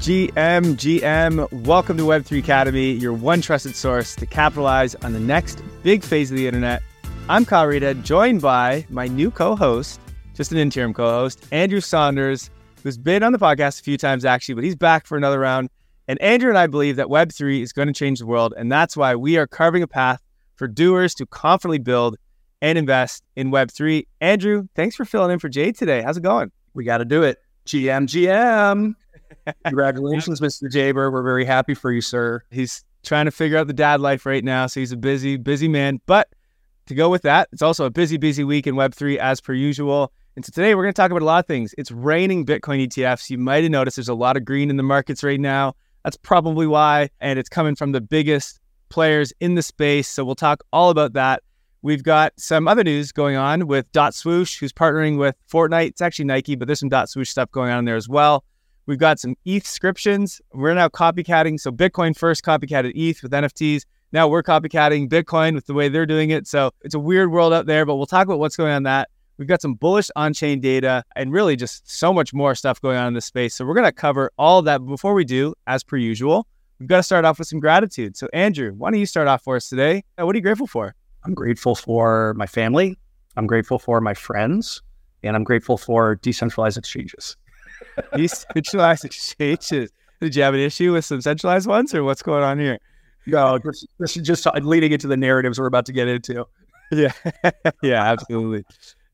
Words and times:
GM, 0.00 0.76
GM, 0.76 1.52
welcome 1.66 1.98
to 1.98 2.04
Web3 2.04 2.38
Academy, 2.38 2.92
your 2.92 3.12
one 3.12 3.42
trusted 3.42 3.76
source 3.76 4.16
to 4.16 4.24
capitalize 4.24 4.94
on 4.94 5.12
the 5.12 5.20
next 5.20 5.62
big 5.82 6.02
phase 6.02 6.30
of 6.30 6.38
the 6.38 6.46
internet. 6.46 6.82
I'm 7.28 7.44
Kyle 7.44 7.66
Reidhead, 7.66 8.02
joined 8.02 8.40
by 8.40 8.86
my 8.88 9.08
new 9.08 9.30
co 9.30 9.54
host, 9.54 10.00
just 10.32 10.52
an 10.52 10.56
interim 10.56 10.94
co 10.94 11.04
host, 11.04 11.46
Andrew 11.52 11.82
Saunders, 11.82 12.48
who's 12.82 12.96
been 12.96 13.22
on 13.22 13.32
the 13.32 13.38
podcast 13.38 13.80
a 13.80 13.82
few 13.82 13.98
times 13.98 14.24
actually, 14.24 14.54
but 14.54 14.64
he's 14.64 14.74
back 14.74 15.04
for 15.04 15.18
another 15.18 15.38
round. 15.38 15.68
And 16.08 16.18
Andrew 16.22 16.48
and 16.48 16.56
I 16.56 16.66
believe 16.66 16.96
that 16.96 17.08
Web3 17.08 17.60
is 17.60 17.74
going 17.74 17.88
to 17.88 17.92
change 17.92 18.20
the 18.20 18.26
world. 18.26 18.54
And 18.56 18.72
that's 18.72 18.96
why 18.96 19.14
we 19.16 19.36
are 19.36 19.46
carving 19.46 19.82
a 19.82 19.86
path 19.86 20.22
for 20.56 20.66
doers 20.66 21.14
to 21.16 21.26
confidently 21.26 21.78
build 21.78 22.16
and 22.62 22.78
invest 22.78 23.22
in 23.36 23.50
Web3. 23.50 24.06
Andrew, 24.22 24.66
thanks 24.74 24.96
for 24.96 25.04
filling 25.04 25.32
in 25.32 25.38
for 25.38 25.50
Jay 25.50 25.72
today. 25.72 26.00
How's 26.00 26.16
it 26.16 26.22
going? 26.22 26.52
We 26.72 26.84
got 26.84 26.98
to 26.98 27.04
do 27.04 27.22
it. 27.22 27.36
GM, 27.66 28.06
GM. 28.06 28.94
Congratulations, 29.64 30.40
Mr. 30.40 30.70
Jaber. 30.70 31.12
We're 31.12 31.22
very 31.22 31.44
happy 31.44 31.74
for 31.74 31.92
you, 31.92 32.00
sir. 32.00 32.42
He's 32.50 32.84
trying 33.02 33.26
to 33.26 33.30
figure 33.30 33.58
out 33.58 33.66
the 33.66 33.72
dad 33.72 34.00
life 34.00 34.26
right 34.26 34.44
now. 34.44 34.66
So 34.66 34.80
he's 34.80 34.92
a 34.92 34.96
busy, 34.96 35.36
busy 35.36 35.68
man. 35.68 36.00
But 36.06 36.28
to 36.86 36.94
go 36.94 37.08
with 37.08 37.22
that, 37.22 37.48
it's 37.52 37.62
also 37.62 37.84
a 37.84 37.90
busy, 37.90 38.16
busy 38.16 38.44
week 38.44 38.66
in 38.66 38.74
Web3 38.74 39.16
as 39.16 39.40
per 39.40 39.52
usual. 39.52 40.12
And 40.36 40.44
so 40.44 40.50
today 40.52 40.74
we're 40.74 40.82
going 40.84 40.94
to 40.94 41.00
talk 41.00 41.10
about 41.10 41.22
a 41.22 41.26
lot 41.26 41.40
of 41.40 41.46
things. 41.46 41.74
It's 41.78 41.90
raining 41.90 42.46
Bitcoin 42.46 42.86
ETFs. 42.86 43.30
You 43.30 43.38
might 43.38 43.62
have 43.62 43.70
noticed 43.70 43.96
there's 43.96 44.08
a 44.08 44.14
lot 44.14 44.36
of 44.36 44.44
green 44.44 44.70
in 44.70 44.76
the 44.76 44.82
markets 44.82 45.22
right 45.22 45.40
now. 45.40 45.74
That's 46.04 46.16
probably 46.16 46.66
why. 46.66 47.10
And 47.20 47.38
it's 47.38 47.48
coming 47.48 47.74
from 47.74 47.92
the 47.92 48.00
biggest 48.00 48.60
players 48.88 49.32
in 49.40 49.54
the 49.54 49.62
space. 49.62 50.08
So 50.08 50.24
we'll 50.24 50.34
talk 50.34 50.62
all 50.72 50.90
about 50.90 51.12
that. 51.14 51.42
We've 51.82 52.02
got 52.02 52.32
some 52.38 52.68
other 52.68 52.84
news 52.84 53.10
going 53.10 53.36
on 53.36 53.66
with 53.66 53.90
Dot 53.92 54.14
Swoosh, 54.14 54.58
who's 54.58 54.72
partnering 54.72 55.18
with 55.18 55.34
Fortnite. 55.50 55.88
It's 55.88 56.02
actually 56.02 56.26
Nike, 56.26 56.54
but 56.54 56.68
there's 56.68 56.80
some 56.80 56.90
Dot 56.90 57.08
Swoosh 57.08 57.30
stuff 57.30 57.50
going 57.50 57.70
on 57.70 57.86
there 57.86 57.96
as 57.96 58.08
well. 58.08 58.44
We've 58.86 58.98
got 58.98 59.18
some 59.18 59.36
ETH 59.44 59.66
scriptions. 59.66 60.40
We're 60.52 60.74
now 60.74 60.88
copycatting. 60.88 61.60
So 61.60 61.70
Bitcoin 61.70 62.16
first 62.16 62.44
copycatted 62.44 62.92
ETH 62.94 63.22
with 63.22 63.32
NFTs. 63.32 63.84
Now 64.12 64.26
we're 64.26 64.42
copycatting 64.42 65.08
Bitcoin 65.08 65.54
with 65.54 65.66
the 65.66 65.74
way 65.74 65.88
they're 65.88 66.06
doing 66.06 66.30
it. 66.30 66.46
So 66.48 66.72
it's 66.82 66.94
a 66.94 66.98
weird 66.98 67.30
world 67.30 67.52
out 67.52 67.66
there, 67.66 67.86
but 67.86 67.96
we'll 67.96 68.06
talk 68.06 68.26
about 68.26 68.38
what's 68.38 68.56
going 68.56 68.72
on 68.72 68.82
that. 68.84 69.08
We've 69.40 69.48
got 69.48 69.62
some 69.62 69.74
bullish 69.74 70.10
on 70.16 70.34
chain 70.34 70.60
data 70.60 71.02
and 71.16 71.32
really 71.32 71.56
just 71.56 71.90
so 71.90 72.12
much 72.12 72.34
more 72.34 72.54
stuff 72.54 72.80
going 72.80 72.98
on 72.98 73.08
in 73.08 73.14
this 73.14 73.24
space. 73.24 73.54
So 73.54 73.64
we're 73.64 73.74
going 73.74 73.86
to 73.86 73.92
cover 73.92 74.30
all 74.36 74.58
of 74.58 74.66
that. 74.66 74.80
But 74.80 74.88
before 74.88 75.14
we 75.14 75.24
do, 75.24 75.54
as 75.66 75.82
per 75.82 75.96
usual, 75.96 76.46
we've 76.78 76.88
got 76.88 76.98
to 76.98 77.02
start 77.02 77.24
off 77.24 77.38
with 77.38 77.48
some 77.48 77.58
gratitude. 77.58 78.18
So, 78.18 78.28
Andrew, 78.34 78.74
why 78.76 78.90
don't 78.90 79.00
you 79.00 79.06
start 79.06 79.28
off 79.28 79.42
for 79.42 79.56
us 79.56 79.70
today? 79.70 80.04
Uh, 80.18 80.26
what 80.26 80.34
are 80.34 80.38
you 80.38 80.42
grateful 80.42 80.66
for? 80.66 80.94
I'm 81.24 81.32
grateful 81.32 81.74
for 81.74 82.34
my 82.34 82.46
family. 82.46 82.98
I'm 83.36 83.46
grateful 83.46 83.78
for 83.78 84.00
my 84.02 84.12
friends. 84.12 84.82
And 85.22 85.36
I'm 85.36 85.44
grateful 85.44 85.78
for 85.78 86.16
decentralized 86.16 86.76
exchanges. 86.76 87.36
Decentralized 88.14 89.04
exchanges. 89.04 89.90
Did 90.20 90.36
you 90.36 90.42
have 90.42 90.54
an 90.54 90.60
issue 90.60 90.92
with 90.92 91.04
some 91.04 91.20
centralized 91.20 91.66
ones 91.66 91.94
or 91.94 92.04
what's 92.04 92.22
going 92.22 92.42
on 92.42 92.58
here? 92.58 92.78
No, 93.26 93.58
this, 93.58 93.86
this 93.98 94.16
is 94.16 94.26
just 94.26 94.46
leading 94.62 94.92
into 94.92 95.06
the 95.06 95.16
narratives 95.16 95.58
we're 95.58 95.66
about 95.66 95.86
to 95.86 95.92
get 95.92 96.08
into. 96.08 96.46
Yeah. 96.92 97.12
yeah, 97.84 98.02
absolutely. 98.02 98.64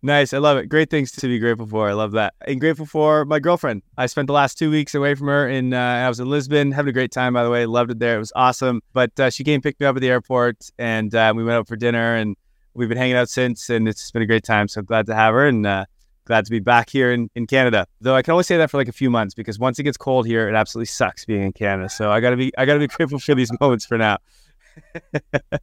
Nice. 0.02 0.32
I 0.32 0.38
love 0.38 0.56
it. 0.56 0.68
Great 0.70 0.88
things 0.88 1.10
to 1.12 1.26
be 1.26 1.38
grateful 1.38 1.66
for. 1.66 1.90
I 1.90 1.92
love 1.92 2.12
that. 2.12 2.32
And 2.46 2.58
grateful 2.58 2.86
for 2.86 3.26
my 3.26 3.38
girlfriend. 3.38 3.82
I 3.98 4.06
spent 4.06 4.28
the 4.28 4.32
last 4.32 4.56
two 4.56 4.70
weeks 4.70 4.94
away 4.94 5.14
from 5.14 5.26
her 5.26 5.46
and 5.46 5.74
uh, 5.74 5.76
I 5.76 6.08
was 6.08 6.20
in 6.20 6.30
Lisbon, 6.30 6.72
having 6.72 6.88
a 6.90 6.92
great 6.92 7.10
time, 7.10 7.34
by 7.34 7.44
the 7.44 7.50
way. 7.50 7.66
Loved 7.66 7.90
it 7.90 7.98
there. 7.98 8.16
It 8.16 8.20
was 8.20 8.32
awesome. 8.34 8.82
But 8.94 9.18
uh, 9.20 9.28
she 9.28 9.44
came 9.44 9.60
pick 9.60 9.78
me 9.78 9.84
up 9.84 9.94
at 9.94 10.00
the 10.00 10.08
airport 10.08 10.70
and 10.78 11.14
uh, 11.14 11.34
we 11.36 11.44
went 11.44 11.56
out 11.56 11.68
for 11.68 11.76
dinner 11.76 12.14
and 12.14 12.34
we've 12.72 12.88
been 12.88 12.96
hanging 12.96 13.16
out 13.16 13.28
since 13.28 13.68
and 13.68 13.88
it's 13.88 14.10
been 14.10 14.22
a 14.22 14.26
great 14.26 14.44
time. 14.44 14.68
So 14.68 14.80
glad 14.80 15.04
to 15.06 15.14
have 15.14 15.34
her 15.34 15.46
and 15.46 15.66
uh, 15.66 15.84
glad 16.26 16.44
to 16.44 16.50
be 16.50 16.58
back 16.58 16.90
here 16.90 17.10
in, 17.10 17.30
in 17.34 17.46
Canada. 17.46 17.86
Though 18.00 18.14
I 18.14 18.22
can 18.22 18.32
only 18.32 18.44
say 18.44 18.56
that 18.58 18.70
for 18.70 18.76
like 18.76 18.88
a 18.88 18.92
few 18.92 19.10
months 19.10 19.34
because 19.34 19.58
once 19.58 19.78
it 19.78 19.84
gets 19.84 19.96
cold 19.96 20.26
here, 20.26 20.48
it 20.48 20.54
absolutely 20.54 20.86
sucks 20.86 21.24
being 21.24 21.42
in 21.42 21.52
Canada. 21.52 21.88
So 21.88 22.12
I 22.12 22.20
gotta 22.20 22.36
be 22.36 22.52
I 22.58 22.66
gotta 22.66 22.80
be 22.80 22.88
grateful 22.88 23.18
for 23.18 23.34
these 23.34 23.50
moments 23.60 23.86
for 23.86 23.96
now. 23.96 24.18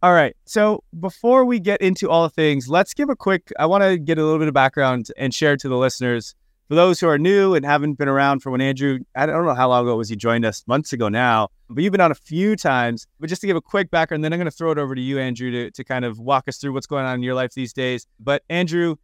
All 0.00 0.12
right. 0.12 0.36
So 0.44 0.84
before 1.00 1.44
we 1.44 1.58
get 1.58 1.80
into 1.80 2.08
all 2.08 2.22
the 2.22 2.30
things, 2.30 2.68
let's 2.68 2.94
give 2.94 3.10
a 3.10 3.16
quick, 3.16 3.52
I 3.58 3.66
want 3.66 3.82
to 3.82 3.98
get 3.98 4.16
a 4.16 4.22
little 4.22 4.38
bit 4.38 4.46
of 4.46 4.54
background 4.54 5.08
and 5.16 5.34
share 5.34 5.56
to 5.56 5.68
the 5.68 5.76
listeners. 5.76 6.36
For 6.68 6.76
those 6.76 7.00
who 7.00 7.08
are 7.08 7.18
new 7.18 7.54
and 7.54 7.64
haven't 7.64 7.94
been 7.94 8.06
around 8.08 8.40
for 8.40 8.50
when 8.50 8.60
Andrew, 8.60 9.00
I 9.16 9.26
don't 9.26 9.44
know 9.44 9.54
how 9.54 9.70
long 9.70 9.86
ago 9.86 9.96
was 9.96 10.08
he 10.08 10.14
joined 10.14 10.44
us, 10.44 10.62
months 10.68 10.92
ago 10.92 11.08
now, 11.08 11.48
but 11.68 11.82
you've 11.82 11.92
been 11.92 12.00
on 12.00 12.12
a 12.12 12.14
few 12.14 12.54
times. 12.54 13.06
But 13.18 13.28
just 13.28 13.40
to 13.40 13.46
give 13.46 13.56
a 13.56 13.60
quick 13.60 13.90
background, 13.90 14.22
then 14.22 14.32
I'm 14.32 14.38
going 14.38 14.50
to 14.50 14.56
throw 14.56 14.70
it 14.70 14.78
over 14.78 14.94
to 14.94 15.00
you, 15.00 15.18
Andrew, 15.18 15.50
to, 15.50 15.70
to 15.70 15.82
kind 15.82 16.04
of 16.04 16.20
walk 16.20 16.46
us 16.46 16.58
through 16.58 16.74
what's 16.74 16.86
going 16.86 17.06
on 17.06 17.14
in 17.14 17.22
your 17.22 17.34
life 17.34 17.54
these 17.54 17.72
days. 17.72 18.06
But 18.20 18.44
Andrew 18.50 18.96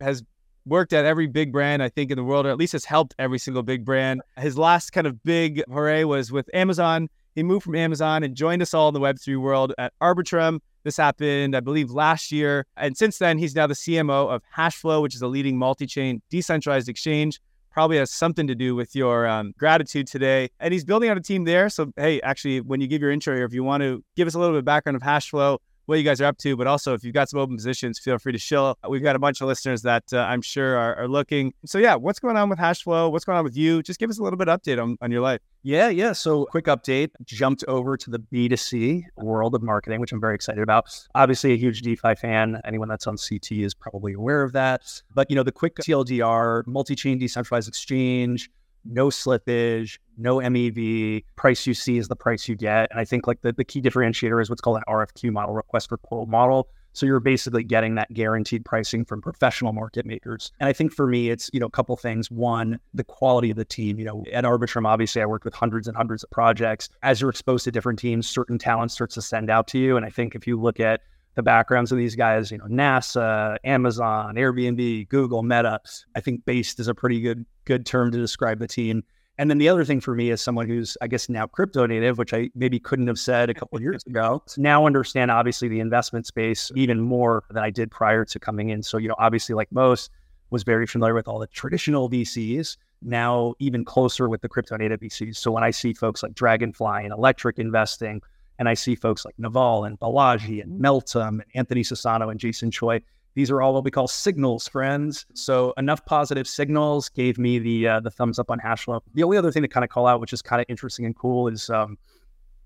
has 0.00 0.24
worked 0.64 0.92
at 0.92 1.04
every 1.04 1.26
big 1.26 1.52
brand, 1.52 1.82
I 1.82 1.88
think, 1.88 2.10
in 2.10 2.16
the 2.16 2.24
world, 2.24 2.46
or 2.46 2.50
at 2.50 2.58
least 2.58 2.72
has 2.72 2.84
helped 2.84 3.14
every 3.18 3.38
single 3.38 3.62
big 3.62 3.84
brand. 3.84 4.22
His 4.38 4.56
last 4.56 4.90
kind 4.90 5.06
of 5.06 5.22
big 5.22 5.62
hooray 5.68 6.04
was 6.04 6.30
with 6.30 6.48
Amazon 6.54 7.08
he 7.34 7.42
moved 7.42 7.64
from 7.64 7.74
Amazon 7.74 8.22
and 8.22 8.34
joined 8.34 8.62
us 8.62 8.74
all 8.74 8.88
in 8.88 8.94
the 8.94 9.00
Web3 9.00 9.40
world 9.40 9.72
at 9.78 9.92
Arbitrum. 10.00 10.60
This 10.84 10.96
happened, 10.96 11.56
I 11.56 11.60
believe, 11.60 11.90
last 11.90 12.32
year. 12.32 12.66
And 12.76 12.96
since 12.96 13.18
then, 13.18 13.38
he's 13.38 13.54
now 13.54 13.66
the 13.66 13.74
CMO 13.74 14.30
of 14.30 14.42
Hashflow, 14.54 15.00
which 15.00 15.14
is 15.14 15.22
a 15.22 15.28
leading 15.28 15.56
multi 15.56 15.86
chain 15.86 16.20
decentralized 16.28 16.88
exchange. 16.88 17.40
Probably 17.70 17.96
has 17.96 18.10
something 18.10 18.46
to 18.48 18.54
do 18.54 18.74
with 18.74 18.94
your 18.94 19.26
um, 19.26 19.54
gratitude 19.56 20.06
today. 20.06 20.50
And 20.60 20.74
he's 20.74 20.84
building 20.84 21.08
out 21.08 21.16
a 21.16 21.22
team 21.22 21.44
there. 21.44 21.70
So, 21.70 21.90
hey, 21.96 22.20
actually, 22.20 22.60
when 22.60 22.82
you 22.82 22.86
give 22.86 23.00
your 23.00 23.10
intro 23.10 23.34
here, 23.34 23.46
if 23.46 23.54
you 23.54 23.64
want 23.64 23.82
to 23.82 24.04
give 24.14 24.28
us 24.28 24.34
a 24.34 24.38
little 24.38 24.54
bit 24.54 24.58
of 24.58 24.64
background 24.66 24.96
of 24.96 25.02
Hashflow, 25.02 25.58
what 25.86 25.98
you 25.98 26.04
guys 26.04 26.20
are 26.20 26.26
up 26.26 26.38
to, 26.38 26.56
but 26.56 26.66
also 26.66 26.94
if 26.94 27.04
you've 27.04 27.14
got 27.14 27.28
some 27.28 27.40
open 27.40 27.56
positions, 27.56 27.98
feel 27.98 28.18
free 28.18 28.32
to 28.32 28.38
shill. 28.38 28.76
We've 28.88 29.02
got 29.02 29.16
a 29.16 29.18
bunch 29.18 29.40
of 29.40 29.48
listeners 29.48 29.82
that 29.82 30.04
uh, 30.12 30.18
I'm 30.18 30.42
sure 30.42 30.76
are, 30.76 30.96
are, 30.96 31.08
looking. 31.08 31.52
So 31.66 31.78
yeah, 31.78 31.94
what's 31.94 32.18
going 32.18 32.36
on 32.36 32.48
with 32.48 32.58
Hashflow? 32.58 33.10
What's 33.10 33.24
going 33.24 33.38
on 33.38 33.44
with 33.44 33.56
you? 33.56 33.82
Just 33.82 33.98
give 33.98 34.08
us 34.08 34.18
a 34.18 34.22
little 34.22 34.36
bit 34.36 34.48
of 34.48 34.60
update 34.60 34.80
on, 34.82 34.96
on 35.00 35.10
your 35.10 35.20
life. 35.20 35.40
Yeah, 35.62 35.88
yeah. 35.88 36.12
So 36.12 36.46
quick 36.46 36.64
update, 36.66 37.10
jumped 37.24 37.64
over 37.68 37.96
to 37.96 38.10
the 38.10 38.18
B2C 38.18 39.02
world 39.16 39.54
of 39.54 39.62
marketing, 39.62 40.00
which 40.00 40.12
I'm 40.12 40.20
very 40.20 40.34
excited 40.34 40.62
about. 40.62 40.86
Obviously 41.14 41.52
a 41.52 41.56
huge 41.56 41.82
DeFi 41.82 42.14
fan. 42.14 42.60
Anyone 42.64 42.88
that's 42.88 43.06
on 43.06 43.16
CT 43.16 43.52
is 43.52 43.74
probably 43.74 44.14
aware 44.14 44.42
of 44.42 44.52
that. 44.52 44.82
But 45.14 45.30
you 45.30 45.36
know, 45.36 45.42
the 45.42 45.52
quick 45.52 45.76
TLDR, 45.76 46.66
multi-chain 46.66 47.18
decentralized 47.18 47.68
exchange, 47.68 48.50
no 48.84 49.08
slippage, 49.08 49.98
no 50.16 50.36
MEV. 50.36 51.24
Price 51.36 51.66
you 51.66 51.74
see 51.74 51.98
is 51.98 52.08
the 52.08 52.16
price 52.16 52.48
you 52.48 52.56
get. 52.56 52.90
And 52.90 53.00
I 53.00 53.04
think 53.04 53.26
like 53.26 53.42
the, 53.42 53.52
the 53.52 53.64
key 53.64 53.80
differentiator 53.80 54.40
is 54.40 54.50
what's 54.50 54.60
called 54.60 54.78
an 54.78 54.84
RFQ 54.88 55.32
model, 55.32 55.54
request 55.54 55.88
for 55.88 55.98
quote 55.98 56.28
model. 56.28 56.68
So 56.94 57.06
you're 57.06 57.20
basically 57.20 57.64
getting 57.64 57.94
that 57.94 58.12
guaranteed 58.12 58.66
pricing 58.66 59.04
from 59.04 59.22
professional 59.22 59.72
market 59.72 60.04
makers. 60.04 60.52
And 60.60 60.68
I 60.68 60.74
think 60.74 60.92
for 60.92 61.06
me, 61.06 61.30
it's, 61.30 61.48
you 61.52 61.60
know, 61.60 61.66
a 61.66 61.70
couple 61.70 61.96
things. 61.96 62.30
One, 62.30 62.78
the 62.92 63.04
quality 63.04 63.50
of 63.50 63.56
the 63.56 63.64
team. 63.64 63.98
You 63.98 64.04
know, 64.04 64.24
at 64.32 64.44
Arbitrum, 64.44 64.86
obviously 64.86 65.22
I 65.22 65.26
worked 65.26 65.46
with 65.46 65.54
hundreds 65.54 65.88
and 65.88 65.96
hundreds 65.96 66.22
of 66.22 66.30
projects. 66.30 66.90
As 67.02 67.20
you're 67.20 67.30
exposed 67.30 67.64
to 67.64 67.72
different 67.72 67.98
teams, 67.98 68.28
certain 68.28 68.58
talent 68.58 68.90
starts 68.90 69.14
to 69.14 69.22
send 69.22 69.48
out 69.48 69.66
to 69.68 69.78
you. 69.78 69.96
And 69.96 70.04
I 70.04 70.10
think 70.10 70.34
if 70.34 70.46
you 70.46 70.60
look 70.60 70.80
at 70.80 71.00
the 71.34 71.42
backgrounds 71.42 71.92
of 71.92 71.98
these 71.98 72.14
guys, 72.14 72.50
you 72.50 72.58
know, 72.58 72.66
NASA, 72.66 73.56
Amazon, 73.64 74.34
Airbnb, 74.36 75.08
Google, 75.08 75.42
Meta. 75.42 75.80
I 76.14 76.20
think 76.20 76.44
based 76.44 76.78
is 76.80 76.88
a 76.88 76.94
pretty 76.94 77.20
good 77.20 77.46
good 77.64 77.86
term 77.86 78.10
to 78.12 78.18
describe 78.18 78.58
the 78.58 78.66
team. 78.66 79.02
And 79.38 79.48
then 79.48 79.58
the 79.58 79.68
other 79.68 79.84
thing 79.84 80.00
for 80.00 80.14
me 80.14 80.30
is 80.30 80.42
someone 80.42 80.68
who's, 80.68 80.96
I 81.00 81.06
guess, 81.06 81.28
now 81.28 81.46
crypto 81.46 81.86
native, 81.86 82.18
which 82.18 82.34
I 82.34 82.50
maybe 82.54 82.78
couldn't 82.78 83.06
have 83.06 83.18
said 83.18 83.48
a 83.48 83.54
couple 83.54 83.80
years 83.80 84.02
ago. 84.06 84.42
Now 84.58 84.86
understand 84.86 85.30
obviously 85.30 85.68
the 85.68 85.80
investment 85.80 86.26
space 86.26 86.70
even 86.76 87.00
more 87.00 87.44
than 87.50 87.62
I 87.62 87.70
did 87.70 87.90
prior 87.90 88.24
to 88.26 88.38
coming 88.38 88.68
in. 88.68 88.82
So, 88.82 88.98
you 88.98 89.08
know, 89.08 89.14
obviously 89.18 89.54
like 89.54 89.72
most 89.72 90.10
was 90.50 90.64
very 90.64 90.86
familiar 90.86 91.14
with 91.14 91.28
all 91.28 91.38
the 91.38 91.46
traditional 91.46 92.10
VCs, 92.10 92.76
now 93.00 93.54
even 93.58 93.86
closer 93.86 94.28
with 94.28 94.42
the 94.42 94.48
crypto 94.48 94.76
native 94.76 95.00
VCs. 95.00 95.36
So 95.36 95.50
when 95.50 95.64
I 95.64 95.70
see 95.70 95.94
folks 95.94 96.22
like 96.22 96.34
Dragonfly 96.34 97.02
and 97.02 97.12
Electric 97.12 97.58
investing, 97.58 98.20
and 98.62 98.68
I 98.68 98.74
see 98.74 98.94
folks 98.94 99.24
like 99.24 99.34
Naval 99.38 99.82
and 99.82 99.98
Balaji 99.98 100.62
and 100.62 100.80
Meltem 100.80 101.40
and 101.40 101.44
Anthony 101.56 101.82
Sassano 101.82 102.30
and 102.30 102.38
Jason 102.38 102.70
Choi. 102.70 103.00
These 103.34 103.50
are 103.50 103.60
all 103.60 103.74
what 103.74 103.82
we 103.82 103.90
call 103.90 104.06
signals, 104.06 104.68
friends. 104.68 105.26
So 105.34 105.74
enough 105.76 106.04
positive 106.06 106.46
signals 106.46 107.08
gave 107.08 107.38
me 107.38 107.58
the 107.58 107.88
uh, 107.88 107.98
the 107.98 108.10
thumbs 108.12 108.38
up 108.38 108.52
on 108.52 108.60
Hashflow. 108.60 109.00
The 109.14 109.24
only 109.24 109.36
other 109.36 109.50
thing 109.50 109.62
to 109.62 109.68
kind 109.68 109.82
of 109.82 109.90
call 109.90 110.06
out, 110.06 110.20
which 110.20 110.32
is 110.32 110.42
kind 110.42 110.60
of 110.60 110.66
interesting 110.68 111.04
and 111.04 111.16
cool, 111.16 111.48
is 111.48 111.70
um, 111.70 111.98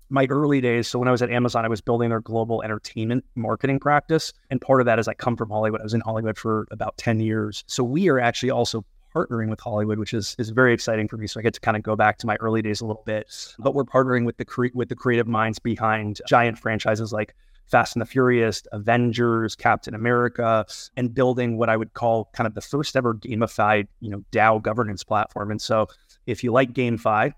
my 0.09 0.27
early 0.29 0.61
days. 0.61 0.87
So 0.87 0.99
when 0.99 1.07
I 1.07 1.11
was 1.11 1.23
at 1.23 1.31
Amazon, 1.31 1.65
I 1.65 1.67
was 1.67 1.81
building 1.81 2.09
their 2.09 2.21
global 2.21 2.61
entertainment 2.61 3.25
marketing 3.33 3.79
practice, 3.79 4.33
and 4.51 4.61
part 4.61 4.79
of 4.81 4.85
that 4.85 4.99
is 4.99 5.07
I 5.07 5.15
come 5.15 5.35
from 5.35 5.49
Hollywood. 5.49 5.81
I 5.81 5.83
was 5.83 5.95
in 5.95 6.01
Hollywood 6.01 6.37
for 6.37 6.67
about 6.69 6.95
ten 6.97 7.19
years. 7.19 7.63
So 7.65 7.83
we 7.83 8.07
are 8.07 8.19
actually 8.19 8.51
also 8.51 8.85
partnering 9.17 9.49
with 9.49 9.59
Hollywood, 9.59 9.99
which 9.99 10.13
is 10.13 10.35
is 10.37 10.49
very 10.49 10.73
exciting 10.73 11.07
for 11.07 11.17
me. 11.17 11.27
So 11.27 11.39
I 11.39 11.43
get 11.43 11.53
to 11.53 11.59
kind 11.59 11.77
of 11.77 11.83
go 11.83 11.95
back 11.95 12.17
to 12.19 12.27
my 12.27 12.35
early 12.35 12.61
days 12.61 12.81
a 12.81 12.85
little 12.85 13.03
bit. 13.05 13.55
But 13.59 13.73
we're 13.73 13.85
partnering 13.85 14.25
with 14.25 14.37
the 14.37 14.45
cre- 14.45 14.67
with 14.73 14.89
the 14.89 14.95
creative 14.95 15.27
minds 15.27 15.59
behind 15.59 16.21
giant 16.27 16.57
franchises 16.57 17.11
like 17.11 17.35
Fast 17.67 17.95
and 17.95 18.01
the 18.01 18.05
Furious, 18.05 18.63
Avengers, 18.71 19.55
Captain 19.55 19.93
America, 19.93 20.65
and 20.95 21.13
building 21.13 21.57
what 21.57 21.69
I 21.69 21.77
would 21.77 21.93
call 21.93 22.29
kind 22.33 22.47
of 22.47 22.53
the 22.53 22.61
first 22.61 22.95
ever 22.95 23.13
gamified, 23.13 23.87
you 23.99 24.09
know, 24.09 24.23
DAO 24.31 24.61
governance 24.61 25.03
platform. 25.03 25.51
And 25.51 25.61
so 25.61 25.87
if 26.25 26.43
you 26.43 26.51
like 26.51 26.71
GameFi, 26.71 27.33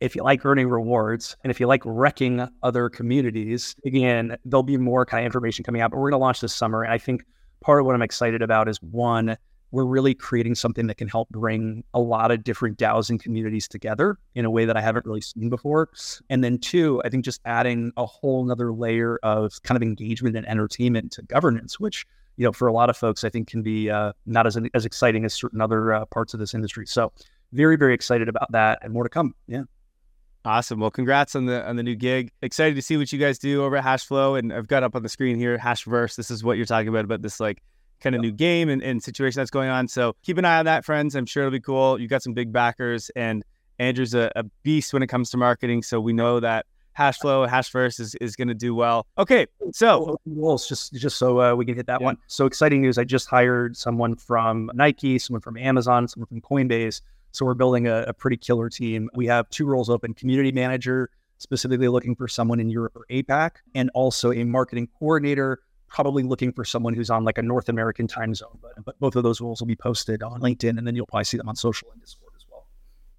if 0.00 0.16
you 0.16 0.22
like 0.24 0.44
earning 0.44 0.68
rewards 0.68 1.36
and 1.44 1.50
if 1.50 1.60
you 1.60 1.66
like 1.66 1.82
wrecking 1.84 2.48
other 2.62 2.88
communities, 2.88 3.76
again, 3.84 4.36
there'll 4.44 4.62
be 4.62 4.76
more 4.76 5.06
kind 5.06 5.24
of 5.24 5.26
information 5.26 5.64
coming 5.64 5.80
out. 5.80 5.90
But 5.90 5.98
we're 5.98 6.10
going 6.10 6.18
to 6.18 6.24
launch 6.24 6.40
this 6.40 6.54
summer. 6.54 6.82
And 6.82 6.92
I 6.92 6.98
think 6.98 7.22
part 7.60 7.78
of 7.78 7.86
what 7.86 7.94
I'm 7.94 8.02
excited 8.02 8.42
about 8.42 8.68
is 8.68 8.82
one, 8.82 9.36
we're 9.72 9.84
really 9.84 10.14
creating 10.14 10.54
something 10.54 10.86
that 10.86 10.98
can 10.98 11.08
help 11.08 11.28
bring 11.30 11.82
a 11.94 12.00
lot 12.00 12.30
of 12.30 12.44
different 12.44 12.78
DAOs 12.78 13.10
and 13.10 13.20
communities 13.20 13.66
together 13.66 14.18
in 14.34 14.44
a 14.44 14.50
way 14.50 14.66
that 14.66 14.76
I 14.76 14.82
haven't 14.82 15.06
really 15.06 15.22
seen 15.22 15.48
before. 15.48 15.88
And 16.30 16.44
then 16.44 16.58
two, 16.58 17.02
I 17.04 17.08
think 17.08 17.24
just 17.24 17.40
adding 17.46 17.90
a 17.96 18.06
whole 18.06 18.44
nother 18.44 18.72
layer 18.72 19.18
of 19.22 19.60
kind 19.62 19.76
of 19.76 19.82
engagement 19.82 20.36
and 20.36 20.46
entertainment 20.46 21.10
to 21.12 21.22
governance, 21.22 21.80
which 21.80 22.06
you 22.36 22.44
know 22.44 22.52
for 22.52 22.68
a 22.68 22.72
lot 22.72 22.90
of 22.90 22.96
folks 22.96 23.24
I 23.24 23.28
think 23.30 23.48
can 23.48 23.62
be 23.62 23.90
uh, 23.90 24.12
not 24.26 24.46
as 24.46 24.58
as 24.74 24.84
exciting 24.84 25.24
as 25.24 25.34
certain 25.34 25.60
other 25.60 25.92
uh, 25.92 26.04
parts 26.06 26.34
of 26.34 26.40
this 26.40 26.54
industry. 26.54 26.86
So 26.86 27.12
very 27.52 27.76
very 27.76 27.94
excited 27.94 28.28
about 28.28 28.52
that 28.52 28.78
and 28.82 28.92
more 28.92 29.02
to 29.02 29.10
come. 29.10 29.34
Yeah. 29.48 29.62
Awesome. 30.44 30.80
Well, 30.80 30.90
congrats 30.90 31.36
on 31.36 31.46
the 31.46 31.64
on 31.66 31.76
the 31.76 31.82
new 31.82 31.94
gig. 31.94 32.32
Excited 32.42 32.74
to 32.74 32.82
see 32.82 32.96
what 32.96 33.12
you 33.12 33.18
guys 33.18 33.38
do 33.38 33.62
over 33.64 33.76
at 33.76 33.84
Hashflow. 33.84 34.38
And 34.38 34.52
I've 34.52 34.66
got 34.66 34.82
up 34.82 34.96
on 34.96 35.02
the 35.02 35.08
screen 35.08 35.38
here, 35.38 35.56
Hashverse. 35.56 36.16
This 36.16 36.32
is 36.32 36.42
what 36.42 36.56
you're 36.56 36.66
talking 36.66 36.88
about, 36.88 37.04
about 37.04 37.22
this 37.22 37.38
like 37.38 37.62
kind 38.02 38.14
of 38.14 38.20
new 38.20 38.32
game 38.32 38.68
and, 38.68 38.82
and 38.82 39.02
situation 39.02 39.40
that's 39.40 39.50
going 39.50 39.70
on. 39.70 39.88
So 39.88 40.14
keep 40.22 40.38
an 40.38 40.44
eye 40.44 40.58
on 40.58 40.64
that, 40.66 40.84
friends. 40.84 41.14
I'm 41.14 41.26
sure 41.26 41.44
it'll 41.44 41.52
be 41.52 41.60
cool. 41.60 42.00
You 42.00 42.08
got 42.08 42.22
some 42.22 42.34
big 42.34 42.52
backers, 42.52 43.10
and 43.16 43.44
Andrew's 43.78 44.14
a, 44.14 44.30
a 44.36 44.44
beast 44.62 44.92
when 44.92 45.02
it 45.02 45.06
comes 45.06 45.30
to 45.30 45.36
marketing. 45.36 45.82
So 45.82 46.00
we 46.00 46.12
know 46.12 46.40
that 46.40 46.66
Hashflow, 46.98 47.48
Hashverse 47.48 48.00
is, 48.00 48.14
is 48.16 48.36
going 48.36 48.48
to 48.48 48.54
do 48.54 48.74
well. 48.74 49.06
Okay, 49.18 49.46
so 49.72 50.18
rules 50.26 50.68
just 50.68 50.92
just 50.92 51.16
so 51.16 51.40
uh, 51.40 51.54
we 51.54 51.64
can 51.64 51.74
hit 51.74 51.86
that 51.86 52.00
yeah. 52.00 52.06
one. 52.06 52.18
So 52.26 52.46
exciting 52.46 52.82
news! 52.82 52.98
I 52.98 53.04
just 53.04 53.28
hired 53.28 53.76
someone 53.76 54.16
from 54.16 54.70
Nike, 54.74 55.18
someone 55.18 55.40
from 55.40 55.56
Amazon, 55.56 56.06
someone 56.08 56.26
from 56.26 56.40
Coinbase. 56.40 57.00
So 57.30 57.46
we're 57.46 57.54
building 57.54 57.86
a, 57.86 58.04
a 58.08 58.12
pretty 58.12 58.36
killer 58.36 58.68
team. 58.68 59.08
We 59.14 59.26
have 59.26 59.48
two 59.48 59.64
roles 59.64 59.88
open: 59.88 60.12
community 60.12 60.52
manager, 60.52 61.08
specifically 61.38 61.88
looking 61.88 62.14
for 62.14 62.28
someone 62.28 62.60
in 62.60 62.68
Europe 62.68 62.94
or 62.94 63.06
APAC, 63.10 63.52
and 63.74 63.90
also 63.94 64.32
a 64.32 64.44
marketing 64.44 64.88
coordinator 64.98 65.60
probably 65.92 66.22
looking 66.22 66.52
for 66.52 66.64
someone 66.64 66.94
who's 66.94 67.10
on 67.10 67.22
like 67.22 67.38
a 67.38 67.42
North 67.42 67.68
American 67.68 68.08
time 68.08 68.34
zone. 68.34 68.58
But, 68.60 68.84
but 68.84 68.98
both 68.98 69.14
of 69.14 69.22
those 69.22 69.40
roles 69.40 69.60
will 69.60 69.68
be 69.68 69.76
posted 69.76 70.22
on 70.22 70.40
LinkedIn, 70.40 70.78
and 70.78 70.86
then 70.86 70.96
you'll 70.96 71.06
probably 71.06 71.24
see 71.24 71.36
them 71.36 71.48
on 71.48 71.54
social 71.54 71.88
and 71.92 72.00
Discord 72.00 72.32
as 72.34 72.46
well. 72.50 72.66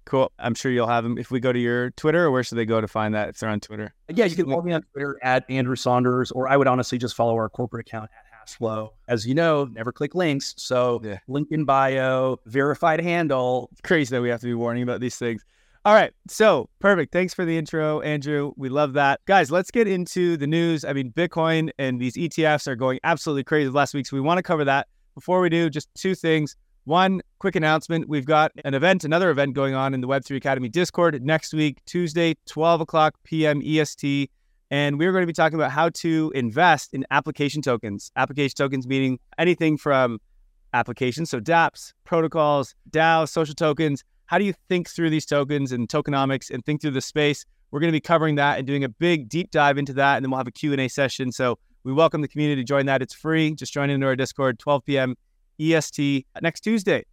Cool. 0.04 0.32
I'm 0.38 0.54
sure 0.54 0.72
you'll 0.72 0.88
have 0.88 1.04
them 1.04 1.16
if 1.16 1.30
we 1.30 1.40
go 1.40 1.52
to 1.52 1.58
your 1.58 1.90
Twitter, 1.92 2.24
or 2.24 2.30
where 2.30 2.42
should 2.42 2.58
they 2.58 2.66
go 2.66 2.80
to 2.80 2.88
find 2.88 3.14
that 3.14 3.30
if 3.30 3.38
they're 3.38 3.48
on 3.48 3.60
Twitter? 3.60 3.94
Yeah, 4.08 4.26
you 4.26 4.36
can 4.36 4.46
follow 4.46 4.62
me 4.62 4.72
on 4.72 4.82
Twitter 4.92 5.18
at 5.22 5.48
Andrew 5.48 5.76
Saunders, 5.76 6.32
or 6.32 6.48
I 6.48 6.56
would 6.56 6.66
honestly 6.66 6.98
just 6.98 7.14
follow 7.14 7.34
our 7.34 7.48
corporate 7.48 7.86
account 7.86 8.10
at 8.10 8.48
Hashflow. 8.48 8.90
As 9.08 9.26
you 9.26 9.34
know, 9.34 9.66
never 9.66 9.92
click 9.92 10.14
links. 10.14 10.54
So 10.58 11.00
yeah. 11.04 11.18
link 11.28 11.48
in 11.52 11.64
bio, 11.64 12.40
verified 12.46 13.00
handle. 13.00 13.68
It's 13.72 13.80
crazy 13.82 14.14
that 14.14 14.20
we 14.20 14.28
have 14.28 14.40
to 14.40 14.46
be 14.46 14.54
warning 14.54 14.82
about 14.82 15.00
these 15.00 15.16
things. 15.16 15.44
All 15.86 15.92
right. 15.92 16.12
So 16.28 16.70
perfect. 16.78 17.12
Thanks 17.12 17.34
for 17.34 17.44
the 17.44 17.58
intro, 17.58 18.00
Andrew. 18.00 18.52
We 18.56 18.70
love 18.70 18.94
that. 18.94 19.20
Guys, 19.26 19.50
let's 19.50 19.70
get 19.70 19.86
into 19.86 20.38
the 20.38 20.46
news. 20.46 20.82
I 20.82 20.94
mean, 20.94 21.12
Bitcoin 21.12 21.68
and 21.78 22.00
these 22.00 22.14
ETFs 22.14 22.66
are 22.66 22.74
going 22.74 23.00
absolutely 23.04 23.44
crazy 23.44 23.68
last 23.68 23.92
week. 23.92 24.06
So 24.06 24.16
we 24.16 24.22
want 24.22 24.38
to 24.38 24.42
cover 24.42 24.64
that. 24.64 24.88
Before 25.14 25.40
we 25.40 25.50
do, 25.50 25.68
just 25.68 25.88
two 25.94 26.14
things. 26.14 26.56
One 26.84 27.20
quick 27.38 27.54
announcement. 27.54 28.08
We've 28.08 28.24
got 28.24 28.52
an 28.64 28.72
event, 28.72 29.04
another 29.04 29.28
event 29.28 29.54
going 29.54 29.74
on 29.74 29.92
in 29.92 30.00
the 30.00 30.08
Web3 30.08 30.36
Academy 30.36 30.70
Discord 30.70 31.22
next 31.22 31.52
week, 31.52 31.84
Tuesday, 31.84 32.34
12 32.46 32.80
o'clock 32.80 33.14
p.m. 33.24 33.60
EST. 33.62 34.30
And 34.70 34.98
we're 34.98 35.12
going 35.12 35.22
to 35.22 35.26
be 35.26 35.34
talking 35.34 35.58
about 35.58 35.70
how 35.70 35.90
to 35.90 36.32
invest 36.34 36.94
in 36.94 37.04
application 37.10 37.60
tokens. 37.60 38.10
Application 38.16 38.56
tokens 38.56 38.86
meaning 38.86 39.18
anything 39.36 39.76
from 39.76 40.18
applications, 40.72 41.30
so 41.30 41.40
dApps, 41.40 41.92
protocols, 42.04 42.74
DAO, 42.90 43.28
social 43.28 43.54
tokens, 43.54 44.02
how 44.26 44.38
do 44.38 44.44
you 44.44 44.54
think 44.68 44.88
through 44.88 45.10
these 45.10 45.26
tokens 45.26 45.72
and 45.72 45.88
tokenomics 45.88 46.50
and 46.50 46.64
think 46.64 46.80
through 46.80 46.92
the 46.92 47.00
space? 47.00 47.44
We're 47.70 47.80
going 47.80 47.88
to 47.88 47.96
be 47.96 48.00
covering 48.00 48.36
that 48.36 48.58
and 48.58 48.66
doing 48.66 48.84
a 48.84 48.88
big 48.88 49.28
deep 49.28 49.50
dive 49.50 49.78
into 49.78 49.92
that, 49.94 50.16
and 50.16 50.24
then 50.24 50.30
we'll 50.30 50.38
have 50.38 50.46
a 50.46 50.52
Q&A 50.52 50.88
session. 50.88 51.32
So 51.32 51.58
we 51.82 51.92
welcome 51.92 52.20
the 52.20 52.28
community 52.28 52.62
to 52.62 52.66
join 52.66 52.86
that. 52.86 53.02
It's 53.02 53.14
free. 53.14 53.54
Just 53.54 53.72
join 53.72 53.90
into 53.90 54.06
our 54.06 54.16
Discord, 54.16 54.58
12 54.58 54.84
p.m. 54.84 55.16
EST 55.60 56.26
next 56.40 56.60
Tuesday. 56.60 57.04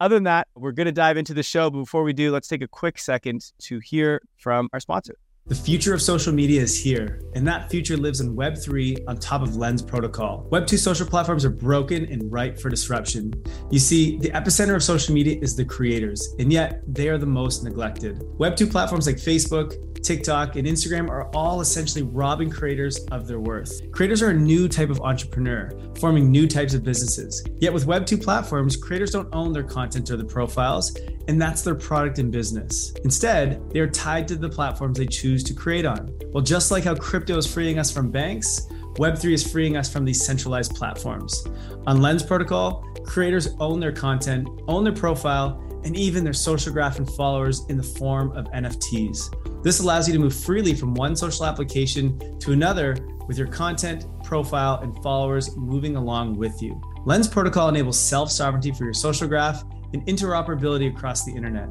Other 0.00 0.16
than 0.16 0.24
that, 0.24 0.48
we're 0.54 0.72
going 0.72 0.86
to 0.86 0.92
dive 0.92 1.16
into 1.16 1.34
the 1.34 1.42
show. 1.42 1.70
But 1.70 1.78
before 1.78 2.02
we 2.02 2.12
do, 2.12 2.30
let's 2.30 2.48
take 2.48 2.62
a 2.62 2.68
quick 2.68 2.98
second 2.98 3.52
to 3.60 3.80
hear 3.80 4.20
from 4.36 4.68
our 4.72 4.80
sponsor. 4.80 5.14
The 5.48 5.54
future 5.54 5.94
of 5.94 6.02
social 6.02 6.34
media 6.34 6.60
is 6.60 6.78
here, 6.78 7.22
and 7.34 7.48
that 7.48 7.70
future 7.70 7.96
lives 7.96 8.20
in 8.20 8.36
Web3 8.36 9.08
on 9.08 9.16
top 9.16 9.40
of 9.40 9.56
Lens 9.56 9.80
Protocol. 9.80 10.46
Web2 10.52 10.78
social 10.78 11.06
platforms 11.06 11.42
are 11.42 11.50
broken 11.50 12.04
and 12.12 12.30
ripe 12.30 12.58
for 12.58 12.68
disruption. 12.68 13.32
You 13.70 13.78
see, 13.78 14.18
the 14.18 14.28
epicenter 14.28 14.76
of 14.76 14.82
social 14.82 15.14
media 15.14 15.38
is 15.40 15.56
the 15.56 15.64
creators, 15.64 16.34
and 16.38 16.52
yet 16.52 16.82
they 16.86 17.08
are 17.08 17.16
the 17.16 17.24
most 17.24 17.64
neglected. 17.64 18.18
Web2 18.36 18.70
platforms 18.70 19.06
like 19.06 19.16
Facebook, 19.16 20.02
TikTok, 20.02 20.56
and 20.56 20.68
Instagram 20.68 21.08
are 21.08 21.30
all 21.34 21.62
essentially 21.62 22.02
robbing 22.02 22.50
creators 22.50 22.98
of 23.10 23.26
their 23.26 23.40
worth. 23.40 23.90
Creators 23.90 24.20
are 24.20 24.28
a 24.28 24.34
new 24.34 24.68
type 24.68 24.90
of 24.90 25.00
entrepreneur, 25.00 25.70
forming 25.98 26.30
new 26.30 26.46
types 26.46 26.74
of 26.74 26.84
businesses. 26.84 27.42
Yet 27.56 27.72
with 27.72 27.86
Web2 27.86 28.22
platforms, 28.22 28.76
creators 28.76 29.12
don't 29.12 29.34
own 29.34 29.54
their 29.54 29.64
content 29.64 30.10
or 30.10 30.18
the 30.18 30.26
profiles, 30.26 30.94
and 31.28 31.40
that's 31.40 31.62
their 31.62 31.74
product 31.74 32.18
and 32.18 32.32
business. 32.32 32.92
Instead, 33.04 33.70
they 33.70 33.80
are 33.80 33.86
tied 33.86 34.26
to 34.28 34.34
the 34.34 34.48
platforms 34.48 34.98
they 34.98 35.06
choose 35.06 35.44
to 35.44 35.54
create 35.54 35.84
on. 35.84 36.10
Well, 36.32 36.42
just 36.42 36.70
like 36.70 36.84
how 36.84 36.94
crypto 36.94 37.36
is 37.36 37.46
freeing 37.46 37.78
us 37.78 37.92
from 37.92 38.10
banks, 38.10 38.66
Web3 38.94 39.32
is 39.32 39.46
freeing 39.50 39.76
us 39.76 39.92
from 39.92 40.04
these 40.04 40.24
centralized 40.24 40.74
platforms. 40.74 41.46
On 41.86 42.00
Lens 42.02 42.22
Protocol, 42.22 42.82
creators 43.04 43.54
own 43.60 43.78
their 43.78 43.92
content, 43.92 44.48
own 44.66 44.82
their 44.84 44.92
profile, 44.92 45.62
and 45.84 45.96
even 45.96 46.24
their 46.24 46.32
social 46.32 46.72
graph 46.72 46.98
and 46.98 47.08
followers 47.08 47.64
in 47.68 47.76
the 47.76 47.82
form 47.82 48.32
of 48.32 48.46
NFTs. 48.46 49.62
This 49.62 49.80
allows 49.80 50.08
you 50.08 50.14
to 50.14 50.20
move 50.20 50.34
freely 50.34 50.74
from 50.74 50.94
one 50.94 51.14
social 51.14 51.44
application 51.44 52.38
to 52.40 52.52
another 52.52 52.96
with 53.28 53.38
your 53.38 53.46
content, 53.46 54.06
profile, 54.24 54.80
and 54.80 55.00
followers 55.02 55.54
moving 55.56 55.96
along 55.96 56.36
with 56.36 56.60
you. 56.62 56.80
Lens 57.04 57.28
Protocol 57.28 57.68
enables 57.68 57.98
self 57.98 58.30
sovereignty 58.30 58.72
for 58.72 58.84
your 58.84 58.94
social 58.94 59.28
graph 59.28 59.62
and 59.92 60.06
interoperability 60.06 60.92
across 60.94 61.24
the 61.24 61.34
internet. 61.34 61.68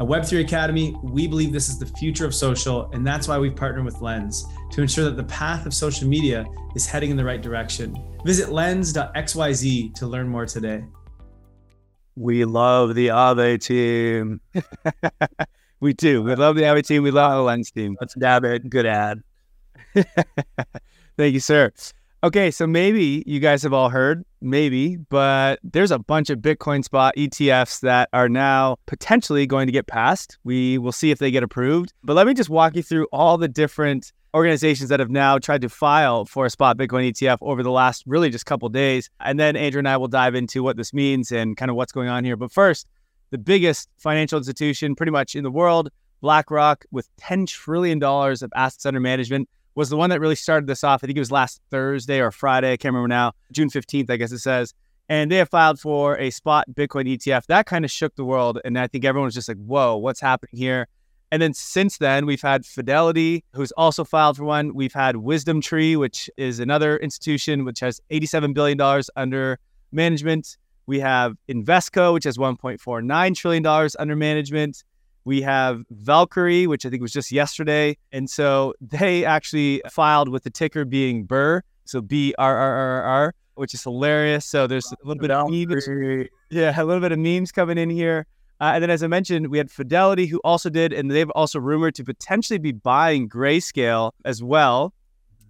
At 0.00 0.06
Web3 0.06 0.40
Academy, 0.40 0.96
we 1.02 1.26
believe 1.26 1.52
this 1.52 1.68
is 1.68 1.78
the 1.78 1.86
future 1.86 2.24
of 2.24 2.34
social, 2.34 2.90
and 2.92 3.06
that's 3.06 3.28
why 3.28 3.38
we've 3.38 3.54
partnered 3.54 3.84
with 3.84 4.00
Lens 4.00 4.44
to 4.72 4.82
ensure 4.82 5.04
that 5.04 5.16
the 5.16 5.24
path 5.24 5.66
of 5.66 5.74
social 5.74 6.08
media 6.08 6.46
is 6.74 6.86
heading 6.86 7.10
in 7.10 7.16
the 7.16 7.24
right 7.24 7.42
direction. 7.42 7.96
Visit 8.24 8.50
lens.xyz 8.50 9.94
to 9.94 10.06
learn 10.06 10.28
more 10.28 10.46
today. 10.46 10.84
We 12.16 12.44
love 12.44 12.94
the 12.94 13.08
Aave 13.08 13.60
team. 13.60 14.40
We 15.82 15.92
do. 15.94 16.22
We 16.22 16.32
love 16.36 16.54
the 16.54 16.62
Aave 16.62 16.86
team. 16.86 17.02
We 17.02 17.10
love 17.10 17.32
the 17.32 17.42
Lens 17.42 17.72
team. 17.72 17.96
Let's 18.00 18.14
dab 18.14 18.44
it. 18.44 18.70
Good 18.70 18.86
ad. 18.86 19.20
Thank 21.16 21.34
you, 21.34 21.40
sir. 21.40 21.72
Okay, 22.24 22.52
so 22.52 22.68
maybe 22.68 23.24
you 23.26 23.40
guys 23.40 23.64
have 23.64 23.72
all 23.72 23.88
heard, 23.88 24.24
maybe, 24.40 24.96
but 24.96 25.58
there's 25.64 25.90
a 25.90 25.98
bunch 25.98 26.30
of 26.30 26.38
Bitcoin 26.38 26.84
spot 26.84 27.14
ETFs 27.16 27.80
that 27.80 28.08
are 28.12 28.28
now 28.28 28.76
potentially 28.86 29.44
going 29.44 29.66
to 29.66 29.72
get 29.72 29.88
passed. 29.88 30.38
We 30.44 30.78
will 30.78 30.92
see 30.92 31.10
if 31.10 31.18
they 31.18 31.32
get 31.32 31.42
approved. 31.42 31.92
But 32.04 32.14
let 32.14 32.28
me 32.28 32.34
just 32.34 32.48
walk 32.48 32.76
you 32.76 32.82
through 32.84 33.08
all 33.12 33.38
the 33.38 33.48
different 33.48 34.12
organizations 34.34 34.88
that 34.90 35.00
have 35.00 35.10
now 35.10 35.36
tried 35.40 35.62
to 35.62 35.68
file 35.68 36.24
for 36.24 36.46
a 36.46 36.50
spot 36.50 36.78
Bitcoin 36.78 37.10
ETF 37.10 37.38
over 37.40 37.64
the 37.64 37.72
last 37.72 38.04
really 38.06 38.30
just 38.30 38.46
couple 38.46 38.68
days. 38.68 39.10
And 39.18 39.40
then 39.40 39.56
Andrew 39.56 39.80
and 39.80 39.88
I 39.88 39.96
will 39.96 40.06
dive 40.06 40.36
into 40.36 40.62
what 40.62 40.76
this 40.76 40.94
means 40.94 41.32
and 41.32 41.56
kind 41.56 41.72
of 41.72 41.76
what's 41.76 41.90
going 41.90 42.08
on 42.08 42.22
here. 42.22 42.36
But 42.36 42.52
first, 42.52 42.86
the 43.30 43.38
biggest 43.38 43.88
financial 43.98 44.38
institution 44.38 44.94
pretty 44.94 45.10
much 45.10 45.34
in 45.34 45.42
the 45.42 45.50
world, 45.50 45.90
BlackRock, 46.20 46.84
with 46.92 47.08
$10 47.20 47.48
trillion 47.48 48.00
of 48.00 48.52
assets 48.54 48.86
under 48.86 49.00
management, 49.00 49.48
was 49.74 49.88
the 49.88 49.96
one 49.96 50.10
that 50.10 50.20
really 50.20 50.34
started 50.34 50.66
this 50.66 50.84
off. 50.84 51.02
I 51.02 51.06
think 51.06 51.16
it 51.16 51.20
was 51.20 51.32
last 51.32 51.60
Thursday 51.70 52.20
or 52.20 52.30
Friday. 52.30 52.72
I 52.72 52.76
can't 52.76 52.92
remember 52.92 53.08
now. 53.08 53.32
June 53.52 53.70
15th, 53.70 54.10
I 54.10 54.16
guess 54.16 54.32
it 54.32 54.40
says. 54.40 54.74
And 55.08 55.30
they 55.30 55.36
have 55.36 55.48
filed 55.48 55.80
for 55.80 56.18
a 56.18 56.30
spot 56.30 56.66
Bitcoin 56.72 57.08
ETF. 57.08 57.46
That 57.46 57.66
kind 57.66 57.84
of 57.84 57.90
shook 57.90 58.14
the 58.16 58.24
world. 58.24 58.60
And 58.64 58.78
I 58.78 58.86
think 58.86 59.04
everyone 59.04 59.26
was 59.26 59.34
just 59.34 59.48
like, 59.48 59.58
whoa, 59.58 59.96
what's 59.96 60.20
happening 60.20 60.56
here? 60.56 60.88
And 61.30 61.40
then 61.40 61.54
since 61.54 61.96
then, 61.96 62.26
we've 62.26 62.42
had 62.42 62.66
Fidelity, 62.66 63.42
who's 63.54 63.72
also 63.72 64.04
filed 64.04 64.36
for 64.36 64.44
one. 64.44 64.74
We've 64.74 64.92
had 64.92 65.16
Wisdom 65.16 65.62
Tree, 65.62 65.96
which 65.96 66.28
is 66.36 66.60
another 66.60 66.98
institution 66.98 67.64
which 67.64 67.80
has 67.80 68.00
$87 68.10 68.52
billion 68.52 68.78
under 69.16 69.58
management. 69.92 70.58
We 70.86 71.00
have 71.00 71.36
Invesco, 71.48 72.12
which 72.12 72.24
has 72.24 72.36
$1.49 72.36 73.34
trillion 73.34 73.66
under 73.98 74.16
management. 74.16 74.84
We 75.24 75.42
have 75.42 75.82
Valkyrie, 75.90 76.66
which 76.66 76.84
I 76.84 76.90
think 76.90 77.02
was 77.02 77.12
just 77.12 77.30
yesterday. 77.30 77.96
And 78.10 78.28
so 78.28 78.74
they 78.80 79.24
actually 79.24 79.82
filed 79.90 80.28
with 80.28 80.44
the 80.44 80.50
ticker 80.50 80.84
being 80.84 81.24
Burr, 81.24 81.62
so 81.84 82.00
B 82.00 82.34
R 82.38 82.56
R 82.56 82.76
R 82.76 83.02
R, 83.02 83.34
which 83.54 83.74
is 83.74 83.82
hilarious. 83.82 84.46
So 84.46 84.66
there's 84.66 84.90
a 84.92 84.96
little 85.06 85.20
bit 85.20 85.30
of 85.30 85.50
memes. 85.50 85.88
Yeah, 86.50 86.80
a 86.80 86.84
little 86.84 87.00
bit 87.00 87.12
of 87.12 87.18
memes 87.18 87.52
coming 87.52 87.78
in 87.78 87.90
here. 87.90 88.26
Uh, 88.60 88.72
and 88.74 88.82
then, 88.82 88.90
as 88.90 89.02
I 89.02 89.08
mentioned, 89.08 89.48
we 89.48 89.58
had 89.58 89.72
Fidelity, 89.72 90.26
who 90.26 90.38
also 90.44 90.70
did, 90.70 90.92
and 90.92 91.10
they've 91.10 91.30
also 91.30 91.58
rumored 91.58 91.96
to 91.96 92.04
potentially 92.04 92.58
be 92.58 92.70
buying 92.70 93.28
Grayscale 93.28 94.12
as 94.24 94.40
well. 94.40 94.94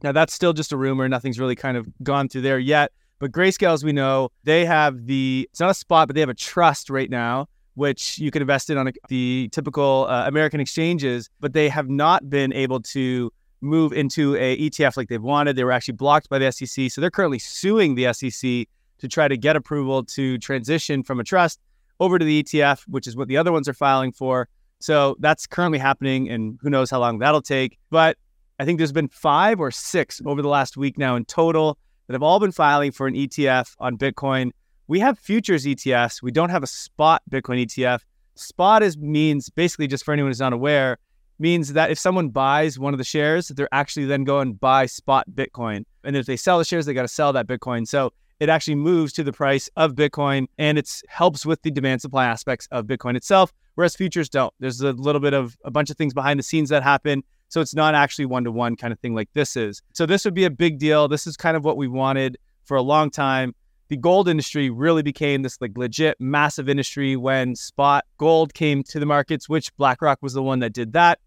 Now, 0.02 0.12
that's 0.12 0.32
still 0.32 0.54
just 0.54 0.72
a 0.72 0.78
rumor. 0.78 1.06
Nothing's 1.08 1.38
really 1.38 1.54
kind 1.54 1.76
of 1.76 1.86
gone 2.02 2.28
through 2.30 2.40
there 2.40 2.58
yet. 2.58 2.90
But 3.18 3.30
Grayscale, 3.30 3.74
as 3.74 3.84
we 3.84 3.92
know, 3.92 4.30
they 4.44 4.64
have 4.64 5.06
the, 5.06 5.46
it's 5.52 5.60
not 5.60 5.70
a 5.70 5.74
spot, 5.74 6.08
but 6.08 6.14
they 6.14 6.20
have 6.20 6.30
a 6.30 6.34
trust 6.34 6.88
right 6.88 7.10
now, 7.10 7.48
which 7.74 8.18
you 8.18 8.30
can 8.30 8.42
invest 8.42 8.70
in 8.70 8.78
on 8.78 8.92
the 9.08 9.48
typical 9.52 10.06
uh, 10.08 10.26
American 10.26 10.60
exchanges, 10.60 11.30
but 11.40 11.52
they 11.52 11.68
have 11.68 11.88
not 11.88 12.28
been 12.28 12.52
able 12.52 12.80
to 12.80 13.32
move 13.60 13.92
into 13.92 14.34
a 14.36 14.58
ETF 14.58 14.96
like 14.96 15.08
they've 15.08 15.22
wanted. 15.22 15.56
They 15.56 15.64
were 15.64 15.72
actually 15.72 15.94
blocked 15.94 16.28
by 16.28 16.38
the 16.38 16.50
SEC. 16.50 16.90
So 16.90 17.00
they're 17.00 17.10
currently 17.10 17.38
suing 17.38 17.94
the 17.94 18.12
SEC 18.12 18.66
to 18.98 19.08
try 19.08 19.28
to 19.28 19.36
get 19.36 19.56
approval 19.56 20.04
to 20.04 20.38
transition 20.38 21.02
from 21.02 21.20
a 21.20 21.24
trust 21.24 21.60
over 22.00 22.18
to 22.18 22.24
the 22.24 22.42
ETF, 22.42 22.82
which 22.88 23.06
is 23.06 23.16
what 23.16 23.28
the 23.28 23.36
other 23.36 23.52
ones 23.52 23.68
are 23.68 23.74
filing 23.74 24.12
for. 24.12 24.48
So 24.80 25.16
that's 25.20 25.46
currently 25.46 25.78
happening, 25.78 26.28
and 26.28 26.58
who 26.60 26.68
knows 26.68 26.90
how 26.90 26.98
long 26.98 27.20
that'll 27.20 27.42
take. 27.42 27.78
But 27.90 28.16
I 28.58 28.64
think 28.64 28.78
there's 28.78 28.92
been 28.92 29.08
five 29.08 29.60
or 29.60 29.70
six 29.70 30.20
over 30.26 30.42
the 30.42 30.48
last 30.48 30.76
week 30.76 30.98
now 30.98 31.14
in 31.14 31.24
total 31.24 31.78
that 32.06 32.14
have 32.14 32.22
all 32.22 32.40
been 32.40 32.52
filing 32.52 32.90
for 32.90 33.06
an 33.06 33.14
ETF 33.14 33.74
on 33.78 33.96
Bitcoin. 33.96 34.50
We 34.88 35.00
have 35.00 35.18
futures 35.18 35.64
ETFs. 35.64 36.22
We 36.22 36.30
don't 36.30 36.50
have 36.50 36.62
a 36.62 36.66
spot 36.66 37.22
Bitcoin 37.30 37.64
ETF. 37.64 38.00
Spot 38.34 38.82
is 38.82 38.96
means 38.98 39.48
basically 39.50 39.86
just 39.86 40.04
for 40.04 40.12
anyone 40.12 40.30
who's 40.30 40.40
not 40.40 40.52
aware, 40.52 40.98
means 41.38 41.72
that 41.72 41.90
if 41.90 41.98
someone 41.98 42.28
buys 42.28 42.78
one 42.78 42.94
of 42.94 42.98
the 42.98 43.04
shares, 43.04 43.48
they're 43.48 43.68
actually 43.72 44.06
then 44.06 44.24
going 44.24 44.54
buy 44.54 44.86
spot 44.86 45.26
Bitcoin. 45.34 45.84
And 46.04 46.16
if 46.16 46.26
they 46.26 46.36
sell 46.36 46.58
the 46.58 46.64
shares, 46.64 46.86
they 46.86 46.94
got 46.94 47.02
to 47.02 47.08
sell 47.08 47.32
that 47.32 47.46
Bitcoin. 47.46 47.86
So 47.86 48.12
it 48.40 48.48
actually 48.48 48.74
moves 48.74 49.12
to 49.14 49.24
the 49.24 49.32
price 49.32 49.70
of 49.76 49.94
Bitcoin 49.94 50.46
and 50.58 50.78
it 50.78 50.90
helps 51.08 51.46
with 51.46 51.62
the 51.62 51.70
demand 51.70 52.00
supply 52.00 52.26
aspects 52.26 52.66
of 52.72 52.86
Bitcoin 52.86 53.16
itself, 53.16 53.52
whereas 53.76 53.94
futures 53.94 54.28
don't. 54.28 54.52
There's 54.58 54.80
a 54.80 54.92
little 54.92 55.20
bit 55.20 55.32
of 55.32 55.56
a 55.64 55.70
bunch 55.70 55.90
of 55.90 55.96
things 55.96 56.12
behind 56.12 56.38
the 56.38 56.44
scenes 56.44 56.68
that 56.70 56.82
happen. 56.82 57.22
So 57.48 57.60
it's 57.60 57.74
not 57.74 57.94
actually 57.94 58.26
one 58.26 58.44
to 58.44 58.50
one 58.50 58.76
kind 58.76 58.92
of 58.92 58.98
thing 58.98 59.14
like 59.14 59.28
this 59.34 59.56
is. 59.56 59.82
So 59.92 60.06
this 60.06 60.24
would 60.24 60.34
be 60.34 60.44
a 60.44 60.50
big 60.50 60.78
deal. 60.78 61.06
This 61.06 61.26
is 61.26 61.36
kind 61.36 61.56
of 61.56 61.64
what 61.64 61.76
we 61.76 61.86
wanted 61.86 62.38
for 62.64 62.76
a 62.76 62.82
long 62.82 63.10
time. 63.10 63.54
The 63.92 63.98
gold 63.98 64.26
industry 64.26 64.70
really 64.70 65.02
became 65.02 65.42
this 65.42 65.60
like 65.60 65.76
legit 65.76 66.18
massive 66.18 66.66
industry 66.66 67.14
when 67.14 67.54
spot 67.54 68.06
gold 68.16 68.54
came 68.54 68.82
to 68.84 68.98
the 68.98 69.04
markets, 69.04 69.50
which 69.50 69.70
BlackRock 69.76 70.22
was 70.22 70.32
the 70.32 70.42
one 70.42 70.60
that 70.60 70.72
did 70.72 70.94
that. 70.94 71.18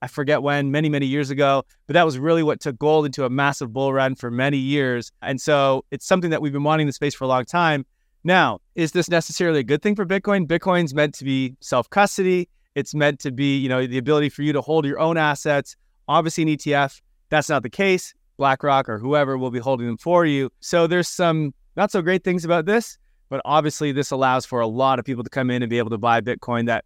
I 0.00 0.06
forget 0.06 0.42
when, 0.42 0.70
many, 0.70 0.88
many 0.88 1.04
years 1.04 1.28
ago. 1.28 1.66
But 1.86 1.92
that 1.92 2.06
was 2.06 2.18
really 2.18 2.42
what 2.42 2.60
took 2.60 2.78
gold 2.78 3.04
into 3.04 3.26
a 3.26 3.28
massive 3.28 3.74
bull 3.74 3.92
run 3.92 4.14
for 4.14 4.30
many 4.30 4.56
years. 4.56 5.12
And 5.20 5.38
so 5.38 5.84
it's 5.90 6.06
something 6.06 6.30
that 6.30 6.40
we've 6.40 6.50
been 6.50 6.62
wanting 6.62 6.84
in 6.84 6.86
the 6.86 6.94
space 6.94 7.14
for 7.14 7.24
a 7.24 7.26
long 7.26 7.44
time. 7.44 7.84
Now, 8.24 8.60
is 8.74 8.92
this 8.92 9.10
necessarily 9.10 9.60
a 9.60 9.62
good 9.62 9.82
thing 9.82 9.94
for 9.94 10.06
Bitcoin? 10.06 10.46
Bitcoin's 10.46 10.94
meant 10.94 11.12
to 11.16 11.24
be 11.24 11.54
self 11.60 11.90
custody. 11.90 12.48
It's 12.74 12.94
meant 12.94 13.20
to 13.20 13.32
be, 13.32 13.58
you 13.58 13.68
know, 13.68 13.86
the 13.86 13.98
ability 13.98 14.30
for 14.30 14.40
you 14.40 14.54
to 14.54 14.62
hold 14.62 14.86
your 14.86 14.98
own 14.98 15.18
assets. 15.18 15.76
Obviously, 16.08 16.44
an 16.44 16.48
ETF, 16.48 17.02
that's 17.28 17.50
not 17.50 17.62
the 17.62 17.68
case. 17.68 18.14
BlackRock 18.38 18.88
or 18.88 18.96
whoever 18.98 19.36
will 19.36 19.50
be 19.50 19.58
holding 19.58 19.86
them 19.86 19.98
for 19.98 20.24
you. 20.24 20.50
So 20.60 20.86
there's 20.86 21.06
some 21.06 21.52
not 21.76 21.90
so 21.90 22.02
great 22.02 22.24
things 22.24 22.44
about 22.44 22.66
this, 22.66 22.98
but 23.28 23.40
obviously 23.44 23.92
this 23.92 24.10
allows 24.10 24.46
for 24.46 24.60
a 24.60 24.66
lot 24.66 24.98
of 24.98 25.04
people 25.04 25.24
to 25.24 25.30
come 25.30 25.50
in 25.50 25.62
and 25.62 25.70
be 25.70 25.78
able 25.78 25.90
to 25.90 25.98
buy 25.98 26.20
Bitcoin 26.20 26.66
that 26.66 26.84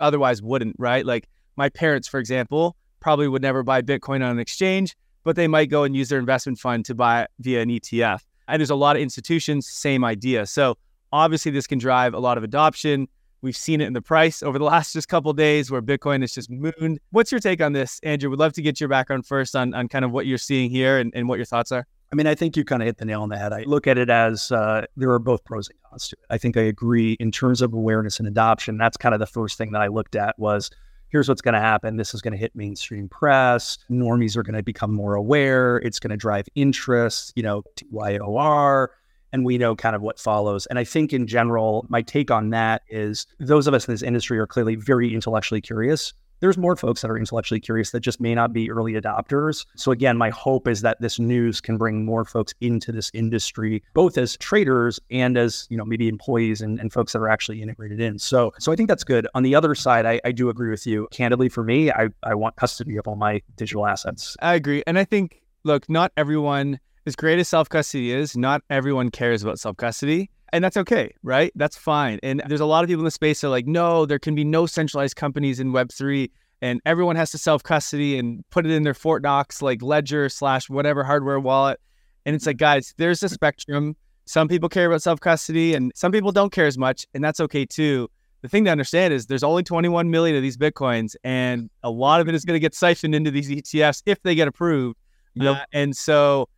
otherwise 0.00 0.42
wouldn't, 0.42 0.76
right? 0.78 1.04
Like 1.04 1.28
my 1.56 1.68
parents, 1.68 2.08
for 2.08 2.18
example, 2.18 2.76
probably 3.00 3.28
would 3.28 3.42
never 3.42 3.62
buy 3.62 3.82
Bitcoin 3.82 4.16
on 4.16 4.30
an 4.30 4.38
exchange, 4.38 4.96
but 5.24 5.36
they 5.36 5.48
might 5.48 5.70
go 5.70 5.84
and 5.84 5.96
use 5.96 6.08
their 6.08 6.18
investment 6.18 6.58
fund 6.58 6.84
to 6.86 6.94
buy 6.94 7.22
it 7.22 7.30
via 7.40 7.62
an 7.62 7.68
ETF. 7.68 8.20
And 8.48 8.60
there's 8.60 8.70
a 8.70 8.76
lot 8.76 8.96
of 8.96 9.02
institutions, 9.02 9.68
same 9.68 10.04
idea. 10.04 10.46
So 10.46 10.76
obviously, 11.12 11.50
this 11.52 11.66
can 11.66 11.78
drive 11.78 12.14
a 12.14 12.18
lot 12.18 12.38
of 12.38 12.44
adoption. 12.44 13.08
We've 13.42 13.56
seen 13.56 13.80
it 13.80 13.86
in 13.86 13.92
the 13.92 14.02
price 14.02 14.42
over 14.42 14.58
the 14.58 14.64
last 14.74 14.92
just 14.92 15.08
couple 15.08 15.32
days 15.32 15.70
where 15.70 15.82
Bitcoin 15.82 16.20
has 16.22 16.32
just 16.32 16.50
mooned. 16.50 16.98
What's 17.10 17.30
your 17.30 17.40
take 17.40 17.60
on 17.60 17.72
this, 17.72 18.00
Andrew? 18.02 18.30
We'd 18.30 18.38
love 18.38 18.52
to 18.54 18.62
get 18.62 18.80
your 18.80 18.88
background 18.88 19.26
first 19.26 19.54
on, 19.56 19.72
on 19.74 19.88
kind 19.88 20.04
of 20.04 20.10
what 20.10 20.26
you're 20.26 20.38
seeing 20.38 20.70
here 20.70 20.98
and, 20.98 21.12
and 21.14 21.28
what 21.28 21.36
your 21.36 21.46
thoughts 21.46 21.72
are. 21.72 21.86
I 22.12 22.16
mean, 22.16 22.26
I 22.26 22.34
think 22.34 22.56
you 22.56 22.64
kind 22.64 22.82
of 22.82 22.86
hit 22.86 22.98
the 22.98 23.04
nail 23.04 23.22
on 23.22 23.28
the 23.28 23.38
head. 23.38 23.52
I 23.52 23.62
look 23.62 23.86
at 23.86 23.96
it 23.96 24.10
as 24.10 24.50
uh, 24.50 24.84
there 24.96 25.10
are 25.10 25.20
both 25.20 25.44
pros 25.44 25.68
and 25.68 25.78
cons 25.88 26.08
to 26.08 26.16
it. 26.16 26.24
I 26.28 26.38
think 26.38 26.56
I 26.56 26.62
agree 26.62 27.12
in 27.20 27.30
terms 27.30 27.62
of 27.62 27.72
awareness 27.72 28.18
and 28.18 28.26
adoption. 28.26 28.78
That's 28.78 28.96
kind 28.96 29.14
of 29.14 29.20
the 29.20 29.26
first 29.26 29.56
thing 29.56 29.70
that 29.72 29.80
I 29.82 29.86
looked 29.86 30.16
at 30.16 30.36
was 30.36 30.70
here's 31.10 31.28
what's 31.28 31.40
going 31.40 31.54
to 31.54 31.60
happen. 31.60 31.98
This 31.98 32.12
is 32.12 32.20
going 32.20 32.32
to 32.32 32.38
hit 32.38 32.56
mainstream 32.56 33.08
press. 33.08 33.78
Normies 33.88 34.36
are 34.36 34.42
going 34.42 34.56
to 34.56 34.62
become 34.62 34.92
more 34.92 35.14
aware. 35.14 35.76
It's 35.78 36.00
going 36.00 36.10
to 36.10 36.16
drive 36.16 36.48
interest, 36.56 37.32
you 37.36 37.44
know, 37.44 37.62
YOR. 37.92 38.90
And 39.32 39.44
we 39.44 39.58
know 39.58 39.76
kind 39.76 39.94
of 39.94 40.02
what 40.02 40.18
follows. 40.18 40.66
And 40.66 40.80
I 40.80 40.82
think 40.82 41.12
in 41.12 41.28
general, 41.28 41.86
my 41.88 42.02
take 42.02 42.32
on 42.32 42.50
that 42.50 42.82
is 42.88 43.28
those 43.38 43.68
of 43.68 43.74
us 43.74 43.86
in 43.86 43.94
this 43.94 44.02
industry 44.02 44.36
are 44.40 44.46
clearly 44.48 44.74
very 44.74 45.14
intellectually 45.14 45.60
curious 45.60 46.12
there's 46.40 46.58
more 46.58 46.76
folks 46.76 47.02
that 47.02 47.10
are 47.10 47.18
intellectually 47.18 47.60
curious 47.60 47.90
that 47.90 48.00
just 48.00 48.20
may 48.20 48.34
not 48.34 48.52
be 48.52 48.70
early 48.70 48.94
adopters. 48.94 49.64
So 49.76 49.92
again, 49.92 50.16
my 50.16 50.30
hope 50.30 50.66
is 50.66 50.80
that 50.82 51.00
this 51.00 51.18
news 51.18 51.60
can 51.60 51.76
bring 51.76 52.04
more 52.04 52.24
folks 52.24 52.54
into 52.60 52.92
this 52.92 53.10
industry, 53.14 53.82
both 53.94 54.18
as 54.18 54.36
traders 54.36 55.00
and 55.10 55.36
as, 55.36 55.66
you 55.70 55.76
know, 55.76 55.84
maybe 55.84 56.08
employees 56.08 56.60
and, 56.60 56.78
and 56.80 56.92
folks 56.92 57.12
that 57.12 57.18
are 57.20 57.28
actually 57.28 57.62
integrated 57.62 58.00
in. 58.00 58.18
So 58.18 58.52
so 58.58 58.72
I 58.72 58.76
think 58.76 58.88
that's 58.88 59.04
good. 59.04 59.26
On 59.34 59.42
the 59.42 59.54
other 59.54 59.74
side, 59.74 60.06
I, 60.06 60.20
I 60.24 60.32
do 60.32 60.48
agree 60.48 60.70
with 60.70 60.86
you. 60.86 61.08
Candidly, 61.10 61.48
for 61.48 61.62
me, 61.64 61.90
I, 61.90 62.08
I 62.22 62.34
want 62.34 62.56
custody 62.56 62.96
of 62.96 63.06
all 63.06 63.16
my 63.16 63.42
digital 63.56 63.86
assets. 63.86 64.36
I 64.40 64.54
agree. 64.54 64.82
And 64.86 64.98
I 64.98 65.04
think, 65.04 65.42
look, 65.64 65.88
not 65.88 66.12
everyone, 66.16 66.80
as 67.06 67.16
great 67.16 67.38
as 67.38 67.48
self 67.48 67.68
custody 67.68 68.12
is, 68.12 68.36
not 68.36 68.62
everyone 68.70 69.10
cares 69.10 69.42
about 69.42 69.58
self 69.58 69.76
custody. 69.76 70.30
And 70.52 70.64
that's 70.64 70.76
okay, 70.76 71.14
right? 71.22 71.52
That's 71.54 71.76
fine. 71.76 72.18
And 72.22 72.42
there's 72.46 72.60
a 72.60 72.66
lot 72.66 72.82
of 72.82 72.88
people 72.88 73.02
in 73.02 73.04
the 73.04 73.10
space 73.10 73.40
that 73.40 73.46
are 73.46 73.50
like, 73.50 73.66
no, 73.66 74.04
there 74.06 74.18
can 74.18 74.34
be 74.34 74.44
no 74.44 74.66
centralized 74.66 75.16
companies 75.16 75.60
in 75.60 75.72
Web3 75.72 76.30
and 76.62 76.80
everyone 76.84 77.16
has 77.16 77.30
to 77.30 77.38
self 77.38 77.62
custody 77.62 78.18
and 78.18 78.44
put 78.50 78.66
it 78.66 78.72
in 78.72 78.82
their 78.82 78.94
Fort 78.94 79.22
Knox 79.22 79.62
like 79.62 79.82
ledger 79.82 80.28
slash 80.28 80.68
whatever 80.68 81.04
hardware 81.04 81.40
wallet. 81.40 81.80
And 82.26 82.36
it's 82.36 82.46
like, 82.46 82.58
guys, 82.58 82.94
there's 82.98 83.22
a 83.22 83.28
spectrum. 83.28 83.96
Some 84.26 84.48
people 84.48 84.68
care 84.68 84.86
about 84.86 85.02
self 85.02 85.20
custody 85.20 85.74
and 85.74 85.92
some 85.94 86.12
people 86.12 86.32
don't 86.32 86.52
care 86.52 86.66
as 86.66 86.76
much. 86.76 87.06
And 87.14 87.24
that's 87.24 87.40
okay 87.40 87.64
too. 87.64 88.08
The 88.42 88.48
thing 88.48 88.64
to 88.64 88.70
understand 88.70 89.12
is 89.12 89.26
there's 89.26 89.42
only 89.42 89.62
21 89.62 90.10
million 90.10 90.34
of 90.34 90.40
these 90.42 90.56
Bitcoins, 90.56 91.14
and 91.24 91.68
a 91.82 91.90
lot 91.90 92.22
of 92.22 92.28
it 92.28 92.34
is 92.34 92.46
going 92.46 92.54
to 92.54 92.60
get 92.60 92.74
siphoned 92.74 93.14
into 93.14 93.30
these 93.30 93.50
ETFs 93.50 94.02
if 94.06 94.22
they 94.22 94.34
get 94.34 94.48
approved. 94.48 94.96
Yep. 95.34 95.56
Uh, 95.56 95.64
and 95.74 95.94
so 95.94 96.48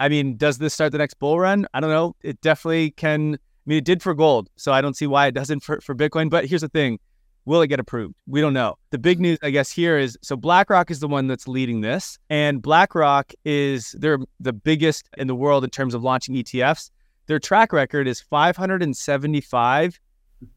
I 0.00 0.08
mean, 0.08 0.36
does 0.36 0.58
this 0.58 0.74
start 0.74 0.92
the 0.92 0.98
next 0.98 1.14
bull 1.14 1.38
run? 1.38 1.66
I 1.74 1.80
don't 1.80 1.90
know. 1.90 2.14
It 2.22 2.40
definitely 2.40 2.92
can. 2.92 3.34
I 3.34 3.38
mean, 3.66 3.78
it 3.78 3.84
did 3.84 4.02
for 4.02 4.14
gold, 4.14 4.48
so 4.56 4.72
I 4.72 4.80
don't 4.80 4.96
see 4.96 5.06
why 5.06 5.26
it 5.26 5.32
doesn't 5.32 5.60
for, 5.60 5.80
for 5.80 5.94
Bitcoin. 5.94 6.30
But 6.30 6.46
here's 6.46 6.62
the 6.62 6.68
thing 6.68 6.98
will 7.44 7.62
it 7.62 7.68
get 7.68 7.80
approved? 7.80 8.14
We 8.26 8.42
don't 8.42 8.52
know. 8.52 8.76
The 8.90 8.98
big 8.98 9.20
news, 9.20 9.38
I 9.42 9.48
guess, 9.50 9.70
here 9.70 9.98
is 9.98 10.18
so 10.22 10.36
BlackRock 10.36 10.90
is 10.90 11.00
the 11.00 11.08
one 11.08 11.26
that's 11.26 11.48
leading 11.48 11.80
this, 11.80 12.18
and 12.28 12.62
BlackRock 12.62 13.32
is 13.44 13.96
they're 13.98 14.18
the 14.38 14.52
biggest 14.52 15.08
in 15.16 15.26
the 15.26 15.34
world 15.34 15.64
in 15.64 15.70
terms 15.70 15.94
of 15.94 16.02
launching 16.02 16.34
ETFs. 16.34 16.90
Their 17.26 17.38
track 17.38 17.72
record 17.72 18.06
is 18.06 18.20
575 18.20 19.98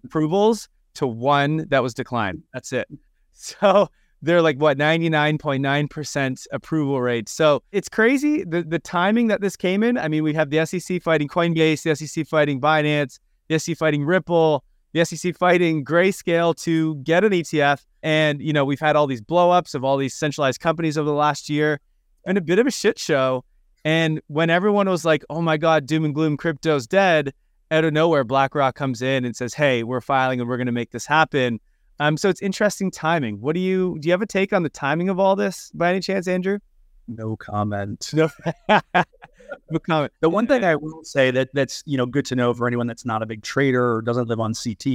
approvals 0.04 0.70
to 0.96 1.08
one 1.08 1.66
that 1.70 1.82
was 1.82 1.94
declined. 1.94 2.44
That's 2.54 2.74
it. 2.74 2.88
So 3.34 3.90
they're 4.22 4.42
like 4.42 4.58
what 4.58 4.78
99.9% 4.78 6.48
approval 6.52 7.02
rate. 7.02 7.28
So 7.28 7.64
it's 7.72 7.90
crazy 7.90 8.44
the 8.44 8.64
the 8.64 8.80
timing 8.80 9.28
that 9.28 9.42
this 9.42 9.56
came 9.56 9.84
in. 9.84 9.98
I 9.98 10.08
mean, 10.08 10.24
we 10.24 10.34
have 10.34 10.50
the 10.50 10.66
SEC 10.66 11.02
fighting 11.02 11.28
Coinbase, 11.28 11.84
the 11.84 11.96
SEC 11.96 12.28
fighting 12.28 12.62
Binance, 12.62 13.20
the 13.48 13.60
SEC 13.60 13.78
fighting 13.78 14.06
Ripple, 14.06 14.64
the 14.94 15.06
SEC 15.06 15.36
fighting 15.36 15.84
Grayscale 15.84 16.56
to 16.64 16.96
get 16.98 17.24
an 17.24 17.32
ETF. 17.32 17.84
And 18.04 18.42
you 18.42 18.54
know, 18.54 18.66
we've 18.66 18.80
had 18.80 18.96
all 18.96 19.08
these 19.08 19.22
blowups 19.22 19.74
of 19.74 19.84
all 19.84 19.98
these 19.98 20.14
centralized 20.14 20.60
companies 20.60 20.98
over 20.98 21.10
the 21.10 21.16
last 21.16 21.50
year, 21.50 21.80
and 22.26 22.38
a 22.38 22.42
bit 22.42 22.60
of 22.60 22.68
a 22.68 22.72
shit 22.72 23.00
show. 23.00 23.44
And 23.84 24.22
when 24.28 24.52
everyone 24.52 24.88
was 24.88 25.04
like, 25.04 25.24
"Oh 25.30 25.42
my 25.42 25.58
God, 25.58 25.88
doom 25.88 26.06
and 26.06 26.14
gloom, 26.14 26.38
crypto's 26.38 26.86
dead," 26.86 27.34
out 27.72 27.86
of 27.86 27.94
nowhere, 27.94 28.24
BlackRock 28.24 28.76
comes 28.76 29.02
in 29.02 29.26
and 29.26 29.36
says, 29.36 29.56
"Hey, 29.56 29.82
we're 29.84 30.02
filing 30.02 30.40
and 30.40 30.48
we're 30.48 30.58
going 30.58 30.68
to 30.68 30.72
make 30.72 30.92
this 30.92 31.08
happen." 31.08 31.60
Um, 32.02 32.18
so 32.18 32.30
it's 32.30 32.42
interesting 32.42 32.90
timing. 32.90 33.40
What 33.42 33.54
do 33.54 33.60
you 33.60 33.96
do? 34.00 34.08
You 34.08 34.14
have 34.14 34.24
a 34.24 34.26
take 34.26 34.54
on 34.54 34.64
the 34.64 34.70
timing 34.70 35.10
of 35.10 35.20
all 35.20 35.36
this 35.36 35.70
by 35.76 35.92
any 35.92 36.00
chance, 36.00 36.28
Andrew? 36.28 36.58
No 37.08 37.36
comment. 37.36 38.10
No, 38.12 38.28
no 39.70 39.80
comment. 39.86 40.12
The 40.20 40.30
one 40.30 40.48
thing 40.48 40.64
I 40.64 40.76
will 40.78 41.04
say 41.04 41.30
that 41.30 41.50
that's 41.54 41.84
you 41.86 41.98
know 41.98 42.08
good 42.08 42.26
to 42.26 42.36
know 42.36 42.56
for 42.56 42.66
anyone 42.66 42.88
that's 42.88 43.06
not 43.06 43.22
a 43.22 43.28
big 43.28 43.44
trader 43.44 43.98
or 43.98 44.02
doesn't 44.02 44.28
live 44.28 44.40
on 44.40 44.56
CT. 44.56 44.88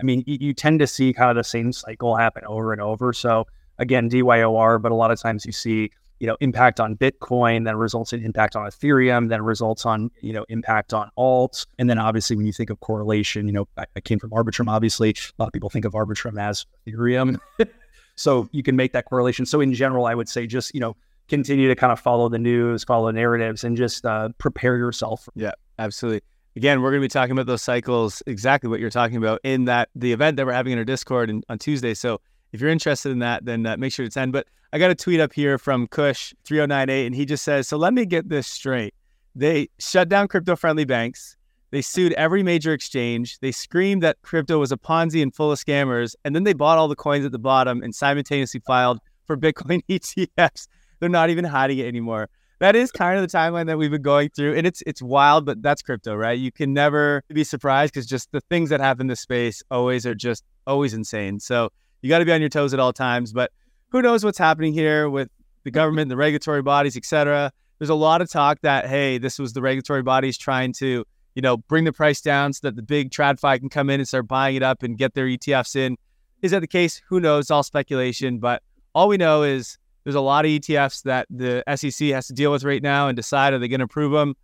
I 0.00 0.04
mean, 0.04 0.22
you, 0.24 0.38
you 0.40 0.54
tend 0.54 0.78
to 0.78 0.86
see 0.86 1.12
kind 1.12 1.30
of 1.30 1.36
the 1.36 1.42
same 1.42 1.72
cycle 1.72 2.14
happen 2.14 2.44
over 2.46 2.72
and 2.72 2.80
over. 2.80 3.12
So 3.12 3.48
again, 3.80 4.08
DYOR, 4.08 4.80
but 4.80 4.92
a 4.92 4.94
lot 4.94 5.10
of 5.10 5.20
times 5.20 5.44
you 5.44 5.50
see 5.50 5.90
you 6.22 6.28
know 6.28 6.36
impact 6.40 6.78
on 6.78 6.96
bitcoin 6.96 7.64
then 7.64 7.74
results 7.74 8.12
in 8.12 8.24
impact 8.24 8.54
on 8.54 8.64
ethereum 8.64 9.28
then 9.28 9.42
results 9.42 9.84
on 9.84 10.08
you 10.20 10.32
know 10.32 10.46
impact 10.48 10.94
on 10.94 11.10
alt 11.16 11.66
and 11.80 11.90
then 11.90 11.98
obviously 11.98 12.36
when 12.36 12.46
you 12.46 12.52
think 12.52 12.70
of 12.70 12.78
correlation 12.78 13.48
you 13.48 13.52
know 13.52 13.66
i, 13.76 13.84
I 13.96 14.00
came 14.00 14.20
from 14.20 14.30
arbitrum 14.30 14.68
obviously. 14.68 15.10
A 15.10 15.42
lot 15.42 15.48
of 15.48 15.52
people 15.52 15.68
think 15.68 15.84
of 15.84 15.92
arbitrum 15.92 16.40
as 16.40 16.64
ethereum. 16.86 17.38
So 18.14 18.46
you 18.52 18.62
can 18.62 18.76
make 18.76 18.92
that 18.92 19.06
correlation. 19.06 19.46
So 19.46 19.62
in 19.62 19.72
general 19.72 20.06
i 20.06 20.14
would 20.14 20.28
say 20.28 20.46
just 20.46 20.74
you 20.74 20.80
know 20.80 20.94
continue 21.28 21.66
to 21.66 21.74
kind 21.74 21.92
of 21.92 21.98
follow 21.98 22.28
the 22.28 22.38
news 22.38 22.84
follow 22.84 23.10
narratives 23.10 23.64
and 23.64 23.74
just 23.74 24.04
uh, 24.04 24.28
prepare 24.38 24.76
yourself 24.76 25.28
yeah 25.34 25.52
absolutely. 25.78 26.20
Again, 26.54 26.82
we're 26.82 26.90
going 26.90 27.00
to 27.00 27.04
be 27.06 27.08
talking 27.08 27.32
about 27.32 27.46
those 27.46 27.62
cycles, 27.62 28.22
exactly 28.26 28.68
what 28.68 28.78
you're 28.78 28.90
talking 28.90 29.16
about 29.16 29.40
in 29.42 29.64
that 29.64 29.88
the 29.94 30.12
event 30.12 30.36
that 30.36 30.44
we're 30.44 30.52
having 30.52 30.74
in 30.74 30.78
our 30.78 30.84
Discord 30.84 31.30
in, 31.30 31.42
on 31.48 31.58
Tuesday. 31.58 31.94
So 31.94 32.20
if 32.52 32.60
you're 32.60 32.70
interested 32.70 33.10
in 33.10 33.18
that, 33.20 33.44
then 33.44 33.66
uh, 33.66 33.76
make 33.76 33.92
sure 33.92 34.04
to 34.04 34.08
attend. 34.08 34.32
But 34.32 34.46
I 34.72 34.78
got 34.78 34.90
a 34.90 34.94
tweet 34.94 35.20
up 35.20 35.32
here 35.32 35.58
from 35.58 35.86
Kush 35.86 36.32
3098, 36.44 37.06
and 37.06 37.14
he 37.14 37.24
just 37.24 37.44
says, 37.44 37.68
So 37.68 37.76
let 37.76 37.92
me 37.92 38.06
get 38.06 38.28
this 38.28 38.46
straight. 38.46 38.94
They 39.34 39.68
shut 39.78 40.08
down 40.08 40.28
crypto 40.28 40.56
friendly 40.56 40.84
banks. 40.84 41.36
They 41.70 41.80
sued 41.80 42.12
every 42.14 42.42
major 42.42 42.74
exchange. 42.74 43.38
They 43.38 43.50
screamed 43.50 44.02
that 44.02 44.20
crypto 44.20 44.58
was 44.58 44.72
a 44.72 44.76
Ponzi 44.76 45.22
and 45.22 45.34
full 45.34 45.50
of 45.50 45.58
scammers. 45.58 46.14
And 46.22 46.36
then 46.36 46.44
they 46.44 46.52
bought 46.52 46.76
all 46.76 46.86
the 46.86 46.94
coins 46.94 47.24
at 47.24 47.32
the 47.32 47.38
bottom 47.38 47.82
and 47.82 47.94
simultaneously 47.94 48.60
filed 48.66 48.98
for 49.26 49.38
Bitcoin 49.38 49.80
ETFs. 49.88 50.68
They're 51.00 51.08
not 51.08 51.30
even 51.30 51.44
hiding 51.44 51.78
it 51.78 51.86
anymore. 51.86 52.28
that 52.60 52.76
is 52.76 52.92
kind 52.92 53.18
of 53.18 53.28
the 53.28 53.36
timeline 53.36 53.66
that 53.66 53.78
we've 53.78 53.90
been 53.90 54.02
going 54.02 54.28
through, 54.28 54.54
and 54.54 54.66
it's 54.66 54.82
it's 54.86 55.02
wild, 55.02 55.44
but 55.44 55.60
that's 55.62 55.82
crypto, 55.82 56.14
right? 56.14 56.38
You 56.38 56.52
can 56.52 56.72
never 56.72 57.24
be 57.28 57.42
surprised 57.42 57.92
because 57.92 58.06
just 58.06 58.30
the 58.30 58.40
things 58.42 58.70
that 58.70 58.80
happen 58.80 59.02
in 59.02 59.06
this 59.08 59.20
space 59.20 59.62
always 59.70 60.06
are 60.06 60.14
just 60.14 60.44
always 60.66 60.94
insane. 60.94 61.40
So 61.40 61.70
you 62.02 62.08
got 62.08 62.18
to 62.18 62.24
be 62.24 62.32
on 62.32 62.40
your 62.40 62.50
toes 62.50 62.74
at 62.74 62.80
all 62.80 62.92
times. 62.92 63.32
But 63.32 63.52
who 63.90 64.02
knows 64.02 64.24
what's 64.24 64.38
happening 64.38 64.72
here 64.72 65.08
with 65.08 65.28
the 65.64 65.70
government, 65.70 66.08
the 66.08 66.16
regulatory 66.16 66.62
bodies, 66.62 66.96
et 66.96 67.04
cetera. 67.04 67.52
There's 67.78 67.90
a 67.90 67.94
lot 67.94 68.20
of 68.20 68.30
talk 68.30 68.60
that 68.62 68.86
hey, 68.86 69.18
this 69.18 69.38
was 69.38 69.52
the 69.52 69.62
regulatory 69.62 70.02
bodies 70.02 70.36
trying 70.36 70.72
to 70.74 71.04
you 71.34 71.42
know 71.42 71.56
bring 71.56 71.84
the 71.84 71.92
price 71.92 72.20
down 72.20 72.52
so 72.52 72.60
that 72.66 72.76
the 72.76 72.82
big 72.82 73.10
tradfi 73.10 73.58
can 73.58 73.68
come 73.68 73.88
in 73.88 74.00
and 74.00 74.08
start 74.08 74.28
buying 74.28 74.56
it 74.56 74.62
up 74.62 74.82
and 74.82 74.98
get 74.98 75.14
their 75.14 75.26
ETFs 75.26 75.76
in. 75.76 75.96
Is 76.42 76.50
that 76.50 76.60
the 76.60 76.66
case? 76.66 77.00
Who 77.08 77.20
knows? 77.20 77.44
It's 77.44 77.50
all 77.50 77.62
speculation, 77.62 78.38
but 78.38 78.62
all 78.94 79.08
we 79.08 79.16
know 79.16 79.42
is 79.42 79.78
there's 80.04 80.16
a 80.16 80.20
lot 80.20 80.44
of 80.44 80.50
ETFs 80.50 81.02
that 81.04 81.26
the 81.30 81.62
SEC 81.76 82.08
has 82.08 82.26
to 82.26 82.32
deal 82.32 82.50
with 82.50 82.64
right 82.64 82.82
now 82.82 83.08
and 83.08 83.16
decide 83.16 83.52
are 83.52 83.58
they 83.58 83.68
going 83.68 83.78
to 83.78 83.84
approve 83.84 84.12
them. 84.12 84.34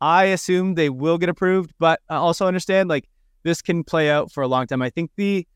I 0.00 0.24
assume 0.24 0.74
they 0.74 0.90
will 0.90 1.16
get 1.16 1.30
approved, 1.30 1.72
but 1.78 2.00
I 2.10 2.16
also 2.16 2.46
understand 2.46 2.90
like 2.90 3.08
this 3.42 3.62
can 3.62 3.82
play 3.82 4.10
out 4.10 4.30
for 4.30 4.42
a 4.42 4.48
long 4.48 4.66
time. 4.66 4.82
I 4.82 4.90
think 4.90 5.10
the 5.16 5.46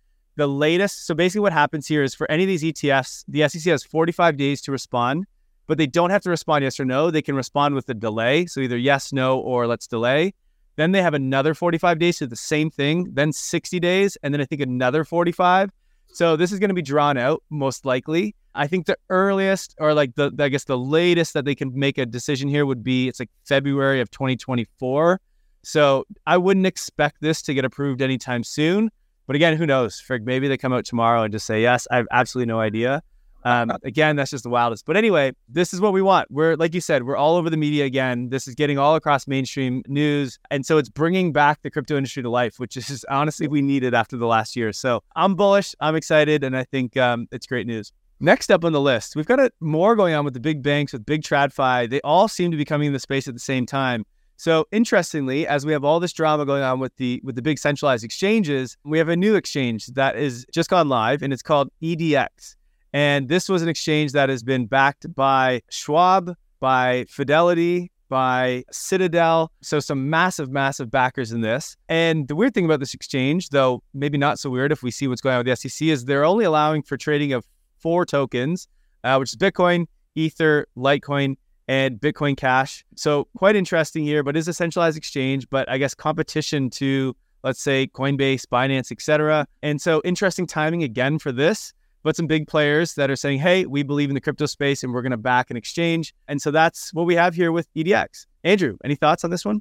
the 0.40 0.48
latest, 0.48 1.06
so 1.06 1.14
basically 1.14 1.42
what 1.42 1.52
happens 1.52 1.86
here 1.86 2.02
is 2.02 2.14
for 2.14 2.28
any 2.30 2.44
of 2.44 2.48
these 2.48 2.62
ETFs, 2.62 3.24
the 3.28 3.46
SEC 3.46 3.70
has 3.70 3.84
45 3.84 4.38
days 4.38 4.62
to 4.62 4.72
respond, 4.72 5.26
but 5.66 5.76
they 5.76 5.86
don't 5.86 6.08
have 6.08 6.22
to 6.22 6.30
respond 6.30 6.64
yes 6.64 6.80
or 6.80 6.86
no. 6.86 7.10
They 7.10 7.20
can 7.20 7.34
respond 7.34 7.74
with 7.74 7.86
a 7.90 7.94
delay, 7.94 8.46
so 8.46 8.60
either 8.60 8.78
yes, 8.78 9.12
no, 9.12 9.38
or 9.38 9.66
let's 9.66 9.86
delay. 9.86 10.32
Then 10.76 10.92
they 10.92 11.02
have 11.02 11.12
another 11.12 11.52
45 11.52 11.98
days 11.98 12.18
to 12.18 12.26
the 12.26 12.36
same 12.36 12.70
thing, 12.70 13.08
then 13.12 13.34
60 13.34 13.78
days, 13.80 14.16
and 14.22 14.32
then 14.32 14.40
I 14.40 14.46
think 14.46 14.62
another 14.62 15.04
45. 15.04 15.70
So 16.06 16.36
this 16.36 16.52
is 16.52 16.58
going 16.58 16.70
to 16.70 16.74
be 16.74 16.80
drawn 16.80 17.18
out 17.18 17.42
most 17.50 17.84
likely. 17.84 18.34
I 18.54 18.66
think 18.66 18.86
the 18.86 18.96
earliest 19.10 19.74
or 19.78 19.92
like 19.92 20.14
the, 20.14 20.34
I 20.38 20.48
guess 20.48 20.64
the 20.64 20.78
latest 20.78 21.34
that 21.34 21.44
they 21.44 21.54
can 21.54 21.78
make 21.78 21.98
a 21.98 22.06
decision 22.06 22.48
here 22.48 22.64
would 22.64 22.82
be 22.82 23.08
it's 23.08 23.20
like 23.20 23.30
February 23.44 24.00
of 24.00 24.10
2024. 24.10 25.20
So 25.64 26.06
I 26.26 26.38
wouldn't 26.38 26.66
expect 26.66 27.20
this 27.20 27.42
to 27.42 27.52
get 27.52 27.66
approved 27.66 28.00
anytime 28.00 28.42
soon. 28.42 28.90
But 29.30 29.36
again, 29.36 29.56
who 29.56 29.64
knows? 29.64 30.02
Frig, 30.02 30.24
maybe 30.24 30.48
they 30.48 30.56
come 30.56 30.72
out 30.72 30.84
tomorrow 30.84 31.22
and 31.22 31.30
just 31.30 31.46
say 31.46 31.62
yes. 31.62 31.86
I 31.92 31.98
have 31.98 32.08
absolutely 32.10 32.48
no 32.48 32.58
idea. 32.58 33.00
Um, 33.44 33.70
again, 33.84 34.16
that's 34.16 34.32
just 34.32 34.42
the 34.42 34.50
wildest. 34.50 34.86
But 34.86 34.96
anyway, 34.96 35.34
this 35.48 35.72
is 35.72 35.80
what 35.80 35.92
we 35.92 36.02
want. 36.02 36.28
We're 36.32 36.56
like 36.56 36.74
you 36.74 36.80
said, 36.80 37.04
we're 37.04 37.16
all 37.16 37.36
over 37.36 37.48
the 37.48 37.56
media 37.56 37.84
again. 37.84 38.30
This 38.30 38.48
is 38.48 38.56
getting 38.56 38.76
all 38.76 38.96
across 38.96 39.28
mainstream 39.28 39.84
news, 39.86 40.40
and 40.50 40.66
so 40.66 40.78
it's 40.78 40.88
bringing 40.88 41.32
back 41.32 41.62
the 41.62 41.70
crypto 41.70 41.96
industry 41.96 42.24
to 42.24 42.28
life, 42.28 42.58
which 42.58 42.76
is 42.76 43.06
honestly 43.08 43.46
we 43.46 43.62
needed 43.62 43.94
after 43.94 44.16
the 44.16 44.26
last 44.26 44.56
year. 44.56 44.72
So 44.72 45.00
I'm 45.14 45.36
bullish. 45.36 45.76
I'm 45.78 45.94
excited, 45.94 46.42
and 46.42 46.56
I 46.56 46.64
think 46.64 46.96
um, 46.96 47.28
it's 47.30 47.46
great 47.46 47.68
news. 47.68 47.92
Next 48.18 48.50
up 48.50 48.64
on 48.64 48.72
the 48.72 48.80
list, 48.80 49.14
we've 49.14 49.26
got 49.26 49.38
a, 49.38 49.52
more 49.60 49.94
going 49.94 50.12
on 50.12 50.24
with 50.24 50.34
the 50.34 50.40
big 50.40 50.60
banks, 50.60 50.92
with 50.92 51.06
big 51.06 51.22
TradFi. 51.22 51.88
They 51.88 52.00
all 52.00 52.26
seem 52.26 52.50
to 52.50 52.56
be 52.56 52.64
coming 52.64 52.88
in 52.88 52.92
the 52.94 52.98
space 52.98 53.28
at 53.28 53.34
the 53.34 53.38
same 53.38 53.64
time. 53.64 54.04
So 54.40 54.66
interestingly, 54.72 55.46
as 55.46 55.66
we 55.66 55.72
have 55.72 55.84
all 55.84 56.00
this 56.00 56.14
drama 56.14 56.46
going 56.46 56.62
on 56.62 56.80
with 56.80 56.96
the 56.96 57.20
with 57.22 57.34
the 57.34 57.42
big 57.42 57.58
centralized 57.58 58.02
exchanges, 58.02 58.78
we 58.84 58.96
have 58.96 59.10
a 59.10 59.16
new 59.16 59.34
exchange 59.34 59.88
that 59.88 60.16
is 60.16 60.46
just 60.50 60.70
gone 60.70 60.88
live, 60.88 61.20
and 61.20 61.30
it's 61.30 61.42
called 61.42 61.68
EDX. 61.82 62.56
And 62.94 63.28
this 63.28 63.50
was 63.50 63.60
an 63.60 63.68
exchange 63.68 64.12
that 64.12 64.30
has 64.30 64.42
been 64.42 64.64
backed 64.64 65.14
by 65.14 65.60
Schwab, 65.68 66.34
by 66.58 67.04
Fidelity, 67.10 67.92
by 68.08 68.64
Citadel. 68.72 69.52
So, 69.60 69.78
some 69.78 70.08
massive, 70.08 70.50
massive 70.50 70.90
backers 70.90 71.32
in 71.32 71.42
this. 71.42 71.76
And 71.90 72.26
the 72.26 72.34
weird 72.34 72.54
thing 72.54 72.64
about 72.64 72.80
this 72.80 72.94
exchange, 72.94 73.50
though 73.50 73.82
maybe 73.92 74.16
not 74.16 74.38
so 74.38 74.48
weird 74.48 74.72
if 74.72 74.82
we 74.82 74.90
see 74.90 75.06
what's 75.06 75.20
going 75.20 75.34
on 75.34 75.44
with 75.44 75.48
the 75.48 75.68
SEC, 75.68 75.86
is 75.88 76.06
they're 76.06 76.24
only 76.24 76.46
allowing 76.46 76.82
for 76.82 76.96
trading 76.96 77.34
of 77.34 77.44
four 77.78 78.06
tokens, 78.06 78.68
uh, 79.04 79.16
which 79.18 79.32
is 79.32 79.36
Bitcoin, 79.36 79.84
Ether, 80.14 80.66
Litecoin, 80.78 81.36
and 81.70 82.00
Bitcoin 82.00 82.36
Cash. 82.36 82.84
So, 82.96 83.28
quite 83.36 83.54
interesting 83.54 84.02
here, 84.02 84.24
but 84.24 84.36
is 84.36 84.48
a 84.48 84.52
centralized 84.52 84.96
exchange, 84.96 85.48
but 85.50 85.68
I 85.70 85.78
guess 85.78 85.94
competition 85.94 86.68
to, 86.70 87.14
let's 87.44 87.62
say, 87.62 87.86
Coinbase, 87.86 88.44
Binance, 88.46 88.90
etc. 88.90 89.46
And 89.62 89.80
so, 89.80 90.02
interesting 90.04 90.48
timing 90.48 90.82
again 90.82 91.20
for 91.20 91.30
this 91.30 91.72
but 92.02 92.16
some 92.16 92.26
big 92.26 92.48
players 92.48 92.94
that 92.94 93.10
are 93.10 93.16
saying, 93.16 93.38
hey, 93.38 93.66
we 93.66 93.82
believe 93.82 94.08
in 94.08 94.14
the 94.14 94.22
crypto 94.22 94.46
space 94.46 94.82
and 94.82 94.94
we're 94.94 95.02
going 95.02 95.10
to 95.10 95.18
back 95.18 95.50
an 95.50 95.56
exchange. 95.58 96.14
And 96.28 96.40
so 96.40 96.50
that's 96.50 96.94
what 96.94 97.04
we 97.04 97.14
have 97.14 97.34
here 97.34 97.52
with 97.52 97.68
EDX. 97.74 98.24
Andrew, 98.42 98.78
any 98.82 98.94
thoughts 98.94 99.22
on 99.22 99.30
this 99.30 99.44
one? 99.44 99.60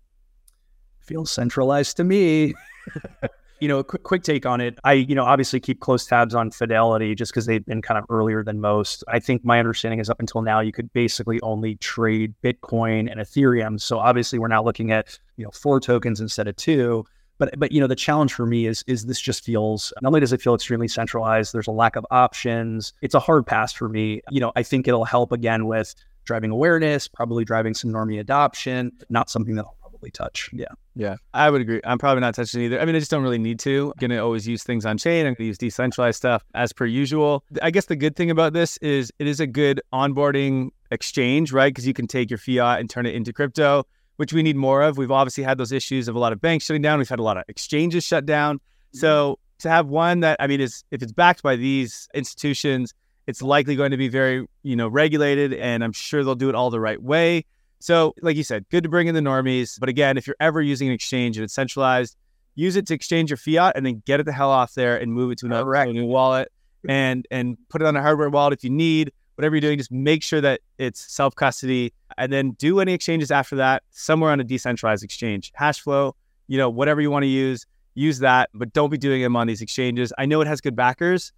Feels 1.01 1.31
centralized 1.31 1.97
to 1.97 2.05
me. 2.05 2.53
you 3.59 3.67
know, 3.67 3.79
a 3.79 3.83
quick, 3.83 4.03
quick 4.03 4.23
take 4.23 4.45
on 4.45 4.61
it. 4.61 4.77
I, 4.83 4.93
you 4.93 5.15
know, 5.15 5.25
obviously 5.25 5.59
keep 5.59 5.79
close 5.79 6.05
tabs 6.05 6.35
on 6.35 6.51
Fidelity 6.51 7.15
just 7.15 7.31
because 7.31 7.45
they've 7.45 7.65
been 7.65 7.81
kind 7.81 7.97
of 7.97 8.05
earlier 8.09 8.43
than 8.43 8.61
most. 8.61 9.03
I 9.07 9.19
think 9.19 9.43
my 9.43 9.59
understanding 9.59 9.99
is 9.99 10.09
up 10.09 10.19
until 10.19 10.41
now, 10.41 10.59
you 10.59 10.71
could 10.71 10.91
basically 10.93 11.39
only 11.41 11.75
trade 11.75 12.33
Bitcoin 12.43 13.11
and 13.11 13.19
Ethereum. 13.19 13.79
So 13.79 13.99
obviously, 13.99 14.39
we're 14.39 14.47
now 14.47 14.63
looking 14.63 14.91
at, 14.91 15.19
you 15.37 15.45
know, 15.45 15.51
four 15.51 15.79
tokens 15.79 16.19
instead 16.19 16.47
of 16.47 16.55
two. 16.55 17.05
But 17.37 17.57
but 17.57 17.71
you 17.71 17.79
know 17.79 17.87
the 17.87 17.95
challenge 17.95 18.33
for 18.33 18.45
me 18.45 18.67
is 18.67 18.83
is 18.85 19.05
this 19.05 19.19
just 19.19 19.45
feels 19.45 19.93
not 20.01 20.09
only 20.09 20.19
does 20.19 20.33
it 20.33 20.41
feel 20.41 20.53
extremely 20.53 20.89
centralized, 20.89 21.53
there's 21.53 21.67
a 21.67 21.71
lack 21.71 21.95
of 21.95 22.05
options. 22.11 22.91
It's 23.01 23.15
a 23.15 23.19
hard 23.19 23.47
pass 23.47 23.71
for 23.71 23.87
me. 23.87 24.21
You 24.29 24.41
know, 24.41 24.51
I 24.57 24.63
think 24.63 24.89
it'll 24.89 25.05
help 25.05 25.31
again 25.31 25.65
with 25.65 25.95
driving 26.25 26.51
awareness, 26.51 27.07
probably 27.07 27.45
driving 27.45 27.73
some 27.73 27.91
normie 27.91 28.19
adoption, 28.19 28.91
not 29.09 29.29
something 29.29 29.55
that 29.55 29.65
I'll 29.65 29.77
probably 29.99 30.11
touch. 30.11 30.49
Yeah. 30.53 30.67
Yeah. 30.95 31.17
I 31.33 31.49
would 31.49 31.61
agree. 31.61 31.81
I'm 31.83 31.97
probably 31.97 32.21
not 32.21 32.35
touching 32.35 32.61
either. 32.61 32.79
I 32.79 32.85
mean, 32.85 32.95
I 32.95 32.99
just 32.99 33.11
don't 33.11 33.23
really 33.23 33.37
need 33.37 33.59
to. 33.59 33.93
I'm 33.95 33.99
going 33.99 34.11
to 34.11 34.19
always 34.19 34.47
use 34.47 34.63
things 34.63 34.85
on 34.85 34.97
chain. 34.97 35.21
I'm 35.25 35.33
going 35.33 35.35
to 35.35 35.43
use 35.45 35.57
decentralized 35.57 36.17
stuff 36.17 36.43
as 36.53 36.73
per 36.73 36.85
usual. 36.85 37.43
I 37.61 37.71
guess 37.71 37.85
the 37.85 37.95
good 37.95 38.15
thing 38.15 38.31
about 38.31 38.53
this 38.53 38.77
is 38.77 39.11
it 39.19 39.27
is 39.27 39.39
a 39.39 39.47
good 39.47 39.81
onboarding 39.93 40.69
exchange, 40.91 41.51
right? 41.51 41.69
Because 41.69 41.85
you 41.85 41.93
can 41.93 42.07
take 42.07 42.29
your 42.29 42.39
fiat 42.39 42.79
and 42.79 42.89
turn 42.89 43.05
it 43.05 43.15
into 43.15 43.33
crypto 43.33 43.85
which 44.19 44.33
we 44.33 44.43
need 44.43 44.57
more 44.57 44.81
of. 44.81 44.97
We've 44.97 45.11
obviously 45.11 45.45
had 45.45 45.57
those 45.57 45.71
issues 45.71 46.09
of 46.09 46.15
a 46.17 46.19
lot 46.19 46.33
of 46.33 46.41
banks 46.41 46.65
shutting 46.65 46.81
down. 46.81 46.99
We've 46.99 47.07
had 47.07 47.19
a 47.19 47.23
lot 47.23 47.37
of 47.37 47.45
exchanges 47.47 48.03
shut 48.03 48.25
down. 48.25 48.59
So 48.91 49.39
to 49.59 49.69
have 49.69 49.87
one 49.87 50.19
that 50.19 50.35
I 50.41 50.47
mean 50.47 50.59
is 50.59 50.83
if 50.91 51.01
it's 51.01 51.13
backed 51.13 51.41
by 51.41 51.55
these 51.55 52.09
institutions, 52.13 52.93
it's 53.27 53.41
likely 53.41 53.77
going 53.77 53.91
to 53.91 53.97
be 53.97 54.09
very, 54.09 54.45
you 54.61 54.75
know, 54.75 54.89
regulated 54.89 55.53
and 55.53 55.85
I'm 55.85 55.93
sure 55.93 56.25
they'll 56.25 56.35
do 56.35 56.49
it 56.49 56.55
all 56.55 56.69
the 56.69 56.81
right 56.81 57.01
way. 57.01 57.45
So, 57.79 58.13
like 58.21 58.35
you 58.35 58.43
said, 58.43 58.65
good 58.69 58.83
to 58.83 58.89
bring 58.89 59.07
in 59.07 59.15
the 59.15 59.21
normies. 59.21 59.79
But 59.79 59.89
again, 59.89 60.17
if 60.17 60.27
you're 60.27 60.35
ever 60.39 60.61
using 60.61 60.89
an 60.89 60.93
exchange 60.93 61.37
and 61.37 61.43
it's 61.43 61.53
centralized, 61.53 62.17
use 62.55 62.75
it 62.75 62.85
to 62.87 62.93
exchange 62.93 63.29
your 63.29 63.37
fiat 63.37 63.73
and 63.75 63.85
then 63.85 64.03
get 64.05 64.19
it 64.19 64.23
the 64.23 64.33
hell 64.33 64.49
off 64.49 64.73
there 64.73 64.97
and 64.97 65.13
move 65.13 65.31
it 65.31 65.37
to 65.39 65.45
another 65.45 65.69
right. 65.69 65.89
new 65.89 66.05
wallet 66.05 66.51
and 66.87 67.25
and 67.31 67.57
put 67.69 67.81
it 67.81 67.87
on 67.87 67.95
a 67.95 68.01
hardware 68.01 68.29
wallet 68.29 68.53
if 68.53 68.63
you 68.63 68.69
need. 68.69 69.11
Whatever 69.35 69.55
you're 69.55 69.61
doing, 69.61 69.77
just 69.77 69.91
make 69.91 70.21
sure 70.21 70.41
that 70.41 70.59
it's 70.77 70.99
self 71.13 71.33
custody 71.35 71.93
and 72.17 72.33
then 72.33 72.51
do 72.51 72.81
any 72.81 72.93
exchanges 72.93 73.31
after 73.31 73.55
that 73.55 73.83
somewhere 73.91 74.31
on 74.31 74.41
a 74.41 74.43
decentralized 74.43 75.03
exchange. 75.03 75.53
Hashflow, 75.57 76.11
you 76.47 76.57
know, 76.57 76.69
whatever 76.69 76.99
you 76.99 77.09
want 77.09 77.23
to 77.23 77.27
use, 77.27 77.65
use 77.93 78.19
that, 78.19 78.49
but 78.53 78.73
don't 78.73 78.89
be 78.89 78.97
doing 78.97 79.21
them 79.21 79.37
on 79.37 79.47
these 79.47 79.61
exchanges. 79.61 80.11
I 80.17 80.25
know 80.25 80.41
it 80.41 80.47
has 80.47 80.59
good 80.59 80.75
backers, 80.75 81.31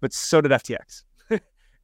but 0.00 0.14
so 0.14 0.40
did 0.40 0.52
FTX. 0.52 1.02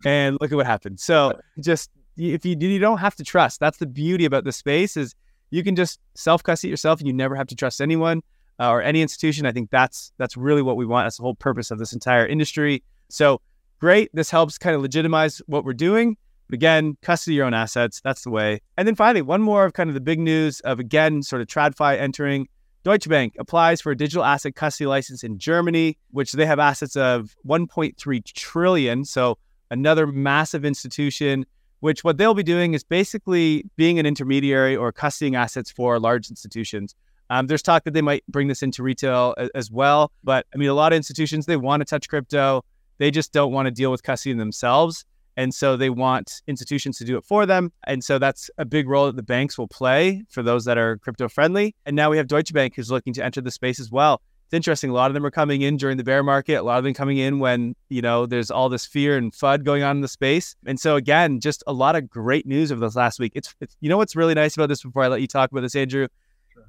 and 0.07 0.39
look 0.41 0.51
at 0.51 0.57
what 0.57 0.65
happened. 0.65 0.99
So 0.99 1.39
just 1.61 1.91
if 2.19 2.45
you 2.45 2.57
you 2.59 2.79
don't 2.79 2.99
have 2.99 3.17
to 3.17 3.25
trust. 3.25 3.61
That's 3.61 3.79
the 3.79 3.87
beauty 3.87 4.25
about 4.25 4.45
the 4.45 4.53
space 4.53 4.97
is 4.97 5.15
you 5.51 5.63
can 5.63 5.77
just 5.77 6.01
self 6.15 6.43
custody 6.43 6.71
yourself 6.71 7.01
and 7.01 7.07
you 7.07 7.13
never 7.13 7.35
have 7.37 7.47
to 7.49 7.55
trust 7.55 7.81
anyone 7.81 8.23
uh, 8.61 8.71
or 8.71 8.83
any 8.83 9.03
institution. 9.03 9.47
I 9.47 9.53
think 9.53 9.71
that's 9.71 10.13
that's 10.19 10.37
really 10.37 10.63
what 10.63 10.77
we 10.77 10.87
want. 10.87 11.07
That's 11.07 11.17
the 11.17 11.23
whole 11.23 11.35
purpose 11.35 11.71
of 11.71 11.79
this 11.79 11.93
entire 11.93 12.27
industry. 12.27 12.83
So 13.09 13.41
great. 13.81 14.11
This 14.15 14.31
helps 14.31 14.59
kind 14.59 14.77
of 14.77 14.83
legitimize 14.83 15.41
what 15.47 15.65
we're 15.65 15.73
doing. 15.73 16.17
But 16.49 16.55
again, 16.55 16.97
custody 17.03 17.37
your 17.37 17.47
own 17.47 17.55
assets. 17.55 18.01
That's 18.03 18.25
the 18.25 18.31
way. 18.31 18.61
And 18.77 18.89
then 18.89 18.95
finally, 18.95 19.23
one 19.23 19.43
more 19.43 19.67
of 19.67 19.75
kind 19.75 19.91
of 19.91 19.95
the 19.95 20.01
big 20.01 20.19
news 20.19 20.61
of 20.61 20.79
again, 20.79 21.23
sort 21.23 21.43
of 21.43 21.49
TradFi 21.49 21.99
entering. 21.99 22.49
Deutsche 22.85 23.09
Bank 23.09 23.35
applies 23.39 23.81
for 23.81 23.93
a 23.93 23.97
digital 23.97 24.25
asset 24.25 24.55
custody 24.55 24.87
license 24.87 25.23
in 25.23 25.39
Germany, 25.39 25.99
which 26.11 26.33
they 26.33 26.47
have 26.47 26.59
assets 26.59 26.97
of 26.97 27.37
1.3 27.47 28.25
trillion. 28.33 29.05
So 29.05 29.37
another 29.71 30.07
massive 30.07 30.65
institution, 30.65 31.45
which 31.81 32.05
what 32.05 32.19
they'll 32.19 32.35
be 32.35 32.43
doing 32.43 32.75
is 32.75 32.85
basically 32.85 33.65
being 33.77 33.99
an 33.99 34.07
intermediary 34.07 34.77
or 34.77 34.93
custodying 34.93 35.37
assets 35.37 35.71
for 35.71 35.99
large 35.99 36.29
institutions. 36.29 36.95
Um, 37.31 37.47
there's 37.47 37.63
talk 37.63 37.85
that 37.85 37.93
they 37.93 38.03
might 38.03 38.25
bring 38.27 38.49
this 38.49 38.63
into 38.63 38.83
retail 38.83 39.35
as, 39.37 39.51
as 39.55 39.71
well. 39.71 40.11
But 40.25 40.47
I 40.55 40.59
mean, 40.59 40.69
a 40.69 40.75
lot 40.75 40.93
of 40.93 40.97
institutions, 40.97 41.47
they 41.47 41.57
want 41.57 41.81
to 41.81 41.85
touch 41.85 42.09
crypto. 42.09 42.65
They 42.99 43.11
just 43.11 43.33
don't 43.33 43.53
want 43.53 43.67
to 43.67 43.71
deal 43.71 43.91
with 43.91 44.03
custodying 44.03 44.39
themselves. 44.39 45.05
And 45.37 45.55
so 45.55 45.77
they 45.77 45.89
want 45.89 46.43
institutions 46.49 46.99
to 46.99 47.05
do 47.05 47.17
it 47.17 47.25
for 47.25 47.47
them. 47.47 47.71
And 47.87 48.03
so 48.03 48.19
that's 48.19 48.51
a 48.59 48.65
big 48.65 48.89
role 48.89 49.07
that 49.07 49.15
the 49.15 49.23
banks 49.23 49.57
will 49.57 49.69
play 49.69 50.25
for 50.31 50.43
those 50.43 50.65
that 50.65 50.79
are 50.79 50.97
crypto 50.99 51.29
friendly. 51.29 51.77
And 51.87 51.95
now 51.95 52.11
we 52.11 52.17
have 52.17 52.27
Deutsche 52.27 52.53
Bank 52.53 52.75
who's 52.75 52.91
looking 52.91 53.13
to 53.13 53.25
enter 53.25 53.41
the 53.41 53.53
space 53.53 53.79
as 53.79 53.89
well. 53.89 54.21
It's 54.49 54.55
interesting. 54.55 54.89
A 54.89 54.95
lot 54.95 55.11
of 55.11 55.15
them 55.15 55.27
are 55.27 55.31
coming 55.31 55.61
in 55.61 55.77
during 55.77 55.99
the 55.99 56.05
bear 56.05 56.23
market. 56.23 56.55
A 56.55 56.63
lot 56.63 56.79
of 56.79 56.85
them 56.85 56.95
coming 56.95 57.19
in 57.19 57.39
when, 57.39 57.77
you 57.91 58.01
know, 58.01 58.25
there's 58.25 58.51
all 58.51 58.71
this 58.71 58.87
fear 58.87 59.19
and 59.19 59.31
FUD 59.31 59.63
going 59.63 59.83
on 59.83 59.97
in 59.97 60.01
the 60.01 60.09
space. 60.09 60.57
And 60.65 60.81
so 60.81 60.97
again, 60.97 61.39
just 61.39 61.63
a 61.67 61.73
lot 61.75 61.97
of 61.97 62.09
great 62.09 62.47
news 62.47 62.73
over 62.73 62.81
this 62.81 62.97
last 62.97 63.21
week. 63.21 63.33
It's, 63.35 63.55
it's 63.61 63.77
you 63.81 63.91
know 63.91 63.99
what's 63.99 64.17
really 64.17 64.33
nice 64.33 64.57
about 64.57 64.71
this 64.71 64.83
before 64.83 65.03
I 65.03 65.09
let 65.09 65.21
you 65.21 65.27
talk 65.27 65.53
about 65.53 65.61
this, 65.61 65.77
Andrew? 65.77 66.09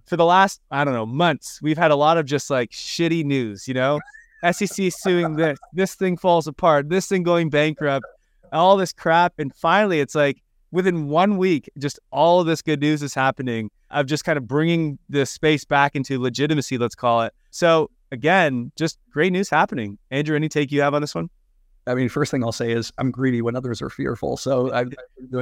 For 0.08 0.18
the 0.18 0.26
last, 0.26 0.60
I 0.72 0.84
don't 0.84 0.94
know, 0.94 1.06
months, 1.06 1.62
we've 1.62 1.78
had 1.78 1.90
a 1.90 1.96
lot 1.96 2.18
of 2.18 2.26
just 2.26 2.50
like 2.50 2.72
shitty 2.72 3.24
news, 3.24 3.66
you 3.66 3.74
know? 3.74 4.02
SEC 4.52 4.92
suing 4.92 5.38
this, 5.38 5.58
this 5.72 5.96
thing 5.96 6.18
falls 6.18 6.48
apart, 6.48 6.90
this 6.90 7.08
thing 7.08 7.24
going 7.24 7.50
bankrupt 7.50 8.06
all 8.52 8.78
this 8.78 8.92
crap. 8.92 9.34
And 9.38 9.54
finally, 9.54 10.00
it's 10.00 10.16
like, 10.16 10.42
within 10.72 11.08
one 11.08 11.38
week, 11.38 11.70
just 11.78 12.00
all 12.12 12.40
of 12.40 12.48
this 12.48 12.62
good 12.62 12.82
news 12.82 13.02
is 13.02 13.14
happening 13.14 13.72
of 13.92 14.06
just 14.06 14.24
kind 14.24 14.38
of 14.38 14.48
bringing 14.48 15.00
the 15.10 15.26
space 15.26 15.66
back 15.66 15.96
into 15.96 16.20
legitimacy, 16.20 16.78
let's 16.78 16.96
call 16.96 17.24
it. 17.24 17.34
So 17.52 17.90
again, 18.12 18.72
just 18.76 19.00
great 19.12 19.32
news 19.32 19.50
happening. 19.50 19.98
Andrew, 20.12 20.36
any 20.36 20.50
take 20.50 20.72
you 20.72 20.82
have 20.82 20.94
on 20.94 21.02
this 21.02 21.16
one? 21.16 21.30
I 21.88 21.96
mean, 21.96 22.08
first 22.08 22.30
thing 22.30 22.44
I'll 22.44 22.52
say 22.52 22.72
is 22.72 22.92
I'm 23.00 23.10
greedy 23.10 23.42
when 23.42 23.56
others 23.56 23.82
are 23.82 23.90
fearful. 23.90 24.38
So 24.38 24.72
I'm 24.74 24.94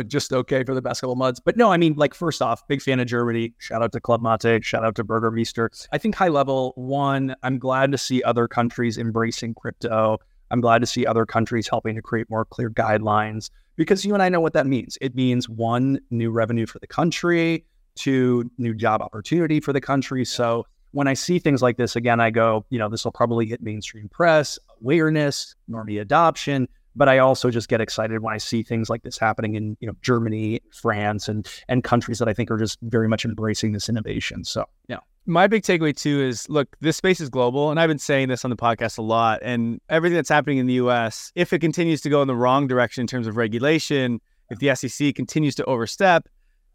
just 0.07 0.31
okay 0.31 0.63
for 0.63 0.73
the 0.73 0.81
past 0.81 1.01
couple 1.01 1.15
months. 1.15 1.41
But 1.43 1.57
no, 1.57 1.71
I 1.71 1.77
mean, 1.77 1.95
like, 1.95 2.13
first 2.13 2.41
off, 2.41 2.65
big 2.67 2.81
fan 2.81 2.99
of 2.99 3.07
Germany. 3.07 3.53
Shout 3.57 3.83
out 3.83 3.91
to 3.91 3.99
Club 3.99 4.21
Mate. 4.21 4.63
Shout 4.63 4.85
out 4.85 4.95
to 4.95 5.03
Burger 5.03 5.29
Burgermeister. 5.29 5.69
I 5.91 5.97
think 5.97 6.15
high 6.15 6.29
level, 6.29 6.73
one, 6.75 7.35
I'm 7.43 7.59
glad 7.59 7.91
to 7.91 7.97
see 7.97 8.23
other 8.23 8.47
countries 8.47 8.97
embracing 8.97 9.55
crypto. 9.55 10.19
I'm 10.49 10.61
glad 10.61 10.79
to 10.79 10.87
see 10.87 11.05
other 11.05 11.25
countries 11.25 11.67
helping 11.67 11.95
to 11.95 12.01
create 12.01 12.29
more 12.29 12.45
clear 12.45 12.69
guidelines 12.69 13.49
because 13.75 14.05
you 14.05 14.13
and 14.13 14.23
I 14.23 14.29
know 14.29 14.39
what 14.39 14.53
that 14.53 14.65
means. 14.65 14.97
It 15.01 15.15
means 15.15 15.49
one, 15.49 15.99
new 16.09 16.31
revenue 16.31 16.65
for 16.65 16.79
the 16.79 16.87
country, 16.87 17.65
two, 17.95 18.49
new 18.57 18.73
job 18.73 19.01
opportunity 19.01 19.59
for 19.59 19.73
the 19.73 19.81
country. 19.81 20.23
So 20.23 20.65
when 20.91 21.07
I 21.07 21.13
see 21.13 21.39
things 21.39 21.61
like 21.61 21.77
this, 21.77 21.95
again, 21.95 22.19
I 22.19 22.29
go, 22.29 22.65
you 22.69 22.79
know, 22.79 22.89
this 22.89 23.03
will 23.03 23.11
probably 23.11 23.45
hit 23.45 23.61
mainstream 23.61 24.09
press, 24.09 24.57
awareness, 24.81 25.55
normie 25.69 26.01
adoption. 26.01 26.67
But 26.95 27.07
I 27.07 27.19
also 27.19 27.51
just 27.51 27.69
get 27.69 27.79
excited 27.79 28.23
when 28.23 28.33
I 28.33 28.39
see 28.39 28.63
things 28.63 28.89
like 28.89 29.03
this 29.03 29.19
happening 29.19 29.53
in, 29.53 29.77
you 29.79 29.87
know, 29.87 29.93
Germany, 30.01 30.61
France, 30.73 31.27
and 31.27 31.47
and 31.67 31.83
countries 31.83 32.17
that 32.17 32.27
I 32.27 32.33
think 32.33 32.49
are 32.49 32.57
just 32.57 32.79
very 32.81 33.07
much 33.07 33.23
embracing 33.23 33.73
this 33.73 33.87
innovation. 33.87 34.43
So, 34.43 34.65
yeah. 34.87 34.97
My 35.27 35.45
big 35.45 35.61
takeaway 35.61 35.95
too 35.95 36.21
is 36.21 36.49
look, 36.49 36.75
this 36.79 36.97
space 36.97 37.21
is 37.21 37.29
global, 37.29 37.69
and 37.69 37.79
I've 37.79 37.89
been 37.89 37.99
saying 37.99 38.29
this 38.29 38.43
on 38.43 38.49
the 38.49 38.57
podcast 38.57 38.97
a 38.97 39.03
lot. 39.03 39.41
And 39.43 39.79
everything 39.89 40.15
that's 40.15 40.29
happening 40.29 40.57
in 40.57 40.65
the 40.65 40.75
US, 40.75 41.31
if 41.35 41.53
it 41.53 41.59
continues 41.59 42.01
to 42.01 42.09
go 42.09 42.23
in 42.23 42.27
the 42.27 42.35
wrong 42.35 42.65
direction 42.65 43.01
in 43.01 43.07
terms 43.07 43.27
of 43.27 43.37
regulation, 43.37 44.19
if 44.49 44.57
the 44.57 44.73
SEC 44.73 45.13
continues 45.13 45.53
to 45.55 45.65
overstep, 45.65 46.27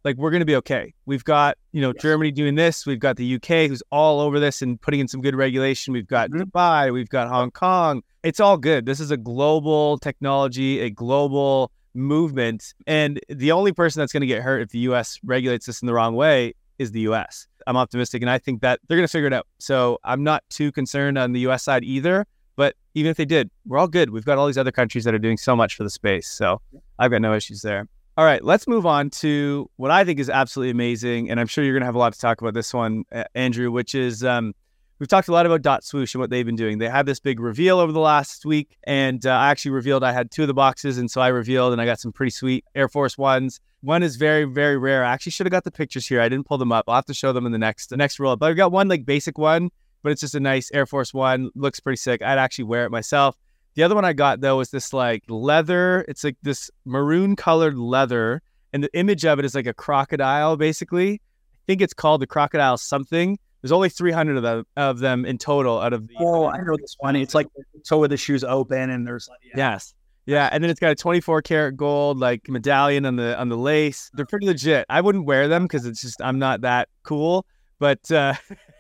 like 0.05 0.17
we're 0.17 0.31
going 0.31 0.41
to 0.41 0.47
be 0.47 0.57
okay. 0.57 0.93
We've 1.07 1.25
got, 1.25 1.57
you 1.73 1.81
know, 1.81 1.93
yes. 1.95 2.03
Germany 2.03 2.31
doing 2.31 2.55
this. 2.55 2.87
We've 2.87 2.99
got 2.99 3.17
the 3.17 3.35
UK 3.37 3.69
who's 3.69 3.83
all 3.91 4.21
over 4.21 4.41
this 4.41 4.63
and 4.63 4.81
putting 4.81 5.01
in 5.01 5.09
some 5.09 5.21
good 5.21 5.35
regulation. 5.35 5.93
We've 5.93 6.07
got 6.07 6.31
mm-hmm. 6.31 6.43
Dubai. 6.43 6.93
We've 6.93 7.09
got 7.09 7.29
Hong 7.29 7.51
Kong. 7.51 8.03
It's 8.23 8.41
all 8.41 8.57
good. 8.57 8.87
This 8.87 9.01
is 9.01 9.11
a 9.11 9.17
global 9.17 9.99
technology, 9.99 10.81
a 10.81 10.91
global 10.91 11.71
movement. 11.95 12.75
And 12.87 13.21
the 13.29 13.53
only 13.53 13.73
person 13.73 14.01
that's 14.01 14.13
going 14.13 14.23
to 14.23 14.27
get 14.27 14.43
hurt 14.43 14.63
if 14.63 14.71
the 14.71 14.81
US 14.81 15.19
regulates 15.25 15.67
this 15.67 15.83
in 15.83 15.87
the 15.87 15.95
wrong 15.95 16.15
way 16.15 16.55
is 16.79 16.93
the 16.93 17.01
US. 17.01 17.47
I'm 17.67 17.77
optimistic 17.77 18.23
and 18.23 18.31
I 18.31 18.39
think 18.39 18.61
that 18.63 18.81
they're 18.87 18.97
going 18.97 19.07
to 19.07 19.13
figure 19.13 19.29
it 19.29 19.33
out. 19.33 19.47
So 19.59 19.99
I'm 20.05 20.25
not 20.25 20.43
too 20.51 20.73
concerned 20.73 21.19
on 21.19 21.33
the 21.33 21.41
US 21.41 21.63
side 21.63 21.85
either. 21.85 22.27
But 22.57 22.77
even 22.95 23.11
if 23.11 23.17
they 23.17 23.25
did, 23.25 23.51
we're 23.67 23.79
all 23.79 23.89
good. 23.89 24.11
We've 24.11 24.25
got 24.25 24.37
all 24.37 24.47
these 24.47 24.59
other 24.59 24.73
countries 24.73 25.05
that 25.05 25.15
are 25.15 25.19
doing 25.19 25.39
so 25.39 25.57
much 25.57 25.75
for 25.75 25.85
the 25.85 25.91
space. 25.91 26.29
So 26.29 26.61
I've 26.99 27.11
got 27.11 27.23
no 27.23 27.35
issues 27.35 27.63
there. 27.63 27.89
All 28.19 28.27
right, 28.27 28.45
let's 28.45 28.69
move 28.69 28.85
on 28.85 29.09
to 29.09 29.71
what 29.77 29.91
I 29.91 30.05
think 30.05 30.21
is 30.21 30.29
absolutely 30.29 30.71
amazing, 30.71 31.31
and 31.31 31.41
I'm 31.41 31.47
sure 31.47 31.65
you're 31.65 31.73
going 31.73 31.81
to 31.81 31.87
have 31.87 31.95
a 31.95 31.99
lot 31.99 32.13
to 32.13 32.21
talk 32.21 32.43
about 32.43 32.53
this 32.53 32.75
one, 32.75 33.05
Andrew. 33.35 33.71
Which 33.71 33.95
is 33.95 34.23
um, 34.23 34.55
we've 34.99 35.09
talked 35.09 35.29
a 35.29 35.33
lot 35.33 35.47
about 35.47 35.63
Dot 35.63 35.83
Swoosh 35.83 36.13
and 36.13 36.21
what 36.21 36.29
they've 36.29 36.45
been 36.45 36.55
doing. 36.55 36.77
They 36.77 36.91
had 36.91 37.07
this 37.07 37.21
big 37.21 37.41
reveal 37.41 37.79
over 37.79 37.91
the 37.91 38.01
last 38.01 38.45
week, 38.45 38.77
and 38.85 39.25
uh, 39.25 39.31
I 39.31 39.49
actually 39.49 39.71
revealed 39.71 40.05
I 40.05 40.13
had 40.13 40.31
two 40.31 40.43
of 40.43 40.49
the 40.49 40.53
boxes, 40.53 40.99
and 40.99 41.11
so 41.11 41.23
I 41.23 41.29
revealed, 41.29 41.73
and 41.73 41.81
I 41.81 41.87
got 41.87 42.01
some 42.01 42.13
pretty 42.13 42.33
sweet 42.33 42.67
Air 42.75 42.87
Force 42.87 43.17
Ones. 43.17 43.61
One 43.81 44.03
is 44.03 44.17
very, 44.17 44.45
very 44.45 44.77
rare. 44.77 45.07
I 45.07 45.13
actually 45.13 45.33
should 45.33 45.47
have 45.47 45.53
got 45.53 45.65
the 45.65 45.71
pictures 45.71 46.07
here. 46.07 46.21
I 46.21 46.29
didn't 46.29 46.47
pull 46.47 46.59
them 46.59 46.71
up. 46.71 46.85
I'll 46.89 46.97
have 46.97 47.07
to 47.07 47.15
show 47.15 47.33
them 47.33 47.47
in 47.47 47.53
the 47.53 47.59
next 47.59 47.87
the 47.87 47.97
next 47.97 48.21
roll. 48.21 48.37
But 48.37 48.51
I've 48.51 48.59
got 48.59 48.73
one 48.73 48.89
like 48.89 49.07
basic 49.07 49.39
one, 49.39 49.71
but 50.03 50.13
it's 50.13 50.21
just 50.21 50.35
a 50.35 50.41
nice 50.41 50.71
Air 50.75 50.85
Force 50.85 51.15
One. 51.15 51.51
Looks 51.55 51.81
pretty 51.81 51.97
sick. 51.97 52.21
I'd 52.21 52.37
actually 52.37 52.65
wear 52.65 52.85
it 52.85 52.91
myself. 52.91 53.39
The 53.75 53.83
other 53.83 53.95
one 53.95 54.05
I 54.05 54.13
got 54.13 54.41
though 54.41 54.61
is 54.61 54.71
this 54.71 54.93
like 54.93 55.23
leather. 55.29 56.05
It's 56.09 56.25
like 56.25 56.37
this 56.43 56.71
maroon 56.85 57.37
colored 57.37 57.77
leather, 57.77 58.43
and 58.73 58.85
the 58.85 58.95
image 58.97 59.25
of 59.25 59.39
it 59.39 59.45
is 59.45 59.55
like 59.55 59.67
a 59.67 59.75
crocodile. 59.75 60.57
Basically, 60.57 61.15
I 61.15 61.65
think 61.67 61.81
it's 61.81 61.95
called 61.95 62.21
the 62.21 62.27
crocodile 62.27 62.77
something. 62.77 63.39
There's 63.63 63.73
only 63.73 63.89
300 63.89 64.37
of 64.37 64.43
them 64.43 64.67
of 64.77 64.99
them 64.99 65.25
in 65.25 65.39
total 65.39 65.81
out 65.81 65.93
of 65.93 66.07
the. 66.09 66.15
Oh, 66.19 66.47
I 66.47 66.59
know 66.59 66.77
this 66.77 66.97
one. 66.99 67.17
It's 67.17 67.35
like 67.35 67.47
toe 67.87 67.99
with 67.99 68.11
the 68.11 68.17
shoes 68.17 68.45
open, 68.45 68.91
and 68.91 69.07
there's 69.07 69.29
like 69.29 69.41
yeah. 69.43 69.53
yes, 69.57 69.95
yeah, 70.27 70.49
and 70.53 70.63
then 70.63 70.71
it's 70.71 70.81
got 70.81 70.93
a 70.93 70.95
24 70.95 71.43
karat 71.43 71.77
gold 71.77 72.19
like 72.19 72.49
medallion 72.49 73.07
on 73.07 73.17
the 73.17 73.39
on 73.39 73.49
the 73.49 73.57
lace. 73.57 74.11
They're 74.15 74.27
pretty 74.27 74.47
legit. 74.47 74.87
I 74.89 75.01
wouldn't 75.01 75.25
wear 75.25 75.49
them 75.49 75.65
because 75.65 75.87
it's 75.87 76.01
just 76.01 76.21
I'm 76.21 76.39
not 76.39 76.61
that 76.61 76.89
cool, 77.03 77.47
but 77.79 78.11
uh, 78.11 78.35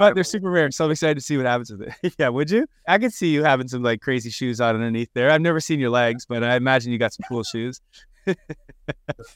but 0.00 0.14
they're 0.14 0.24
super 0.24 0.50
rare. 0.50 0.70
So 0.70 0.86
I'm 0.86 0.90
excited 0.90 1.16
to 1.16 1.20
see 1.20 1.36
what 1.36 1.44
happens 1.44 1.70
with 1.70 1.82
it. 1.82 2.14
yeah, 2.18 2.30
would 2.30 2.50
you? 2.50 2.66
I 2.88 2.96
could 2.96 3.12
see 3.12 3.28
you 3.28 3.44
having 3.44 3.68
some 3.68 3.82
like 3.82 4.00
crazy 4.00 4.30
shoes 4.30 4.58
on 4.58 4.74
underneath 4.74 5.10
there. 5.12 5.30
I've 5.30 5.42
never 5.42 5.60
seen 5.60 5.78
your 5.78 5.90
legs, 5.90 6.24
but 6.24 6.42
I 6.42 6.56
imagine 6.56 6.90
you 6.90 6.98
got 6.98 7.12
some 7.12 7.24
cool 7.28 7.42
shoes. 7.44 7.82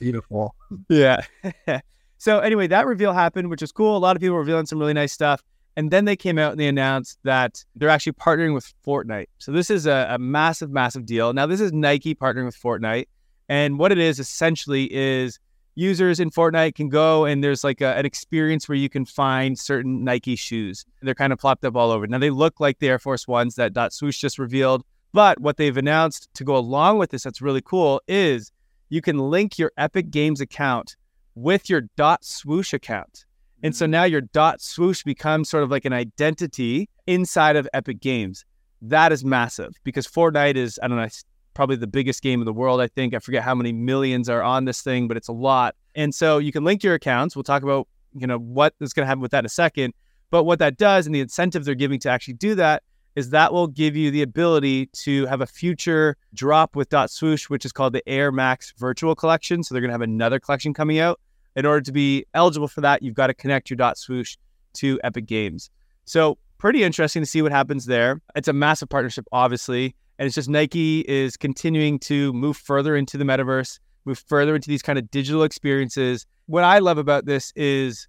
Beautiful. 0.01 0.55
Yeah. 0.89 1.21
so 2.19 2.39
anyway, 2.39 2.67
that 2.69 2.87
reveal 2.87 3.13
happened, 3.13 3.51
which 3.51 3.61
is 3.61 3.73
cool. 3.73 3.95
A 3.95 3.99
lot 3.99 4.17
of 4.17 4.23
people 4.23 4.35
were 4.35 4.41
revealing 4.41 4.65
some 4.65 4.79
really 4.79 4.95
nice 4.95 5.13
stuff. 5.13 5.43
And 5.77 5.91
then 5.91 6.07
they 6.07 6.17
came 6.17 6.39
out 6.39 6.53
and 6.53 6.61
they 6.61 6.69
announced 6.69 7.19
that 7.25 7.63
they're 7.77 7.91
actually 7.91 8.13
partnering 8.13 8.55
with 8.55 8.73
Fortnite. 8.87 9.27
So 9.39 9.53
this 9.53 9.69
is 9.69 9.87
a, 9.87 10.07
a 10.11 10.19
massive, 10.19 10.71
massive 10.71 11.05
deal. 11.05 11.35
Now, 11.35 11.47
this 11.47 11.61
is 11.61 11.73
Nike 11.75 12.15
partnering 12.15 12.47
with 12.47 12.57
Fortnite. 12.57 13.07
And 13.51 13.79
what 13.79 13.93
it 13.93 13.99
is 13.99 14.19
essentially 14.19 14.91
is 14.91 15.39
users 15.75 16.21
in 16.21 16.31
Fortnite 16.31 16.75
can 16.75 16.89
go 16.89 17.25
and 17.25 17.43
there's 17.43 17.65
like 17.65 17.81
a, 17.81 17.97
an 17.97 18.07
experience 18.07 18.69
where 18.69 18.77
you 18.77 18.89
can 18.89 19.05
find 19.05 19.59
certain 19.59 20.05
Nike 20.05 20.37
shoes. 20.37 20.85
They're 21.03 21.15
kind 21.15 21.33
of 21.33 21.39
plopped 21.39 21.65
up 21.65 21.77
all 21.77 21.91
over. 21.91 22.07
Now 22.07 22.19
they 22.19 22.31
look 22.31 22.61
like 22.61 22.79
the 22.79 22.89
Air 22.89 22.99
Force 22.99 23.27
Ones 23.27 23.57
that 23.57 23.73
Dot 23.73 23.93
Swoosh 23.93 24.19
just 24.19 24.39
revealed, 24.39 24.85
but 25.13 25.41
what 25.41 25.57
they've 25.57 25.77
announced 25.77 26.29
to 26.35 26.45
go 26.45 26.57
along 26.57 26.99
with 26.99 27.11
this 27.11 27.25
that's 27.25 27.43
really 27.43 27.63
cool 27.63 28.01
is 28.09 28.53
you 28.89 29.01
can 29.01 29.19
link 29.19 29.59
your 29.59 29.73
Epic 29.77 30.11
Games 30.11 30.41
account 30.41 30.97
with 31.35 31.69
your 31.69 31.83
Dot 31.97 32.25
Swoosh 32.25 32.73
account. 32.73 33.25
And 33.63 33.75
so 33.75 33.87
mm. 33.87 33.91
now 33.91 34.05
your 34.05 34.21
Dot 34.21 34.61
Swoosh 34.61 35.03
becomes 35.03 35.49
sort 35.49 35.65
of 35.65 35.71
like 35.71 35.85
an 35.85 35.93
identity 35.93 36.89
inside 37.07 37.57
of 37.57 37.69
Epic 37.73 38.01
Games. 38.01 38.45
That 38.83 39.11
is 39.11 39.25
massive 39.25 39.75
because 39.83 40.07
Fortnite 40.07 40.57
is, 40.57 40.79
I 40.83 40.89
don't 40.89 40.99
know, 40.99 41.09
probably 41.55 41.77
the 41.77 41.87
biggest 41.87 42.23
game 42.23 42.41
in 42.41 42.45
the 42.45 42.53
world. 42.53 42.81
I 42.81 42.89
think 42.89 43.15
I 43.15 43.19
forget 43.19 43.43
how 43.43 43.55
many 43.55 43.73
millions 43.73 44.29
are 44.29 44.43
on 44.43 44.65
this 44.65 44.83
thing, 44.83 45.09
but 45.09 45.17
it's 45.17 45.29
a 45.29 45.33
lot. 45.33 45.75
And 45.95 46.15
so 46.15 46.39
you 46.39 46.53
can 46.53 46.65
link 46.65 46.83
your 46.83 46.95
accounts. 46.95 47.37
We'll 47.37 47.45
talk 47.45 47.63
about 47.63 47.89
you 48.15 48.27
know 48.27 48.39
what 48.39 48.75
is 48.81 48.93
going 48.93 49.05
to 49.05 49.07
happen 49.07 49.21
with 49.21 49.31
that 49.33 49.41
in 49.41 49.47
a 49.47 49.51
second. 49.51 49.95
But 50.31 50.45
what 50.45 50.59
that 50.59 50.77
does, 50.77 51.07
and 51.07 51.15
the 51.15 51.21
incentive 51.21 51.65
they're 51.65 51.75
giving 51.75 52.01
to 52.01 52.11
actually 52.11 52.35
do 52.35 52.55
that, 52.57 52.83
is 53.15 53.31
that 53.31 53.53
will 53.53 53.69
give 53.69 53.95
you 53.95 54.11
the 54.11 54.23
ability 54.23 54.87
to 54.87 55.27
have 55.27 55.41
a 55.41 55.47
future 55.47 56.17
drop 56.33 56.75
with 56.75 56.89
Dot 56.89 57.11
Swoosh, 57.11 57.49
which 57.49 57.65
is 57.65 57.73
called 57.73 57.93
the 57.93 58.07
Air 58.09 58.33
Max 58.33 58.73
Virtual 58.77 59.15
Collection. 59.15 59.63
So 59.63 59.75
they're 59.75 59.83
going 59.83 59.91
to 59.91 59.95
have 59.95 60.01
another 60.01 60.41
collection 60.41 60.75
coming 60.75 60.99
out. 60.99 61.21
In 61.57 61.67
order 61.67 61.83
to 61.83 61.93
be 61.93 62.27
eligible 62.35 62.67
for 62.67 62.81
that, 62.81 63.03
you've 63.03 63.15
got 63.15 63.29
to 63.29 63.35
connect 63.35 63.71
your 63.71 63.77
Dot 63.77 63.97
Swoosh 63.97 64.37
to 64.75 64.99
Epic 65.05 65.27
Games. 65.27 65.71
So 66.05 66.37
pretty 66.59 66.83
interesting 66.83 67.23
to 67.23 67.27
see 67.27 67.43
what 67.43 67.53
happens 67.53 67.87
there. 67.87 68.21
It's 68.35 68.49
a 68.49 68.53
massive 68.53 68.89
partnership, 68.89 69.27
obviously. 69.31 69.95
And 70.19 70.27
it's 70.27 70.35
just 70.35 70.49
Nike 70.49 71.01
is 71.09 71.37
continuing 71.37 71.99
to 72.01 72.33
move 72.33 72.57
further 72.57 72.97
into 72.97 73.19
the 73.19 73.25
metaverse, 73.25 73.79
move 74.05 74.19
further 74.19 74.55
into 74.55 74.69
these 74.69 74.83
kind 74.83 74.99
of 74.99 75.11
digital 75.11 75.43
experiences. 75.43 76.27
What 76.47 76.65
I 76.65 76.79
love 76.79 76.99
about 76.99 77.27
this 77.27 77.53
is 77.57 78.07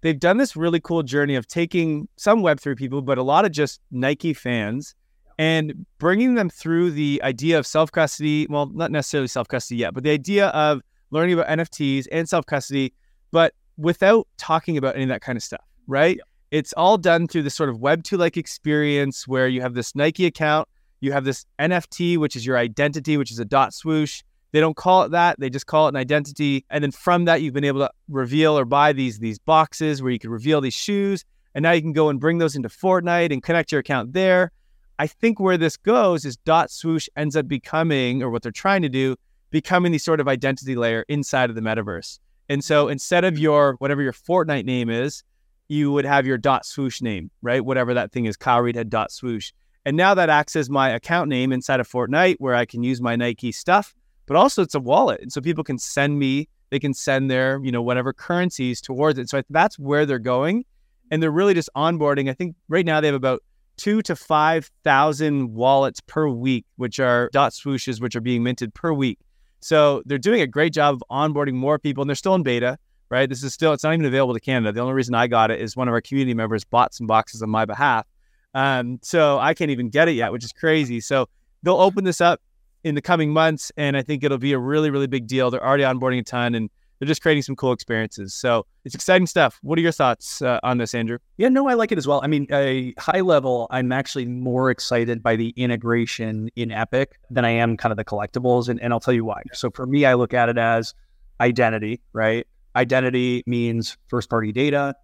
they've 0.00 0.18
done 0.18 0.38
this 0.38 0.56
really 0.56 0.80
cool 0.80 1.02
journey 1.02 1.34
of 1.34 1.46
taking 1.46 2.08
some 2.16 2.42
Web3 2.42 2.76
people, 2.76 3.02
but 3.02 3.18
a 3.18 3.22
lot 3.22 3.44
of 3.44 3.52
just 3.52 3.80
Nike 3.90 4.32
fans 4.32 4.94
and 5.38 5.86
bringing 5.98 6.34
them 6.34 6.48
through 6.48 6.90
the 6.92 7.20
idea 7.24 7.58
of 7.58 7.66
self 7.66 7.90
custody. 7.92 8.46
Well, 8.48 8.66
not 8.66 8.90
necessarily 8.90 9.28
self 9.28 9.48
custody 9.48 9.80
yet, 9.80 9.94
but 9.94 10.04
the 10.04 10.10
idea 10.10 10.48
of 10.48 10.80
learning 11.10 11.34
about 11.34 11.48
NFTs 11.48 12.06
and 12.12 12.28
self 12.28 12.46
custody, 12.46 12.92
but 13.30 13.54
without 13.76 14.26
talking 14.38 14.76
about 14.76 14.94
any 14.94 15.04
of 15.04 15.08
that 15.08 15.22
kind 15.22 15.36
of 15.36 15.42
stuff, 15.42 15.64
right? 15.86 16.18
It's 16.50 16.72
all 16.74 16.98
done 16.98 17.28
through 17.28 17.44
this 17.44 17.54
sort 17.54 17.70
of 17.70 17.78
Web2 17.78 18.18
like 18.18 18.36
experience 18.36 19.26
where 19.26 19.48
you 19.48 19.62
have 19.62 19.74
this 19.74 19.94
Nike 19.94 20.26
account 20.26 20.68
you 21.02 21.12
have 21.12 21.24
this 21.24 21.44
NFT, 21.58 22.16
which 22.16 22.36
is 22.36 22.46
your 22.46 22.56
identity, 22.56 23.16
which 23.16 23.30
is 23.30 23.38
a 23.38 23.44
dot 23.44 23.74
swoosh. 23.74 24.22
They 24.52 24.60
don't 24.60 24.76
call 24.76 25.02
it 25.02 25.10
that; 25.10 25.40
they 25.40 25.50
just 25.50 25.66
call 25.66 25.86
it 25.86 25.90
an 25.90 25.96
identity. 25.96 26.64
And 26.70 26.84
then 26.84 26.92
from 26.92 27.24
that, 27.24 27.42
you've 27.42 27.54
been 27.54 27.64
able 27.64 27.80
to 27.80 27.90
reveal 28.08 28.58
or 28.58 28.64
buy 28.64 28.92
these 28.92 29.18
these 29.18 29.38
boxes 29.38 30.02
where 30.02 30.12
you 30.12 30.18
can 30.18 30.30
reveal 30.30 30.60
these 30.60 30.74
shoes. 30.74 31.24
And 31.54 31.62
now 31.62 31.72
you 31.72 31.82
can 31.82 31.92
go 31.92 32.08
and 32.08 32.18
bring 32.18 32.38
those 32.38 32.56
into 32.56 32.68
Fortnite 32.68 33.32
and 33.32 33.42
connect 33.42 33.72
your 33.72 33.80
account 33.80 34.12
there. 34.14 34.52
I 34.98 35.06
think 35.06 35.40
where 35.40 35.58
this 35.58 35.76
goes 35.76 36.24
is 36.24 36.36
dot 36.36 36.70
swoosh 36.70 37.08
ends 37.16 37.34
up 37.36 37.48
becoming, 37.48 38.22
or 38.22 38.30
what 38.30 38.42
they're 38.42 38.52
trying 38.52 38.82
to 38.82 38.88
do, 38.88 39.16
becoming 39.50 39.92
the 39.92 39.98
sort 39.98 40.20
of 40.20 40.28
identity 40.28 40.76
layer 40.76 41.04
inside 41.08 41.50
of 41.50 41.56
the 41.56 41.62
metaverse. 41.62 42.18
And 42.48 42.62
so 42.62 42.88
instead 42.88 43.24
of 43.24 43.38
your 43.38 43.74
whatever 43.78 44.02
your 44.02 44.12
Fortnite 44.12 44.64
name 44.64 44.90
is, 44.90 45.24
you 45.68 45.90
would 45.90 46.04
have 46.04 46.26
your 46.26 46.38
dot 46.38 46.66
swoosh 46.66 47.00
name, 47.00 47.30
right? 47.40 47.64
Whatever 47.64 47.94
that 47.94 48.12
thing 48.12 48.26
is, 48.26 48.36
Kyle 48.36 48.62
Reidhead 48.62 48.88
dot 48.88 49.10
swoosh. 49.10 49.52
And 49.84 49.96
now 49.96 50.14
that 50.14 50.30
acts 50.30 50.54
as 50.56 50.70
my 50.70 50.90
account 50.90 51.28
name 51.28 51.52
inside 51.52 51.80
of 51.80 51.88
Fortnite 51.88 52.36
where 52.38 52.54
I 52.54 52.64
can 52.64 52.82
use 52.82 53.00
my 53.00 53.16
Nike 53.16 53.52
stuff, 53.52 53.94
but 54.26 54.36
also 54.36 54.62
it's 54.62 54.74
a 54.74 54.80
wallet. 54.80 55.20
And 55.20 55.32
so 55.32 55.40
people 55.40 55.64
can 55.64 55.78
send 55.78 56.18
me, 56.18 56.48
they 56.70 56.78
can 56.78 56.94
send 56.94 57.30
their, 57.30 57.60
you 57.62 57.72
know, 57.72 57.82
whatever 57.82 58.12
currencies 58.12 58.80
towards 58.80 59.18
it. 59.18 59.28
So 59.28 59.42
that's 59.50 59.78
where 59.78 60.06
they're 60.06 60.18
going. 60.18 60.64
And 61.10 61.22
they're 61.22 61.30
really 61.30 61.54
just 61.54 61.68
onboarding. 61.76 62.30
I 62.30 62.32
think 62.32 62.54
right 62.68 62.86
now 62.86 63.00
they 63.00 63.08
have 63.08 63.14
about 63.14 63.42
two 63.76 64.02
to 64.02 64.14
5,000 64.14 65.52
wallets 65.52 66.00
per 66.00 66.28
week, 66.28 66.64
which 66.76 67.00
are 67.00 67.28
dot 67.32 67.52
swooshes, 67.52 68.00
which 68.00 68.14
are 68.14 68.20
being 68.20 68.42
minted 68.42 68.72
per 68.74 68.92
week. 68.92 69.18
So 69.60 70.02
they're 70.06 70.18
doing 70.18 70.40
a 70.40 70.46
great 70.46 70.72
job 70.72 70.94
of 70.94 71.02
onboarding 71.10 71.54
more 71.54 71.78
people, 71.78 72.02
and 72.02 72.08
they're 72.08 72.14
still 72.14 72.34
in 72.34 72.42
beta, 72.42 72.78
right? 73.10 73.28
This 73.28 73.42
is 73.42 73.52
still, 73.54 73.72
it's 73.72 73.84
not 73.84 73.92
even 73.92 74.06
available 74.06 74.34
to 74.34 74.40
Canada. 74.40 74.72
The 74.72 74.80
only 74.80 74.94
reason 74.94 75.14
I 75.14 75.26
got 75.26 75.50
it 75.50 75.60
is 75.60 75.76
one 75.76 75.88
of 75.88 75.94
our 75.94 76.00
community 76.00 76.34
members 76.34 76.64
bought 76.64 76.94
some 76.94 77.06
boxes 77.06 77.42
on 77.42 77.50
my 77.50 77.64
behalf. 77.64 78.06
Um, 78.54 78.98
so 79.02 79.38
I 79.38 79.54
can't 79.54 79.70
even 79.70 79.88
get 79.88 80.08
it 80.08 80.12
yet, 80.12 80.32
which 80.32 80.44
is 80.44 80.52
crazy. 80.52 81.00
So 81.00 81.28
they'll 81.62 81.80
open 81.80 82.04
this 82.04 82.20
up 82.20 82.40
in 82.84 82.94
the 82.94 83.02
coming 83.02 83.30
months, 83.32 83.70
and 83.76 83.96
I 83.96 84.02
think 84.02 84.24
it'll 84.24 84.38
be 84.38 84.52
a 84.52 84.58
really, 84.58 84.90
really 84.90 85.06
big 85.06 85.26
deal. 85.26 85.50
They're 85.50 85.64
already 85.64 85.84
onboarding 85.84 86.18
a 86.18 86.24
ton, 86.24 86.54
and 86.54 86.68
they're 86.98 87.08
just 87.08 87.22
creating 87.22 87.42
some 87.42 87.56
cool 87.56 87.72
experiences. 87.72 88.34
So 88.34 88.66
it's 88.84 88.94
exciting 88.94 89.26
stuff. 89.26 89.58
What 89.62 89.78
are 89.78 89.82
your 89.82 89.92
thoughts 89.92 90.42
uh, 90.42 90.60
on 90.62 90.78
this, 90.78 90.94
Andrew? 90.94 91.18
Yeah, 91.36 91.48
no, 91.48 91.68
I 91.68 91.74
like 91.74 91.92
it 91.92 91.98
as 91.98 92.06
well. 92.06 92.20
I 92.22 92.26
mean, 92.26 92.46
a 92.52 92.94
high 92.98 93.20
level, 93.20 93.66
I'm 93.70 93.92
actually 93.92 94.26
more 94.26 94.70
excited 94.70 95.22
by 95.22 95.36
the 95.36 95.50
integration 95.50 96.50
in 96.56 96.70
Epic 96.70 97.18
than 97.30 97.44
I 97.44 97.50
am 97.50 97.76
kind 97.76 97.92
of 97.92 97.96
the 97.96 98.04
collectibles, 98.04 98.68
and, 98.68 98.80
and 98.80 98.92
I'll 98.92 99.00
tell 99.00 99.14
you 99.14 99.24
why. 99.24 99.42
So 99.52 99.70
for 99.70 99.86
me, 99.86 100.04
I 100.04 100.14
look 100.14 100.34
at 100.34 100.48
it 100.48 100.58
as 100.58 100.94
identity, 101.40 102.00
right? 102.12 102.46
Identity 102.76 103.42
means 103.46 103.96
first 104.08 104.30
party 104.30 104.52
data 104.52 104.94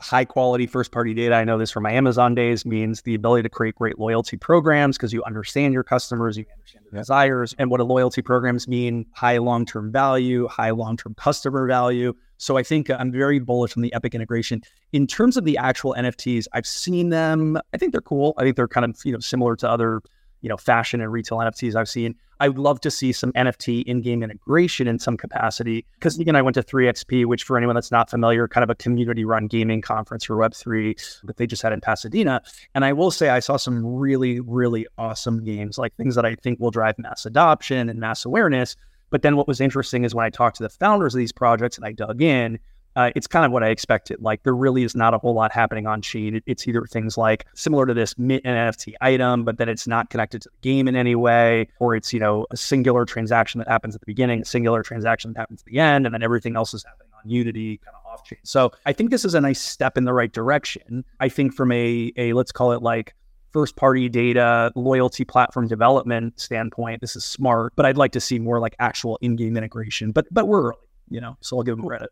high 0.00 0.24
quality 0.24 0.66
first 0.66 0.92
party 0.92 1.12
data. 1.12 1.34
I 1.34 1.44
know 1.44 1.58
this 1.58 1.70
from 1.70 1.82
my 1.82 1.92
Amazon 1.92 2.34
days 2.34 2.64
means 2.64 3.02
the 3.02 3.14
ability 3.14 3.42
to 3.42 3.48
create 3.48 3.74
great 3.74 3.98
loyalty 3.98 4.36
programs 4.36 4.96
because 4.96 5.12
you 5.12 5.22
understand 5.24 5.74
your 5.74 5.82
customers, 5.82 6.36
you 6.38 6.44
understand 6.56 6.84
their 6.90 7.00
desires, 7.00 7.54
and 7.58 7.70
what 7.70 7.80
a 7.80 7.84
loyalty 7.84 8.22
programs 8.22 8.68
mean 8.68 9.06
high 9.12 9.38
long 9.38 9.66
term 9.66 9.90
value, 9.90 10.46
high 10.48 10.70
long 10.70 10.96
term 10.96 11.14
customer 11.14 11.66
value. 11.66 12.14
So 12.36 12.56
I 12.56 12.62
think 12.62 12.88
I'm 12.90 13.10
very 13.10 13.40
bullish 13.40 13.76
on 13.76 13.82
the 13.82 13.92
Epic 13.92 14.14
integration. 14.14 14.62
In 14.92 15.06
terms 15.08 15.36
of 15.36 15.44
the 15.44 15.58
actual 15.58 15.94
NFTs, 15.98 16.46
I've 16.52 16.66
seen 16.66 17.08
them. 17.08 17.58
I 17.74 17.76
think 17.76 17.90
they're 17.90 18.00
cool. 18.00 18.34
I 18.38 18.42
think 18.42 18.54
they're 18.54 18.68
kind 18.68 18.84
of 18.84 18.96
you 19.04 19.12
know 19.12 19.18
similar 19.18 19.56
to 19.56 19.68
other 19.68 20.00
you 20.40 20.48
know 20.48 20.56
fashion 20.56 21.00
and 21.00 21.12
retail 21.12 21.38
NFTs 21.38 21.74
I've 21.74 21.88
seen. 21.88 22.14
I 22.40 22.48
would 22.48 22.58
love 22.58 22.80
to 22.82 22.90
see 22.90 23.10
some 23.12 23.32
NFT 23.32 23.82
in-game 23.84 24.22
integration 24.22 24.86
in 24.86 24.98
some 24.98 25.16
capacity. 25.16 25.84
Because 25.94 26.18
again, 26.18 26.36
I 26.36 26.42
went 26.42 26.54
to 26.54 26.62
3XP, 26.62 27.26
which 27.26 27.42
for 27.42 27.56
anyone 27.56 27.74
that's 27.74 27.90
not 27.90 28.08
familiar, 28.08 28.46
kind 28.46 28.62
of 28.62 28.70
a 28.70 28.76
community-run 28.76 29.48
gaming 29.48 29.80
conference 29.80 30.24
for 30.24 30.36
Web3 30.36 31.22
that 31.24 31.36
they 31.36 31.46
just 31.46 31.62
had 31.62 31.72
in 31.72 31.80
Pasadena. 31.80 32.40
And 32.76 32.84
I 32.84 32.92
will 32.92 33.10
say 33.10 33.30
I 33.30 33.40
saw 33.40 33.56
some 33.56 33.84
really, 33.84 34.38
really 34.38 34.86
awesome 34.98 35.44
games, 35.44 35.78
like 35.78 35.96
things 35.96 36.14
that 36.14 36.24
I 36.24 36.36
think 36.36 36.60
will 36.60 36.70
drive 36.70 36.96
mass 36.98 37.26
adoption 37.26 37.88
and 37.88 37.98
mass 37.98 38.24
awareness. 38.24 38.76
But 39.10 39.22
then 39.22 39.36
what 39.36 39.48
was 39.48 39.60
interesting 39.60 40.04
is 40.04 40.14
when 40.14 40.26
I 40.26 40.30
talked 40.30 40.58
to 40.58 40.62
the 40.62 40.68
founders 40.68 41.14
of 41.14 41.18
these 41.18 41.32
projects 41.32 41.76
and 41.76 41.84
I 41.84 41.92
dug 41.92 42.22
in, 42.22 42.60
uh, 42.96 43.10
it's 43.14 43.26
kind 43.26 43.46
of 43.46 43.52
what 43.52 43.62
I 43.62 43.68
expected. 43.68 44.20
Like 44.20 44.42
there 44.42 44.54
really 44.54 44.82
is 44.82 44.94
not 44.94 45.14
a 45.14 45.18
whole 45.18 45.34
lot 45.34 45.52
happening 45.52 45.86
on 45.86 46.02
chain. 46.02 46.40
it's 46.46 46.66
either 46.66 46.84
things 46.86 47.16
like 47.16 47.46
similar 47.54 47.86
to 47.86 47.94
this 47.94 48.18
mint 48.18 48.42
and 48.44 48.56
NFT 48.56 48.94
item, 49.00 49.44
but 49.44 49.58
then 49.58 49.68
it's 49.68 49.86
not 49.86 50.10
connected 50.10 50.42
to 50.42 50.48
the 50.48 50.68
game 50.68 50.88
in 50.88 50.96
any 50.96 51.14
way, 51.14 51.68
or 51.78 51.94
it's 51.94 52.12
you 52.12 52.20
know 52.20 52.46
a 52.50 52.56
singular 52.56 53.04
transaction 53.04 53.58
that 53.58 53.68
happens 53.68 53.94
at 53.94 54.00
the 54.00 54.06
beginning, 54.06 54.42
a 54.42 54.44
singular 54.44 54.82
transaction 54.82 55.32
that 55.32 55.40
happens 55.40 55.62
at 55.62 55.66
the 55.66 55.78
end, 55.78 56.06
and 56.06 56.14
then 56.14 56.22
everything 56.22 56.56
else 56.56 56.74
is 56.74 56.84
happening 56.84 57.12
on 57.24 57.30
Unity, 57.30 57.78
kind 57.78 57.94
of 57.96 58.12
off 58.12 58.24
chain. 58.24 58.38
So 58.42 58.72
I 58.86 58.92
think 58.92 59.10
this 59.10 59.24
is 59.24 59.34
a 59.34 59.40
nice 59.40 59.60
step 59.60 59.96
in 59.96 60.04
the 60.04 60.12
right 60.12 60.32
direction. 60.32 61.04
I 61.20 61.28
think 61.28 61.54
from 61.54 61.72
a 61.72 62.12
a 62.16 62.32
let's 62.32 62.52
call 62.52 62.72
it 62.72 62.82
like 62.82 63.14
first 63.52 63.76
party 63.76 64.08
data 64.08 64.70
loyalty 64.74 65.24
platform 65.24 65.66
development 65.66 66.38
standpoint 66.38 67.00
this 67.00 67.16
is 67.16 67.24
smart 67.24 67.72
but 67.76 67.86
i'd 67.86 67.96
like 67.96 68.12
to 68.12 68.20
see 68.20 68.38
more 68.38 68.60
like 68.60 68.76
actual 68.78 69.18
in-game 69.22 69.56
integration 69.56 70.12
but 70.12 70.26
but 70.30 70.46
we're 70.46 70.68
early 70.68 70.76
you 71.08 71.20
know 71.20 71.34
so 71.40 71.56
i'll 71.56 71.62
give 71.62 71.76
them 71.76 71.86
credit 71.86 72.10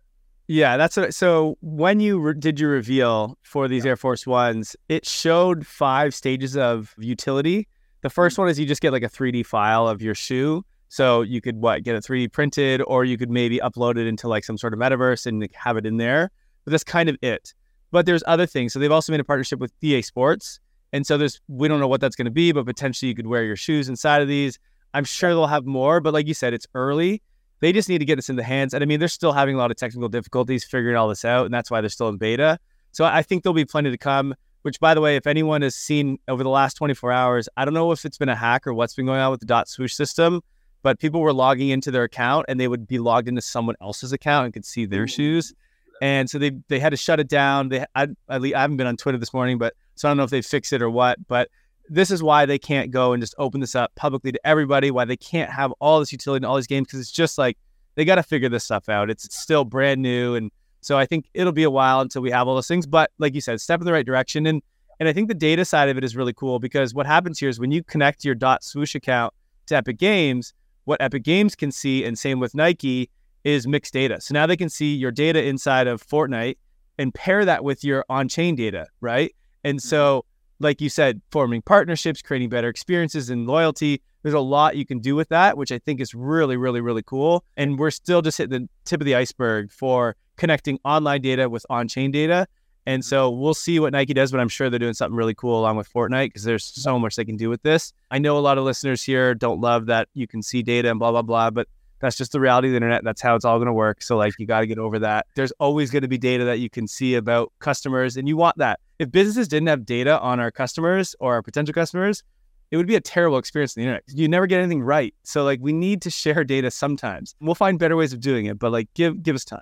yeah, 0.48 0.76
that's 0.76 0.96
what. 0.96 1.14
So 1.14 1.56
when 1.60 2.00
you 2.00 2.18
re- 2.20 2.34
did 2.38 2.60
your 2.60 2.70
reveal 2.70 3.36
for 3.42 3.66
these 3.68 3.84
yeah. 3.84 3.90
Air 3.90 3.96
Force 3.96 4.26
Ones, 4.26 4.76
it 4.88 5.06
showed 5.06 5.66
five 5.66 6.14
stages 6.14 6.56
of 6.56 6.94
utility. 6.98 7.68
The 8.02 8.08
1st 8.08 8.14
mm-hmm. 8.14 8.42
one 8.42 8.50
is 8.50 8.58
you 8.58 8.66
just 8.66 8.80
get 8.80 8.92
like 8.92 9.02
a 9.02 9.08
3D 9.08 9.44
file 9.44 9.88
of 9.88 10.00
your 10.02 10.14
shoe. 10.14 10.64
So 10.88 11.22
you 11.22 11.40
could 11.40 11.56
what 11.56 11.82
get 11.82 11.96
it 11.96 12.04
3D 12.04 12.32
printed, 12.32 12.80
or 12.86 13.04
you 13.04 13.18
could 13.18 13.30
maybe 13.30 13.58
upload 13.58 13.96
it 13.98 14.06
into 14.06 14.28
like 14.28 14.44
some 14.44 14.56
sort 14.56 14.72
of 14.72 14.78
metaverse 14.78 15.26
and 15.26 15.48
have 15.54 15.76
it 15.76 15.84
in 15.84 15.96
there. 15.96 16.30
But 16.64 16.70
that's 16.70 16.84
kind 16.84 17.08
of 17.08 17.16
it. 17.22 17.52
But 17.90 18.06
there's 18.06 18.22
other 18.26 18.46
things. 18.46 18.72
So 18.72 18.78
they've 18.78 18.92
also 18.92 19.12
made 19.12 19.20
a 19.20 19.24
partnership 19.24 19.58
with 19.58 19.72
EA 19.82 20.02
Sports, 20.02 20.60
and 20.92 21.06
so 21.06 21.18
there's 21.18 21.40
we 21.48 21.66
don't 21.66 21.80
know 21.80 21.88
what 21.88 22.00
that's 22.00 22.16
going 22.16 22.26
to 22.26 22.30
be, 22.30 22.52
but 22.52 22.66
potentially 22.66 23.08
you 23.08 23.14
could 23.14 23.26
wear 23.26 23.42
your 23.44 23.56
shoes 23.56 23.88
inside 23.88 24.22
of 24.22 24.28
these. 24.28 24.58
I'm 24.94 25.04
sure 25.04 25.30
they'll 25.30 25.46
have 25.46 25.66
more, 25.66 26.00
but 26.00 26.14
like 26.14 26.26
you 26.26 26.34
said, 26.34 26.54
it's 26.54 26.66
early. 26.74 27.22
They 27.60 27.72
just 27.72 27.88
need 27.88 27.98
to 27.98 28.04
get 28.04 28.16
this 28.16 28.28
in 28.28 28.36
the 28.36 28.42
hands. 28.42 28.74
And 28.74 28.82
I 28.82 28.86
mean, 28.86 28.98
they're 29.00 29.08
still 29.08 29.32
having 29.32 29.54
a 29.54 29.58
lot 29.58 29.70
of 29.70 29.76
technical 29.76 30.08
difficulties 30.08 30.64
figuring 30.64 30.96
all 30.96 31.08
this 31.08 31.24
out, 31.24 31.46
and 31.46 31.54
that's 31.54 31.70
why 31.70 31.80
they're 31.80 31.90
still 31.90 32.08
in 32.08 32.16
beta. 32.16 32.58
So 32.92 33.04
I 33.04 33.22
think 33.22 33.42
there'll 33.42 33.54
be 33.54 33.64
plenty 33.64 33.90
to 33.90 33.98
come. 33.98 34.34
Which, 34.62 34.80
by 34.80 34.94
the 34.94 35.00
way, 35.00 35.14
if 35.14 35.28
anyone 35.28 35.62
has 35.62 35.76
seen 35.76 36.18
over 36.26 36.42
the 36.42 36.48
last 36.48 36.74
24 36.74 37.12
hours, 37.12 37.48
I 37.56 37.64
don't 37.64 37.72
know 37.72 37.92
if 37.92 38.04
it's 38.04 38.18
been 38.18 38.28
a 38.28 38.34
hack 38.34 38.66
or 38.66 38.74
what's 38.74 38.94
been 38.94 39.06
going 39.06 39.20
on 39.20 39.30
with 39.30 39.38
the 39.38 39.46
dot 39.46 39.68
swoosh 39.68 39.94
system, 39.94 40.40
but 40.82 40.98
people 40.98 41.20
were 41.20 41.32
logging 41.32 41.68
into 41.68 41.92
their 41.92 42.02
account 42.02 42.46
and 42.48 42.58
they 42.58 42.66
would 42.66 42.88
be 42.88 42.98
logged 42.98 43.28
into 43.28 43.42
someone 43.42 43.76
else's 43.80 44.12
account 44.12 44.46
and 44.46 44.52
could 44.52 44.64
see 44.64 44.84
their 44.84 45.04
mm. 45.04 45.14
shoes. 45.14 45.54
And 46.02 46.28
so 46.28 46.38
they 46.38 46.50
they 46.68 46.80
had 46.80 46.90
to 46.90 46.96
shut 46.96 47.20
it 47.20 47.28
down. 47.28 47.68
They 47.68 47.84
I, 47.94 48.08
I 48.28 48.40
haven't 48.54 48.76
been 48.76 48.88
on 48.88 48.96
Twitter 48.96 49.18
this 49.18 49.32
morning, 49.32 49.56
but 49.56 49.74
so 49.94 50.08
I 50.08 50.10
don't 50.10 50.16
know 50.16 50.24
if 50.24 50.30
they 50.30 50.42
fixed 50.42 50.72
it 50.72 50.82
or 50.82 50.90
what. 50.90 51.24
But 51.28 51.48
this 51.88 52.10
is 52.10 52.22
why 52.22 52.46
they 52.46 52.58
can't 52.58 52.90
go 52.90 53.12
and 53.12 53.22
just 53.22 53.34
open 53.38 53.60
this 53.60 53.74
up 53.74 53.94
publicly 53.94 54.32
to 54.32 54.46
everybody, 54.46 54.90
why 54.90 55.04
they 55.04 55.16
can't 55.16 55.50
have 55.50 55.72
all 55.80 56.00
this 56.00 56.12
utility 56.12 56.44
in 56.44 56.44
all 56.44 56.56
these 56.56 56.66
games, 56.66 56.86
because 56.86 57.00
it's 57.00 57.10
just 57.10 57.38
like 57.38 57.56
they 57.94 58.04
got 58.04 58.16
to 58.16 58.22
figure 58.22 58.48
this 58.48 58.64
stuff 58.64 58.88
out. 58.88 59.10
It's 59.10 59.34
still 59.36 59.64
brand 59.64 60.02
new. 60.02 60.34
And 60.34 60.50
so 60.80 60.98
I 60.98 61.06
think 61.06 61.28
it'll 61.34 61.52
be 61.52 61.62
a 61.64 61.70
while 61.70 62.00
until 62.00 62.22
we 62.22 62.30
have 62.30 62.46
all 62.48 62.54
those 62.54 62.68
things. 62.68 62.86
But 62.86 63.10
like 63.18 63.34
you 63.34 63.40
said, 63.40 63.60
step 63.60 63.80
in 63.80 63.86
the 63.86 63.92
right 63.92 64.06
direction. 64.06 64.46
And 64.46 64.62
and 64.98 65.08
I 65.08 65.12
think 65.12 65.28
the 65.28 65.34
data 65.34 65.64
side 65.64 65.88
of 65.88 65.98
it 65.98 66.04
is 66.04 66.16
really 66.16 66.32
cool 66.32 66.58
because 66.58 66.94
what 66.94 67.06
happens 67.06 67.38
here 67.38 67.50
is 67.50 67.60
when 67.60 67.70
you 67.70 67.82
connect 67.82 68.24
your 68.24 68.34
dot 68.34 68.64
swoosh 68.64 68.94
account 68.94 69.34
to 69.66 69.76
Epic 69.76 69.98
Games, 69.98 70.54
what 70.84 71.02
Epic 71.02 71.22
Games 71.22 71.54
can 71.54 71.70
see, 71.70 72.04
and 72.04 72.18
same 72.18 72.40
with 72.40 72.54
Nike, 72.54 73.10
is 73.44 73.66
mixed 73.66 73.92
data. 73.92 74.20
So 74.20 74.32
now 74.32 74.46
they 74.46 74.56
can 74.56 74.70
see 74.70 74.94
your 74.94 75.10
data 75.10 75.44
inside 75.44 75.86
of 75.86 76.02
Fortnite 76.02 76.56
and 76.98 77.12
pair 77.12 77.44
that 77.44 77.62
with 77.62 77.84
your 77.84 78.06
on-chain 78.08 78.54
data, 78.54 78.86
right? 79.00 79.34
And 79.64 79.78
mm-hmm. 79.78 79.86
so 79.86 80.24
like 80.58 80.80
you 80.80 80.88
said, 80.88 81.20
forming 81.30 81.62
partnerships, 81.62 82.22
creating 82.22 82.48
better 82.48 82.68
experiences 82.68 83.30
and 83.30 83.46
loyalty. 83.46 84.02
There's 84.22 84.34
a 84.34 84.40
lot 84.40 84.76
you 84.76 84.86
can 84.86 84.98
do 84.98 85.14
with 85.14 85.28
that, 85.28 85.56
which 85.56 85.70
I 85.70 85.78
think 85.78 86.00
is 86.00 86.14
really, 86.14 86.56
really, 86.56 86.80
really 86.80 87.02
cool. 87.02 87.44
And 87.56 87.78
we're 87.78 87.90
still 87.90 88.22
just 88.22 88.38
hitting 88.38 88.62
the 88.62 88.68
tip 88.84 89.00
of 89.00 89.04
the 89.04 89.14
iceberg 89.14 89.70
for 89.70 90.16
connecting 90.36 90.78
online 90.84 91.22
data 91.22 91.48
with 91.48 91.64
on 91.70 91.88
chain 91.88 92.10
data. 92.10 92.46
And 92.86 93.04
so 93.04 93.30
we'll 93.30 93.54
see 93.54 93.80
what 93.80 93.92
Nike 93.92 94.14
does, 94.14 94.30
but 94.30 94.38
I'm 94.38 94.48
sure 94.48 94.70
they're 94.70 94.78
doing 94.78 94.94
something 94.94 95.16
really 95.16 95.34
cool 95.34 95.58
along 95.58 95.76
with 95.76 95.92
Fortnite 95.92 96.26
because 96.26 96.44
there's 96.44 96.64
so 96.64 96.98
much 96.98 97.16
they 97.16 97.24
can 97.24 97.36
do 97.36 97.50
with 97.50 97.62
this. 97.62 97.92
I 98.12 98.18
know 98.18 98.38
a 98.38 98.40
lot 98.40 98.58
of 98.58 98.64
listeners 98.64 99.02
here 99.02 99.34
don't 99.34 99.60
love 99.60 99.86
that 99.86 100.08
you 100.14 100.28
can 100.28 100.40
see 100.40 100.62
data 100.62 100.88
and 100.90 100.98
blah, 100.98 101.10
blah, 101.10 101.22
blah, 101.22 101.50
but 101.50 101.66
that's 101.98 102.16
just 102.16 102.32
the 102.32 102.40
reality 102.40 102.68
of 102.68 102.72
the 102.72 102.76
internet. 102.76 103.02
That's 103.04 103.22
how 103.22 103.34
it's 103.34 103.44
all 103.44 103.58
going 103.58 103.66
to 103.66 103.72
work. 103.72 104.02
So, 104.02 104.16
like, 104.16 104.34
you 104.38 104.46
got 104.46 104.60
to 104.60 104.66
get 104.66 104.78
over 104.78 104.98
that. 105.00 105.26
There's 105.34 105.52
always 105.52 105.90
going 105.90 106.02
to 106.02 106.08
be 106.08 106.18
data 106.18 106.44
that 106.44 106.58
you 106.60 106.68
can 106.68 106.86
see 106.86 107.14
about 107.14 107.52
customers, 107.58 108.16
and 108.16 108.28
you 108.28 108.36
want 108.36 108.58
that. 108.58 108.80
If 108.98 109.10
businesses 109.10 109.48
didn't 109.48 109.68
have 109.68 109.84
data 109.84 110.18
on 110.20 110.40
our 110.40 110.50
customers 110.50 111.14
or 111.20 111.34
our 111.34 111.42
potential 111.42 111.72
customers, 111.72 112.22
it 112.70 112.76
would 112.76 112.86
be 112.86 112.96
a 112.96 113.00
terrible 113.00 113.38
experience 113.38 113.76
on 113.76 113.82
the 113.82 113.88
internet. 113.88 114.04
You 114.08 114.28
never 114.28 114.46
get 114.46 114.60
anything 114.60 114.82
right. 114.82 115.14
So, 115.22 115.44
like, 115.44 115.60
we 115.60 115.72
need 115.72 116.02
to 116.02 116.10
share 116.10 116.44
data 116.56 116.70
sometimes. 116.70 117.34
We'll 117.40 117.54
find 117.54 117.78
better 117.78 117.96
ways 117.96 118.12
of 118.12 118.20
doing 118.20 118.46
it, 118.46 118.58
but 118.58 118.72
like, 118.72 118.92
give 118.94 119.22
give 119.22 119.34
us 119.34 119.44
time. 119.44 119.60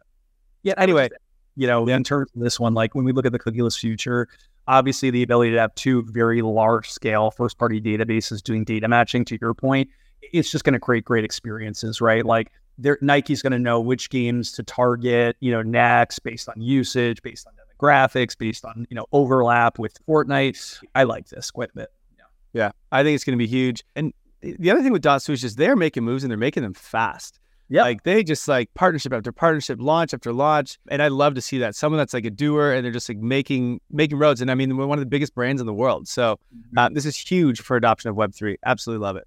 Yeah. 0.63 0.75
Anyway, 0.79 1.11
you 1.57 1.67
know, 1.67 1.87
in 1.87 2.05
terms 2.05 2.31
of 2.35 2.41
this 2.41 2.59
one, 2.59 2.75
like 2.75 2.95
when 2.95 3.05
we 3.05 3.13
look 3.13 3.27
at 3.27 3.33
the 3.33 3.39
cookieless 3.39 3.79
future, 3.79 4.29
obviously 4.67 5.11
the 5.11 5.23
ability 5.23 5.53
to 5.53 5.59
have 5.61 5.75
two 5.75 6.03
very 6.05 6.41
large 6.41 6.91
scale 6.91 7.31
first 7.31 7.59
party 7.59 7.81
databases 7.81 8.43
doing 8.43 8.65
data 8.65 8.89
matching 8.89 9.25
to 9.27 9.39
your 9.41 9.53
point 9.53 9.91
it's 10.33 10.51
just 10.51 10.65
going 10.65 10.75
to 10.75 10.81
create 10.81 11.05
great 11.05 11.25
experiences, 11.25 12.01
right? 12.01 12.25
Like 12.25 12.53
Nike's 12.79 13.43
going 13.43 13.53
to 13.53 13.59
know 13.59 13.81
which 13.81 14.11
games 14.11 14.53
to 14.53 14.63
target, 14.63 15.37
you 15.41 15.53
know, 15.53 15.63
next 15.63 16.21
based 16.21 16.49
on 16.49 16.61
usage, 16.61 17.23
based 17.23 17.47
on 17.47 17.53
demographics, 17.79 18.37
based 18.37 18.65
on, 18.65 18.87
you 18.91 18.95
know, 18.95 19.07
overlap 19.13 19.79
with 19.79 19.97
Fortnite. 20.07 20.81
I 20.95 21.05
like 21.05 21.29
this 21.29 21.51
quite 21.51 21.71
a 21.71 21.75
bit. 21.75 21.89
Yeah. 22.17 22.25
Yeah. 22.53 22.71
I 22.93 23.03
think 23.03 23.15
it's 23.15 23.25
going 23.25 23.39
to 23.39 23.43
be 23.43 23.47
huge. 23.47 23.83
And 23.97 24.13
the 24.41 24.71
other 24.71 24.83
thing 24.83 24.93
with 24.93 25.03
Dot 25.03 25.23
Swoosh 25.23 25.45
is 25.45 25.57
they're 25.57 25.77
making 25.77 26.05
moves 26.05 26.25
and 26.25 26.31
they're 26.31 26.39
making 26.39 26.63
them 26.63 26.75
fast. 26.75 27.41
Yeah. 27.71 27.83
Like 27.83 28.03
they 28.03 28.23
just 28.23 28.47
like 28.47 28.73
partnership 28.75 29.13
after 29.13 29.33
partnership, 29.33 29.81
launch 29.81 30.13
after 30.13 30.33
launch. 30.33 30.79
And 30.91 31.03
I 31.03 31.09
love 31.09 31.35
to 31.35 31.41
see 31.41 31.59
that. 31.59 31.75
Someone 31.75 31.99
that's 31.99 32.13
like 32.13 32.27
a 32.27 32.31
doer 32.31 32.73
and 32.73 32.85
they're 32.85 32.93
just 32.93 33.09
like 33.09 33.19
making 33.19 33.81
making 33.91 34.19
roads. 34.19 34.43
And 34.43 34.51
I 34.51 34.55
mean, 34.55 34.77
we're 34.77 34.87
one 34.87 34.99
of 34.99 35.03
the 35.03 35.09
biggest 35.09 35.35
brands 35.35 35.63
in 35.63 35.67
the 35.67 35.73
world. 35.73 36.07
So 36.07 36.39
mm-hmm. 36.55 36.79
uh, 36.79 36.89
this 36.91 37.07
is 37.07 37.17
huge 37.17 37.63
for 37.63 37.77
adoption 37.77 38.11
of 38.11 38.17
Web3. 38.17 38.57
Absolutely 38.65 39.05
love 39.05 39.17
it. 39.17 39.27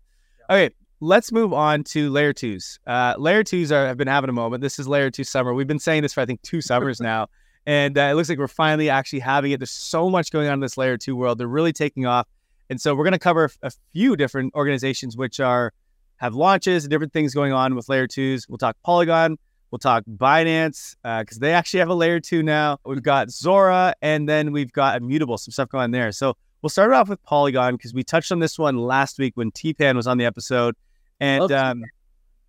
Yeah. 0.49 0.55
Okay 0.55 0.75
let's 0.99 1.31
move 1.31 1.53
on 1.53 1.83
to 1.83 2.09
layer 2.09 2.33
twos. 2.33 2.79
Uh, 2.87 3.13
layer 3.17 3.43
twos 3.43 3.71
are, 3.71 3.87
have 3.87 3.97
been 3.97 4.07
having 4.07 4.29
a 4.29 4.33
moment. 4.33 4.61
This 4.61 4.79
is 4.79 4.87
layer 4.87 5.11
two 5.11 5.23
summer. 5.23 5.53
We've 5.53 5.67
been 5.67 5.79
saying 5.79 6.01
this 6.01 6.13
for 6.13 6.21
I 6.21 6.25
think 6.25 6.41
two 6.41 6.61
summers 6.61 6.99
now, 7.01 7.27
and 7.67 7.97
uh, 7.97 8.01
it 8.09 8.15
looks 8.15 8.29
like 8.29 8.39
we're 8.39 8.47
finally 8.47 8.89
actually 8.89 9.19
having 9.19 9.51
it. 9.51 9.59
There's 9.59 9.69
so 9.69 10.09
much 10.09 10.31
going 10.31 10.47
on 10.47 10.55
in 10.55 10.59
this 10.61 10.77
layer 10.77 10.97
two 10.97 11.15
world. 11.15 11.37
They're 11.37 11.47
really 11.47 11.73
taking 11.73 12.07
off, 12.07 12.27
and 12.69 12.81
so 12.81 12.95
we're 12.95 13.03
going 13.03 13.11
to 13.11 13.19
cover 13.19 13.51
a 13.61 13.71
few 13.93 14.15
different 14.15 14.55
organizations 14.55 15.15
which 15.15 15.39
are 15.39 15.73
have 16.15 16.33
launches 16.33 16.85
and 16.85 16.89
different 16.89 17.13
things 17.13 17.35
going 17.35 17.53
on 17.53 17.75
with 17.75 17.89
layer 17.89 18.07
twos. 18.07 18.47
We'll 18.49 18.57
talk 18.57 18.75
Polygon. 18.83 19.37
We'll 19.69 19.79
talk 19.79 20.05
Binance 20.09 20.95
because 21.03 21.37
uh, 21.37 21.41
they 21.41 21.53
actually 21.53 21.81
have 21.81 21.89
a 21.89 21.93
layer 21.93 22.21
two 22.21 22.41
now. 22.41 22.79
We've 22.85 23.03
got 23.03 23.29
Zora, 23.29 23.93
and 24.01 24.27
then 24.27 24.53
we've 24.53 24.71
got 24.71 24.95
Immutable, 25.01 25.37
some 25.37 25.51
stuff 25.51 25.69
going 25.69 25.83
on 25.83 25.91
there. 25.91 26.11
So 26.13 26.37
we'll 26.61 26.69
start 26.69 26.93
off 26.93 27.09
with 27.09 27.21
Polygon 27.23 27.75
because 27.75 27.93
we 27.93 28.03
touched 28.03 28.31
on 28.31 28.39
this 28.39 28.57
one 28.57 28.77
last 28.77 29.19
week 29.19 29.35
when 29.35 29.51
T 29.51 29.73
Pan 29.73 29.97
was 29.97 30.07
on 30.07 30.17
the 30.17 30.25
episode. 30.25 30.75
And 31.19 31.51
um, 31.51 31.83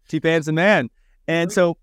T 0.08 0.20
Pan's 0.20 0.46
the 0.46 0.52
man. 0.52 0.90
And 1.26 1.50
so, 1.50 1.76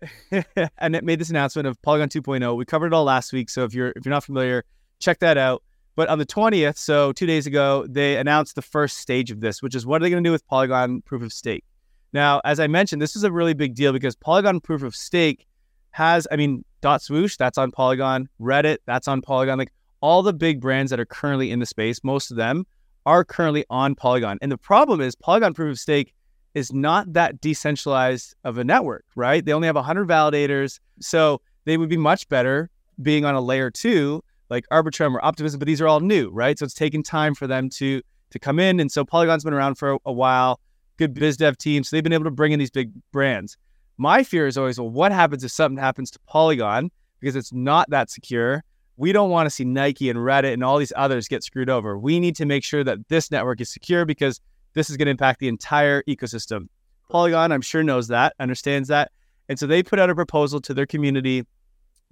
and 0.78 0.96
it 0.96 1.04
made 1.04 1.18
this 1.18 1.30
announcement 1.30 1.66
of 1.66 1.80
Polygon 1.82 2.08
2.0. 2.08 2.56
We 2.56 2.64
covered 2.64 2.88
it 2.88 2.92
all 2.92 3.04
last 3.04 3.32
week. 3.32 3.50
So 3.50 3.64
if 3.64 3.74
you're 3.74 3.92
if 3.96 4.04
you're 4.04 4.12
not 4.12 4.24
familiar, 4.24 4.64
check 4.98 5.18
that 5.20 5.38
out. 5.38 5.62
But 5.94 6.08
on 6.10 6.18
the 6.18 6.26
20th, 6.26 6.76
so 6.76 7.12
two 7.12 7.24
days 7.26 7.46
ago, 7.46 7.86
they 7.88 8.18
announced 8.18 8.54
the 8.54 8.62
first 8.62 8.98
stage 8.98 9.30
of 9.30 9.40
this, 9.40 9.62
which 9.62 9.74
is 9.74 9.86
what 9.86 10.02
are 10.02 10.04
they 10.04 10.10
going 10.10 10.22
to 10.22 10.28
do 10.28 10.32
with 10.32 10.46
Polygon 10.46 11.00
proof 11.02 11.22
of 11.22 11.32
stake? 11.32 11.64
Now, 12.12 12.40
as 12.44 12.60
I 12.60 12.66
mentioned, 12.66 13.00
this 13.00 13.16
is 13.16 13.24
a 13.24 13.32
really 13.32 13.54
big 13.54 13.74
deal 13.74 13.92
because 13.92 14.14
Polygon 14.14 14.60
proof 14.60 14.82
of 14.82 14.94
stake 14.94 15.46
has, 15.92 16.28
I 16.30 16.36
mean, 16.36 16.64
Dot 16.82 17.00
Swoosh, 17.00 17.36
that's 17.36 17.56
on 17.56 17.70
Polygon, 17.70 18.28
Reddit, 18.38 18.78
that's 18.84 19.08
on 19.08 19.22
Polygon. 19.22 19.58
Like 19.58 19.72
all 20.02 20.22
the 20.22 20.34
big 20.34 20.60
brands 20.60 20.90
that 20.90 21.00
are 21.00 21.06
currently 21.06 21.50
in 21.50 21.60
the 21.60 21.66
space, 21.66 22.04
most 22.04 22.30
of 22.30 22.36
them 22.36 22.66
are 23.06 23.24
currently 23.24 23.64
on 23.70 23.94
Polygon. 23.94 24.38
And 24.42 24.52
the 24.52 24.58
problem 24.58 25.00
is 25.00 25.14
Polygon 25.14 25.54
proof 25.54 25.72
of 25.72 25.78
stake 25.78 26.12
is 26.56 26.72
not 26.72 27.12
that 27.12 27.38
decentralized 27.42 28.34
of 28.42 28.56
a 28.56 28.64
network, 28.64 29.04
right? 29.14 29.44
They 29.44 29.52
only 29.52 29.66
have 29.66 29.76
100 29.76 30.08
validators. 30.08 30.80
So 31.00 31.42
they 31.66 31.76
would 31.76 31.90
be 31.90 31.98
much 31.98 32.26
better 32.30 32.70
being 33.02 33.26
on 33.26 33.34
a 33.34 33.42
layer 33.42 33.70
two, 33.70 34.24
like 34.48 34.64
Arbitrum 34.72 35.14
or 35.14 35.22
Optimism, 35.22 35.58
but 35.58 35.66
these 35.66 35.82
are 35.82 35.86
all 35.86 36.00
new, 36.00 36.30
right? 36.30 36.58
So 36.58 36.64
it's 36.64 36.72
taken 36.72 37.02
time 37.02 37.34
for 37.34 37.46
them 37.46 37.68
to 37.70 38.00
to 38.30 38.38
come 38.38 38.58
in. 38.58 38.80
And 38.80 38.90
so 38.90 39.04
Polygon's 39.04 39.44
been 39.44 39.52
around 39.52 39.76
for 39.76 39.92
a, 39.92 39.98
a 40.06 40.12
while, 40.12 40.58
good 40.96 41.12
biz 41.12 41.36
dev 41.36 41.58
team. 41.58 41.84
So 41.84 41.94
they've 41.94 42.02
been 42.02 42.14
able 42.14 42.24
to 42.24 42.30
bring 42.30 42.52
in 42.52 42.58
these 42.58 42.70
big 42.70 42.90
brands. 43.12 43.58
My 43.98 44.24
fear 44.24 44.46
is 44.46 44.56
always, 44.56 44.80
well, 44.80 44.88
what 44.88 45.12
happens 45.12 45.44
if 45.44 45.52
something 45.52 45.78
happens 45.78 46.10
to 46.12 46.18
Polygon 46.26 46.90
because 47.20 47.36
it's 47.36 47.52
not 47.52 47.88
that 47.90 48.10
secure? 48.10 48.64
We 48.96 49.12
don't 49.12 49.28
want 49.28 49.46
to 49.46 49.50
see 49.50 49.64
Nike 49.64 50.08
and 50.08 50.18
Reddit 50.18 50.54
and 50.54 50.64
all 50.64 50.78
these 50.78 50.92
others 50.96 51.28
get 51.28 51.44
screwed 51.44 51.68
over. 51.68 51.98
We 51.98 52.18
need 52.18 52.34
to 52.36 52.46
make 52.46 52.64
sure 52.64 52.82
that 52.82 53.08
this 53.08 53.30
network 53.30 53.60
is 53.60 53.70
secure 53.70 54.06
because 54.06 54.40
this 54.76 54.90
is 54.90 54.98
going 54.98 55.06
to 55.06 55.10
impact 55.10 55.40
the 55.40 55.48
entire 55.48 56.02
ecosystem. 56.02 56.68
Polygon, 57.10 57.50
I'm 57.50 57.62
sure, 57.62 57.82
knows 57.82 58.08
that, 58.08 58.34
understands 58.38 58.88
that. 58.88 59.10
And 59.48 59.58
so 59.58 59.66
they 59.66 59.82
put 59.82 59.98
out 59.98 60.10
a 60.10 60.14
proposal 60.14 60.60
to 60.60 60.74
their 60.74 60.86
community 60.86 61.44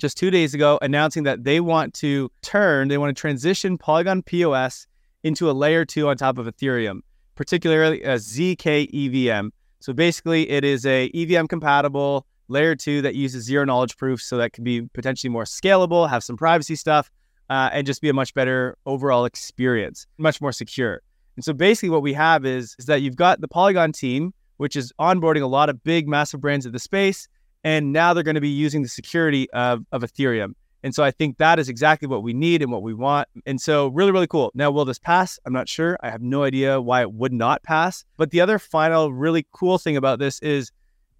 just 0.00 0.16
two 0.16 0.30
days 0.30 0.54
ago 0.54 0.78
announcing 0.80 1.24
that 1.24 1.44
they 1.44 1.60
want 1.60 1.92
to 1.94 2.30
turn, 2.42 2.88
they 2.88 2.98
want 2.98 3.14
to 3.14 3.20
transition 3.20 3.76
Polygon 3.76 4.22
POS 4.22 4.86
into 5.22 5.50
a 5.50 5.52
layer 5.52 5.84
two 5.84 6.08
on 6.08 6.16
top 6.16 6.38
of 6.38 6.46
Ethereum, 6.46 7.00
particularly 7.34 8.02
a 8.02 8.16
ZK 8.16 8.88
EVM. 8.92 9.48
So 9.80 9.92
basically, 9.92 10.48
it 10.48 10.64
is 10.64 10.86
a 10.86 11.10
EVM 11.14 11.46
compatible 11.46 12.26
layer 12.48 12.74
two 12.74 13.02
that 13.02 13.14
uses 13.14 13.44
zero 13.44 13.66
knowledge 13.66 13.96
proof, 13.98 14.22
so 14.22 14.38
that 14.38 14.54
can 14.54 14.64
be 14.64 14.82
potentially 14.94 15.30
more 15.30 15.44
scalable, 15.44 16.08
have 16.08 16.24
some 16.24 16.38
privacy 16.38 16.76
stuff, 16.76 17.10
uh, 17.50 17.68
and 17.72 17.86
just 17.86 18.00
be 18.00 18.08
a 18.08 18.14
much 18.14 18.32
better 18.32 18.78
overall 18.86 19.26
experience, 19.26 20.06
much 20.16 20.40
more 20.40 20.52
secure. 20.52 21.02
And 21.36 21.44
so 21.44 21.52
basically, 21.52 21.90
what 21.90 22.02
we 22.02 22.12
have 22.12 22.44
is 22.44 22.76
is 22.78 22.86
that 22.86 23.02
you've 23.02 23.16
got 23.16 23.40
the 23.40 23.48
Polygon 23.48 23.92
team, 23.92 24.32
which 24.56 24.76
is 24.76 24.92
onboarding 25.00 25.42
a 25.42 25.46
lot 25.46 25.68
of 25.68 25.82
big, 25.82 26.08
massive 26.08 26.40
brands 26.40 26.66
in 26.66 26.72
the 26.72 26.78
space, 26.78 27.28
and 27.64 27.92
now 27.92 28.14
they're 28.14 28.22
going 28.22 28.34
to 28.34 28.40
be 28.40 28.48
using 28.48 28.82
the 28.82 28.88
security 28.88 29.50
of 29.50 29.84
of 29.92 30.02
Ethereum. 30.02 30.54
And 30.84 30.94
so 30.94 31.02
I 31.02 31.10
think 31.10 31.38
that 31.38 31.58
is 31.58 31.70
exactly 31.70 32.06
what 32.06 32.22
we 32.22 32.34
need 32.34 32.60
and 32.60 32.70
what 32.70 32.82
we 32.82 32.92
want. 32.92 33.26
And 33.46 33.58
so 33.58 33.88
really, 33.88 34.12
really 34.12 34.26
cool. 34.26 34.52
Now, 34.54 34.70
will 34.70 34.84
this 34.84 34.98
pass? 34.98 35.38
I'm 35.46 35.52
not 35.54 35.66
sure. 35.66 35.96
I 36.02 36.10
have 36.10 36.20
no 36.20 36.42
idea 36.42 36.78
why 36.78 37.00
it 37.00 37.14
would 37.14 37.32
not 37.32 37.62
pass. 37.62 38.04
But 38.18 38.32
the 38.32 38.42
other 38.42 38.58
final 38.58 39.10
really 39.10 39.46
cool 39.52 39.78
thing 39.78 39.96
about 39.96 40.18
this 40.18 40.40
is 40.40 40.70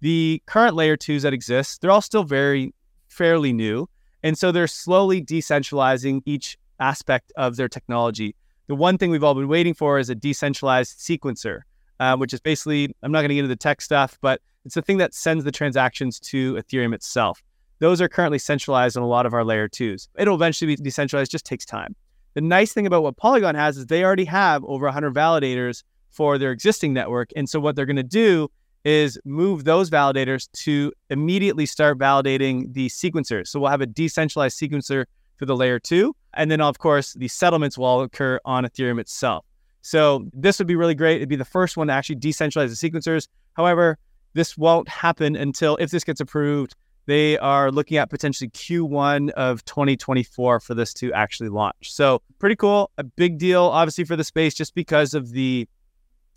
the 0.01 0.39
current 0.45 0.75
layer 0.75 0.95
twos 0.95 1.23
that 1.23 1.33
exist, 1.33 1.81
they're 1.81 1.89
all 1.89 2.01
still 2.01 2.23
very 2.23 2.75
fairly 3.07 3.53
new. 3.53 3.89
And 4.21 4.37
so 4.37 4.51
they're 4.51 4.67
slowly 4.67 5.19
decentralizing 5.19 6.21
each 6.27 6.59
aspect 6.79 7.33
of 7.35 7.55
their 7.55 7.67
technology. 7.67 8.35
The 8.67 8.75
one 8.75 8.97
thing 8.97 9.11
we've 9.11 9.23
all 9.23 9.35
been 9.35 9.47
waiting 9.47 9.73
for 9.73 9.99
is 9.99 10.09
a 10.09 10.15
decentralized 10.15 10.97
sequencer, 10.97 11.61
uh, 11.99 12.17
which 12.17 12.33
is 12.33 12.39
basically, 12.39 12.95
I'm 13.03 13.11
not 13.11 13.19
going 13.19 13.29
to 13.29 13.35
get 13.35 13.41
into 13.41 13.49
the 13.49 13.55
tech 13.55 13.81
stuff, 13.81 14.17
but 14.21 14.41
it's 14.65 14.75
the 14.75 14.81
thing 14.81 14.97
that 14.97 15.13
sends 15.13 15.43
the 15.43 15.51
transactions 15.51 16.19
to 16.21 16.55
Ethereum 16.55 16.93
itself. 16.93 17.43
Those 17.79 18.01
are 18.01 18.07
currently 18.07 18.39
centralized 18.39 18.97
on 18.97 19.03
a 19.03 19.07
lot 19.07 19.25
of 19.25 19.33
our 19.33 19.43
layer 19.43 19.67
twos. 19.67 20.09
It'll 20.17 20.35
eventually 20.35 20.75
be 20.75 20.81
decentralized, 20.81 21.29
just 21.29 21.45
takes 21.45 21.65
time. 21.65 21.95
The 22.33 22.41
nice 22.41 22.73
thing 22.73 22.87
about 22.87 23.03
what 23.03 23.17
Polygon 23.17 23.55
has 23.55 23.77
is 23.77 23.85
they 23.85 24.03
already 24.03 24.25
have 24.25 24.63
over 24.65 24.85
100 24.85 25.13
validators 25.13 25.83
for 26.09 26.37
their 26.37 26.51
existing 26.51 26.93
network. 26.93 27.29
And 27.35 27.47
so 27.47 27.59
what 27.59 27.75
they're 27.75 27.85
going 27.85 27.95
to 27.97 28.03
do 28.03 28.49
is 28.83 29.19
move 29.25 29.63
those 29.63 29.89
validators 29.89 30.49
to 30.53 30.91
immediately 31.09 31.65
start 31.65 31.97
validating 31.97 32.73
the 32.73 32.87
sequencers. 32.87 33.47
So 33.47 33.59
we'll 33.59 33.71
have 33.71 33.81
a 33.81 33.87
decentralized 33.87 34.59
sequencer 34.59 35.05
for 35.37 35.45
the 35.45 35.55
layer 35.55 35.79
two. 35.79 36.15
And 36.33 36.51
then, 36.51 36.61
of 36.61 36.77
course, 36.79 37.13
the 37.13 37.27
settlements 37.27 37.77
will 37.77 38.01
occur 38.01 38.39
on 38.45 38.65
Ethereum 38.65 38.99
itself. 38.99 39.45
So 39.81 40.25
this 40.33 40.59
would 40.59 40.67
be 40.67 40.75
really 40.75 40.95
great. 40.95 41.17
It'd 41.17 41.29
be 41.29 41.35
the 41.35 41.45
first 41.45 41.77
one 41.77 41.87
to 41.87 41.93
actually 41.93 42.17
decentralize 42.17 42.79
the 42.79 42.89
sequencers. 42.89 43.27
However, 43.53 43.97
this 44.33 44.57
won't 44.57 44.89
happen 44.89 45.35
until 45.35 45.77
if 45.77 45.91
this 45.91 46.03
gets 46.03 46.19
approved 46.19 46.75
they 47.05 47.37
are 47.37 47.71
looking 47.71 47.97
at 47.97 48.09
potentially 48.09 48.49
Q1 48.49 49.29
of 49.31 49.63
2024 49.65 50.59
for 50.59 50.73
this 50.73 50.93
to 50.95 51.13
actually 51.13 51.49
launch. 51.49 51.91
So 51.91 52.21
pretty 52.39 52.55
cool, 52.55 52.91
a 52.97 53.03
big 53.03 53.37
deal, 53.37 53.63
obviously 53.63 54.03
for 54.05 54.15
the 54.15 54.23
space, 54.23 54.53
just 54.53 54.73
because 54.73 55.13
of 55.13 55.31
the 55.31 55.67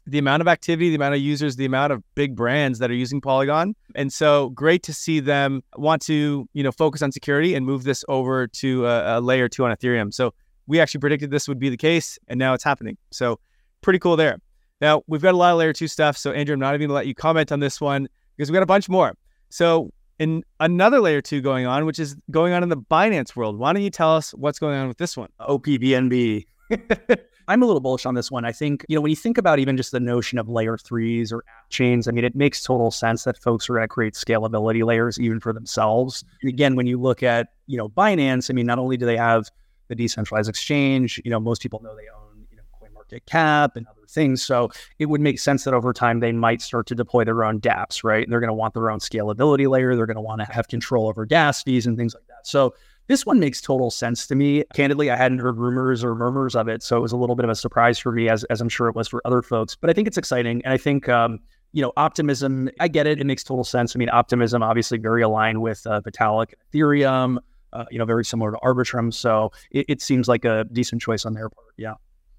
the 0.08 0.18
amount 0.18 0.40
of 0.40 0.48
activity, 0.48 0.88
the 0.88 0.96
amount 0.96 1.14
of 1.14 1.20
users, 1.20 1.56
the 1.56 1.64
amount 1.64 1.92
of 1.92 2.02
big 2.14 2.34
brands 2.34 2.78
that 2.78 2.90
are 2.90 2.94
using 2.94 3.20
Polygon. 3.20 3.74
And 3.94 4.12
so 4.12 4.50
great 4.50 4.82
to 4.84 4.94
see 4.94 5.20
them 5.20 5.62
want 5.76 6.02
to, 6.02 6.48
you 6.52 6.62
know, 6.62 6.72
focus 6.72 7.02
on 7.02 7.12
security 7.12 7.54
and 7.54 7.66
move 7.66 7.84
this 7.84 8.04
over 8.08 8.46
to 8.46 8.86
a, 8.86 9.18
a 9.18 9.20
layer 9.20 9.48
two 9.48 9.64
on 9.64 9.74
Ethereum. 9.74 10.12
So 10.12 10.32
we 10.66 10.80
actually 10.80 11.00
predicted 11.00 11.30
this 11.30 11.48
would 11.48 11.58
be 11.58 11.68
the 11.68 11.76
case, 11.76 12.18
and 12.28 12.38
now 12.38 12.54
it's 12.54 12.64
happening. 12.64 12.96
So 13.10 13.38
pretty 13.80 13.98
cool 13.98 14.16
there. 14.16 14.38
Now 14.80 15.02
we've 15.06 15.22
got 15.22 15.34
a 15.34 15.36
lot 15.36 15.52
of 15.52 15.58
layer 15.58 15.72
two 15.72 15.88
stuff. 15.88 16.16
So 16.16 16.32
Andrew, 16.32 16.54
I'm 16.54 16.60
not 16.60 16.74
even 16.74 16.88
gonna 16.88 16.94
let 16.94 17.06
you 17.06 17.14
comment 17.14 17.52
on 17.52 17.60
this 17.60 17.80
one 17.80 18.08
because 18.36 18.50
we 18.50 18.54
got 18.54 18.62
a 18.62 18.66
bunch 18.66 18.88
more. 18.88 19.14
So 19.50 19.90
in 20.18 20.42
another 20.60 21.00
layer 21.00 21.20
two 21.20 21.40
going 21.40 21.66
on, 21.66 21.84
which 21.86 21.98
is 21.98 22.16
going 22.30 22.52
on 22.52 22.62
in 22.62 22.68
the 22.68 22.76
Binance 22.76 23.36
world. 23.36 23.58
Why 23.58 23.72
don't 23.72 23.82
you 23.82 23.90
tell 23.90 24.14
us 24.14 24.32
what's 24.32 24.58
going 24.58 24.78
on 24.78 24.88
with 24.88 24.98
this 24.98 25.16
one? 25.16 25.28
OPBNB. 25.40 26.44
I'm 27.48 27.62
a 27.62 27.66
little 27.66 27.80
bullish 27.80 28.04
on 28.04 28.14
this 28.14 28.30
one. 28.30 28.44
I 28.44 28.52
think, 28.52 28.84
you 28.88 28.96
know, 28.96 29.00
when 29.00 29.10
you 29.10 29.16
think 29.16 29.38
about 29.38 29.58
even 29.58 29.76
just 29.76 29.92
the 29.92 30.00
notion 30.00 30.38
of 30.38 30.48
layer 30.48 30.76
threes 30.76 31.32
or 31.32 31.38
app 31.48 31.70
chains, 31.70 32.06
I 32.06 32.10
mean, 32.10 32.24
it 32.24 32.36
makes 32.36 32.62
total 32.62 32.90
sense 32.90 33.24
that 33.24 33.38
folks 33.38 33.68
are 33.70 33.74
going 33.74 33.84
to 33.84 33.88
create 33.88 34.14
scalability 34.14 34.84
layers 34.84 35.18
even 35.18 35.40
for 35.40 35.52
themselves. 35.52 36.24
Again, 36.44 36.76
when 36.76 36.86
you 36.86 37.00
look 37.00 37.22
at, 37.22 37.48
you 37.66 37.78
know, 37.78 37.88
Binance, 37.88 38.50
I 38.50 38.54
mean, 38.54 38.66
not 38.66 38.78
only 38.78 38.96
do 38.96 39.06
they 39.06 39.16
have 39.16 39.50
the 39.88 39.94
decentralized 39.94 40.48
exchange, 40.48 41.20
you 41.24 41.30
know, 41.30 41.40
most 41.40 41.62
people 41.62 41.80
know 41.82 41.96
they 41.96 42.08
own, 42.14 42.46
you 42.50 42.58
know, 42.58 42.62
CoinMarketCap 42.82 43.76
and 43.76 43.86
other 43.86 44.06
things. 44.08 44.42
So 44.42 44.70
it 44.98 45.06
would 45.06 45.22
make 45.22 45.38
sense 45.38 45.64
that 45.64 45.72
over 45.72 45.94
time 45.94 46.20
they 46.20 46.32
might 46.32 46.60
start 46.60 46.86
to 46.88 46.94
deploy 46.94 47.24
their 47.24 47.44
own 47.44 47.60
dApps, 47.60 48.04
right? 48.04 48.28
They're 48.28 48.40
going 48.40 48.48
to 48.48 48.54
want 48.54 48.74
their 48.74 48.90
own 48.90 48.98
scalability 48.98 49.68
layer. 49.68 49.96
They're 49.96 50.06
going 50.06 50.16
to 50.16 50.20
want 50.20 50.42
to 50.42 50.52
have 50.52 50.68
control 50.68 51.08
over 51.08 51.24
gas 51.24 51.62
fees 51.62 51.86
and 51.86 51.96
things 51.96 52.14
like 52.14 52.26
that. 52.26 52.46
So 52.46 52.74
this 53.08 53.26
one 53.26 53.40
makes 53.40 53.60
total 53.60 53.90
sense 53.90 54.26
to 54.28 54.34
me. 54.34 54.64
Candidly, 54.74 55.10
I 55.10 55.16
hadn't 55.16 55.38
heard 55.38 55.58
rumors 55.58 56.04
or 56.04 56.14
murmurs 56.14 56.54
of 56.54 56.68
it, 56.68 56.82
so 56.82 56.96
it 56.96 57.00
was 57.00 57.12
a 57.12 57.16
little 57.16 57.36
bit 57.36 57.44
of 57.44 57.50
a 57.50 57.54
surprise 57.54 57.98
for 57.98 58.12
me, 58.12 58.28
as 58.28 58.44
as 58.44 58.60
I'm 58.60 58.68
sure 58.68 58.88
it 58.88 58.94
was 58.94 59.08
for 59.08 59.20
other 59.24 59.42
folks. 59.42 59.74
But 59.74 59.90
I 59.90 59.92
think 59.92 60.06
it's 60.06 60.18
exciting, 60.18 60.62
and 60.64 60.72
I 60.72 60.76
think 60.76 61.08
um, 61.08 61.40
you 61.72 61.82
know, 61.82 61.92
optimism. 61.96 62.70
I 62.80 62.88
get 62.88 63.06
it; 63.06 63.20
it 63.20 63.24
makes 63.24 63.42
total 63.42 63.64
sense. 63.64 63.96
I 63.96 63.98
mean, 63.98 64.10
optimism 64.10 64.62
obviously 64.62 64.98
very 64.98 65.22
aligned 65.22 65.60
with 65.60 65.86
uh, 65.86 66.00
Vitalik 66.02 66.54
Ethereum. 66.72 67.38
Uh, 67.72 67.84
you 67.90 67.98
know, 67.98 68.06
very 68.06 68.24
similar 68.24 68.52
to 68.52 68.56
Arbitrum. 68.58 69.12
So 69.12 69.52
it, 69.70 69.84
it 69.88 70.00
seems 70.00 70.26
like 70.26 70.46
a 70.46 70.64
decent 70.72 71.02
choice 71.02 71.26
on 71.26 71.34
their 71.34 71.50
part. 71.50 71.66
Yeah. 71.76 71.94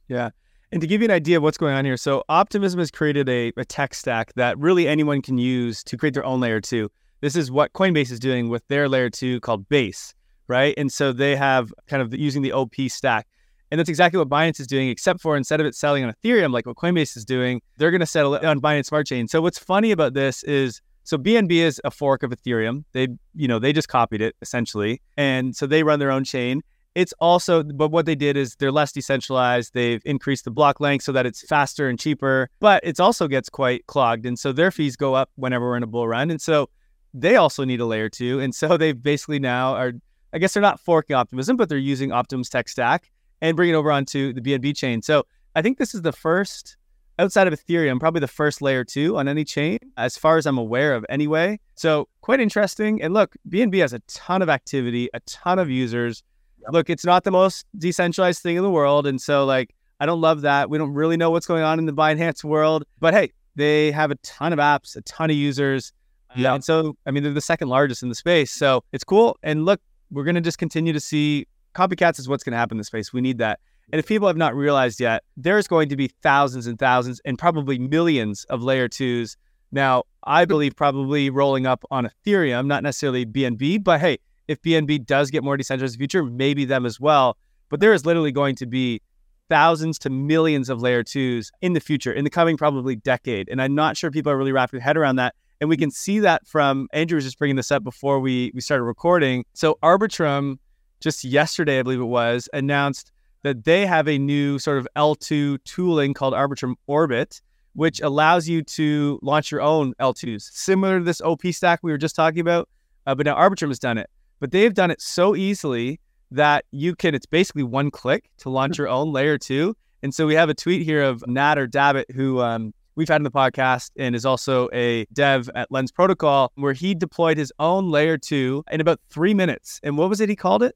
Yeah. 0.07 0.31
And 0.71 0.81
to 0.81 0.87
give 0.87 1.01
you 1.01 1.05
an 1.05 1.11
idea 1.11 1.37
of 1.37 1.43
what's 1.43 1.57
going 1.57 1.75
on 1.75 1.85
here, 1.85 1.97
so 1.97 2.23
Optimism 2.29 2.79
has 2.79 2.91
created 2.91 3.29
a, 3.29 3.51
a 3.57 3.65
tech 3.65 3.93
stack 3.93 4.33
that 4.33 4.57
really 4.57 4.87
anyone 4.87 5.21
can 5.21 5.37
use 5.37 5.83
to 5.83 5.97
create 5.97 6.13
their 6.13 6.25
own 6.25 6.39
layer 6.39 6.61
two. 6.61 6.91
This 7.21 7.35
is 7.35 7.51
what 7.51 7.73
Coinbase 7.73 8.11
is 8.11 8.19
doing 8.19 8.49
with 8.49 8.67
their 8.67 8.87
layer 8.87 9.09
two 9.09 9.39
called 9.41 9.67
Base, 9.69 10.13
right? 10.49 10.73
And 10.77 10.91
so 10.91 11.13
they 11.13 11.35
have 11.35 11.73
kind 11.87 12.01
of 12.01 12.13
using 12.13 12.41
the 12.41 12.51
OP 12.51 12.75
stack. 12.87 13.27
And 13.71 13.77
that's 13.77 13.89
exactly 13.89 14.17
what 14.17 14.27
Binance 14.27 14.59
is 14.59 14.67
doing, 14.67 14.89
except 14.89 15.21
for 15.21 15.37
instead 15.37 15.61
of 15.61 15.67
it 15.67 15.75
selling 15.75 16.03
on 16.03 16.11
Ethereum 16.11 16.51
like 16.51 16.65
what 16.65 16.75
Coinbase 16.75 17.15
is 17.15 17.23
doing, 17.23 17.61
they're 17.77 17.91
going 17.91 17.99
to 17.99 18.07
settle 18.07 18.33
it 18.33 18.43
on 18.43 18.59
Binance 18.59 18.87
Smart 18.87 19.05
Chain. 19.05 19.27
So 19.27 19.41
what's 19.41 19.59
funny 19.59 19.91
about 19.91 20.15
this 20.15 20.43
is 20.43 20.81
so 21.03 21.17
BNB 21.17 21.51
is 21.53 21.79
a 21.83 21.91
fork 21.91 22.23
of 22.23 22.31
Ethereum. 22.31 22.83
They, 22.91 23.07
you 23.35 23.47
know, 23.47 23.59
they 23.59 23.73
just 23.73 23.87
copied 23.87 24.21
it 24.21 24.35
essentially. 24.41 25.01
And 25.17 25.55
so 25.55 25.65
they 25.65 25.83
run 25.83 25.99
their 25.99 26.11
own 26.11 26.23
chain. 26.23 26.61
It's 26.95 27.13
also, 27.19 27.63
but 27.63 27.89
what 27.89 28.05
they 28.05 28.15
did 28.15 28.35
is 28.35 28.55
they're 28.55 28.71
less 28.71 28.91
decentralized. 28.91 29.73
They've 29.73 30.01
increased 30.05 30.45
the 30.45 30.51
block 30.51 30.79
length 30.79 31.03
so 31.03 31.11
that 31.11 31.25
it's 31.25 31.41
faster 31.47 31.87
and 31.87 31.99
cheaper, 31.99 32.49
but 32.59 32.83
it 32.83 32.99
also 32.99 33.27
gets 33.27 33.49
quite 33.49 33.85
clogged. 33.87 34.25
And 34.25 34.37
so 34.37 34.51
their 34.51 34.71
fees 34.71 34.95
go 34.95 35.13
up 35.13 35.29
whenever 35.35 35.65
we're 35.65 35.77
in 35.77 35.83
a 35.83 35.87
bull 35.87 36.07
run. 36.07 36.31
And 36.31 36.41
so 36.41 36.69
they 37.13 37.35
also 37.35 37.63
need 37.63 37.79
a 37.79 37.85
layer 37.85 38.09
two. 38.09 38.39
And 38.39 38.53
so 38.53 38.77
they 38.77 38.91
basically 38.91 39.39
now 39.39 39.75
are, 39.75 39.93
I 40.33 40.37
guess 40.37 40.53
they're 40.53 40.61
not 40.61 40.79
forking 40.79 41.15
Optimism, 41.15 41.57
but 41.57 41.69
they're 41.69 41.77
using 41.77 42.11
Optimism's 42.11 42.49
tech 42.49 42.69
stack 42.69 43.11
and 43.41 43.55
bringing 43.55 43.75
it 43.75 43.77
over 43.77 43.91
onto 43.91 44.33
the 44.33 44.41
BNB 44.41 44.75
chain. 44.75 45.01
So 45.01 45.25
I 45.55 45.61
think 45.61 45.77
this 45.77 45.95
is 45.95 46.01
the 46.01 46.11
first 46.11 46.77
outside 47.17 47.47
of 47.47 47.53
Ethereum, 47.53 47.99
probably 47.99 48.21
the 48.21 48.27
first 48.27 48.61
layer 48.61 48.83
two 48.83 49.17
on 49.17 49.27
any 49.27 49.43
chain, 49.43 49.79
as 49.97 50.17
far 50.17 50.37
as 50.37 50.45
I'm 50.45 50.57
aware 50.57 50.93
of 50.93 51.05
anyway. 51.09 51.59
So 51.75 52.07
quite 52.21 52.39
interesting. 52.39 53.01
And 53.01 53.13
look, 53.13 53.35
BNB 53.49 53.79
has 53.81 53.91
a 53.91 53.99
ton 54.07 54.41
of 54.41 54.49
activity, 54.49 55.09
a 55.13 55.19
ton 55.21 55.59
of 55.59 55.69
users. 55.69 56.23
Yep. 56.61 56.71
Look, 56.73 56.89
it's 56.89 57.05
not 57.05 57.23
the 57.23 57.31
most 57.31 57.65
decentralized 57.77 58.41
thing 58.41 58.55
in 58.55 58.63
the 58.63 58.69
world. 58.69 59.05
And 59.07 59.21
so, 59.21 59.45
like, 59.45 59.75
I 59.99 60.05
don't 60.05 60.21
love 60.21 60.41
that. 60.41 60.69
We 60.69 60.77
don't 60.77 60.93
really 60.93 61.17
know 61.17 61.29
what's 61.29 61.45
going 61.45 61.63
on 61.63 61.79
in 61.79 61.85
the 61.85 61.93
Binance 61.93 62.43
world. 62.43 62.85
But 62.99 63.13
hey, 63.13 63.31
They 63.55 63.91
have 63.91 64.09
a 64.09 64.15
ton 64.15 64.53
of 64.53 64.59
apps, 64.59 64.95
a 64.95 65.01
ton 65.01 65.29
of 65.29 65.35
users. 65.35 65.91
Yeah. 66.35 66.53
And 66.53 66.63
so, 66.63 66.95
I 67.05 67.11
mean, 67.11 67.23
they're 67.23 67.33
the 67.33 67.41
second 67.41 67.67
largest 67.67 68.03
in 68.03 68.09
the 68.09 68.15
space. 68.15 68.51
So 68.51 68.83
it's 68.93 69.03
cool. 69.03 69.37
And 69.43 69.65
look, 69.65 69.81
we're 70.11 70.23
going 70.23 70.35
to 70.35 70.41
just 70.41 70.57
continue 70.57 70.93
to 70.93 70.99
see 70.99 71.47
copycats 71.75 72.19
is 72.19 72.27
what's 72.27 72.43
going 72.43 72.51
to 72.51 72.57
happen 72.57 72.75
in 72.75 72.79
the 72.79 72.83
space. 72.83 73.13
We 73.13 73.21
need 73.21 73.37
that. 73.39 73.59
And 73.91 73.99
if 73.99 74.07
people 74.07 74.27
have 74.27 74.37
not 74.37 74.55
realized 74.55 74.99
yet, 74.99 75.23
there's 75.35 75.67
going 75.67 75.89
to 75.89 75.95
be 75.95 76.07
thousands 76.21 76.67
and 76.67 76.77
thousands 76.77 77.21
and 77.25 77.37
probably 77.37 77.79
millions 77.79 78.43
of 78.45 78.61
layer 78.61 78.87
twos. 78.87 79.35
Now, 79.71 80.03
I 80.23 80.45
believe 80.45 80.75
probably 80.75 81.29
rolling 81.29 81.65
up 81.65 81.83
on 81.89 82.07
Ethereum, 82.07 82.67
not 82.67 82.83
necessarily 82.83 83.25
BNB, 83.25 83.83
but 83.83 83.99
hey, 83.99 84.17
if 84.47 84.61
BNB 84.61 85.05
does 85.05 85.31
get 85.31 85.43
more 85.43 85.57
decentralized 85.57 85.95
in 85.95 85.97
the 85.97 86.01
future, 86.01 86.23
maybe 86.23 86.65
them 86.65 86.85
as 86.85 86.99
well. 86.99 87.37
But 87.69 87.79
there 87.79 87.93
is 87.93 88.05
literally 88.05 88.31
going 88.31 88.55
to 88.55 88.65
be 88.65 89.01
thousands 89.47 89.97
to 89.99 90.09
millions 90.09 90.69
of 90.69 90.81
layer 90.81 91.03
twos 91.03 91.51
in 91.61 91.73
the 91.73 91.79
future, 91.79 92.11
in 92.11 92.23
the 92.23 92.29
coming 92.29 92.57
probably 92.57 92.95
decade. 92.95 93.49
And 93.49 93.61
I'm 93.61 93.75
not 93.75 93.97
sure 93.97 94.11
people 94.11 94.31
are 94.31 94.37
really 94.37 94.51
wrapping 94.51 94.79
their 94.79 94.85
head 94.85 94.97
around 94.97 95.17
that. 95.17 95.35
And 95.61 95.69
we 95.69 95.77
can 95.77 95.91
see 95.91 96.19
that 96.19 96.47
from 96.47 96.87
Andrew 96.93 97.15
was 97.17 97.25
just 97.25 97.37
bringing 97.37 97.55
this 97.55 97.71
up 97.71 97.83
before 97.83 98.19
we 98.19 98.51
we 98.53 98.61
started 98.61 98.83
recording. 98.83 99.45
So 99.53 99.77
Arbitrum 99.83 100.57
just 100.99 101.23
yesterday, 101.23 101.79
I 101.79 101.83
believe 101.83 102.01
it 102.01 102.05
was, 102.05 102.49
announced 102.53 103.11
that 103.43 103.63
they 103.63 103.85
have 103.85 104.07
a 104.07 104.17
new 104.17 104.59
sort 104.59 104.77
of 104.77 104.87
L2 104.95 105.63
tooling 105.63 106.13
called 106.13 106.33
Arbitrum 106.33 106.75
Orbit, 106.87 107.41
which 107.73 108.01
allows 108.01 108.47
you 108.49 108.61
to 108.63 109.19
launch 109.21 109.51
your 109.51 109.61
own 109.61 109.93
L2s, 109.99 110.41
similar 110.51 110.99
to 110.99 111.05
this 111.05 111.21
OP 111.21 111.45
stack 111.47 111.79
we 111.81 111.91
were 111.91 111.97
just 111.97 112.15
talking 112.15 112.41
about. 112.41 112.67
Uh, 113.05 113.15
but 113.15 113.25
now 113.25 113.35
Arbitrum 113.35 113.69
has 113.69 113.79
done 113.79 113.97
it. 113.97 114.09
But 114.39 114.51
they've 114.51 114.73
done 114.73 114.91
it 114.91 115.01
so 115.01 115.35
easily 115.35 115.99
that 116.31 116.65
you 116.71 116.95
can, 116.95 117.15
it's 117.15 117.25
basically 117.25 117.63
one 117.63 117.91
click 117.91 118.29
to 118.39 118.49
launch 118.49 118.77
your 118.77 118.87
own 118.87 119.11
layer 119.11 119.37
two. 119.37 119.75
And 120.03 120.13
so 120.13 120.27
we 120.27 120.35
have 120.35 120.49
a 120.49 120.53
tweet 120.53 120.83
here 120.83 121.01
of 121.01 121.21
Nader 121.21 121.67
Dabit, 121.67 122.11
who 122.11 122.41
um, 122.41 122.73
we've 122.99 123.07
had 123.07 123.15
in 123.15 123.23
the 123.23 123.31
podcast 123.31 123.91
and 123.97 124.13
is 124.13 124.25
also 124.25 124.67
a 124.73 125.05
dev 125.13 125.49
at 125.55 125.71
Lens 125.71 125.89
Protocol, 125.89 126.51
where 126.55 126.73
he 126.73 126.93
deployed 126.93 127.37
his 127.37 127.51
own 127.57 127.89
layer 127.89 128.17
two 128.17 128.61
in 128.69 128.81
about 128.81 128.99
three 129.09 129.33
minutes. 129.33 129.79
And 129.83 129.97
what 129.97 130.09
was 130.09 130.19
it 130.19 130.27
he 130.27 130.35
called 130.35 130.63
it? 130.63 130.75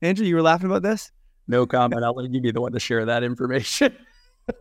Andrew, 0.00 0.26
you 0.26 0.34
were 0.34 0.42
laughing 0.42 0.66
about 0.66 0.82
this? 0.82 1.12
No 1.46 1.66
comment. 1.66 2.02
I'll 2.02 2.14
let 2.14 2.32
you 2.32 2.40
be 2.40 2.50
the 2.50 2.62
one 2.62 2.72
to 2.72 2.80
share 2.80 3.04
that 3.04 3.22
information. 3.22 3.94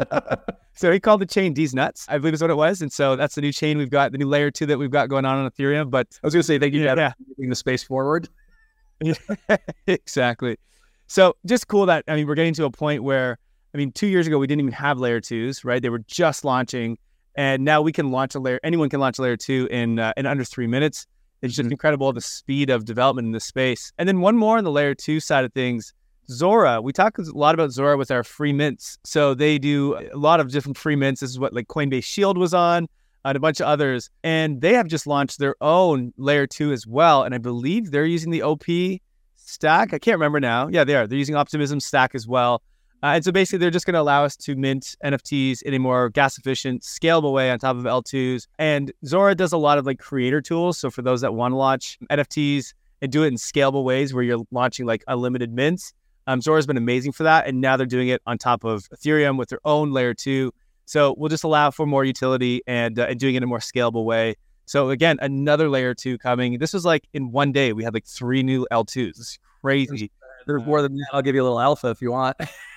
so 0.75 0.91
he 0.91 0.99
called 0.99 1.21
the 1.21 1.25
chain 1.25 1.53
D's 1.53 1.73
nuts, 1.73 2.05
I 2.09 2.17
believe 2.17 2.34
is 2.34 2.41
what 2.41 2.49
it 2.49 2.57
was. 2.57 2.81
And 2.81 2.91
so 2.91 3.15
that's 3.15 3.36
the 3.36 3.41
new 3.41 3.53
chain 3.53 3.77
we've 3.77 3.89
got, 3.89 4.11
the 4.11 4.17
new 4.17 4.27
layer 4.27 4.51
two 4.51 4.65
that 4.65 4.77
we've 4.77 4.91
got 4.91 5.07
going 5.07 5.23
on 5.23 5.38
on 5.38 5.49
Ethereum. 5.49 5.89
But 5.89 6.07
I 6.21 6.27
was 6.27 6.34
going 6.34 6.41
to 6.41 6.47
say, 6.47 6.59
thank 6.59 6.73
you 6.73 6.84
yeah, 6.84 6.95
for 6.95 6.99
yeah. 6.99 7.13
moving 7.38 7.49
the 7.49 7.55
space 7.55 7.81
forward. 7.81 8.27
exactly. 9.88 10.57
So 11.07 11.38
just 11.45 11.69
cool 11.69 11.86
that, 11.86 12.03
I 12.09 12.15
mean, 12.17 12.27
we're 12.27 12.36
getting 12.36 12.53
to 12.55 12.65
a 12.65 12.71
point 12.71 13.03
where, 13.03 13.39
I 13.74 13.78
mean, 13.78 13.91
two 13.91 14.07
years 14.07 14.28
ago, 14.28 14.38
we 14.38 14.47
didn't 14.47 14.61
even 14.61 14.74
have 14.74 14.99
layer 14.99 15.19
twos, 15.19 15.63
right? 15.65 15.82
They 15.82 15.89
were 15.89 16.03
just 16.07 16.45
launching. 16.45 16.97
And 17.36 17.65
now 17.65 17.82
we 17.82 17.91
can 17.91 18.11
launch 18.11 18.36
a 18.36 18.39
layer, 18.39 18.59
anyone 18.63 18.89
can 18.89 18.99
launch 18.99 19.17
a 19.17 19.24
layer 19.24 19.38
two 19.38 19.67
in, 19.71 19.97
uh, 19.97 20.13
in 20.15 20.28
under 20.28 20.43
three 20.43 20.67
minutes. 20.67 21.07
It's 21.41 21.55
just 21.55 21.69
incredible 21.69 22.13
the 22.13 22.21
speed 22.21 22.69
of 22.69 22.86
development 22.86 23.26
in 23.26 23.32
this 23.32 23.45
space. 23.45 23.91
And 23.97 24.07
then 24.07 24.21
one 24.21 24.38
more 24.38 24.57
on 24.57 24.63
the 24.63 24.71
layer 24.71 24.93
two 24.93 25.19
side 25.19 25.43
of 25.43 25.51
things 25.53 25.93
Zora, 26.30 26.82
we 26.82 26.93
talk 26.93 27.17
a 27.17 27.24
lot 27.34 27.53
about 27.53 27.71
Zora 27.71 27.97
with 27.97 28.11
our 28.11 28.24
free 28.24 28.53
mints. 28.53 28.97
So 29.03 29.34
they 29.34 29.57
do 29.59 29.97
a 29.97 30.17
lot 30.17 30.39
of 30.39 30.51
different 30.51 30.78
free 30.78 30.95
mints. 30.95 31.21
This 31.21 31.30
is 31.30 31.39
what 31.39 31.53
like 31.53 31.67
Coinbase 31.67 32.03
Shield 32.03 32.38
was 32.38 32.53
on 32.53 32.88
and 33.26 33.36
a 33.36 33.39
bunch 33.39 33.59
of 33.59 33.67
others. 33.67 34.09
And 34.24 34.61
they 34.61 34.74
have 34.74 34.88
just 34.88 35.05
launched 35.05 35.39
their 35.39 35.55
own 35.61 36.13
layer 36.17 36.47
two 36.47 36.71
as 36.71 36.88
well. 36.88 37.24
And 37.24 37.36
I 37.36 37.39
believe 37.39 37.91
they're 37.91 38.05
using 38.05 38.32
the 38.32 38.41
OP 38.41 38.63
stack. 39.36 39.93
I 39.93 39.99
can't 39.99 40.15
remember 40.15 40.39
now. 40.39 40.67
Yeah, 40.67 40.84
they 40.84 40.95
are. 40.95 41.07
They're 41.07 41.17
using 41.17 41.36
Optimism 41.36 41.80
stack 41.80 42.15
as 42.15 42.28
well. 42.28 42.61
Uh, 43.04 43.16
and 43.16 43.26
so 43.26 43.34
basically, 43.34 43.60
they're 43.60 43.70
just 43.70 43.86
going 43.86 43.95
to 43.95 43.99
allow 43.99 44.24
us 44.24 44.38
to 44.38 44.56
mint 44.56 44.95
NFTs 45.04 45.62
in 45.64 45.74
a 45.74 45.78
more 45.78 46.10
gas 46.10 46.38
efficient, 46.38 46.84
scalable 46.84 47.34
way 47.34 47.51
on 47.51 47.60
top 47.60 47.76
of 47.76 47.84
L2s. 47.84 48.47
And 48.58 48.93
Zora 49.06 49.36
does 49.36 49.51
a 49.51 49.58
lot 49.58 49.78
of 49.78 49.86
like 49.86 49.99
creator 49.99 50.39
tools. 50.39 50.78
So 50.78 50.89
for 50.89 51.01
those 51.01 51.20
that 51.20 51.34
want 51.34 51.51
to 51.51 51.58
launch 51.58 51.97
NFTs 52.10 52.74
and 53.01 53.12
do 53.12 53.24
it 53.24 53.28
in 53.28 53.34
scalable 53.34 53.84
ways 53.84 54.14
where 54.14 54.24
you're 54.24 54.45
launching 54.51 54.86
like 54.86 55.04
unlimited 55.10 55.51
mints, 55.51 55.93
um, 56.28 56.39
Zora's 56.39 56.66
been 56.66 56.78
amazing 56.78 57.12
for 57.12 57.24
that, 57.24 57.45
and 57.45 57.60
now 57.60 57.76
they're 57.76 57.86
doing 57.86 58.08
it 58.08 58.22
on 58.26 58.38
top 58.38 58.64
of 58.64 58.88
Ethereum 58.95 59.38
with 59.38 59.49
their 59.49 59.60
own 59.66 59.91
layer 59.91 60.14
two. 60.14 60.54
So 60.86 61.14
we'll 61.18 61.28
just 61.28 61.43
allow 61.43 61.72
for 61.72 61.86
more 61.86 62.06
utility 62.06 62.62
and 62.68 62.97
uh, 62.97 63.08
and 63.10 63.20
doing 63.20 63.36
it 63.36 63.39
in 63.39 63.43
a 63.43 63.47
more 63.47 63.60
scalable 63.60 64.06
way. 64.06 64.36
So 64.66 64.91
again, 64.91 65.18
another 65.22 65.68
layer 65.68 65.93
two 65.93 66.18
coming. 66.18 66.58
This 66.58 66.72
was 66.72 66.86
like 66.86 67.10
in 67.14 67.34
one 67.34 67.51
day 67.51 67.74
we 67.74 67.84
had 67.84 67.93
like 67.93 68.06
three 68.06 68.43
new 68.43 68.66
L2s. 68.72 69.10
It's 69.10 69.39
crazy. 69.62 70.10
There's 70.47 70.64
more 70.64 70.82
than 70.82 70.95
that. 70.95 71.08
I'll 71.12 71.22
give 71.22 71.36
you 71.36 71.41
a 71.41 71.43
little 71.43 71.60
alpha 71.60 71.89
if 71.89 72.01
you 72.01 72.12
want. 72.12 72.38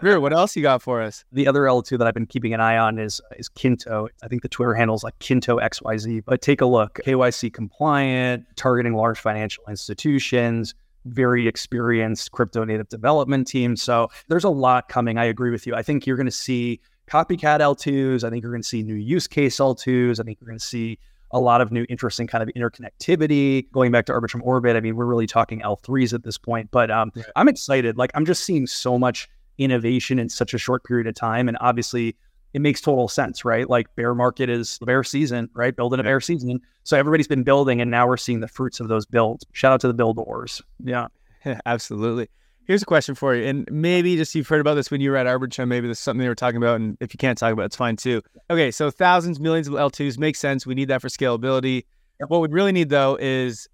Sure. 0.00 0.20
what 0.20 0.32
else 0.32 0.56
you 0.56 0.62
got 0.62 0.82
for 0.82 1.02
us? 1.02 1.24
The 1.32 1.46
other 1.46 1.62
L2 1.62 1.98
that 1.98 2.06
I've 2.06 2.14
been 2.14 2.26
keeping 2.26 2.54
an 2.54 2.60
eye 2.60 2.78
on 2.78 2.98
is 2.98 3.20
is 3.36 3.48
Kinto. 3.48 4.08
I 4.22 4.28
think 4.28 4.42
the 4.42 4.48
Twitter 4.48 4.74
handle 4.74 4.96
is 4.96 5.04
like 5.04 5.18
Kinto 5.18 5.58
XYZ. 5.58 6.24
But 6.24 6.42
take 6.42 6.60
a 6.60 6.66
look. 6.66 7.00
KYC 7.04 7.52
compliant, 7.52 8.44
targeting 8.56 8.94
large 8.94 9.18
financial 9.18 9.64
institutions, 9.68 10.74
very 11.04 11.46
experienced 11.46 12.32
crypto 12.32 12.64
native 12.64 12.88
development 12.88 13.46
team. 13.46 13.76
So 13.76 14.08
there's 14.28 14.44
a 14.44 14.50
lot 14.50 14.88
coming. 14.88 15.18
I 15.18 15.24
agree 15.24 15.50
with 15.50 15.66
you. 15.66 15.74
I 15.74 15.82
think 15.82 16.06
you're 16.06 16.16
going 16.16 16.26
to 16.26 16.32
see 16.32 16.80
copycat 17.08 17.60
L2s. 17.60 18.24
I 18.24 18.30
think 18.30 18.42
you're 18.42 18.52
going 18.52 18.62
to 18.62 18.68
see 18.68 18.82
new 18.82 18.94
use 18.94 19.26
case 19.26 19.56
L2s. 19.56 20.20
I 20.20 20.22
think 20.22 20.38
you're 20.40 20.48
going 20.48 20.58
to 20.58 20.64
see 20.64 20.98
a 21.32 21.40
lot 21.40 21.60
of 21.60 21.70
new 21.70 21.86
interesting 21.88 22.26
kind 22.26 22.42
of 22.42 22.48
interconnectivity. 22.54 23.70
Going 23.72 23.92
back 23.92 24.06
to 24.06 24.12
Arbitrum 24.12 24.42
Orbit, 24.42 24.76
I 24.76 24.80
mean, 24.80 24.96
we're 24.96 25.06
really 25.06 25.26
talking 25.26 25.60
L3s 25.60 26.12
at 26.12 26.24
this 26.24 26.38
point, 26.38 26.70
but 26.70 26.90
um, 26.90 27.12
yeah. 27.14 27.24
I'm 27.36 27.48
excited. 27.48 27.96
Like, 27.96 28.10
I'm 28.14 28.26
just 28.26 28.44
seeing 28.44 28.66
so 28.66 28.98
much 28.98 29.28
innovation 29.60 30.18
in 30.18 30.28
such 30.28 30.54
a 30.54 30.58
short 30.58 30.84
period 30.84 31.06
of 31.06 31.14
time. 31.14 31.48
And 31.48 31.56
obviously, 31.60 32.16
it 32.52 32.60
makes 32.60 32.80
total 32.80 33.08
sense, 33.08 33.44
right? 33.44 33.68
Like 33.68 33.94
bear 33.94 34.14
market 34.14 34.50
is 34.50 34.78
bear 34.80 35.04
season, 35.04 35.48
right? 35.54 35.74
Building 35.74 36.00
a 36.00 36.02
bear 36.02 36.20
season. 36.20 36.60
So 36.82 36.96
everybody's 36.96 37.28
been 37.28 37.44
building 37.44 37.80
and 37.80 37.90
now 37.90 38.08
we're 38.08 38.16
seeing 38.16 38.40
the 38.40 38.48
fruits 38.48 38.80
of 38.80 38.88
those 38.88 39.06
builds. 39.06 39.44
Shout 39.52 39.72
out 39.72 39.80
to 39.82 39.86
the 39.86 39.94
builders. 39.94 40.60
Yeah. 40.82 41.08
Absolutely. 41.66 42.28
Here's 42.66 42.82
a 42.82 42.86
question 42.86 43.14
for 43.14 43.34
you. 43.34 43.44
And 43.46 43.68
maybe 43.70 44.16
just 44.16 44.34
you've 44.34 44.48
heard 44.48 44.60
about 44.60 44.74
this 44.74 44.90
when 44.90 45.00
you 45.00 45.10
were 45.10 45.16
at 45.16 45.26
Arbitrum. 45.26 45.68
Maybe 45.68 45.88
this 45.88 45.98
is 45.98 46.04
something 46.04 46.20
they 46.20 46.28
were 46.28 46.34
talking 46.34 46.56
about. 46.56 46.76
And 46.76 46.96
if 47.00 47.14
you 47.14 47.18
can't 47.18 47.38
talk 47.38 47.52
about 47.52 47.62
it, 47.62 47.66
it's 47.66 47.76
fine 47.76 47.96
too. 47.96 48.22
Okay. 48.48 48.70
So 48.70 48.90
thousands, 48.90 49.38
millions 49.38 49.68
of 49.68 49.74
L2s 49.74 50.18
makes 50.18 50.38
sense. 50.38 50.66
We 50.66 50.74
need 50.74 50.88
that 50.88 51.00
for 51.00 51.08
scalability. 51.08 51.84
What 52.28 52.40
we 52.40 52.48
really 52.48 52.72
need 52.72 52.90
though 52.90 53.16
is 53.20 53.68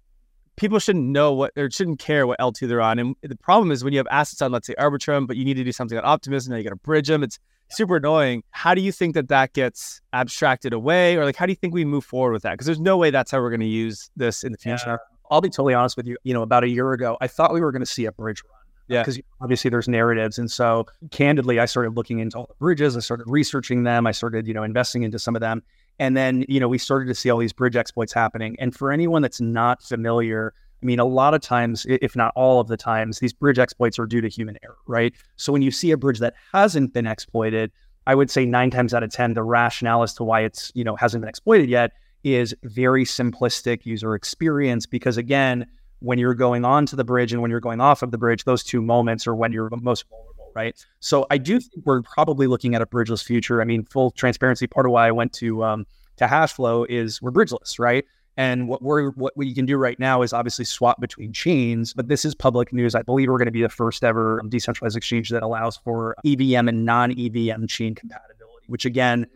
people 0.57 0.79
shouldn't 0.79 1.05
know 1.05 1.31
what 1.31 1.53
or 1.55 1.71
shouldn't 1.71 1.99
care 1.99 2.27
what 2.27 2.39
L2 2.39 2.67
they're 2.67 2.81
on. 2.81 2.99
And 2.99 3.15
the 3.21 3.37
problem 3.37 3.71
is 3.71 3.83
when 3.83 3.93
you 3.93 3.99
have 3.99 4.07
assets 4.11 4.41
on, 4.41 4.51
let's 4.51 4.67
say 4.67 4.75
Arbitrum, 4.77 5.25
but 5.25 5.37
you 5.37 5.45
need 5.45 5.53
to 5.53 5.63
do 5.63 5.71
something 5.71 5.97
on 5.97 6.03
Optimism, 6.03 6.51
now 6.51 6.57
you 6.57 6.63
got 6.63 6.71
to 6.71 6.75
bridge 6.75 7.07
them. 7.07 7.23
It's 7.23 7.39
super 7.69 7.97
annoying. 7.97 8.43
How 8.51 8.73
do 8.73 8.81
you 8.81 8.91
think 8.91 9.13
that 9.13 9.29
that 9.29 9.53
gets 9.53 10.01
abstracted 10.13 10.73
away, 10.73 11.15
or 11.15 11.25
like 11.25 11.35
how 11.35 11.45
do 11.45 11.51
you 11.51 11.55
think 11.55 11.73
we 11.73 11.85
move 11.85 12.03
forward 12.03 12.33
with 12.33 12.43
that? 12.43 12.51
Because 12.51 12.65
there's 12.65 12.79
no 12.79 12.97
way 12.97 13.09
that's 13.11 13.31
how 13.31 13.39
we're 13.39 13.49
going 13.49 13.61
to 13.61 13.65
use 13.65 14.09
this 14.15 14.43
in 14.43 14.51
the 14.51 14.57
future. 14.57 14.91
Yeah. 14.91 14.97
I'll 15.29 15.41
be 15.41 15.49
totally 15.49 15.73
honest 15.73 15.97
with 15.97 16.07
you. 16.07 16.17
You 16.23 16.33
know, 16.33 16.41
about 16.41 16.63
a 16.63 16.69
year 16.69 16.91
ago, 16.93 17.17
I 17.21 17.27
thought 17.27 17.53
we 17.53 17.61
were 17.61 17.71
going 17.71 17.81
to 17.81 17.85
see 17.85 18.05
a 18.05 18.11
bridge 18.11 18.41
run. 18.43 18.53
Yeah. 18.87 19.01
Because 19.01 19.19
obviously 19.41 19.69
there's 19.69 19.89
narratives. 19.89 20.39
And 20.39 20.49
so 20.49 20.85
candidly, 21.11 21.59
I 21.59 21.65
started 21.65 21.97
looking 21.97 22.19
into 22.19 22.37
all 22.37 22.45
the 22.47 22.55
bridges. 22.55 22.95
I 22.95 23.01
started 23.01 23.25
researching 23.27 23.83
them. 23.83 24.07
I 24.07 24.13
started, 24.13 24.47
you 24.47 24.53
know, 24.53 24.63
investing 24.63 25.03
into 25.03 25.19
some 25.19 25.35
of 25.35 25.41
them. 25.41 25.61
And 25.99 26.15
then, 26.15 26.45
you 26.47 26.59
know, 26.59 26.67
we 26.67 26.77
started 26.77 27.07
to 27.07 27.15
see 27.15 27.29
all 27.29 27.39
these 27.39 27.53
bridge 27.53 27.75
exploits 27.75 28.13
happening. 28.13 28.55
And 28.59 28.75
for 28.75 28.91
anyone 28.91 29.21
that's 29.21 29.41
not 29.41 29.81
familiar, 29.81 30.53
I 30.81 30.85
mean, 30.85 30.99
a 30.99 31.05
lot 31.05 31.33
of 31.33 31.41
times, 31.41 31.85
if 31.89 32.15
not 32.15 32.31
all 32.35 32.59
of 32.59 32.67
the 32.67 32.77
times, 32.77 33.19
these 33.19 33.33
bridge 33.33 33.57
exploits 33.57 33.97
are 33.97 34.05
due 34.05 34.21
to 34.21 34.29
human 34.29 34.57
error, 34.63 34.77
right? 34.85 35.13
So 35.35 35.51
when 35.51 35.63
you 35.63 35.71
see 35.71 35.91
a 35.91 35.97
bridge 35.97 36.19
that 36.19 36.35
hasn't 36.53 36.93
been 36.93 37.07
exploited, 37.07 37.71
I 38.05 38.13
would 38.15 38.29
say 38.29 38.45
nine 38.45 38.69
times 38.69 38.93
out 38.93 39.03
of 39.03 39.11
10, 39.11 39.33
the 39.33 39.43
rationale 39.43 40.03
as 40.03 40.13
to 40.15 40.23
why 40.23 40.41
it's, 40.41 40.71
you 40.75 40.83
know, 40.83 40.95
hasn't 40.95 41.21
been 41.21 41.29
exploited 41.29 41.69
yet 41.69 41.93
is 42.23 42.55
very 42.63 43.05
simplistic 43.05 43.85
user 43.85 44.13
experience. 44.13 44.85
Because 44.85 45.17
again, 45.17 45.65
when 45.99 46.19
you're 46.19 46.35
going 46.35 46.63
on 46.63 46.85
to 46.85 46.95
the 46.95 47.03
bridge 47.03 47.33
and 47.33 47.41
when 47.41 47.49
you're 47.49 47.59
going 47.59 47.81
off 47.81 48.03
of 48.03 48.11
the 48.11 48.17
bridge, 48.17 48.43
those 48.43 48.63
two 48.63 48.81
moments 48.81 49.25
are 49.25 49.35
when 49.35 49.51
you're 49.51 49.69
most 49.81 50.05
vulnerable, 50.09 50.36
right? 50.57 50.75
So 50.99 51.27
I 51.29 51.37
do 51.37 51.59
think 51.59 51.85
we're 51.85 52.01
probably 52.01 52.47
looking 52.47 52.73
at 52.73 52.81
a 52.81 52.87
bridgeless 52.87 53.21
future. 53.21 53.61
I 53.61 53.65
mean, 53.65 53.83
full 53.85 54.09
transparency, 54.11 54.65
part 54.65 54.87
of 54.87 54.91
why 54.91 55.07
I 55.07 55.11
went 55.11 55.31
to 55.33 55.63
um, 55.63 55.85
to 56.17 56.25
Hashflow 56.25 56.87
is 56.89 57.21
we're 57.21 57.31
bridgeless, 57.31 57.77
right? 57.77 58.03
And 58.37 58.67
what 58.67 58.81
we're 58.81 59.11
what 59.11 59.37
we 59.37 59.53
can 59.53 59.65
do 59.65 59.77
right 59.77 59.99
now 59.99 60.23
is 60.23 60.33
obviously 60.33 60.65
swap 60.65 60.99
between 60.99 61.31
chains, 61.31 61.93
but 61.93 62.07
this 62.07 62.25
is 62.25 62.33
public 62.35 62.73
news. 62.73 62.95
I 62.95 63.03
believe 63.03 63.29
we're 63.29 63.37
going 63.37 63.45
to 63.45 63.51
be 63.51 63.61
the 63.61 63.69
first 63.69 64.03
ever 64.03 64.41
decentralized 64.49 64.97
exchange 64.97 65.29
that 65.29 65.43
allows 65.43 65.77
for 65.77 66.15
EVM 66.25 66.67
and 66.67 66.85
non-EVM 66.85 67.67
chain 67.67 67.93
compatibility, 67.95 68.65
which 68.67 68.85
again, 68.85 69.27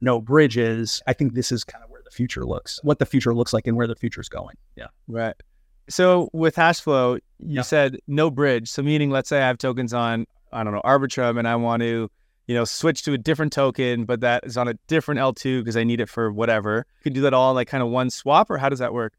no 0.00 0.20
bridges. 0.20 1.02
I 1.06 1.14
think 1.14 1.34
this 1.34 1.52
is 1.52 1.64
kind 1.64 1.82
of 1.84 1.90
where 1.90 2.02
the 2.04 2.10
future 2.10 2.44
looks, 2.44 2.80
what 2.82 2.98
the 2.98 3.06
future 3.06 3.34
looks 3.34 3.52
like 3.52 3.66
and 3.66 3.76
where 3.76 3.86
the 3.86 3.96
future 3.96 4.20
is 4.20 4.28
going. 4.28 4.56
Yeah. 4.76 4.88
Right. 5.08 5.34
So 5.88 6.28
with 6.32 6.56
Hashflow, 6.56 7.16
you 7.38 7.56
yeah. 7.56 7.62
said 7.62 7.98
no 8.06 8.30
bridge. 8.30 8.68
So 8.70 8.82
meaning 8.82 9.10
let's 9.10 9.28
say 9.28 9.38
I 9.38 9.46
have 9.46 9.58
tokens 9.58 9.92
on, 9.92 10.26
I 10.52 10.64
don't 10.64 10.72
know, 10.72 10.82
Arbitrum 10.84 11.38
and 11.38 11.46
I 11.46 11.56
want 11.56 11.82
to 11.82 12.10
you 12.46 12.54
know, 12.54 12.64
switch 12.64 13.02
to 13.02 13.12
a 13.12 13.18
different 13.18 13.52
token, 13.52 14.04
but 14.04 14.20
that 14.20 14.44
is 14.46 14.56
on 14.56 14.68
a 14.68 14.74
different 14.86 15.20
L2 15.20 15.60
because 15.60 15.76
I 15.76 15.84
need 15.84 16.00
it 16.00 16.08
for 16.08 16.30
whatever. 16.30 16.86
You 16.98 17.02
can 17.02 17.12
do 17.12 17.20
that 17.22 17.34
all 17.34 17.54
like 17.54 17.68
kind 17.68 17.82
of 17.82 17.88
one 17.90 18.08
swap, 18.08 18.50
or 18.50 18.58
how 18.58 18.68
does 18.68 18.78
that 18.78 18.94
work? 18.94 19.14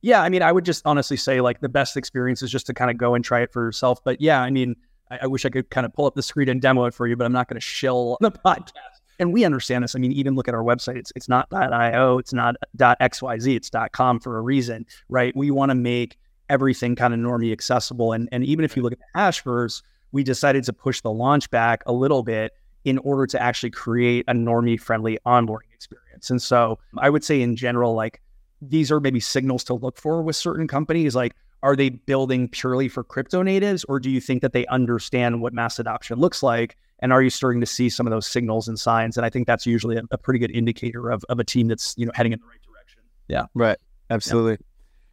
Yeah, 0.00 0.22
I 0.22 0.28
mean, 0.28 0.42
I 0.42 0.52
would 0.52 0.64
just 0.64 0.82
honestly 0.86 1.16
say 1.16 1.40
like 1.40 1.60
the 1.60 1.68
best 1.68 1.96
experience 1.96 2.40
is 2.42 2.50
just 2.50 2.66
to 2.66 2.74
kind 2.74 2.90
of 2.90 2.96
go 2.96 3.14
and 3.14 3.24
try 3.24 3.42
it 3.42 3.52
for 3.52 3.64
yourself. 3.64 4.02
But 4.02 4.20
yeah, 4.20 4.40
I 4.40 4.50
mean, 4.50 4.76
I, 5.10 5.18
I 5.22 5.26
wish 5.26 5.44
I 5.44 5.50
could 5.50 5.68
kind 5.70 5.84
of 5.84 5.92
pull 5.92 6.06
up 6.06 6.14
the 6.14 6.22
screen 6.22 6.48
and 6.48 6.62
demo 6.62 6.84
it 6.84 6.94
for 6.94 7.06
you, 7.06 7.16
but 7.16 7.24
I'm 7.24 7.32
not 7.32 7.48
going 7.48 7.56
to 7.56 7.60
shill 7.60 8.16
the 8.20 8.30
podcast. 8.46 8.72
and 9.18 9.32
we 9.32 9.44
understand 9.44 9.84
this. 9.84 9.94
I 9.94 9.98
mean, 9.98 10.12
even 10.12 10.34
look 10.34 10.48
at 10.48 10.54
our 10.54 10.62
website. 10.62 10.96
It's 10.96 11.12
it's 11.16 11.28
not 11.28 11.52
.io, 11.52 12.18
it's 12.18 12.32
not 12.32 12.54
.xyz, 12.78 13.56
it's 13.56 13.70
.com 13.92 14.20
for 14.20 14.38
a 14.38 14.40
reason, 14.40 14.86
right? 15.10 15.36
We 15.36 15.50
want 15.50 15.70
to 15.70 15.74
make 15.74 16.16
everything 16.48 16.96
kind 16.96 17.12
of 17.12 17.20
normally 17.20 17.52
accessible. 17.52 18.12
And 18.12 18.28
and 18.32 18.42
even 18.44 18.64
if 18.64 18.74
you 18.74 18.82
look 18.82 18.94
at 18.94 19.00
the 19.00 19.20
Hashverse, 19.20 19.82
we 20.12 20.22
decided 20.22 20.64
to 20.64 20.72
push 20.72 21.00
the 21.00 21.12
launch 21.12 21.50
back 21.50 21.82
a 21.86 21.92
little 21.92 22.22
bit 22.22 22.52
in 22.84 22.98
order 22.98 23.26
to 23.26 23.42
actually 23.42 23.70
create 23.70 24.24
a 24.28 24.32
normie 24.32 24.80
friendly 24.80 25.18
onboarding 25.26 25.72
experience. 25.74 26.30
And 26.30 26.40
so 26.40 26.78
I 26.98 27.10
would 27.10 27.24
say 27.24 27.42
in 27.42 27.56
general, 27.56 27.94
like 27.94 28.20
these 28.62 28.90
are 28.90 29.00
maybe 29.00 29.20
signals 29.20 29.64
to 29.64 29.74
look 29.74 29.98
for 29.98 30.22
with 30.22 30.36
certain 30.36 30.66
companies. 30.66 31.14
Like, 31.14 31.34
are 31.62 31.74
they 31.74 31.90
building 31.90 32.48
purely 32.48 32.88
for 32.88 33.02
crypto 33.02 33.42
natives, 33.42 33.84
or 33.84 33.98
do 33.98 34.10
you 34.10 34.20
think 34.20 34.42
that 34.42 34.52
they 34.52 34.64
understand 34.66 35.42
what 35.42 35.52
mass 35.52 35.78
adoption 35.78 36.18
looks 36.18 36.42
like? 36.42 36.76
And 37.00 37.12
are 37.12 37.22
you 37.22 37.30
starting 37.30 37.60
to 37.60 37.66
see 37.66 37.88
some 37.88 38.06
of 38.06 38.10
those 38.10 38.26
signals 38.26 38.68
and 38.68 38.78
signs? 38.78 39.16
And 39.16 39.26
I 39.26 39.30
think 39.30 39.46
that's 39.46 39.66
usually 39.66 39.96
a, 39.96 40.02
a 40.10 40.18
pretty 40.18 40.38
good 40.38 40.50
indicator 40.50 41.10
of, 41.10 41.24
of 41.28 41.38
a 41.38 41.44
team 41.44 41.68
that's 41.68 41.94
you 41.96 42.06
know 42.06 42.12
heading 42.14 42.32
in 42.32 42.38
the 42.38 42.46
right 42.46 42.62
direction. 42.62 43.02
Yeah. 43.28 43.46
Right. 43.54 43.78
Absolutely. 44.10 44.52
Yeah. 44.52 44.67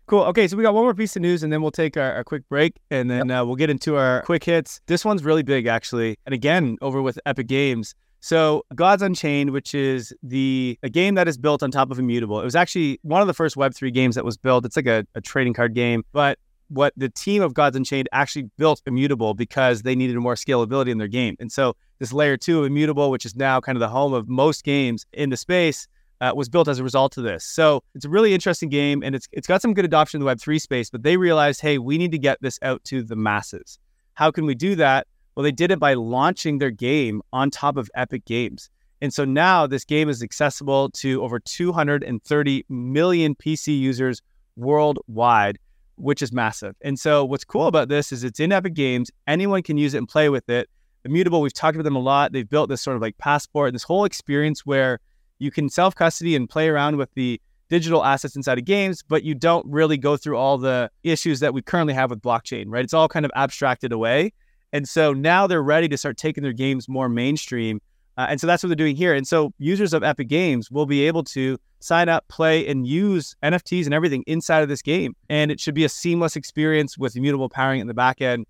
Cool. 0.08 0.22
Okay, 0.26 0.48
so 0.48 0.56
we 0.56 0.62
got 0.62 0.76
one 0.76 0.84
more 0.84 0.94
piece 0.94 1.16
of 1.16 1.24
news, 1.24 1.42
and 1.42 1.52
then 1.52 1.64
we'll 1.64 1.72
take 1.72 1.98
our, 1.98 2.14
our 2.14 2.24
quick 2.24 2.48
break, 2.48 2.78
and 2.92 3.10
then 3.10 3.30
yep. 3.30 3.42
uh, 3.42 3.46
we'll 3.46 3.56
get 3.56 3.72
into 3.72 3.98
our 3.98 4.22
quick 4.22 4.44
hits. 4.44 4.80
This 4.86 5.04
one's 5.04 5.24
really 5.24 5.42
big, 5.42 5.66
actually, 5.66 6.18
and 6.28 6.34
again, 6.34 6.78
over 6.82 7.02
with 7.02 7.18
Epic 7.26 7.48
Games. 7.48 7.96
So, 8.20 8.64
Gods 8.76 9.02
Unchained, 9.02 9.52
which 9.52 9.74
is 9.74 10.14
the 10.22 10.78
a 10.84 10.90
game 10.90 11.16
that 11.16 11.28
is 11.28 11.38
built 11.38 11.64
on 11.64 11.72
top 11.72 11.90
of 11.92 11.98
Immutable. 11.98 12.40
It 12.40 12.44
was 12.44 12.56
actually 12.56 13.00
one 13.02 13.22
of 13.22 13.28
the 13.28 13.34
first 13.34 13.56
Web3 13.56 13.94
games 13.94 14.16
that 14.16 14.26
was 14.26 14.38
built. 14.38 14.66
It's 14.66 14.76
like 14.76 14.88
a, 14.88 15.06
a 15.16 15.22
trading 15.22 15.54
card 15.54 15.74
game, 15.74 16.04
but 16.12 16.38
what 16.70 16.94
the 16.98 17.10
team 17.10 17.42
of 17.42 17.54
Gods 17.54 17.76
Unchained 17.76 18.10
actually 18.12 18.50
built 18.58 18.82
Immutable 18.86 19.34
because 19.34 19.84
they 19.84 19.96
needed 19.96 20.18
more 20.18 20.36
scalability 20.36 20.90
in 20.90 20.98
their 20.98 21.08
game. 21.08 21.36
And 21.40 21.52
so, 21.52 21.76
this 22.00 22.14
layer 22.14 22.38
two 22.38 22.60
of 22.60 22.66
Immutable, 22.66 23.10
which 23.10 23.26
is 23.26 23.36
now 23.36 23.60
kind 23.60 23.76
of 23.76 23.80
the 23.80 23.90
home 23.90 24.14
of 24.14 24.28
most 24.28 24.64
games 24.64 25.06
in 25.14 25.32
the 25.32 25.38
space, 25.38 25.88
uh, 26.22 26.32
was 26.36 26.50
built 26.50 26.68
as 26.68 26.80
a 26.80 26.84
result 26.84 27.18
of 27.18 27.24
this. 27.24 27.46
So 27.46 27.84
it's 27.94 28.06
a 28.06 28.10
really 28.10 28.34
interesting 28.34 28.70
game, 28.70 29.04
and 29.04 29.16
it's 29.16 29.28
it's 29.32 29.48
got 29.48 29.62
some 29.62 29.74
good 29.74 29.86
adoption 29.86 30.18
in 30.18 30.20
the 30.22 30.26
Web 30.26 30.40
three 30.40 30.60
space. 30.60 30.90
But 30.90 31.04
they 31.04 31.18
realized, 31.18 31.62
hey, 31.62 31.78
we 31.78 31.98
need 31.98 32.12
to 32.12 32.20
get 32.20 32.38
this 32.42 32.60
out 32.62 32.84
to 32.86 33.04
the 33.04 33.16
masses. 33.16 33.80
How 34.14 34.32
can 34.32 34.46
we 34.46 34.56
do 34.56 34.76
that? 34.76 35.08
Well, 35.36 35.44
they 35.44 35.52
did 35.52 35.72
it 35.72 35.80
by 35.80 35.94
launching 35.96 36.60
their 36.60 36.72
game 36.72 37.22
on 37.34 37.50
top 37.50 37.76
of 37.76 37.90
Epic 37.96 38.24
Games. 38.26 38.70
And 39.02 39.14
so 39.14 39.26
now 39.26 39.68
this 39.68 39.84
game 39.84 40.08
is 40.08 40.24
accessible 40.24 40.90
to 40.92 41.22
over 41.22 41.40
230 41.40 42.66
million 42.70 43.36
PC 43.36 43.78
users 43.78 44.22
worldwide, 44.56 45.60
which 45.96 46.22
is 46.22 46.32
massive. 46.32 46.76
And 46.82 46.98
so 46.98 47.26
what's 47.26 47.44
cool 47.44 47.68
about 47.68 47.90
this 47.90 48.14
is 48.14 48.24
it's 48.24 48.40
in 48.40 48.54
Epic 48.54 48.74
Games. 48.74 49.12
Anyone 49.28 49.64
can 49.64 49.78
use 49.78 49.94
it 49.94 49.98
and 49.98 50.08
play 50.08 50.30
with 50.30 50.50
it. 50.50 50.70
Immutable, 51.04 51.42
we've 51.42 51.54
talked 51.54 51.76
about 51.76 51.84
them 51.84 51.96
a 51.96 52.00
lot. 52.00 52.32
They've 52.32 52.50
built 52.50 52.70
this 52.70 52.82
sort 52.82 52.96
of 52.96 53.02
like 53.02 53.18
passport 53.18 53.68
and 53.68 53.76
this 53.76 53.84
whole 53.84 54.06
experience 54.06 54.66
where 54.66 55.00
you 55.40 55.52
can 55.52 55.70
self 55.70 55.96
custody 55.96 56.36
and 56.36 56.50
play 56.50 56.68
around 56.70 56.98
with 56.98 57.14
the 57.14 57.42
digital 57.70 58.04
assets 58.04 58.36
inside 58.36 58.58
of 58.58 58.66
games, 58.66 59.04
but 59.08 59.24
you 59.24 59.34
don't 59.34 59.66
really 59.68 59.98
go 59.98 60.18
through 60.18 60.38
all 60.38 60.58
the 60.58 60.90
issues 61.04 61.40
that 61.40 61.54
we 61.54 61.62
currently 61.62 61.94
have 61.94 62.10
with 62.10 62.22
blockchain, 62.22 62.66
right? 62.68 62.84
It's 62.84 62.94
all 62.94 63.08
kind 63.08 63.26
of 63.26 63.32
abstracted 63.36 63.92
away. 63.92 64.34
And 64.72 64.88
so 64.88 65.14
now 65.14 65.48
they're 65.48 65.64
ready 65.64 65.88
to 65.88 65.98
start 65.98 66.18
taking 66.18 66.44
their 66.44 66.54
games 66.54 66.88
more 66.90 67.10
mainstream. 67.10 67.82
Uh, 68.18 68.28
and 68.30 68.40
so 68.40 68.48
that's 68.48 68.64
what 68.64 68.70
they're 68.70 68.76
doing 68.76 68.96
here. 68.96 69.14
And 69.14 69.28
so 69.28 69.52
users 69.58 69.94
of 69.94 70.04
Epic 70.04 70.28
Games 70.28 70.72
will 70.72 70.86
be 70.86 71.06
able 71.08 71.24
to 71.26 71.58
sign 71.80 72.10
up, 72.10 72.28
play, 72.28 72.68
and 72.68 72.88
use 72.88 73.36
NFTs 73.44 73.86
and 73.86 73.94
everything 73.94 74.24
inside 74.28 74.62
of 74.62 74.70
this 74.70 74.82
game. 74.82 75.16
And 75.30 75.52
it 75.52 75.60
should 75.60 75.76
be 75.76 75.86
a 75.86 75.90
seamless 75.90 76.36
experience 76.36 76.98
with 76.98 77.16
immutable 77.16 77.50
powering 77.50 77.82
in 77.82 77.88
the 77.88 77.94
back 77.94 78.22
end. 78.22 78.46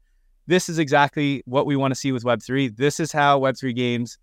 This 0.47 0.69
is 0.69 0.77
exactly 0.77 1.41
what 1.45 1.65
we 1.65 1.75
want 1.75 1.91
to 1.91 1.99
see 1.99 2.11
with 2.11 2.23
Web3. 2.23 2.75
This 2.77 2.99
is 2.99 3.11
how 3.11 3.39
Web3 3.39 3.75
games 3.75 4.17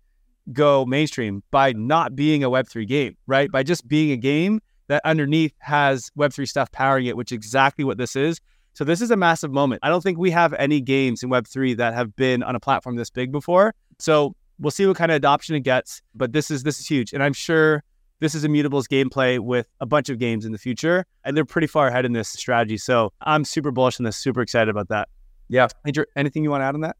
go 0.51 0.85
mainstream 0.85 1.43
by 1.51 1.73
not 1.73 2.15
being 2.15 2.43
a 2.43 2.49
Web3 2.49 2.87
game, 2.87 3.15
right? 3.27 3.51
By 3.51 3.63
just 3.63 3.87
being 3.87 4.11
a 4.11 4.17
game 4.17 4.59
that 4.87 5.01
underneath 5.05 5.53
has 5.59 6.11
Web3 6.17 6.47
stuff 6.47 6.71
powering 6.71 7.05
it, 7.05 7.15
which 7.15 7.31
is 7.31 7.35
exactly 7.35 7.85
what 7.85 7.97
this 7.97 8.15
is. 8.15 8.39
So 8.73 8.83
this 8.83 9.01
is 9.01 9.11
a 9.11 9.15
massive 9.15 9.51
moment. 9.51 9.79
I 9.83 9.89
don't 9.89 10.01
think 10.01 10.17
we 10.17 10.31
have 10.31 10.53
any 10.53 10.81
games 10.81 11.23
in 11.23 11.29
Web3 11.29 11.77
that 11.77 11.93
have 11.93 12.15
been 12.15 12.43
on 12.43 12.55
a 12.55 12.59
platform 12.59 12.95
this 12.95 13.09
big 13.09 13.31
before. 13.31 13.73
So 13.99 14.35
we'll 14.59 14.71
see 14.71 14.85
what 14.85 14.97
kind 14.97 15.11
of 15.11 15.15
adoption 15.15 15.55
it 15.55 15.61
gets, 15.61 16.01
but 16.15 16.33
this 16.33 16.49
is 16.49 16.63
this 16.63 16.79
is 16.79 16.87
huge. 16.87 17.13
And 17.13 17.23
I'm 17.23 17.33
sure 17.33 17.83
this 18.19 18.33
is 18.33 18.43
Immutable's 18.43 18.87
gameplay 18.87 19.39
with 19.39 19.67
a 19.79 19.85
bunch 19.85 20.09
of 20.09 20.17
games 20.17 20.43
in 20.45 20.51
the 20.51 20.57
future. 20.57 21.05
And 21.23 21.37
they're 21.37 21.45
pretty 21.45 21.67
far 21.67 21.87
ahead 21.87 22.05
in 22.05 22.13
this 22.13 22.29
strategy. 22.29 22.77
So 22.77 23.13
I'm 23.21 23.45
super 23.45 23.71
bullish 23.71 23.99
on 23.99 24.05
this, 24.05 24.17
super 24.17 24.41
excited 24.41 24.69
about 24.69 24.89
that. 24.89 25.07
Yeah. 25.49 25.67
Andrew, 25.85 26.05
anything 26.15 26.43
you 26.43 26.49
want 26.49 26.61
to 26.61 26.65
add 26.65 26.75
on 26.75 26.81
that? 26.81 26.97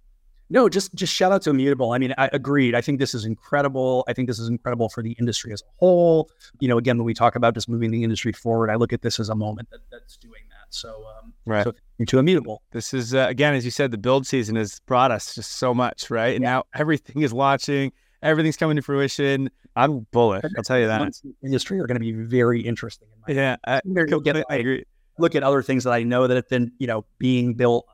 No, 0.49 0.69
just 0.69 0.93
just 0.93 1.13
shout 1.13 1.31
out 1.31 1.41
to 1.43 1.49
Immutable. 1.49 1.91
I 1.91 1.97
mean, 1.97 2.13
I 2.17 2.29
agreed. 2.31 2.75
I 2.75 2.81
think 2.81 2.99
this 2.99 3.13
is 3.13 3.25
incredible. 3.25 4.03
I 4.07 4.13
think 4.13 4.27
this 4.27 4.39
is 4.39 4.49
incredible 4.49 4.89
for 4.89 5.01
the 5.01 5.13
industry 5.13 5.51
as 5.53 5.61
a 5.61 5.65
whole. 5.77 6.29
You 6.59 6.67
know, 6.67 6.77
again, 6.77 6.97
when 6.97 7.05
we 7.05 7.13
talk 7.13 7.35
about 7.35 7.53
just 7.53 7.69
moving 7.69 7.91
the 7.91 8.03
industry 8.03 8.33
forward, 8.33 8.69
I 8.69 8.75
look 8.75 8.93
at 8.93 9.01
this 9.01 9.19
as 9.19 9.29
a 9.29 9.35
moment 9.35 9.69
that, 9.71 9.79
that's 9.91 10.17
doing 10.17 10.43
that. 10.49 10.73
So, 10.73 11.05
um, 11.17 11.33
right. 11.45 11.63
So 11.63 11.73
to 12.05 12.19
Immutable. 12.19 12.61
This 12.71 12.93
is 12.93 13.13
uh, 13.13 13.27
again, 13.29 13.53
as 13.53 13.65
you 13.65 13.71
said, 13.71 13.91
the 13.91 13.97
build 13.97 14.27
season 14.27 14.55
has 14.55 14.79
brought 14.81 15.11
us 15.11 15.35
just 15.35 15.53
so 15.53 15.73
much, 15.73 16.09
right? 16.09 16.35
And 16.35 16.43
yeah. 16.43 16.51
now 16.51 16.63
everything 16.75 17.21
is 17.21 17.31
launching, 17.31 17.91
everything's 18.21 18.57
coming 18.57 18.75
to 18.75 18.81
fruition. 18.81 19.49
I'm 19.75 20.05
bullish. 20.11 20.43
I'll 20.55 20.63
tell 20.63 20.79
you 20.79 20.87
that. 20.87 21.13
Industry 21.43 21.79
are 21.79 21.87
going 21.87 21.95
to 21.95 21.99
be 21.99 22.11
very 22.11 22.61
interesting. 22.61 23.07
In 23.27 23.37
yeah, 23.37 23.55
I, 23.65 23.75
I, 23.75 24.43
I 24.49 24.55
agree. 24.55 24.85
Look 25.17 25.35
at 25.35 25.43
other 25.43 25.61
things 25.63 25.83
that 25.83 25.93
I 25.93 26.03
know 26.03 26.27
that 26.27 26.35
have 26.35 26.49
been, 26.49 26.71
you 26.77 26.87
know, 26.87 27.05
being 27.17 27.53
built 27.53 27.87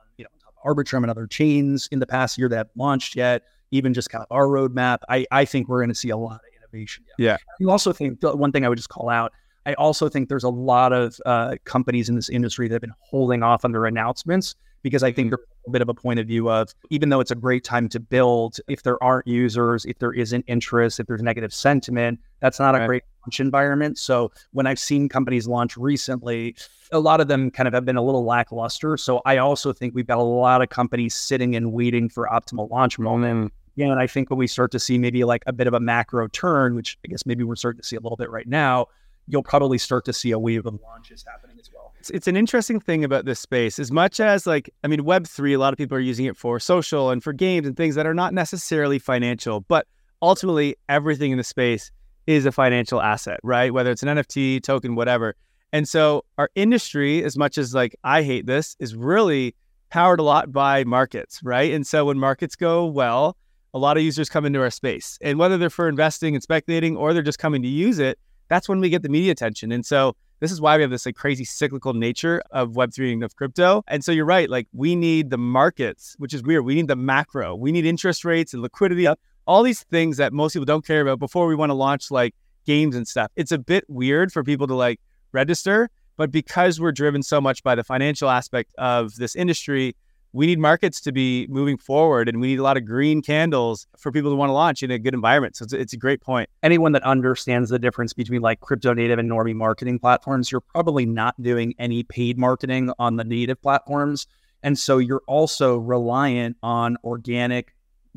Arbitrum 0.66 1.04
and 1.04 1.10
other 1.10 1.28
chains 1.28 1.88
in 1.92 2.00
the 2.00 2.08
past 2.08 2.38
year 2.38 2.50
that 2.50 2.58
have 2.58 2.70
launched 2.76 3.16
yet, 3.16 3.44
even 3.72 3.94
just 3.94 4.10
kind 4.10 4.24
of 4.24 4.28
our 4.32 4.48
roadmap. 4.48 5.00
I, 5.10 5.26
I 5.32 5.46
think 5.46 5.68
we're 5.68 5.80
going 5.80 5.90
to 5.90 5.96
see 5.96 6.10
a 6.10 6.18
lot 6.18 6.36
of 6.36 6.42
innovation. 6.58 7.06
Yet. 7.18 7.26
Yeah. 7.26 7.38
You 7.60 7.70
also 7.70 7.94
think 7.94 8.20
one 8.22 8.52
thing 8.52 8.66
I 8.66 8.70
would 8.70 8.78
just 8.78 8.90
call 8.90 9.10
out. 9.10 9.34
I 9.66 9.74
also 9.74 10.10
think 10.10 10.30
there's 10.30 10.44
a 10.44 10.50
lot 10.50 10.94
of 10.94 11.20
uh, 11.26 11.56
companies 11.66 12.10
in 12.10 12.16
this 12.16 12.30
industry 12.30 12.68
that 12.68 12.76
have 12.76 12.82
been 12.82 12.94
holding 13.00 13.44
off 13.44 13.66
on 13.66 13.72
their 13.72 13.86
announcements 13.86 14.56
because 14.82 15.04
I 15.04 15.12
think 15.12 15.28
mm-hmm. 15.28 15.36
there's 15.36 15.48
a 15.68 15.72
bit 15.72 15.82
of 15.82 15.90
a 15.90 15.94
point 15.94 16.20
of 16.20 16.28
view 16.28 16.50
of 16.50 16.74
even 16.90 17.10
though 17.10 17.20
it's 17.20 17.32
a 17.32 17.36
great 17.36 17.64
time 17.64 17.90
to 17.90 18.00
build, 18.00 18.58
if 18.68 18.84
there 18.84 19.02
aren't 19.04 19.28
users, 19.28 19.86
if 19.86 20.00
there 20.00 20.14
isn't 20.14 20.46
interest, 20.48 21.00
if 21.00 21.08
there's 21.08 21.22
negative 21.22 21.54
sentiment, 21.54 22.20
that's 22.40 22.60
not 22.60 22.76
a 22.76 22.86
great 22.86 23.04
launch 23.30 23.40
environment. 23.40 24.00
So 24.00 24.32
when 24.54 24.66
I've 24.66 24.80
seen 24.80 25.08
companies 25.08 25.48
launch 25.48 25.78
recently, 25.78 26.56
a 26.92 27.00
lot 27.00 27.22
of 27.22 27.28
them 27.28 27.52
kind 27.52 27.68
of 27.68 27.74
have 27.76 27.86
been 27.86 27.96
a 27.96 28.02
little 28.02 28.26
lackluster. 28.26 28.98
So 28.98 29.22
I 29.24 29.38
also 29.38 29.72
think 29.72 29.94
we've 29.94 30.08
got 30.08 30.18
a 30.18 30.24
lot 30.24 30.64
of 30.64 30.70
companies 30.70 31.14
sitting 31.14 31.56
and 31.56 31.72
waiting 31.72 32.10
for 32.10 32.28
optimal 32.28 32.72
launch 32.72 32.98
moment. 32.98 33.54
Yeah, 33.76 33.92
and 33.92 34.00
I 34.00 34.08
think 34.08 34.32
when 34.32 34.40
we 34.40 34.48
start 34.48 34.72
to 34.72 34.80
see 34.80 34.98
maybe 34.98 35.24
like 35.24 35.44
a 35.46 35.54
bit 35.54 35.68
of 35.68 35.76
a 35.76 35.80
macro 35.80 36.28
turn, 36.28 36.74
which 36.74 36.98
I 37.06 37.08
guess 37.08 37.26
maybe 37.28 37.44
we're 37.44 37.56
starting 37.56 37.80
to 37.82 37.88
see 37.88 37.96
a 37.96 38.00
little 38.00 38.18
bit 38.18 38.32
right 38.32 38.48
now, 38.48 38.88
you'll 39.28 39.44
probably 39.44 39.78
start 39.78 40.06
to 40.06 40.14
see 40.14 40.32
a 40.32 40.40
wave 40.40 40.66
of 40.66 40.80
launches 40.82 41.24
happening 41.24 41.58
as 41.60 41.70
well. 41.72 41.94
It's, 42.00 42.10
it's 42.10 42.28
an 42.28 42.36
interesting 42.36 42.80
thing 42.80 43.04
about 43.04 43.26
this 43.26 43.40
space. 43.40 43.78
As 43.78 43.92
much 43.92 44.20
as 44.20 44.48
like, 44.48 44.72
I 44.84 44.88
mean, 44.88 45.02
Web3, 45.02 45.54
a 45.54 45.58
lot 45.58 45.72
of 45.72 45.78
people 45.78 45.96
are 45.96 46.02
using 46.02 46.26
it 46.26 46.36
for 46.36 46.60
social 46.60 47.12
and 47.12 47.24
for 47.24 47.32
games 47.32 47.68
and 47.68 47.78
things 47.78 47.94
that 47.94 48.08
are 48.08 48.16
not 48.16 48.34
necessarily 48.34 48.98
financial, 48.98 49.62
but 49.62 49.86
ultimately 50.22 50.76
everything 50.90 51.32
in 51.32 51.38
the 51.38 51.44
space 51.44 51.92
is 52.28 52.46
a 52.46 52.52
financial 52.52 53.02
asset, 53.02 53.40
right? 53.44 53.74
Whether 53.74 53.92
it's 53.92 54.04
an 54.04 54.10
NFT, 54.10 54.62
token, 54.64 54.96
whatever. 54.96 55.36
And 55.72 55.88
so 55.88 56.26
our 56.38 56.50
industry, 56.56 57.24
as 57.24 57.38
much 57.38 57.58
as 57.58 57.74
like 57.74 57.96
I 58.04 58.24
hate 58.24 58.46
this, 58.46 58.76
is 58.80 58.96
really 58.96 59.56
powered 59.90 60.20
a 60.20 60.24
lot 60.24 60.52
by 60.52 60.84
markets, 60.84 61.40
right? 61.44 61.74
And 61.74 61.86
so 61.86 62.06
when 62.06 62.20
markets 62.20 62.56
go 62.56 62.86
well, 62.86 63.36
a 63.74 63.80
lot 63.80 63.98
of 63.98 64.04
users 64.04 64.30
come 64.30 64.46
into 64.46 64.62
our 64.62 64.70
space. 64.70 65.18
And 65.22 65.38
whether 65.38 65.58
they're 65.58 65.70
for 65.70 65.88
investing 65.88 66.36
and 66.36 66.42
speculating 66.42 66.98
or 66.98 67.14
they're 67.14 67.22
just 67.22 67.40
coming 67.40 67.62
to 67.62 67.68
use 67.68 68.00
it, 68.00 68.18
that's 68.48 68.68
when 68.68 68.80
we 68.80 68.90
get 68.90 69.04
the 69.04 69.10
media 69.10 69.32
attention. 69.32 69.72
And 69.72 69.86
so 69.86 70.16
this 70.40 70.52
is 70.52 70.60
why 70.62 70.76
we 70.78 70.82
have 70.82 70.92
this 70.92 71.06
like 71.06 71.16
crazy 71.16 71.46
cyclical 71.46 71.94
nature 71.94 72.42
of 72.52 72.72
Web3 72.72 73.14
and 73.14 73.24
of 73.24 73.36
crypto. 73.36 73.84
And 73.88 74.04
so 74.04 74.12
you're 74.12 74.26
right, 74.26 74.50
like 74.50 74.68
we 74.74 74.96
need 74.96 75.30
the 75.30 75.38
markets, 75.38 76.16
which 76.18 76.34
is 76.34 76.42
weird. 76.42 76.66
We 76.66 76.76
need 76.76 76.88
the 76.88 76.96
macro. 76.96 77.56
We 77.56 77.72
need 77.72 77.86
interest 77.86 78.26
rates 78.26 78.54
and 78.54 78.64
liquidity, 78.64 79.08
all 79.50 79.64
these 79.64 79.82
things 79.82 80.18
that 80.18 80.32
most 80.32 80.54
people 80.54 80.66
don't 80.66 80.86
care 80.86 81.02
about 81.02 81.18
before 81.18 81.48
we 81.48 81.56
want 81.56 81.72
to 81.72 81.74
launch 81.74 82.12
like 82.12 82.36
games 82.68 82.96
and 82.96 83.08
stuff. 83.08 83.32
It's 83.36 83.52
a 83.52 83.58
bit 83.58 83.84
weird 83.88 84.32
for 84.32 84.44
people 84.44 84.68
to 84.68 84.76
like 84.76 85.02
register, 85.32 85.90
but 86.18 86.30
because 86.30 86.80
we're 86.80 86.92
driven 86.92 87.24
so 87.24 87.42
much 87.42 87.64
by 87.64 87.74
the 87.74 87.84
financial 87.84 88.30
aspect 88.30 88.76
of 88.78 89.16
this 89.16 89.36
industry, 89.36 89.96
we 90.34 90.46
need 90.46 90.60
markets 90.60 91.02
to 91.02 91.12
be 91.12 91.48
moving 91.50 91.80
forward 91.80 92.30
and 92.30 92.40
we 92.40 92.46
need 92.46 92.60
a 92.60 92.64
lot 92.64 92.78
of 92.78 92.86
green 92.86 93.24
candles 93.24 93.88
for 93.98 94.12
people 94.12 94.30
to 94.30 94.36
want 94.36 94.50
to 94.50 94.54
launch 94.54 94.84
in 94.84 94.92
a 94.92 95.00
good 95.00 95.16
environment. 95.16 95.56
So 95.56 95.64
it's, 95.64 95.74
it's 95.74 95.94
a 95.94 95.98
great 95.98 96.22
point. 96.22 96.48
Anyone 96.62 96.92
that 96.92 97.02
understands 97.02 97.72
the 97.72 97.80
difference 97.80 98.14
between 98.14 98.44
like 98.44 98.60
crypto 98.60 98.94
native 98.94 99.18
and 99.18 99.28
normie 99.28 99.56
marketing 99.56 99.98
platforms, 99.98 100.52
you're 100.52 100.62
probably 100.62 101.08
not 101.08 101.42
doing 101.42 101.74
any 101.80 102.04
paid 102.04 102.38
marketing 102.38 102.92
on 103.00 103.16
the 103.16 103.24
native 103.24 103.60
platforms. 103.64 104.28
And 104.62 104.78
so 104.78 105.00
you're 105.00 105.24
also 105.26 105.78
reliant 105.78 106.56
on 106.62 106.98
organic 107.04 107.74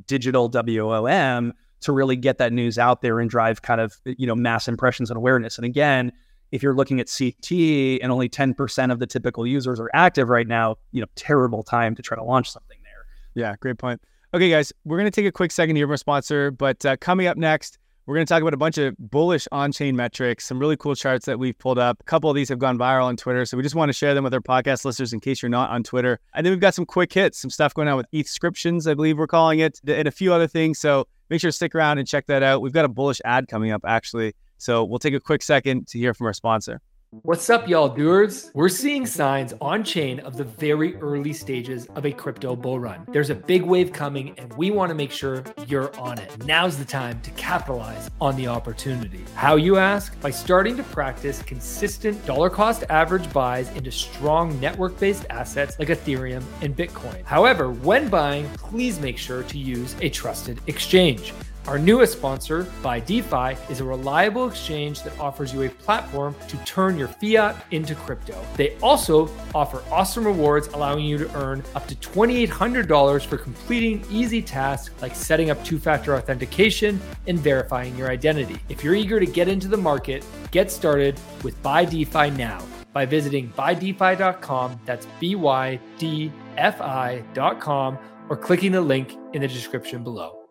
digital 0.06 0.48
WOM 0.48 1.52
to 1.80 1.92
really 1.92 2.16
get 2.16 2.38
that 2.38 2.52
news 2.52 2.78
out 2.78 3.02
there 3.02 3.18
and 3.18 3.28
drive 3.28 3.62
kind 3.62 3.80
of, 3.80 4.00
you 4.04 4.26
know, 4.26 4.34
mass 4.34 4.68
impressions 4.68 5.10
and 5.10 5.16
awareness. 5.16 5.58
And 5.58 5.64
again, 5.64 6.12
if 6.52 6.62
you're 6.62 6.74
looking 6.74 7.00
at 7.00 7.10
CT 7.10 8.00
and 8.02 8.12
only 8.12 8.28
10% 8.28 8.92
of 8.92 8.98
the 8.98 9.06
typical 9.06 9.46
users 9.46 9.80
are 9.80 9.90
active 9.94 10.28
right 10.28 10.46
now, 10.46 10.76
you 10.92 11.00
know, 11.00 11.08
terrible 11.16 11.62
time 11.62 11.94
to 11.96 12.02
try 12.02 12.16
to 12.16 12.22
launch 12.22 12.50
something 12.50 12.78
there. 12.84 13.06
Yeah, 13.34 13.56
great 13.58 13.78
point. 13.78 14.00
Okay, 14.34 14.48
guys, 14.48 14.72
we're 14.84 14.96
going 14.96 15.10
to 15.10 15.14
take 15.14 15.26
a 15.26 15.32
quick 15.32 15.50
second 15.50 15.76
here 15.76 15.86
from 15.86 15.92
our 15.92 15.96
sponsor, 15.96 16.50
but 16.50 16.84
uh, 16.86 16.96
coming 16.98 17.26
up 17.26 17.36
next, 17.36 17.78
We're 18.04 18.16
going 18.16 18.26
to 18.26 18.34
talk 18.34 18.42
about 18.42 18.52
a 18.52 18.56
bunch 18.56 18.78
of 18.78 18.96
bullish 18.98 19.46
on 19.52 19.70
chain 19.70 19.94
metrics, 19.94 20.44
some 20.44 20.58
really 20.58 20.76
cool 20.76 20.96
charts 20.96 21.24
that 21.26 21.38
we've 21.38 21.56
pulled 21.56 21.78
up. 21.78 21.98
A 22.00 22.02
couple 22.02 22.28
of 22.28 22.34
these 22.34 22.48
have 22.48 22.58
gone 22.58 22.76
viral 22.76 23.04
on 23.04 23.16
Twitter. 23.16 23.44
So 23.46 23.56
we 23.56 23.62
just 23.62 23.76
want 23.76 23.90
to 23.90 23.92
share 23.92 24.12
them 24.12 24.24
with 24.24 24.34
our 24.34 24.40
podcast 24.40 24.84
listeners 24.84 25.12
in 25.12 25.20
case 25.20 25.40
you're 25.40 25.48
not 25.48 25.70
on 25.70 25.84
Twitter. 25.84 26.18
And 26.34 26.44
then 26.44 26.52
we've 26.52 26.58
got 26.58 26.74
some 26.74 26.84
quick 26.84 27.12
hits, 27.12 27.38
some 27.38 27.50
stuff 27.50 27.74
going 27.74 27.86
on 27.86 27.96
with 27.96 28.10
ETHscriptions, 28.12 28.90
I 28.90 28.94
believe 28.94 29.18
we're 29.18 29.28
calling 29.28 29.60
it, 29.60 29.80
and 29.86 30.08
a 30.08 30.10
few 30.10 30.32
other 30.32 30.48
things. 30.48 30.80
So 30.80 31.06
make 31.30 31.40
sure 31.40 31.50
to 31.50 31.56
stick 31.56 31.76
around 31.76 31.98
and 31.98 32.08
check 32.08 32.26
that 32.26 32.42
out. 32.42 32.60
We've 32.60 32.72
got 32.72 32.84
a 32.84 32.88
bullish 32.88 33.20
ad 33.24 33.46
coming 33.46 33.70
up, 33.70 33.82
actually. 33.86 34.34
So 34.58 34.82
we'll 34.82 34.98
take 34.98 35.14
a 35.14 35.20
quick 35.20 35.42
second 35.42 35.86
to 35.88 35.98
hear 35.98 36.12
from 36.12 36.26
our 36.26 36.32
sponsor. 36.32 36.80
What's 37.20 37.50
up, 37.50 37.68
y'all 37.68 37.90
doers? 37.90 38.50
We're 38.54 38.70
seeing 38.70 39.04
signs 39.04 39.52
on 39.60 39.84
chain 39.84 40.18
of 40.20 40.38
the 40.38 40.44
very 40.44 40.96
early 40.96 41.34
stages 41.34 41.84
of 41.94 42.06
a 42.06 42.10
crypto 42.10 42.56
bull 42.56 42.80
run. 42.80 43.04
There's 43.12 43.28
a 43.28 43.34
big 43.34 43.64
wave 43.64 43.92
coming, 43.92 44.34
and 44.38 44.50
we 44.54 44.70
want 44.70 44.88
to 44.88 44.94
make 44.94 45.10
sure 45.10 45.44
you're 45.66 45.94
on 46.00 46.18
it. 46.18 46.46
Now's 46.46 46.78
the 46.78 46.86
time 46.86 47.20
to 47.20 47.30
capitalize 47.32 48.10
on 48.18 48.34
the 48.36 48.46
opportunity. 48.46 49.26
How 49.34 49.56
you 49.56 49.76
ask? 49.76 50.18
By 50.22 50.30
starting 50.30 50.74
to 50.78 50.82
practice 50.84 51.42
consistent 51.42 52.24
dollar 52.24 52.48
cost 52.48 52.84
average 52.88 53.30
buys 53.30 53.68
into 53.76 53.92
strong 53.92 54.58
network 54.58 54.98
based 54.98 55.26
assets 55.28 55.78
like 55.78 55.88
Ethereum 55.88 56.42
and 56.62 56.74
Bitcoin. 56.74 57.22
However, 57.26 57.70
when 57.70 58.08
buying, 58.08 58.48
please 58.54 58.98
make 59.00 59.18
sure 59.18 59.42
to 59.42 59.58
use 59.58 59.94
a 60.00 60.08
trusted 60.08 60.62
exchange. 60.66 61.34
Our 61.68 61.78
newest 61.78 62.14
sponsor, 62.14 62.64
BYDFi, 62.82 63.70
is 63.70 63.78
a 63.78 63.84
reliable 63.84 64.48
exchange 64.48 65.04
that 65.04 65.16
offers 65.20 65.54
you 65.54 65.62
a 65.62 65.68
platform 65.68 66.34
to 66.48 66.56
turn 66.64 66.98
your 66.98 67.06
fiat 67.06 67.64
into 67.70 67.94
crypto. 67.94 68.44
They 68.56 68.76
also 68.82 69.30
offer 69.54 69.82
awesome 69.92 70.26
rewards, 70.26 70.66
allowing 70.68 71.04
you 71.04 71.18
to 71.18 71.36
earn 71.36 71.62
up 71.76 71.86
to 71.86 71.94
$2,800 71.94 73.24
for 73.24 73.38
completing 73.38 74.04
easy 74.10 74.42
tasks 74.42 75.00
like 75.00 75.14
setting 75.14 75.50
up 75.50 75.64
two 75.64 75.78
factor 75.78 76.16
authentication 76.16 77.00
and 77.28 77.38
verifying 77.38 77.96
your 77.96 78.10
identity. 78.10 78.58
If 78.68 78.82
you're 78.82 78.96
eager 78.96 79.20
to 79.20 79.26
get 79.26 79.46
into 79.46 79.68
the 79.68 79.76
market, 79.76 80.24
get 80.50 80.68
started 80.68 81.18
with 81.44 81.62
BYDFi 81.62 82.36
now 82.36 82.60
by 82.92 83.06
visiting 83.06 83.50
bydfi.com. 83.52 84.80
That's 84.84 85.06
B 85.20 85.36
Y 85.36 85.78
D 85.96 86.32
F 86.56 86.80
I.com 86.80 87.98
or 88.28 88.36
clicking 88.36 88.72
the 88.72 88.80
link 88.80 89.16
in 89.32 89.42
the 89.42 89.48
description 89.48 90.02
below. 90.02 90.41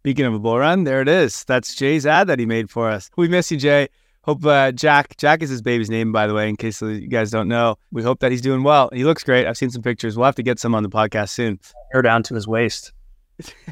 Speaking 0.00 0.24
of 0.24 0.32
a 0.32 0.38
bull 0.38 0.58
run, 0.58 0.84
there 0.84 1.02
it 1.02 1.08
is. 1.08 1.44
That's 1.44 1.74
Jay's 1.74 2.06
ad 2.06 2.26
that 2.28 2.38
he 2.38 2.46
made 2.46 2.70
for 2.70 2.88
us. 2.88 3.10
We 3.18 3.28
miss 3.28 3.50
you, 3.52 3.58
Jay. 3.58 3.86
Hope 4.22 4.42
uh, 4.46 4.72
Jack, 4.72 5.14
Jack 5.18 5.42
is 5.42 5.50
his 5.50 5.60
baby's 5.60 5.90
name, 5.90 6.10
by 6.10 6.26
the 6.26 6.32
way, 6.32 6.48
in 6.48 6.56
case 6.56 6.80
you 6.80 7.06
guys 7.06 7.30
don't 7.30 7.48
know. 7.48 7.76
We 7.92 8.02
hope 8.02 8.20
that 8.20 8.30
he's 8.30 8.40
doing 8.40 8.62
well. 8.62 8.88
He 8.94 9.04
looks 9.04 9.22
great. 9.22 9.46
I've 9.46 9.58
seen 9.58 9.68
some 9.68 9.82
pictures. 9.82 10.16
We'll 10.16 10.24
have 10.24 10.36
to 10.36 10.42
get 10.42 10.58
some 10.58 10.74
on 10.74 10.82
the 10.82 10.88
podcast 10.88 11.28
soon. 11.30 11.60
Hair 11.92 12.00
down 12.00 12.22
to 12.22 12.34
his 12.34 12.48
waist. 12.48 12.92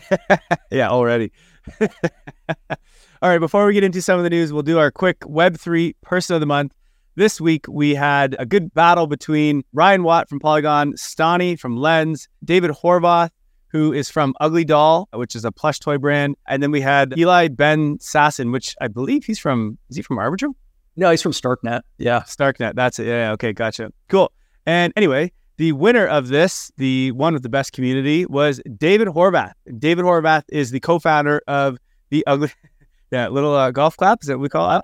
yeah, 0.71 0.91
already. 0.91 1.33
All 1.81 3.31
right, 3.31 3.39
before 3.39 3.65
we 3.65 3.73
get 3.73 3.85
into 3.85 4.03
some 4.03 4.19
of 4.19 4.25
the 4.25 4.31
news, 4.31 4.53
we'll 4.53 4.63
do 4.63 4.79
our 4.79 4.91
quick 4.91 5.21
Web3 5.21 5.95
person 6.03 6.35
of 6.35 6.41
the 6.41 6.47
month. 6.47 6.75
This 7.17 7.41
week, 7.41 7.65
we 7.71 7.95
had 7.95 8.37
a 8.39 8.45
good 8.45 8.75
battle 8.75 9.07
between 9.07 9.65
Ryan 9.73 10.03
Wyatt 10.03 10.29
from 10.29 10.41
Polygon, 10.41 10.93
Stani 10.93 11.59
from 11.59 11.79
Lens, 11.79 12.29
David 12.45 12.71
Horvath 12.71 13.31
who 13.71 13.93
is 13.93 14.11
from 14.11 14.35
Ugly 14.41 14.65
Doll, 14.65 15.09
which 15.13 15.37
is 15.37 15.45
a 15.45 15.53
plush 15.53 15.79
toy 15.79 15.99
brand. 15.99 16.37
And 16.47 16.63
then 16.63 16.71
we 16.71 16.81
had 16.81 17.17
Eli 17.19 17.49
Ben 17.49 17.99
Sasson, 17.99 18.53
which 18.53 18.75
I 18.81 18.89
believe 18.89 19.25
he's 19.25 19.39
from, 19.39 19.79
is 19.91 19.97
he 19.97 20.03
from 20.03 20.17
Arbitrum? 20.17 20.55
No, 20.97 21.11
he's 21.11 21.23
from 21.23 21.33
Starknet. 21.33 21.83
Yeah, 21.99 22.21
Starknet. 22.23 22.75
That's 22.75 22.99
it. 22.99 23.07
Yeah, 23.07 23.33
okay, 23.33 23.53
gotcha. 23.53 23.93
Cool. 24.09 24.33
And 24.67 24.93
anyway, 24.97 25.33
the 25.57 25.73
winner 25.73 26.07
of 26.07 26.29
this, 26.29 26.73
the 26.77 27.13
one 27.13 27.35
with 27.35 27.43
the 27.43 27.49
best 27.49 27.73
community, 27.73 28.27
was 28.27 28.61
David 28.77 29.09
Horvath. 29.09 29.53
David 29.79 30.05
Horvath 30.05 30.45
is 30.49 30.71
the 30.71 30.81
co-founder 30.81 31.43
of 31.47 31.79
the 32.11 32.27
Ugly, 32.27 32.51
yeah, 33.11 33.29
little 33.29 33.55
uh, 33.55 33.71
golf 33.71 33.97
clap 33.97 34.23
is 34.23 34.29
that 34.29 34.39
what 34.39 34.43
we 34.43 34.49
call 34.49 34.83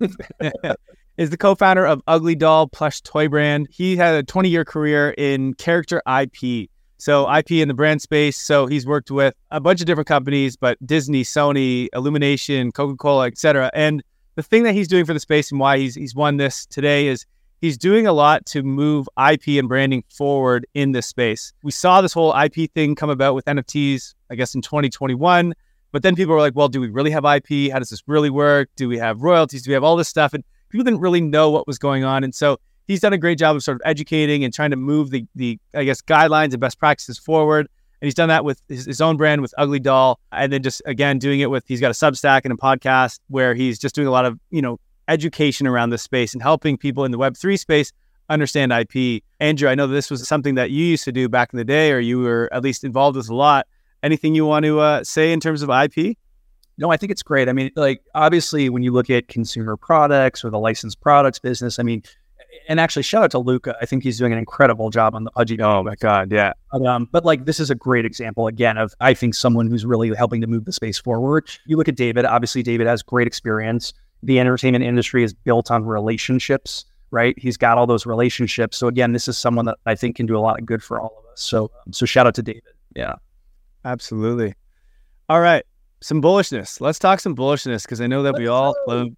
it? 0.00 0.76
is 1.16 1.30
the 1.30 1.36
co-founder 1.36 1.86
of 1.86 2.02
Ugly 2.06 2.34
Doll 2.34 2.68
plush 2.68 3.00
toy 3.02 3.28
brand. 3.28 3.68
He 3.70 3.96
had 3.96 4.14
a 4.14 4.22
20-year 4.22 4.64
career 4.64 5.14
in 5.16 5.54
character 5.54 6.02
IP. 6.06 6.68
So 7.04 7.30
IP 7.30 7.50
in 7.50 7.68
the 7.68 7.74
brand 7.74 8.00
space. 8.00 8.38
So 8.38 8.64
he's 8.64 8.86
worked 8.86 9.10
with 9.10 9.34
a 9.50 9.60
bunch 9.60 9.82
of 9.82 9.86
different 9.86 10.08
companies, 10.08 10.56
but 10.56 10.78
Disney, 10.86 11.22
Sony, 11.22 11.88
Illumination, 11.92 12.72
Coca-Cola, 12.72 13.26
etc. 13.26 13.70
And 13.74 14.02
the 14.36 14.42
thing 14.42 14.62
that 14.62 14.72
he's 14.72 14.88
doing 14.88 15.04
for 15.04 15.12
the 15.12 15.20
space 15.20 15.50
and 15.50 15.60
why 15.60 15.76
he's 15.76 15.94
he's 15.94 16.14
won 16.14 16.38
this 16.38 16.64
today 16.64 17.08
is 17.08 17.26
he's 17.60 17.76
doing 17.76 18.06
a 18.06 18.14
lot 18.14 18.46
to 18.46 18.62
move 18.62 19.06
IP 19.18 19.48
and 19.48 19.68
branding 19.68 20.02
forward 20.08 20.66
in 20.72 20.92
this 20.92 21.06
space. 21.06 21.52
We 21.62 21.72
saw 21.72 22.00
this 22.00 22.14
whole 22.14 22.34
IP 22.34 22.72
thing 22.72 22.94
come 22.94 23.10
about 23.10 23.34
with 23.34 23.44
NFTs, 23.44 24.14
I 24.30 24.34
guess 24.34 24.54
in 24.54 24.62
2021. 24.62 25.52
But 25.92 26.02
then 26.02 26.16
people 26.16 26.34
were 26.34 26.40
like, 26.40 26.56
well, 26.56 26.68
do 26.68 26.80
we 26.80 26.88
really 26.88 27.10
have 27.10 27.26
IP? 27.26 27.70
How 27.70 27.80
does 27.80 27.90
this 27.90 28.02
really 28.06 28.30
work? 28.30 28.70
Do 28.76 28.88
we 28.88 28.96
have 28.96 29.20
royalties? 29.20 29.62
Do 29.62 29.72
we 29.72 29.74
have 29.74 29.84
all 29.84 29.96
this 29.96 30.08
stuff? 30.08 30.32
And 30.32 30.42
people 30.70 30.84
didn't 30.84 31.00
really 31.00 31.20
know 31.20 31.50
what 31.50 31.66
was 31.66 31.78
going 31.78 32.02
on. 32.02 32.24
And 32.24 32.34
so 32.34 32.58
he's 32.86 33.00
done 33.00 33.12
a 33.12 33.18
great 33.18 33.38
job 33.38 33.56
of 33.56 33.62
sort 33.62 33.76
of 33.76 33.82
educating 33.84 34.44
and 34.44 34.52
trying 34.52 34.70
to 34.70 34.76
move 34.76 35.10
the 35.10 35.26
the 35.34 35.58
I 35.74 35.84
guess 35.84 36.00
guidelines 36.00 36.52
and 36.52 36.60
best 36.60 36.78
practices 36.78 37.18
forward. 37.18 37.68
And 38.00 38.06
he's 38.06 38.14
done 38.14 38.28
that 38.28 38.44
with 38.44 38.60
his, 38.68 38.84
his, 38.84 39.00
own 39.00 39.16
brand 39.16 39.40
with 39.40 39.54
Ugly 39.56 39.80
Doll, 39.80 40.20
and 40.30 40.52
then 40.52 40.62
just 40.62 40.82
again 40.84 41.18
doing 41.18 41.40
it 41.40 41.50
with 41.50 41.64
he's 41.66 41.80
got 41.80 41.90
a 41.90 41.94
Substack 41.94 42.42
and 42.44 42.52
a 42.52 42.56
podcast 42.56 43.20
where 43.28 43.54
he's 43.54 43.78
just 43.78 43.94
doing 43.94 44.08
a 44.08 44.10
lot 44.10 44.26
of 44.26 44.38
you 44.50 44.60
know 44.60 44.78
education 45.08 45.66
around 45.66 45.90
this 45.90 46.02
space 46.02 46.32
and 46.34 46.42
helping 46.42 46.76
people 46.76 47.04
in 47.04 47.12
the 47.12 47.18
Web 47.18 47.36
three 47.36 47.56
space 47.56 47.92
understand 48.28 48.72
IP. 48.72 49.22
Andrew, 49.40 49.68
I 49.68 49.74
know 49.74 49.86
this 49.86 50.10
was 50.10 50.26
something 50.26 50.54
that 50.54 50.70
you 50.70 50.84
used 50.84 51.04
to 51.04 51.12
do 51.12 51.28
back 51.28 51.52
in 51.52 51.56
the 51.56 51.64
day, 51.64 51.92
or 51.92 52.00
you 52.00 52.20
were 52.20 52.48
at 52.52 52.62
least 52.62 52.84
involved 52.84 53.16
with 53.16 53.28
a 53.28 53.34
lot. 53.34 53.66
Anything 54.02 54.34
you 54.34 54.44
want 54.44 54.64
to 54.64 54.80
uh, 54.80 55.04
say 55.04 55.32
in 55.32 55.40
terms 55.40 55.62
of 55.62 55.70
IP? 55.70 56.16
No, 56.76 56.90
I 56.90 56.96
think 56.96 57.12
it's 57.12 57.22
great. 57.22 57.48
I 57.48 57.52
mean, 57.52 57.70
like 57.76 58.02
obviously, 58.14 58.68
when 58.68 58.82
you 58.82 58.92
look 58.92 59.08
at 59.08 59.28
consumer 59.28 59.76
products 59.76 60.44
or 60.44 60.50
the 60.50 60.58
licensed 60.58 61.00
products 61.00 61.38
business, 61.38 61.78
I 61.78 61.84
mean, 61.84 62.02
and 62.68 62.80
actually 62.80 63.02
shout 63.02 63.22
out 63.22 63.30
to 63.32 63.38
Luca. 63.38 63.76
I 63.80 63.86
think 63.86 64.02
he's 64.02 64.18
doing 64.18 64.32
an 64.32 64.38
incredible 64.38 64.90
job 64.90 65.14
on 65.14 65.24
the 65.24 65.30
Pudgy. 65.30 65.60
Oh 65.60 65.82
my 65.82 65.94
God, 65.96 66.32
yeah. 66.32 66.52
But, 66.72 66.86
um, 66.86 67.08
but 67.12 67.24
like 67.24 67.44
this 67.44 67.60
is 67.60 67.70
a 67.70 67.74
great 67.74 68.04
example 68.04 68.46
again 68.46 68.78
of 68.78 68.94
I 69.00 69.14
think 69.14 69.34
someone 69.34 69.68
who's 69.68 69.84
really 69.84 70.14
helping 70.14 70.40
to 70.40 70.46
move 70.46 70.64
the 70.64 70.72
space 70.72 70.98
forward. 70.98 71.48
You 71.66 71.76
look 71.76 71.88
at 71.88 71.96
David. 71.96 72.24
Obviously, 72.24 72.62
David 72.62 72.86
has 72.86 73.02
great 73.02 73.26
experience. 73.26 73.92
The 74.22 74.40
entertainment 74.40 74.84
industry 74.84 75.22
is 75.22 75.34
built 75.34 75.70
on 75.70 75.84
relationships, 75.84 76.86
right? 77.10 77.34
He's 77.38 77.56
got 77.56 77.76
all 77.76 77.86
those 77.86 78.06
relationships. 78.06 78.76
So 78.76 78.86
again, 78.86 79.12
this 79.12 79.28
is 79.28 79.36
someone 79.36 79.66
that 79.66 79.76
I 79.86 79.94
think 79.94 80.16
can 80.16 80.26
do 80.26 80.36
a 80.36 80.40
lot 80.40 80.58
of 80.58 80.66
good 80.66 80.82
for 80.82 81.00
all 81.00 81.14
of 81.18 81.32
us. 81.32 81.40
So 81.40 81.70
so 81.90 82.06
shout 82.06 82.26
out 82.26 82.34
to 82.36 82.42
David. 82.42 82.62
Yeah, 82.96 83.14
absolutely. 83.84 84.54
All 85.28 85.40
right, 85.40 85.64
some 86.00 86.20
bullishness. 86.20 86.80
Let's 86.80 86.98
talk 86.98 87.20
some 87.20 87.34
bullishness 87.34 87.84
because 87.84 88.00
I 88.00 88.06
know 88.06 88.22
that 88.22 88.34
we 88.36 88.46
all 88.46 88.74
love 88.86 89.08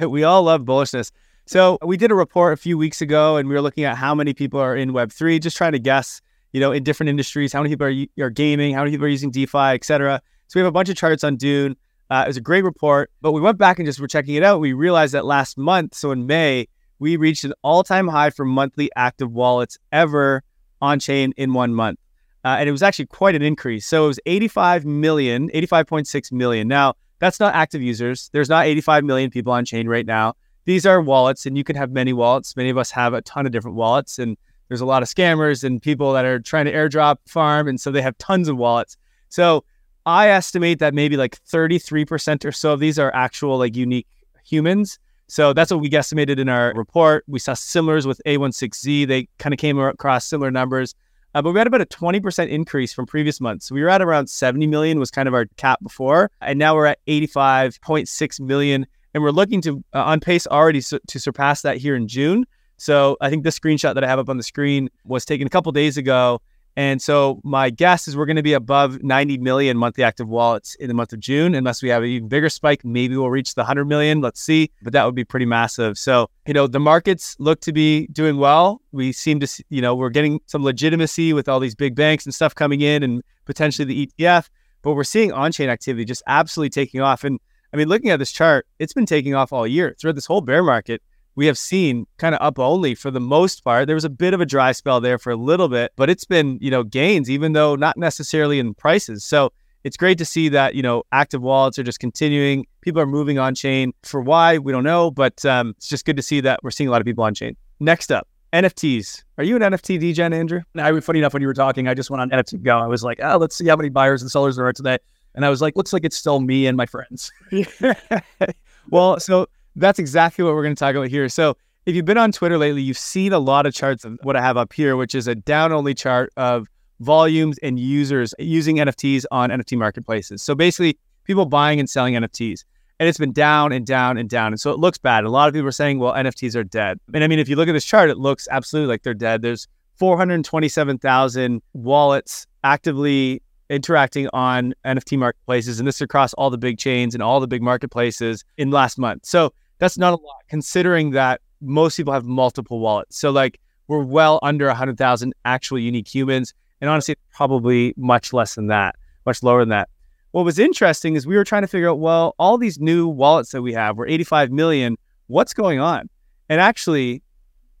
we 0.08 0.24
all 0.24 0.42
love 0.42 0.62
bullishness. 0.62 1.12
So 1.50 1.78
we 1.82 1.96
did 1.96 2.12
a 2.12 2.14
report 2.14 2.52
a 2.52 2.56
few 2.56 2.78
weeks 2.78 3.02
ago, 3.02 3.36
and 3.36 3.48
we 3.48 3.56
were 3.56 3.60
looking 3.60 3.82
at 3.82 3.96
how 3.96 4.14
many 4.14 4.32
people 4.32 4.60
are 4.60 4.76
in 4.76 4.92
Web 4.92 5.10
three, 5.10 5.40
just 5.40 5.56
trying 5.56 5.72
to 5.72 5.80
guess, 5.80 6.22
you 6.52 6.60
know, 6.60 6.70
in 6.70 6.84
different 6.84 7.10
industries, 7.10 7.52
how 7.52 7.60
many 7.60 7.74
people 7.74 7.88
are, 7.88 8.24
are 8.24 8.30
gaming, 8.30 8.72
how 8.72 8.82
many 8.82 8.92
people 8.92 9.06
are 9.06 9.08
using 9.08 9.32
DeFi, 9.32 9.58
et 9.58 9.82
cetera. 9.82 10.22
So 10.46 10.60
we 10.60 10.62
have 10.62 10.68
a 10.68 10.72
bunch 10.72 10.90
of 10.90 10.94
charts 10.94 11.24
on 11.24 11.34
Dune. 11.34 11.74
Uh, 12.08 12.22
it 12.24 12.28
was 12.28 12.36
a 12.36 12.40
great 12.40 12.62
report, 12.62 13.10
but 13.20 13.32
we 13.32 13.40
went 13.40 13.58
back 13.58 13.80
and 13.80 13.86
just 13.86 13.98
were 13.98 14.06
checking 14.06 14.36
it 14.36 14.44
out. 14.44 14.60
We 14.60 14.74
realized 14.74 15.12
that 15.14 15.26
last 15.26 15.58
month, 15.58 15.96
so 15.96 16.12
in 16.12 16.24
May, 16.24 16.68
we 17.00 17.16
reached 17.16 17.42
an 17.42 17.52
all-time 17.62 18.06
high 18.06 18.30
for 18.30 18.44
monthly 18.44 18.88
active 18.94 19.32
wallets 19.32 19.76
ever 19.90 20.44
on 20.80 21.00
chain 21.00 21.34
in 21.36 21.52
one 21.52 21.74
month. 21.74 21.98
Uh, 22.44 22.58
and 22.60 22.68
it 22.68 22.72
was 22.72 22.84
actually 22.84 23.06
quite 23.06 23.34
an 23.34 23.42
increase. 23.42 23.88
So 23.88 24.04
it 24.04 24.06
was 24.06 24.20
85 24.24 24.84
million, 24.84 25.50
85.6 25.50 26.30
million. 26.30 26.68
Now, 26.68 26.94
that's 27.18 27.40
not 27.40 27.56
active 27.56 27.82
users. 27.82 28.30
There's 28.32 28.48
not 28.48 28.66
85 28.66 29.02
million 29.02 29.30
people 29.30 29.52
on 29.52 29.64
chain 29.64 29.88
right 29.88 30.06
now 30.06 30.36
these 30.64 30.86
are 30.86 31.00
wallets 31.00 31.46
and 31.46 31.56
you 31.56 31.64
can 31.64 31.76
have 31.76 31.90
many 31.90 32.12
wallets. 32.12 32.56
Many 32.56 32.70
of 32.70 32.78
us 32.78 32.90
have 32.90 33.14
a 33.14 33.22
ton 33.22 33.46
of 33.46 33.52
different 33.52 33.76
wallets 33.76 34.18
and 34.18 34.36
there's 34.68 34.80
a 34.80 34.86
lot 34.86 35.02
of 35.02 35.08
scammers 35.08 35.64
and 35.64 35.82
people 35.82 36.12
that 36.12 36.24
are 36.24 36.38
trying 36.38 36.66
to 36.66 36.72
airdrop 36.72 37.16
farm. 37.26 37.66
And 37.66 37.80
so 37.80 37.90
they 37.90 38.02
have 38.02 38.16
tons 38.18 38.48
of 38.48 38.56
wallets. 38.56 38.96
So 39.28 39.64
I 40.06 40.28
estimate 40.28 40.78
that 40.78 40.94
maybe 40.94 41.16
like 41.16 41.42
33% 41.44 42.44
or 42.44 42.52
so 42.52 42.72
of 42.72 42.80
these 42.80 42.98
are 42.98 43.12
actual 43.14 43.58
like 43.58 43.74
unique 43.74 44.06
humans. 44.44 44.98
So 45.26 45.52
that's 45.52 45.70
what 45.70 45.80
we 45.80 45.92
estimated 45.92 46.38
in 46.38 46.48
our 46.48 46.72
report. 46.74 47.24
We 47.26 47.38
saw 47.38 47.54
similars 47.54 48.06
with 48.06 48.20
A16Z. 48.26 49.06
They 49.06 49.28
kind 49.38 49.52
of 49.52 49.58
came 49.58 49.78
across 49.78 50.24
similar 50.24 50.50
numbers. 50.50 50.94
Uh, 51.34 51.42
but 51.42 51.52
we 51.52 51.58
had 51.58 51.68
about 51.68 51.80
a 51.80 51.86
20% 51.86 52.48
increase 52.48 52.92
from 52.92 53.06
previous 53.06 53.40
months. 53.40 53.66
So 53.66 53.74
we 53.74 53.82
were 53.82 53.88
at 53.88 54.02
around 54.02 54.28
70 54.28 54.66
million 54.66 54.98
was 54.98 55.10
kind 55.10 55.28
of 55.28 55.34
our 55.34 55.46
cap 55.56 55.78
before. 55.82 56.30
And 56.40 56.58
now 56.58 56.74
we're 56.74 56.86
at 56.86 56.98
85.6 57.06 58.40
million 58.40 58.86
and 59.14 59.22
we're 59.22 59.30
looking 59.30 59.60
to 59.62 59.82
uh, 59.94 60.04
on 60.04 60.20
pace 60.20 60.46
already 60.46 60.80
su- 60.80 61.00
to 61.08 61.18
surpass 61.18 61.62
that 61.62 61.78
here 61.78 61.96
in 61.96 62.08
June. 62.08 62.44
So 62.76 63.16
I 63.20 63.28
think 63.28 63.44
the 63.44 63.50
screenshot 63.50 63.94
that 63.94 64.04
I 64.04 64.06
have 64.06 64.18
up 64.18 64.28
on 64.28 64.36
the 64.36 64.42
screen 64.42 64.88
was 65.04 65.24
taken 65.24 65.46
a 65.46 65.50
couple 65.50 65.70
days 65.72 65.96
ago. 65.96 66.40
And 66.76 67.02
so 67.02 67.40
my 67.44 67.68
guess 67.68 68.06
is 68.08 68.16
we're 68.16 68.26
going 68.26 68.36
to 68.36 68.42
be 68.42 68.52
above 68.52 69.02
90 69.02 69.38
million 69.38 69.76
monthly 69.76 70.04
active 70.04 70.28
wallets 70.28 70.76
in 70.76 70.88
the 70.88 70.94
month 70.94 71.12
of 71.12 71.20
June, 71.20 71.54
unless 71.54 71.82
we 71.82 71.88
have 71.88 72.02
an 72.02 72.08
even 72.08 72.28
bigger 72.28 72.48
spike. 72.48 72.84
Maybe 72.84 73.16
we'll 73.16 73.28
reach 73.28 73.54
the 73.54 73.62
100 73.62 73.84
million. 73.86 74.20
Let's 74.20 74.40
see. 74.40 74.70
But 74.82 74.92
that 74.92 75.04
would 75.04 75.14
be 75.14 75.24
pretty 75.24 75.46
massive. 75.46 75.98
So, 75.98 76.30
you 76.46 76.54
know, 76.54 76.66
the 76.66 76.80
markets 76.80 77.36
look 77.38 77.60
to 77.62 77.72
be 77.72 78.06
doing 78.08 78.38
well. 78.38 78.80
We 78.92 79.12
seem 79.12 79.40
to, 79.40 79.64
you 79.68 79.82
know, 79.82 79.94
we're 79.94 80.10
getting 80.10 80.40
some 80.46 80.62
legitimacy 80.62 81.32
with 81.32 81.48
all 81.48 81.60
these 81.60 81.74
big 81.74 81.94
banks 81.94 82.24
and 82.24 82.34
stuff 82.34 82.54
coming 82.54 82.80
in 82.80 83.02
and 83.02 83.22
potentially 83.44 83.84
the 83.84 84.06
ETF. 84.06 84.48
But 84.82 84.94
we're 84.94 85.04
seeing 85.04 85.32
on 85.32 85.52
chain 85.52 85.68
activity 85.68 86.04
just 86.04 86.22
absolutely 86.26 86.70
taking 86.70 87.00
off. 87.00 87.24
And 87.24 87.40
I 87.72 87.76
mean, 87.76 87.88
looking 87.88 88.10
at 88.10 88.18
this 88.18 88.32
chart, 88.32 88.66
it's 88.78 88.92
been 88.92 89.06
taking 89.06 89.34
off 89.34 89.52
all 89.52 89.66
year. 89.66 89.94
Throughout 90.00 90.16
this 90.16 90.26
whole 90.26 90.40
bear 90.40 90.62
market, 90.62 91.02
we 91.36 91.46
have 91.46 91.56
seen 91.56 92.06
kind 92.18 92.34
of 92.34 92.40
up 92.42 92.58
only 92.58 92.94
for 92.94 93.10
the 93.10 93.20
most 93.20 93.62
part. 93.62 93.86
There 93.86 93.94
was 93.94 94.04
a 94.04 94.10
bit 94.10 94.34
of 94.34 94.40
a 94.40 94.46
dry 94.46 94.72
spell 94.72 95.00
there 95.00 95.18
for 95.18 95.30
a 95.30 95.36
little 95.36 95.68
bit, 95.68 95.92
but 95.96 96.10
it's 96.10 96.24
been, 96.24 96.58
you 96.60 96.70
know, 96.70 96.82
gains, 96.82 97.30
even 97.30 97.52
though 97.52 97.76
not 97.76 97.96
necessarily 97.96 98.58
in 98.58 98.74
prices. 98.74 99.24
So 99.24 99.52
it's 99.84 99.96
great 99.96 100.18
to 100.18 100.24
see 100.24 100.48
that, 100.50 100.74
you 100.74 100.82
know, 100.82 101.04
active 101.12 101.40
wallets 101.40 101.78
are 101.78 101.82
just 101.82 102.00
continuing. 102.00 102.66
People 102.80 103.00
are 103.00 103.06
moving 103.06 103.38
on 103.38 103.54
chain. 103.54 103.92
For 104.02 104.20
why, 104.20 104.58
we 104.58 104.72
don't 104.72 104.84
know, 104.84 105.10
but 105.10 105.44
um, 105.44 105.74
it's 105.78 105.88
just 105.88 106.04
good 106.04 106.16
to 106.16 106.22
see 106.22 106.40
that 106.40 106.60
we're 106.62 106.70
seeing 106.70 106.88
a 106.88 106.90
lot 106.90 107.00
of 107.00 107.06
people 107.06 107.24
on 107.24 107.34
chain. 107.34 107.56
Next 107.78 108.10
up, 108.10 108.28
NFTs. 108.52 109.22
Are 109.38 109.44
you 109.44 109.56
an 109.56 109.62
NFT 109.62 110.00
DJ, 110.00 110.32
Andrew? 110.32 110.60
I 110.76 110.92
was 110.92 111.04
funny 111.04 111.20
enough 111.20 111.32
when 111.32 111.40
you 111.40 111.48
were 111.48 111.54
talking, 111.54 111.88
I 111.88 111.94
just 111.94 112.10
went 112.10 112.20
on 112.20 112.30
NFT 112.30 112.62
Go. 112.62 112.78
I 112.78 112.86
was 112.86 113.02
like, 113.04 113.20
oh, 113.22 113.38
let's 113.38 113.56
see 113.56 113.66
how 113.68 113.76
many 113.76 113.88
buyers 113.88 114.22
and 114.22 114.30
sellers 114.30 114.56
there 114.56 114.66
are 114.66 114.72
today. 114.72 114.98
And 115.34 115.44
I 115.44 115.50
was 115.50 115.60
like, 115.60 115.76
looks 115.76 115.92
like 115.92 116.04
it's 116.04 116.16
still 116.16 116.40
me 116.40 116.66
and 116.66 116.76
my 116.76 116.86
friends. 116.86 117.30
well, 118.90 119.20
so 119.20 119.46
that's 119.76 119.98
exactly 119.98 120.44
what 120.44 120.54
we're 120.54 120.62
going 120.62 120.74
to 120.74 120.80
talk 120.80 120.94
about 120.94 121.08
here. 121.08 121.28
So 121.28 121.56
if 121.86 121.94
you've 121.94 122.04
been 122.04 122.18
on 122.18 122.32
Twitter 122.32 122.58
lately, 122.58 122.82
you've 122.82 122.98
seen 122.98 123.32
a 123.32 123.38
lot 123.38 123.66
of 123.66 123.74
charts 123.74 124.04
of 124.04 124.18
what 124.22 124.36
I 124.36 124.42
have 124.42 124.56
up 124.56 124.72
here, 124.72 124.96
which 124.96 125.14
is 125.14 125.28
a 125.28 125.34
down 125.34 125.72
only 125.72 125.94
chart 125.94 126.32
of 126.36 126.66
volumes 127.00 127.58
and 127.62 127.78
users 127.78 128.34
using 128.38 128.76
NFTs 128.76 129.24
on 129.30 129.50
NFT 129.50 129.78
marketplaces. 129.78 130.42
So 130.42 130.54
basically, 130.54 130.98
people 131.24 131.46
buying 131.46 131.80
and 131.80 131.88
selling 131.88 132.14
NFTs. 132.14 132.64
And 132.98 133.08
it's 133.08 133.18
been 133.18 133.32
down 133.32 133.72
and 133.72 133.86
down 133.86 134.18
and 134.18 134.28
down. 134.28 134.52
And 134.52 134.60
so 134.60 134.70
it 134.72 134.78
looks 134.78 134.98
bad. 134.98 135.24
A 135.24 135.30
lot 135.30 135.48
of 135.48 135.54
people 135.54 135.68
are 135.68 135.72
saying, 135.72 135.98
well, 135.98 136.12
NFTs 136.12 136.54
are 136.54 136.64
dead. 136.64 137.00
And 137.14 137.24
I 137.24 137.28
mean, 137.28 137.38
if 137.38 137.48
you 137.48 137.56
look 137.56 137.66
at 137.66 137.72
this 137.72 137.84
chart, 137.84 138.10
it 138.10 138.18
looks 138.18 138.46
absolutely 138.50 138.88
like 138.88 139.04
they're 139.04 139.14
dead. 139.14 139.40
There's 139.40 139.66
427,000 139.96 141.62
wallets 141.72 142.46
actively 142.62 143.40
interacting 143.70 144.28
on 144.32 144.74
NFT 144.84 145.16
marketplaces, 145.16 145.78
and 145.78 145.88
this 145.88 145.96
is 145.96 146.02
across 146.02 146.34
all 146.34 146.50
the 146.50 146.58
big 146.58 146.76
chains 146.76 147.14
and 147.14 147.22
all 147.22 147.40
the 147.40 147.46
big 147.46 147.62
marketplaces 147.62 148.44
in 148.58 148.70
last 148.70 148.98
month. 148.98 149.24
So 149.24 149.52
that's 149.78 149.96
not 149.96 150.12
a 150.12 150.16
lot, 150.16 150.42
considering 150.48 151.10
that 151.12 151.40
most 151.62 151.96
people 151.96 152.12
have 152.12 152.24
multiple 152.24 152.80
wallets. 152.80 153.18
So 153.18 153.30
like 153.30 153.60
we're 153.86 154.02
well 154.02 154.38
under 154.42 154.66
100,000 154.66 155.32
actual 155.44 155.78
unique 155.78 156.12
humans, 156.12 156.52
and 156.80 156.90
honestly, 156.90 157.16
probably 157.32 157.94
much 157.96 158.32
less 158.32 158.56
than 158.56 158.66
that, 158.66 158.96
much 159.24 159.42
lower 159.42 159.60
than 159.60 159.70
that. 159.70 159.88
What 160.32 160.44
was 160.44 160.58
interesting 160.58 161.16
is 161.16 161.26
we 161.26 161.36
were 161.36 161.44
trying 161.44 161.62
to 161.62 161.68
figure 161.68 161.90
out, 161.90 161.98
well, 161.98 162.34
all 162.38 162.56
these 162.56 162.78
new 162.78 163.08
wallets 163.08 163.50
that 163.50 163.62
we 163.62 163.72
have, 163.72 163.96
we're 163.96 164.06
85 164.06 164.50
million. 164.52 164.96
What's 165.26 165.52
going 165.54 165.80
on? 165.80 166.08
And 166.48 166.60
actually, 166.60 167.22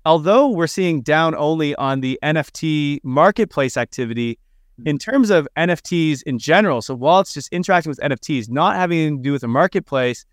although 0.04 0.48
we're 0.48 0.66
seeing 0.66 1.00
down 1.02 1.34
only 1.34 1.74
on 1.76 2.00
the 2.00 2.18
NFT 2.22 3.00
marketplace 3.04 3.76
activity, 3.76 4.38
in 4.84 4.98
terms 4.98 5.30
of 5.30 5.48
NFTs 5.56 6.22
in 6.24 6.38
general, 6.38 6.82
so 6.82 6.94
wallets 6.94 7.34
just 7.34 7.52
interacting 7.52 7.90
with 7.90 8.00
NFTs, 8.00 8.48
not 8.48 8.76
having 8.76 9.18
to 9.18 9.22
do 9.22 9.32
with 9.32 9.42
a 9.42 9.48
marketplace, 9.48 10.24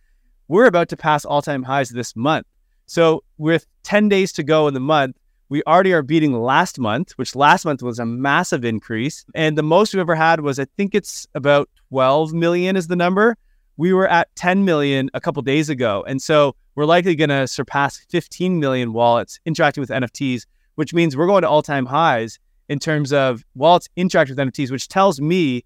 we're 0.47 0.65
about 0.65 0.89
to 0.89 0.97
pass 0.97 1.25
all 1.25 1.41
time 1.41 1.63
highs 1.63 1.89
this 1.89 2.15
month. 2.15 2.45
So, 2.85 3.23
with 3.37 3.65
10 3.83 4.07
days 4.07 4.31
to 4.33 4.43
go 4.43 4.67
in 4.67 4.73
the 4.73 4.79
month, 4.79 5.17
we 5.49 5.61
already 5.63 5.93
are 5.93 6.01
beating 6.01 6.33
last 6.33 6.79
month, 6.79 7.11
which 7.13 7.35
last 7.35 7.65
month 7.65 7.81
was 7.81 7.99
a 7.99 8.05
massive 8.05 8.65
increase. 8.65 9.25
And 9.35 9.57
the 9.57 9.63
most 9.63 9.93
we've 9.93 10.01
ever 10.01 10.15
had 10.15 10.41
was, 10.41 10.59
I 10.59 10.65
think 10.77 10.95
it's 10.95 11.27
about 11.35 11.69
12 11.89 12.33
million 12.33 12.75
is 12.75 12.87
the 12.87 12.95
number. 12.95 13.37
We 13.77 13.93
were 13.93 14.07
at 14.07 14.33
10 14.35 14.65
million 14.65 15.09
a 15.13 15.21
couple 15.21 15.41
days 15.41 15.69
ago. 15.69 16.03
And 16.07 16.21
so 16.21 16.55
we're 16.75 16.85
likely 16.85 17.15
going 17.15 17.29
to 17.29 17.47
surpass 17.47 17.97
15 18.09 18.59
million 18.59 18.93
wallets 18.93 19.39
interacting 19.45 19.81
with 19.81 19.89
NFTs, 19.89 20.45
which 20.75 20.93
means 20.93 21.15
we're 21.15 21.27
going 21.27 21.43
to 21.43 21.49
all 21.49 21.61
time 21.61 21.85
highs 21.85 22.39
in 22.69 22.79
terms 22.79 23.13
of 23.13 23.43
wallets 23.55 23.87
interact 23.95 24.29
with 24.29 24.37
NFTs, 24.37 24.71
which 24.71 24.87
tells 24.87 25.21
me, 25.21 25.63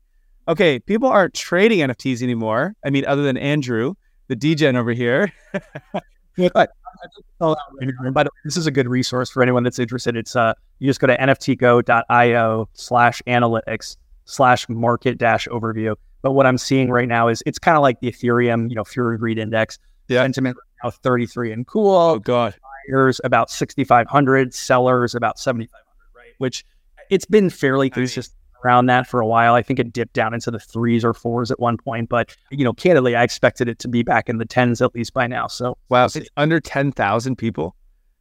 okay, 0.47 0.80
people 0.80 1.10
aren't 1.10 1.34
trading 1.34 1.80
NFTs 1.80 2.22
anymore. 2.22 2.76
I 2.86 2.89
mean, 2.89 3.06
other 3.06 3.24
than 3.24 3.38
Andrew, 3.38 3.95
the 4.28 4.36
DJ 4.36 4.76
over 4.76 4.91
here. 4.91 5.32
but 6.54 6.72
way, 7.18 8.26
this 8.45 8.58
is 8.58 8.68
a 8.68 8.72
good 8.72 8.88
resource 8.88 9.30
for 9.30 9.43
anyone 9.43 9.64
that's 9.64 9.80
interested. 9.80 10.16
It's 10.16 10.36
uh, 10.36 10.54
you 10.80 10.88
just 10.88 10.99
go 10.99 11.08
to 11.08 11.18
nftgo.io 11.18 12.70
slash 12.74 13.22
analytics 13.28 13.97
slash 14.26 14.70
market 14.70 15.18
dash 15.18 15.47
overview. 15.47 15.95
But 16.22 16.34
what 16.34 16.45
I'm 16.45 16.58
seeing 16.58 16.89
right 16.89 17.08
now 17.08 17.28
is 17.28 17.41
it's 17.45 17.60
kind 17.60 17.76
of 17.76 17.82
like 17.82 17.99
the 17.99 18.12
Ethereum, 18.12 18.70
you 18.70 18.76
know, 18.76 18.84
Fear 18.84 19.12
and 19.12 19.20
Greed 19.20 19.39
Index. 19.39 19.80
Yeah. 20.08 20.24
Sentiment 20.24 20.58
right 20.58 20.86
now 20.86 20.91
33 20.91 21.52
and 21.52 21.68
cool. 21.68 21.95
Oh 21.95 22.20
God. 22.20 22.56
Buyers 22.88 23.20
about 23.24 23.49
6,500, 23.49 24.54
sellers 24.54 25.16
about 25.16 25.39
7,500, 25.39 25.84
right? 26.16 26.34
Which 26.38 26.66
it's 27.12 27.26
been 27.26 27.51
fairly 27.51 27.89
consistent 27.89 28.36
around 28.64 28.88
that 28.88 29.07
for 29.07 29.20
a 29.20 29.28
while. 29.28 29.53
I 29.53 29.62
think 29.62 29.80
it 29.80 29.91
dipped 29.93 30.14
down 30.14 30.34
into 30.34 30.51
the 30.51 30.59
threes 30.59 31.03
or 31.03 31.14
fours 31.14 31.51
at 31.51 31.59
one 31.59 31.78
point, 31.78 32.09
but 32.09 32.36
you 32.49 32.64
know, 32.64 32.74
candidly, 32.74 33.16
I 33.16 33.24
expected 33.24 33.68
it 33.68 33.80
to 33.80 33.88
be 33.88 34.01
back 34.01 34.30
in 34.30 34.38
the 34.38 34.45
tens 34.45 34.82
at 34.82 34.95
least 34.95 35.14
by 35.14 35.28
now. 35.28 35.47
So 35.47 35.78
wow, 35.89 36.05
it's 36.05 36.20
under 36.38 36.59
ten 36.59 36.91
thousand 36.91 37.36
people. 37.36 37.76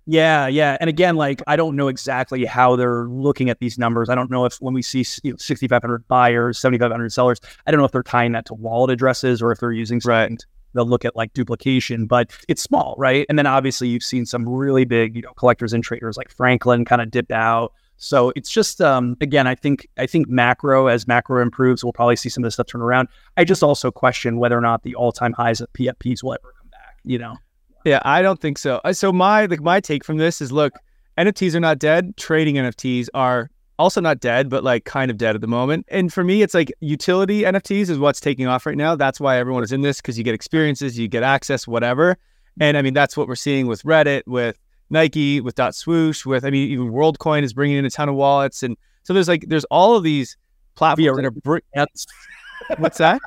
Yeah, 0.06 0.48
yeah, 0.48 0.76
and 0.80 0.88
again, 0.88 1.16
like 1.16 1.40
I 1.46 1.56
don't 1.56 1.76
know 1.76 1.88
exactly 1.88 2.44
how 2.44 2.74
they're 2.74 3.04
looking 3.04 3.48
at 3.48 3.60
these 3.60 3.78
numbers. 3.78 4.08
I 4.08 4.14
don't 4.14 4.30
know 4.30 4.44
if 4.44 4.56
when 4.56 4.74
we 4.74 4.82
see 4.82 5.04
you 5.22 5.32
know, 5.32 5.36
6,500 5.36 6.08
buyers, 6.08 6.58
7,500 6.58 7.12
sellers, 7.12 7.38
I 7.66 7.70
don't 7.70 7.78
know 7.78 7.84
if 7.84 7.92
they're 7.92 8.02
tying 8.02 8.32
that 8.32 8.46
to 8.46 8.54
wallet 8.54 8.90
addresses 8.90 9.40
or 9.40 9.52
if 9.52 9.60
they're 9.60 9.72
using 9.72 10.00
right. 10.04 10.32
They'll 10.72 10.86
look 10.86 11.04
at 11.04 11.16
like 11.16 11.32
duplication, 11.32 12.06
but 12.06 12.32
it's 12.48 12.62
small, 12.62 12.94
right? 12.96 13.26
And 13.28 13.38
then 13.38 13.46
obviously 13.46 13.88
you've 13.88 14.04
seen 14.04 14.24
some 14.24 14.48
really 14.48 14.84
big, 14.84 15.16
you 15.16 15.22
know, 15.22 15.32
collectors 15.34 15.72
and 15.72 15.82
traders 15.82 16.16
like 16.16 16.30
Franklin 16.30 16.84
kind 16.84 17.02
of 17.02 17.10
dipped 17.10 17.32
out. 17.32 17.72
So 18.02 18.32
it's 18.34 18.50
just 18.50 18.80
um, 18.80 19.14
again, 19.20 19.46
I 19.46 19.54
think 19.54 19.86
I 19.98 20.06
think 20.06 20.26
macro 20.28 20.86
as 20.86 21.06
macro 21.06 21.42
improves, 21.42 21.84
we'll 21.84 21.92
probably 21.92 22.16
see 22.16 22.30
some 22.30 22.42
of 22.42 22.46
this 22.46 22.54
stuff 22.54 22.66
turn 22.66 22.80
around. 22.80 23.08
I 23.36 23.44
just 23.44 23.62
also 23.62 23.90
question 23.90 24.38
whether 24.38 24.56
or 24.56 24.62
not 24.62 24.82
the 24.84 24.94
all 24.94 25.12
time 25.12 25.34
highs 25.34 25.60
of 25.60 25.70
PFPs 25.74 26.22
will 26.22 26.32
ever 26.32 26.54
come 26.58 26.70
back. 26.70 26.96
You 27.04 27.18
know? 27.18 27.36
Yeah, 27.84 28.00
I 28.02 28.22
don't 28.22 28.40
think 28.40 28.56
so. 28.56 28.80
Uh, 28.84 28.94
so 28.94 29.12
my 29.12 29.44
like 29.44 29.60
my 29.60 29.80
take 29.80 30.02
from 30.02 30.16
this 30.16 30.40
is, 30.40 30.50
look, 30.50 30.72
NFTs 31.18 31.54
are 31.54 31.60
not 31.60 31.78
dead. 31.78 32.16
Trading 32.16 32.54
NFTs 32.54 33.08
are 33.12 33.50
also 33.78 34.00
not 34.00 34.20
dead, 34.20 34.48
but 34.48 34.64
like 34.64 34.86
kind 34.86 35.10
of 35.10 35.18
dead 35.18 35.34
at 35.34 35.42
the 35.42 35.46
moment. 35.46 35.84
And 35.88 36.10
for 36.10 36.24
me, 36.24 36.40
it's 36.40 36.54
like 36.54 36.72
utility 36.80 37.42
NFTs 37.42 37.90
is 37.90 37.98
what's 37.98 38.20
taking 38.20 38.46
off 38.46 38.64
right 38.64 38.78
now. 38.78 38.96
That's 38.96 39.20
why 39.20 39.36
everyone 39.36 39.62
is 39.62 39.72
in 39.72 39.82
this 39.82 39.98
because 39.98 40.16
you 40.16 40.24
get 40.24 40.34
experiences, 40.34 40.98
you 40.98 41.06
get 41.06 41.22
access, 41.22 41.68
whatever. 41.68 42.16
And 42.58 42.78
I 42.78 42.82
mean, 42.82 42.94
that's 42.94 43.14
what 43.14 43.28
we're 43.28 43.34
seeing 43.34 43.66
with 43.66 43.82
Reddit, 43.82 44.22
with 44.26 44.58
Nike, 44.90 45.40
with 45.40 45.54
Dot 45.54 45.74
Swoosh, 45.74 46.26
with 46.26 46.44
I 46.44 46.50
mean, 46.50 46.70
even 46.70 46.90
WorldCoin 46.90 47.42
is 47.42 47.52
bringing 47.52 47.78
in 47.78 47.84
a 47.84 47.90
ton 47.90 48.08
of 48.08 48.14
wallets, 48.16 48.62
and 48.62 48.76
so 49.04 49.14
there's 49.14 49.28
like 49.28 49.44
there's 49.48 49.64
all 49.64 49.96
of 49.96 50.02
these 50.02 50.36
platforms 50.74 51.06
Via 51.06 51.14
that 51.14 51.24
are 51.24 51.30
br- 51.30 51.58
what's 52.78 52.98
that? 52.98 53.20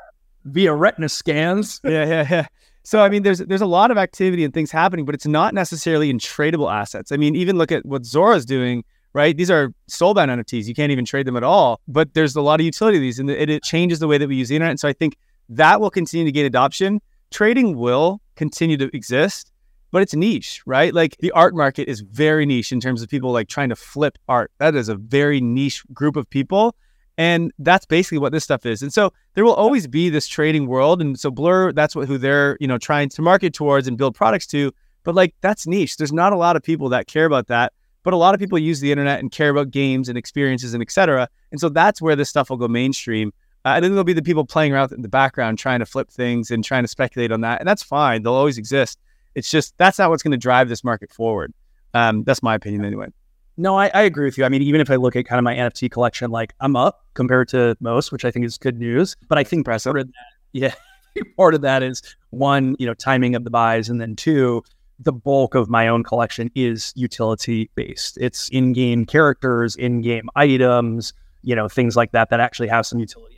Via 0.44 0.74
retina 0.74 1.08
scans. 1.08 1.80
Yeah, 1.84 2.04
yeah, 2.06 2.26
yeah. 2.30 2.46
So 2.82 3.02
I 3.02 3.08
mean, 3.08 3.22
there's 3.22 3.38
there's 3.38 3.62
a 3.62 3.66
lot 3.66 3.90
of 3.90 3.96
activity 3.96 4.44
and 4.44 4.52
things 4.52 4.70
happening, 4.70 5.04
but 5.06 5.14
it's 5.14 5.26
not 5.26 5.54
necessarily 5.54 6.10
in 6.10 6.18
tradable 6.18 6.72
assets. 6.72 7.12
I 7.12 7.16
mean, 7.16 7.34
even 7.34 7.56
look 7.56 7.72
at 7.72 7.84
what 7.86 8.04
Zora's 8.04 8.44
doing. 8.44 8.84
Right, 9.14 9.36
these 9.36 9.48
are 9.48 9.72
soulbound 9.88 10.26
NFTs. 10.28 10.66
You 10.66 10.74
can't 10.74 10.90
even 10.90 11.04
trade 11.04 11.24
them 11.24 11.36
at 11.36 11.44
all. 11.44 11.80
But 11.86 12.14
there's 12.14 12.34
a 12.34 12.40
lot 12.40 12.58
of 12.58 12.66
utility 12.66 12.98
of 12.98 13.00
these, 13.00 13.20
and 13.20 13.30
it, 13.30 13.48
it 13.48 13.62
changes 13.62 14.00
the 14.00 14.08
way 14.08 14.18
that 14.18 14.28
we 14.28 14.34
use 14.34 14.48
the 14.48 14.56
internet. 14.56 14.72
And 14.72 14.80
so 14.80 14.88
I 14.88 14.92
think 14.92 15.16
that 15.48 15.80
will 15.80 15.90
continue 15.90 16.24
to 16.24 16.32
gain 16.32 16.46
adoption. 16.46 17.00
Trading 17.30 17.76
will 17.76 18.20
continue 18.34 18.76
to 18.76 18.90
exist, 18.94 19.52
but 19.94 20.02
it's 20.02 20.12
niche, 20.12 20.60
right? 20.66 20.92
Like 20.92 21.16
the 21.18 21.30
art 21.30 21.54
market 21.54 21.88
is 21.88 22.00
very 22.00 22.46
niche 22.46 22.72
in 22.72 22.80
terms 22.80 23.00
of 23.00 23.08
people 23.08 23.30
like 23.30 23.46
trying 23.46 23.68
to 23.68 23.76
flip 23.76 24.18
art. 24.28 24.50
That 24.58 24.74
is 24.74 24.88
a 24.88 24.96
very 24.96 25.40
niche 25.40 25.84
group 25.92 26.16
of 26.16 26.28
people. 26.28 26.74
And 27.16 27.52
that's 27.60 27.86
basically 27.86 28.18
what 28.18 28.32
this 28.32 28.42
stuff 28.42 28.66
is. 28.66 28.82
And 28.82 28.92
so 28.92 29.12
there 29.34 29.44
will 29.44 29.54
always 29.54 29.86
be 29.86 30.08
this 30.08 30.26
trading 30.26 30.66
world. 30.66 31.00
And 31.00 31.16
so 31.16 31.30
Blur, 31.30 31.70
that's 31.70 31.94
what 31.94 32.08
who 32.08 32.18
they're, 32.18 32.56
you 32.58 32.66
know, 32.66 32.76
trying 32.76 33.08
to 33.10 33.22
market 33.22 33.54
towards 33.54 33.86
and 33.86 33.96
build 33.96 34.16
products 34.16 34.48
to. 34.48 34.72
But 35.04 35.14
like 35.14 35.32
that's 35.42 35.64
niche. 35.64 35.96
There's 35.96 36.12
not 36.12 36.32
a 36.32 36.36
lot 36.36 36.56
of 36.56 36.64
people 36.64 36.88
that 36.88 37.06
care 37.06 37.24
about 37.24 37.46
that. 37.46 37.72
But 38.02 38.14
a 38.14 38.16
lot 38.16 38.34
of 38.34 38.40
people 38.40 38.58
use 38.58 38.80
the 38.80 38.90
internet 38.90 39.20
and 39.20 39.30
care 39.30 39.50
about 39.50 39.70
games 39.70 40.08
and 40.08 40.18
experiences 40.18 40.74
and 40.74 40.82
etc. 40.82 41.28
And 41.52 41.60
so 41.60 41.68
that's 41.68 42.02
where 42.02 42.16
this 42.16 42.28
stuff 42.28 42.50
will 42.50 42.56
go 42.56 42.66
mainstream. 42.66 43.32
Uh, 43.64 43.74
and 43.76 43.84
then 43.84 43.92
there'll 43.92 44.02
be 44.02 44.12
the 44.12 44.22
people 44.22 44.44
playing 44.44 44.72
around 44.72 44.90
in 44.90 45.02
the 45.02 45.08
background 45.08 45.56
trying 45.56 45.78
to 45.78 45.86
flip 45.86 46.10
things 46.10 46.50
and 46.50 46.64
trying 46.64 46.82
to 46.82 46.88
speculate 46.88 47.30
on 47.30 47.42
that. 47.42 47.60
And 47.60 47.68
that's 47.68 47.84
fine. 47.84 48.24
They'll 48.24 48.34
always 48.34 48.58
exist. 48.58 48.98
It's 49.34 49.50
just 49.50 49.76
that's 49.78 49.98
not 49.98 50.10
what's 50.10 50.22
going 50.22 50.32
to 50.32 50.38
drive 50.38 50.68
this 50.68 50.84
market 50.84 51.12
forward. 51.12 51.52
Um, 51.92 52.24
that's 52.24 52.42
my 52.42 52.54
opinion 52.54 52.84
anyway. 52.84 53.08
No, 53.56 53.76
I, 53.78 53.86
I, 53.94 54.02
agree 54.02 54.24
with 54.24 54.36
you. 54.36 54.44
I 54.44 54.48
mean, 54.48 54.62
even 54.62 54.80
if 54.80 54.90
I 54.90 54.96
look 54.96 55.14
at 55.14 55.26
kind 55.26 55.38
of 55.38 55.44
my 55.44 55.54
NFT 55.54 55.88
collection, 55.88 56.32
like 56.32 56.54
I'm 56.58 56.74
up 56.74 57.04
compared 57.14 57.48
to 57.50 57.76
most, 57.78 58.10
which 58.10 58.24
I 58.24 58.32
think 58.32 58.44
is 58.44 58.58
good 58.58 58.80
news. 58.80 59.14
But 59.28 59.38
I 59.38 59.44
think 59.44 59.64
part 59.64 59.86
of 59.86 59.94
that, 59.94 60.14
yeah, 60.52 60.74
part 61.36 61.54
of 61.54 61.60
that 61.60 61.84
is 61.84 62.02
one, 62.30 62.74
you 62.80 62.86
know, 62.86 62.94
timing 62.94 63.36
of 63.36 63.44
the 63.44 63.50
buys, 63.50 63.88
and 63.88 64.00
then 64.00 64.16
two, 64.16 64.64
the 64.98 65.12
bulk 65.12 65.54
of 65.54 65.68
my 65.68 65.86
own 65.86 66.02
collection 66.02 66.50
is 66.56 66.92
utility 66.96 67.70
based. 67.76 68.18
It's 68.20 68.48
in-game 68.48 69.06
characters, 69.06 69.76
in-game 69.76 70.28
items, 70.34 71.12
you 71.42 71.54
know, 71.54 71.68
things 71.68 71.94
like 71.96 72.10
that 72.10 72.30
that 72.30 72.40
actually 72.40 72.68
have 72.68 72.86
some 72.86 72.98
utility 72.98 73.33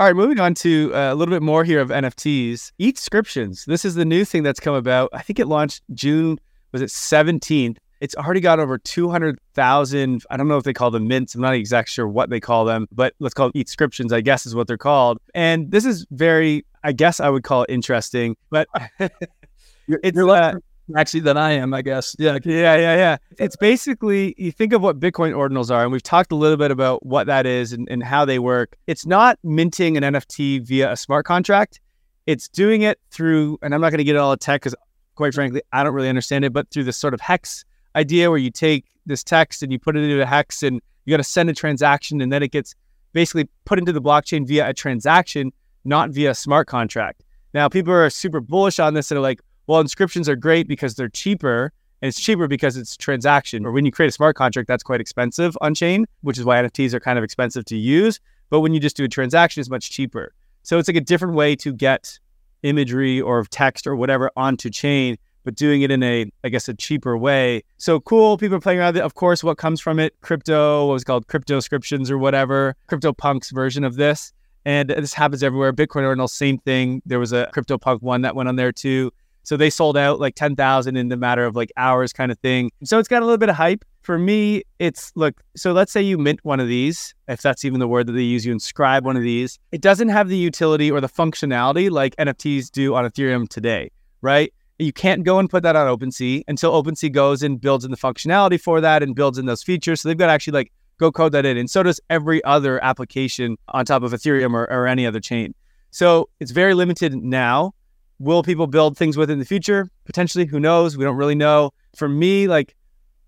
all 0.00 0.06
right, 0.06 0.16
moving 0.16 0.40
on 0.40 0.54
to 0.54 0.90
uh, 0.94 1.12
a 1.12 1.14
little 1.14 1.30
bit 1.30 1.42
more 1.42 1.62
here 1.62 1.78
of 1.78 1.90
NFTs. 1.90 2.72
Ethscriptions. 2.80 3.66
This 3.66 3.84
is 3.84 3.96
the 3.96 4.06
new 4.06 4.24
thing 4.24 4.42
that's 4.42 4.58
come 4.58 4.72
about. 4.72 5.10
I 5.12 5.20
think 5.20 5.38
it 5.38 5.46
launched 5.46 5.82
June, 5.92 6.40
was 6.72 6.80
it 6.80 6.88
17th? 6.88 7.76
It's 8.00 8.14
already 8.14 8.40
got 8.40 8.58
over 8.60 8.78
200,000. 8.78 10.22
I 10.30 10.36
don't 10.38 10.48
know 10.48 10.56
if 10.56 10.64
they 10.64 10.72
call 10.72 10.90
them 10.90 11.06
mints. 11.06 11.34
I'm 11.34 11.42
not 11.42 11.52
exactly 11.52 11.90
sure 11.90 12.08
what 12.08 12.30
they 12.30 12.40
call 12.40 12.64
them, 12.64 12.88
but 12.90 13.12
let's 13.18 13.34
call 13.34 13.48
them 13.48 13.60
subscriptions, 13.60 14.10
I 14.10 14.22
guess 14.22 14.46
is 14.46 14.54
what 14.54 14.68
they're 14.68 14.78
called. 14.78 15.18
And 15.34 15.70
this 15.70 15.84
is 15.84 16.06
very, 16.12 16.64
I 16.82 16.92
guess 16.92 17.20
I 17.20 17.28
would 17.28 17.42
call 17.42 17.64
it 17.64 17.70
interesting, 17.70 18.38
but 18.48 18.68
it's 18.98 20.16
you're 20.16 20.30
uh, 20.30 20.54
actually 20.96 21.20
than 21.20 21.36
I 21.36 21.52
am, 21.52 21.74
I 21.74 21.82
guess. 21.82 22.16
Yeah. 22.18 22.38
Yeah. 22.44 22.76
Yeah. 22.76 22.96
Yeah. 22.96 23.16
It's 23.38 23.56
basically, 23.56 24.34
you 24.38 24.52
think 24.52 24.72
of 24.72 24.82
what 24.82 25.00
Bitcoin 25.00 25.32
ordinals 25.32 25.70
are, 25.70 25.82
and 25.82 25.92
we've 25.92 26.02
talked 26.02 26.32
a 26.32 26.36
little 26.36 26.56
bit 26.56 26.70
about 26.70 27.04
what 27.04 27.26
that 27.26 27.46
is 27.46 27.72
and, 27.72 27.88
and 27.90 28.02
how 28.02 28.24
they 28.24 28.38
work. 28.38 28.76
It's 28.86 29.06
not 29.06 29.38
minting 29.42 29.96
an 29.96 30.02
NFT 30.02 30.66
via 30.66 30.92
a 30.92 30.96
smart 30.96 31.26
contract. 31.26 31.80
It's 32.26 32.48
doing 32.48 32.82
it 32.82 33.00
through, 33.10 33.58
and 33.62 33.74
I'm 33.74 33.80
not 33.80 33.90
going 33.90 33.98
to 33.98 34.04
get 34.04 34.16
all 34.16 34.30
the 34.30 34.36
tech 34.36 34.62
because 34.62 34.74
quite 35.20 35.34
frankly, 35.34 35.60
I 35.70 35.84
don't 35.84 35.92
really 35.92 36.08
understand 36.08 36.46
it, 36.46 36.52
but 36.54 36.70
through 36.70 36.84
this 36.84 36.96
sort 36.96 37.12
of 37.12 37.20
hex 37.20 37.62
idea 37.94 38.30
where 38.30 38.38
you 38.38 38.50
take 38.50 38.86
this 39.04 39.22
text 39.22 39.62
and 39.62 39.70
you 39.70 39.78
put 39.78 39.94
it 39.94 40.02
into 40.02 40.22
a 40.22 40.24
hex 40.24 40.62
and 40.62 40.80
you 41.04 41.12
got 41.12 41.18
to 41.18 41.24
send 41.24 41.50
a 41.50 41.52
transaction 41.52 42.22
and 42.22 42.32
then 42.32 42.42
it 42.42 42.52
gets 42.52 42.74
basically 43.12 43.46
put 43.66 43.78
into 43.78 43.92
the 43.92 44.00
blockchain 44.00 44.48
via 44.48 44.70
a 44.70 44.72
transaction, 44.72 45.52
not 45.84 46.08
via 46.08 46.30
a 46.30 46.34
smart 46.34 46.68
contract. 46.68 47.22
Now, 47.52 47.68
people 47.68 47.92
are 47.92 48.08
super 48.08 48.40
bullish 48.40 48.78
on 48.78 48.94
this 48.94 49.10
and 49.10 49.18
are 49.18 49.20
like, 49.20 49.42
well, 49.70 49.80
inscriptions 49.80 50.28
are 50.28 50.34
great 50.34 50.66
because 50.66 50.96
they're 50.96 51.08
cheaper 51.08 51.72
and 52.02 52.08
it's 52.08 52.20
cheaper 52.20 52.48
because 52.48 52.76
it's 52.76 52.96
transaction. 52.96 53.64
Or 53.64 53.70
when 53.70 53.84
you 53.84 53.92
create 53.92 54.08
a 54.08 54.12
smart 54.12 54.34
contract, 54.34 54.66
that's 54.66 54.82
quite 54.82 55.00
expensive 55.00 55.56
on 55.60 55.76
chain, 55.76 56.06
which 56.22 56.38
is 56.38 56.44
why 56.44 56.60
NFTs 56.60 56.92
are 56.92 56.98
kind 56.98 57.16
of 57.16 57.22
expensive 57.22 57.64
to 57.66 57.76
use. 57.76 58.18
But 58.48 58.62
when 58.62 58.74
you 58.74 58.80
just 58.80 58.96
do 58.96 59.04
a 59.04 59.08
transaction, 59.08 59.60
it's 59.60 59.70
much 59.70 59.92
cheaper. 59.92 60.34
So 60.64 60.80
it's 60.80 60.88
like 60.88 60.96
a 60.96 61.00
different 61.00 61.34
way 61.34 61.54
to 61.54 61.72
get 61.72 62.18
imagery 62.64 63.20
or 63.20 63.44
text 63.44 63.86
or 63.86 63.94
whatever 63.94 64.32
onto 64.36 64.70
chain, 64.70 65.16
but 65.44 65.54
doing 65.54 65.82
it 65.82 65.92
in 65.92 66.02
a, 66.02 66.28
I 66.42 66.48
guess, 66.48 66.68
a 66.68 66.74
cheaper 66.74 67.16
way. 67.16 67.62
So 67.76 68.00
cool. 68.00 68.38
People 68.38 68.56
are 68.56 68.60
playing 68.60 68.80
around 68.80 68.94
with 68.94 69.02
it. 69.02 69.04
Of 69.04 69.14
course, 69.14 69.44
what 69.44 69.56
comes 69.56 69.80
from 69.80 70.00
it? 70.00 70.20
Crypto, 70.20 70.88
what 70.88 70.94
was 70.94 71.04
called 71.04 71.28
crypto 71.28 71.60
scriptions 71.60 72.10
or 72.10 72.18
whatever, 72.18 72.74
CryptoPunks 72.88 73.52
version 73.52 73.84
of 73.84 73.94
this. 73.94 74.32
And 74.64 74.90
this 74.90 75.14
happens 75.14 75.44
everywhere. 75.44 75.72
Bitcoin 75.72 76.02
Ordinal, 76.02 76.26
same 76.26 76.58
thing. 76.58 77.02
There 77.06 77.20
was 77.20 77.32
a 77.32 77.48
CryptoPunk 77.54 78.02
one 78.02 78.22
that 78.22 78.34
went 78.34 78.48
on 78.48 78.56
there 78.56 78.72
too. 78.72 79.12
So 79.42 79.56
they 79.56 79.70
sold 79.70 79.96
out 79.96 80.20
like 80.20 80.34
10,000 80.34 80.96
in 80.96 81.08
the 81.08 81.16
matter 81.16 81.44
of 81.44 81.56
like 81.56 81.72
hours 81.76 82.12
kind 82.12 82.30
of 82.30 82.38
thing. 82.38 82.70
So 82.84 82.98
it's 82.98 83.08
got 83.08 83.22
a 83.22 83.24
little 83.24 83.38
bit 83.38 83.48
of 83.48 83.56
hype. 83.56 83.84
For 84.02 84.18
me, 84.18 84.62
it's 84.78 85.12
look, 85.14 85.40
so 85.56 85.72
let's 85.72 85.92
say 85.92 86.02
you 86.02 86.18
mint 86.18 86.40
one 86.42 86.60
of 86.60 86.68
these, 86.68 87.14
if 87.28 87.42
that's 87.42 87.64
even 87.64 87.80
the 87.80 87.88
word 87.88 88.06
that 88.06 88.12
they 88.12 88.22
use, 88.22 88.46
you 88.46 88.52
inscribe 88.52 89.04
one 89.04 89.16
of 89.16 89.22
these. 89.22 89.58
It 89.72 89.80
doesn't 89.80 90.08
have 90.08 90.28
the 90.28 90.36
utility 90.36 90.90
or 90.90 91.00
the 91.00 91.08
functionality 91.08 91.90
like 91.90 92.16
NFTs 92.16 92.70
do 92.70 92.94
on 92.94 93.04
Ethereum 93.04 93.48
today, 93.48 93.90
right? 94.22 94.52
You 94.78 94.92
can't 94.92 95.24
go 95.24 95.38
and 95.38 95.50
put 95.50 95.62
that 95.64 95.76
on 95.76 95.86
OpenSea 95.86 96.44
until 96.48 96.72
OpenSea 96.82 97.12
goes 97.12 97.42
and 97.42 97.60
builds 97.60 97.84
in 97.84 97.90
the 97.90 97.98
functionality 97.98 98.58
for 98.58 98.80
that 98.80 99.02
and 99.02 99.14
builds 99.14 99.36
in 99.36 99.44
those 99.44 99.62
features. 99.62 100.00
So 100.00 100.08
they've 100.08 100.16
got 100.16 100.28
to 100.28 100.32
actually 100.32 100.54
like 100.54 100.72
go 101.00 101.12
code 101.12 101.32
that 101.32 101.44
in. 101.44 101.56
And 101.56 101.68
so 101.68 101.82
does 101.82 102.00
every 102.08 102.42
other 102.44 102.82
application 102.82 103.56
on 103.68 103.84
top 103.84 104.02
of 104.02 104.12
Ethereum 104.12 104.54
or, 104.54 104.70
or 104.70 104.86
any 104.86 105.06
other 105.06 105.20
chain. 105.20 105.54
So 105.90 106.28
it's 106.38 106.52
very 106.52 106.74
limited 106.74 107.14
now. 107.14 107.72
Will 108.20 108.42
people 108.42 108.66
build 108.66 108.98
things 108.98 109.16
with 109.16 109.30
in 109.30 109.38
the 109.38 109.46
future? 109.46 109.88
Potentially, 110.04 110.44
who 110.44 110.60
knows? 110.60 110.96
We 110.96 111.04
don't 111.04 111.16
really 111.16 111.34
know. 111.34 111.72
For 111.96 112.06
me, 112.06 112.46
like, 112.46 112.76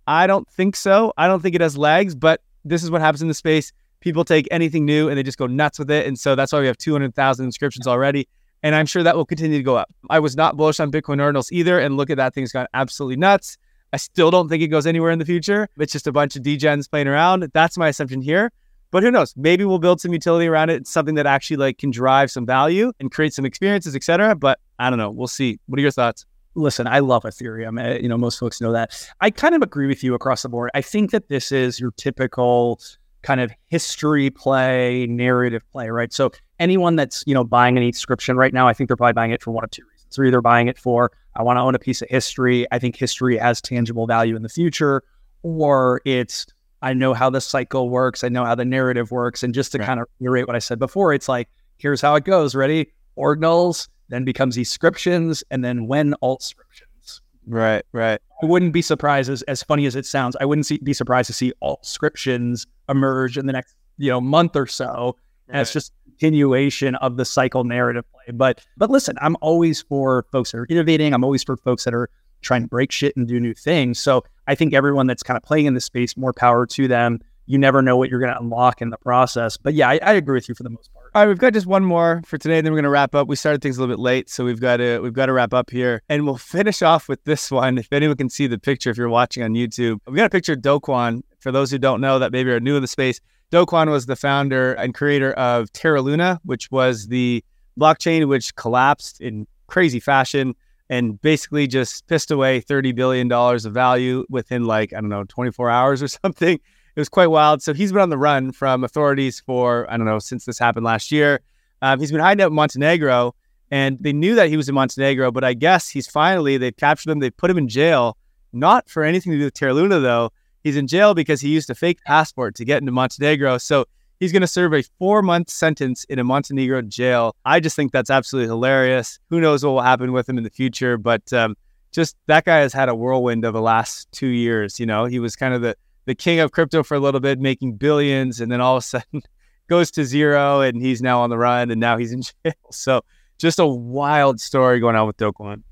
I 0.07 0.27
don't 0.27 0.47
think 0.51 0.77
so. 0.77 1.15
I 1.17 1.27
don't 1.27 1.41
think 1.41 1.55
it 1.55 1.63
has 1.63 1.79
legs, 1.79 2.15
but 2.15 2.43
this 2.63 2.85
is 2.85 2.91
what 2.91 3.01
happens 3.01 3.23
in 3.23 3.29
the 3.29 3.35
space. 3.35 3.73
People 4.01 4.23
take 4.23 4.47
anything 4.51 4.85
new 4.85 5.09
and 5.09 5.17
they 5.17 5.23
just 5.23 5.39
go 5.39 5.47
nuts 5.47 5.79
with 5.79 5.91
it. 5.91 6.07
And 6.07 6.19
so 6.19 6.35
that's 6.35 6.53
why 6.53 6.61
we 6.61 6.67
have 6.67 6.77
200,000 6.77 7.45
inscriptions 7.45 7.87
already. 7.87 8.29
And 8.63 8.75
I'm 8.75 8.85
sure 8.85 9.03
that 9.03 9.17
will 9.17 9.25
continue 9.25 9.57
to 9.57 9.63
go 9.63 9.77
up. 9.77 9.91
I 10.11 10.19
was 10.19 10.37
not 10.37 10.59
bullish 10.59 10.79
on 10.79 10.93
Bitcoin 10.93 11.19
Ordinals 11.19 11.51
either. 11.51 11.79
And 11.79 11.97
look 11.97 12.11
at 12.11 12.19
that 12.19 12.35
thing's 12.35 12.53
gone 12.53 12.67
absolutely 12.75 13.17
nuts. 13.17 13.57
I 13.95 13.97
still 13.97 14.31
don't 14.31 14.49
think 14.49 14.63
it 14.63 14.69
goes 14.69 14.87
anywhere 14.87 15.11
in 15.11 15.19
the 15.19 15.25
future. 15.25 15.69
It's 15.79 15.93
just 15.93 16.07
a 16.07 16.13
bunch 16.13 16.37
of 16.37 16.43
degens 16.43 16.91
playing 16.91 17.09
around. 17.09 17.51
That's 17.55 17.79
my 17.79 17.89
assumption 17.89 18.21
here. 18.21 18.53
But 18.93 19.03
who 19.03 19.11
knows? 19.11 19.35
Maybe 19.37 19.65
we'll 19.65 19.79
build 19.79 20.01
some 20.01 20.13
utility 20.13 20.47
around 20.47 20.69
it. 20.71 20.83
It's 20.83 20.91
something 20.91 21.17
that 21.17 21.27
actually 21.27 21.57
like 21.57 21.79
can 21.79 21.91
drive 21.91 22.31
some 22.31 22.47
value 22.47 22.93
and 23.01 23.11
create 23.11 23.33
some 23.35 23.47
experiences, 23.47 23.97
etc. 23.97 24.37
But 24.37 24.61
I 24.79 24.91
don't 24.91 24.99
know. 24.99 25.11
We'll 25.11 25.27
see. 25.27 25.59
What 25.67 25.79
are 25.79 25.83
your 25.83 25.91
thoughts? 25.91 26.27
Listen, 26.55 26.87
I 26.87 26.99
love 26.99 27.23
Ethereum. 27.23 27.83
Eh, 27.83 28.01
you 28.03 28.09
know, 28.09 28.19
most 28.19 28.39
folks 28.39 28.61
know 28.61 28.71
that. 28.73 29.09
I 29.23 29.31
kind 29.31 29.55
of 29.55 29.63
agree 29.63 29.87
with 29.87 30.05
you 30.05 30.15
across 30.15 30.43
the 30.43 30.51
board. 30.51 30.71
I 30.75 30.83
think 30.83 31.11
that 31.11 31.29
this 31.31 31.51
is 31.51 31.81
your 31.81 31.93
typical 31.93 32.79
kind 33.23 33.41
of 33.41 33.51
history 33.69 34.29
play, 34.29 35.07
narrative 35.07 35.63
play, 35.73 35.89
right? 35.89 36.13
So 36.13 36.31
anyone 36.59 36.97
that's, 36.97 37.25
you 37.27 37.33
know, 37.33 37.45
buying 37.45 37.79
an 37.79 37.93
subscription 37.95 38.37
right 38.37 38.53
now, 38.53 38.69
I 38.69 38.75
think 38.75 38.89
they're 38.89 38.97
probably 38.97 39.15
buying 39.15 39.31
it 39.31 39.43
for 39.43 39.53
one 39.53 39.65
of 39.65 39.71
two 39.71 39.85
reasons. 39.91 40.15
They're 40.15 40.27
either 40.27 40.43
buying 40.43 40.69
it 40.69 40.77
for, 40.79 41.13
I 41.35 41.43
want 41.43 41.57
to 41.57 41.63
own 41.63 41.75
a 41.75 41.79
piece 41.79 42.03
of 42.03 42.11
history. 42.11 42.67
I 42.71 42.79
think 42.79 42.97
history 42.97 43.39
has 43.39 43.63
tangible 43.63 44.07
value 44.07 44.37
in 44.37 44.43
the 44.43 44.51
future, 44.51 45.03
or 45.43 46.03
it's 46.05 46.45
I 46.83 46.93
know 46.93 47.15
how 47.15 47.31
the 47.31 47.41
cycle 47.41 47.89
works. 47.89 48.25
I 48.25 48.29
know 48.29 48.45
how 48.45 48.55
the 48.55 48.65
narrative 48.65 49.11
works. 49.11 49.43
And 49.43 49.55
just 49.55 49.73
to 49.73 49.79
right. 49.79 49.87
kind 49.87 50.01
of 50.01 50.07
reiterate 50.21 50.47
what 50.47 50.57
I 50.57 50.59
said 50.59 50.79
before, 50.79 51.15
it's 51.15 51.29
like, 51.29 51.49
here's 51.79 52.01
how 52.01 52.15
it 52.17 52.25
goes. 52.25 52.55
Ready? 52.55 52.93
Ordinals, 53.17 53.89
then 54.09 54.25
becomes 54.25 54.57
descriptions, 54.57 55.45
and 55.51 55.65
then 55.65 55.87
when 55.87 56.15
altscriptions. 56.23 57.21
Right, 57.47 57.85
right. 57.93 58.21
I 58.43 58.47
wouldn't 58.47 58.73
be 58.73 58.83
surprised, 58.83 59.31
as, 59.31 59.43
as 59.43 59.63
funny 59.63 59.87
as 59.87 59.97
it 59.97 60.07
sounds, 60.07 60.37
I 60.41 60.45
wouldn't 60.45 60.67
see, 60.67 60.79
be 60.79 60.93
surprised 60.93 61.29
to 61.29 61.33
see 61.33 61.53
altscriptions 61.63 62.67
emerge 62.89 63.39
in 63.39 63.47
the 63.47 63.53
next, 63.53 63.75
you 63.99 64.11
know, 64.11 64.21
month 64.21 64.57
or 64.57 64.67
so. 64.67 65.17
Right. 65.49 65.55
And 65.55 65.61
it's 65.61 65.73
just 65.73 65.93
continuation 66.19 66.95
of 66.97 67.17
the 67.17 67.25
cycle 67.25 67.65
narrative 67.65 68.05
play. 68.13 68.33
But 68.33 68.65
but 68.77 68.91
listen, 68.91 69.17
I'm 69.21 69.37
always 69.41 69.83
for 69.83 70.25
folks 70.31 70.53
that 70.53 70.59
are 70.59 70.67
innovating. 70.67 71.13
I'm 71.13 71.25
always 71.25 71.43
for 71.43 71.57
folks 71.57 71.85
that 71.85 71.95
are 71.95 72.09
trying 72.43 72.63
to 72.63 72.69
break 72.69 72.93
shit 72.93 73.17
and 73.17 73.27
do 73.27 73.41
new 73.41 73.55
things. 73.55 73.99
So 73.99 74.25
I 74.47 74.55
think 74.55 74.75
everyone 74.75 75.07
that's 75.07 75.23
kind 75.23 75.37
of 75.37 75.43
playing 75.43 75.67
in 75.67 75.75
this 75.75 75.85
space, 75.85 76.17
more 76.17 76.33
power 76.33 76.67
to 76.67 76.89
them. 76.89 77.21
You 77.47 77.59
never 77.59 77.83
know 77.83 77.97
what 77.97 78.09
you're 78.09 78.21
going 78.21 78.33
to 78.33 78.39
unlock 78.39 78.81
in 78.81 78.91
the 78.91 78.97
process. 78.99 79.57
But 79.57 79.75
yeah, 79.75 79.89
I, 79.89 79.99
I, 80.03 80.13
agree 80.13 80.35
with 80.35 80.49
you 80.49 80.55
for 80.55 80.63
the 80.63 80.71
most 80.71 80.93
part. 80.95 81.11
All 81.15 81.23
right, 81.23 81.29
we've 81.29 81.39
got 81.39 81.53
just 81.53 81.67
one 81.67 81.85
more 81.85 82.23
for 82.25 82.39
today, 82.39 82.59
and 82.59 82.65
then 82.65 82.73
we're 82.73 82.77
going 82.77 82.85
to 82.85 82.91
wrap 82.91 83.15
up. 83.15 83.27
We 83.27 83.37
started 83.37 83.61
things 83.61 83.77
a 83.77 83.81
little 83.81 83.95
bit 83.95 84.01
late, 84.01 84.31
so 84.31 84.45
we've 84.45 84.61
got 84.61 84.77
to 84.77 85.01
we've 85.01 85.13
got 85.13 85.27
to 85.27 85.33
wrap 85.33 85.53
up 85.53 85.69
here, 85.69 86.03
and 86.09 86.25
we'll 86.25 86.39
finish 86.39 86.83
off 86.83 87.09
with 87.09 87.23
this 87.25 87.51
one. 87.51 87.79
If 87.79 87.93
anyone 87.93 88.17
can 88.17 88.31
see 88.31 88.47
the 88.47 88.59
picture, 88.59 88.91
if 88.91 88.97
you're 88.97 89.09
watching 89.09 89.43
on 89.43 89.55
YouTube, 89.55 89.99
we 90.07 90.17
got 90.17 90.27
a 90.27 90.31
picture 90.31 90.53
of 90.53 90.63
Do 90.63 90.79
Kwon. 90.81 91.23
For 91.41 91.51
those 91.51 91.73
who 91.73 91.79
don't 91.79 92.01
know, 92.01 92.21
that 92.21 92.31
maybe 92.31 92.51
are 92.53 92.61
new 92.61 92.77
in 92.77 92.83
the 92.83 92.89
space, 92.89 93.21
Do 93.51 93.67
Kwon 93.67 93.91
was 93.91 94.07
the 94.07 94.17
founder 94.17 94.75
and 94.75 94.95
creator 94.95 95.33
of 95.33 95.73
Terra 95.73 96.01
Luna, 96.01 96.41
which 96.45 96.71
was 96.71 97.09
the 97.09 97.45
blockchain 97.79 98.29
which 98.29 98.55
collapsed 98.55 99.21
in 99.21 99.47
crazy 99.67 99.99
fashion 100.01 100.55
and 100.93 101.19
basically 101.23 101.67
just 101.67 102.07
pissed 102.07 102.31
away 102.31 102.61
$30 102.61 102.95
billion 102.95 103.33
of 103.33 103.73
value 103.73 104.27
within 104.29 104.65
like, 104.65 104.93
I 104.93 105.01
don't 105.01 105.09
know, 105.09 105.25
24 105.25 105.71
hours 105.71 106.03
or 106.03 106.09
something. 106.23 106.57
It 106.57 107.01
was 107.01 107.09
quite 107.09 107.29
wild. 107.29 107.63
So 107.63 107.73
he's 107.73 107.93
been 107.93 108.03
on 108.03 108.11
the 108.11 108.19
run 108.19 108.53
from 108.53 108.85
authorities 108.85 109.41
for, 109.41 109.91
I 109.91 109.97
don't 109.97 110.05
know, 110.05 110.19
since 110.19 110.45
this 110.45 110.59
happened 110.59 110.85
last 110.85 111.11
year. 111.11 111.41
Um, 111.81 111.99
he's 111.99 112.13
been 112.13 112.21
hiding 112.21 112.43
out 112.45 112.49
in 112.49 112.55
Montenegro 112.55 113.35
and 113.71 113.97
they 114.01 114.13
knew 114.13 114.35
that 114.35 114.51
he 114.51 114.59
was 114.59 114.69
in 114.69 114.75
Montenegro, 114.75 115.33
but 115.33 115.45
I 115.45 115.55
guess 115.55 115.89
he's 115.89 116.07
finally, 116.07 116.59
they've 116.59 116.77
captured 116.77 117.11
him, 117.11 117.21
they 117.21 117.31
put 117.31 117.51
him 117.51 117.57
in 117.57 117.69
jail, 117.69 118.19
not 118.53 118.91
for 118.91 119.03
anything 119.03 119.33
to 119.33 119.39
do 119.39 119.45
with 119.45 119.55
Terra 119.55 119.73
Luna 119.73 119.99
though. 119.99 120.31
He's 120.63 120.77
in 120.77 120.87
jail 120.87 121.15
because 121.15 121.41
he 121.41 121.49
used 121.49 121.71
a 121.71 121.75
fake 121.75 122.05
passport 122.05 122.55
to 122.57 122.67
get 122.67 122.83
into 122.83 122.93
Montenegro. 122.93 123.57
So 123.57 123.87
He's 124.23 124.31
going 124.31 124.43
to 124.43 124.47
serve 124.47 124.73
a 124.73 124.85
four 125.01 125.21
month 125.21 125.51
sentence 125.51 126.05
in 126.05 126.21
a 126.21 126.23
Montenegro 126.23 126.83
jail. 126.83 127.35
I 127.45 127.59
just 127.59 127.75
think 127.75 127.91
that's 127.91 128.09
absolutely 128.09 128.47
hilarious. 128.47 129.19
Who 129.31 129.41
knows 129.41 129.65
what 129.65 129.73
will 129.73 129.81
happen 129.81 130.13
with 130.13 130.29
him 130.29 130.39
in 130.39 130.45
the 130.45 130.51
future? 130.51 130.97
But 130.97 131.33
um, 131.33 131.57
just 131.91 132.17
that 132.29 132.45
guy 132.45 132.59
has 132.59 132.73
had 132.73 132.89
a 132.89 132.95
whirlwind 132.95 133.45
of 133.45 133.53
the 133.53 133.61
last 133.61 134.07
two 134.13 134.29
years. 134.29 134.79
You 134.79 134.87
know, 134.87 135.07
he 135.07 135.19
was 135.19 135.35
kind 135.35 135.55
of 135.55 135.63
the, 135.63 135.77
the 136.05 136.15
king 136.15 136.39
of 136.39 136.53
crypto 136.53 136.85
for 136.85 136.95
a 136.95 137.01
little 137.01 137.19
bit, 137.19 137.41
making 137.41 137.79
billions, 137.79 138.41
and 138.41 138.53
then 138.53 138.61
all 138.61 138.77
of 138.77 138.85
a 138.85 138.87
sudden 138.87 139.23
goes 139.67 139.91
to 139.91 140.05
zero 140.05 140.61
and 140.61 140.81
he's 140.81 141.03
now 141.03 141.21
on 141.21 141.29
the 141.29 141.37
run 141.37 141.73
and 141.73 141.81
now 141.81 141.97
he's 141.97 142.13
in 142.13 142.23
jail. 142.45 142.55
So 142.71 143.03
just 143.39 143.59
a 143.59 143.67
wild 143.67 144.41
story 144.41 144.79
going 144.79 144.95
on 144.95 145.09
with 145.09 145.17
Do 145.17 145.33
Kwon. 145.33 145.65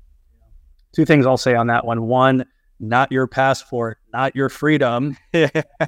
Two 0.91 1.05
things 1.05 1.25
I'll 1.25 1.37
say 1.37 1.55
on 1.55 1.67
that 1.67 1.85
one. 1.85 2.01
One, 2.01 2.43
not 2.81 3.11
your 3.11 3.27
passport, 3.27 3.99
not 4.11 4.35
your 4.35 4.49
freedom. 4.49 5.15
and, 5.33 5.51
uh, 5.55 5.87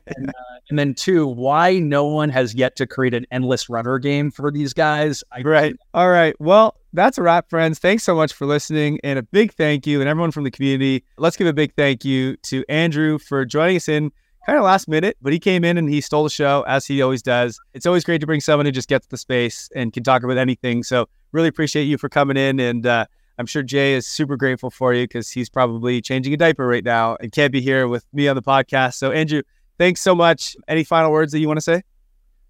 and, 0.69 0.79
then 0.79 0.93
two, 0.93 1.27
why 1.27 1.79
no 1.79 2.05
one 2.05 2.29
has 2.29 2.53
yet 2.53 2.75
to 2.77 2.87
create 2.87 3.13
an 3.13 3.25
endless 3.31 3.67
runner 3.67 3.97
game 3.99 4.31
for 4.31 4.51
these 4.51 4.73
guys. 4.73 5.23
I 5.31 5.41
right. 5.41 5.75
All 5.93 6.09
right. 6.09 6.39
Well, 6.39 6.77
that's 6.93 7.17
a 7.17 7.23
wrap, 7.23 7.49
friends. 7.49 7.79
Thanks 7.79 8.03
so 8.03 8.15
much 8.15 8.31
for 8.31 8.45
listening. 8.45 8.99
And 9.03 9.17
a 9.17 9.23
big 9.23 9.53
thank 9.53 9.87
you 9.87 9.99
and 9.99 10.07
everyone 10.07 10.31
from 10.31 10.43
the 10.43 10.51
community. 10.51 11.03
Let's 11.17 11.35
give 11.35 11.47
a 11.47 11.53
big 11.53 11.73
thank 11.75 12.05
you 12.05 12.37
to 12.43 12.63
Andrew 12.69 13.17
for 13.17 13.43
joining 13.43 13.77
us 13.77 13.89
in 13.89 14.11
kind 14.45 14.57
of 14.57 14.63
last 14.63 14.87
minute, 14.87 15.17
but 15.21 15.33
he 15.33 15.39
came 15.39 15.63
in 15.63 15.77
and 15.77 15.89
he 15.89 16.01
stole 16.01 16.23
the 16.23 16.29
show 16.29 16.63
as 16.67 16.85
he 16.85 17.01
always 17.01 17.21
does. 17.21 17.59
It's 17.73 17.85
always 17.85 18.03
great 18.03 18.19
to 18.19 18.27
bring 18.27 18.41
someone 18.41 18.65
who 18.65 18.71
just 18.71 18.89
gets 18.89 19.07
the 19.07 19.17
space 19.17 19.69
and 19.75 19.91
can 19.91 20.03
talk 20.03 20.23
about 20.23 20.37
anything. 20.37 20.83
So 20.83 21.07
really 21.31 21.47
appreciate 21.47 21.83
you 21.83 21.97
for 21.97 22.09
coming 22.09 22.37
in 22.37 22.59
and, 22.59 22.85
uh, 22.85 23.05
I'm 23.43 23.47
sure 23.47 23.61
Jay 23.61 23.93
is 23.93 24.07
super 24.07 24.37
grateful 24.37 24.69
for 24.69 24.93
you 24.93 25.03
because 25.03 25.29
he's 25.29 25.49
probably 25.49 25.99
changing 26.01 26.33
a 26.33 26.37
diaper 26.37 26.65
right 26.65 26.85
now 26.85 27.17
and 27.19 27.29
can't 27.29 27.51
be 27.51 27.59
here 27.59 27.89
with 27.89 28.05
me 28.13 28.29
on 28.29 28.37
the 28.37 28.41
podcast. 28.41 28.93
So, 28.93 29.11
Andrew, 29.11 29.41
thanks 29.77 29.99
so 29.99 30.15
much. 30.15 30.55
Any 30.69 30.85
final 30.85 31.11
words 31.11 31.33
that 31.33 31.39
you 31.39 31.47
want 31.47 31.57
to 31.57 31.61
say? 31.61 31.83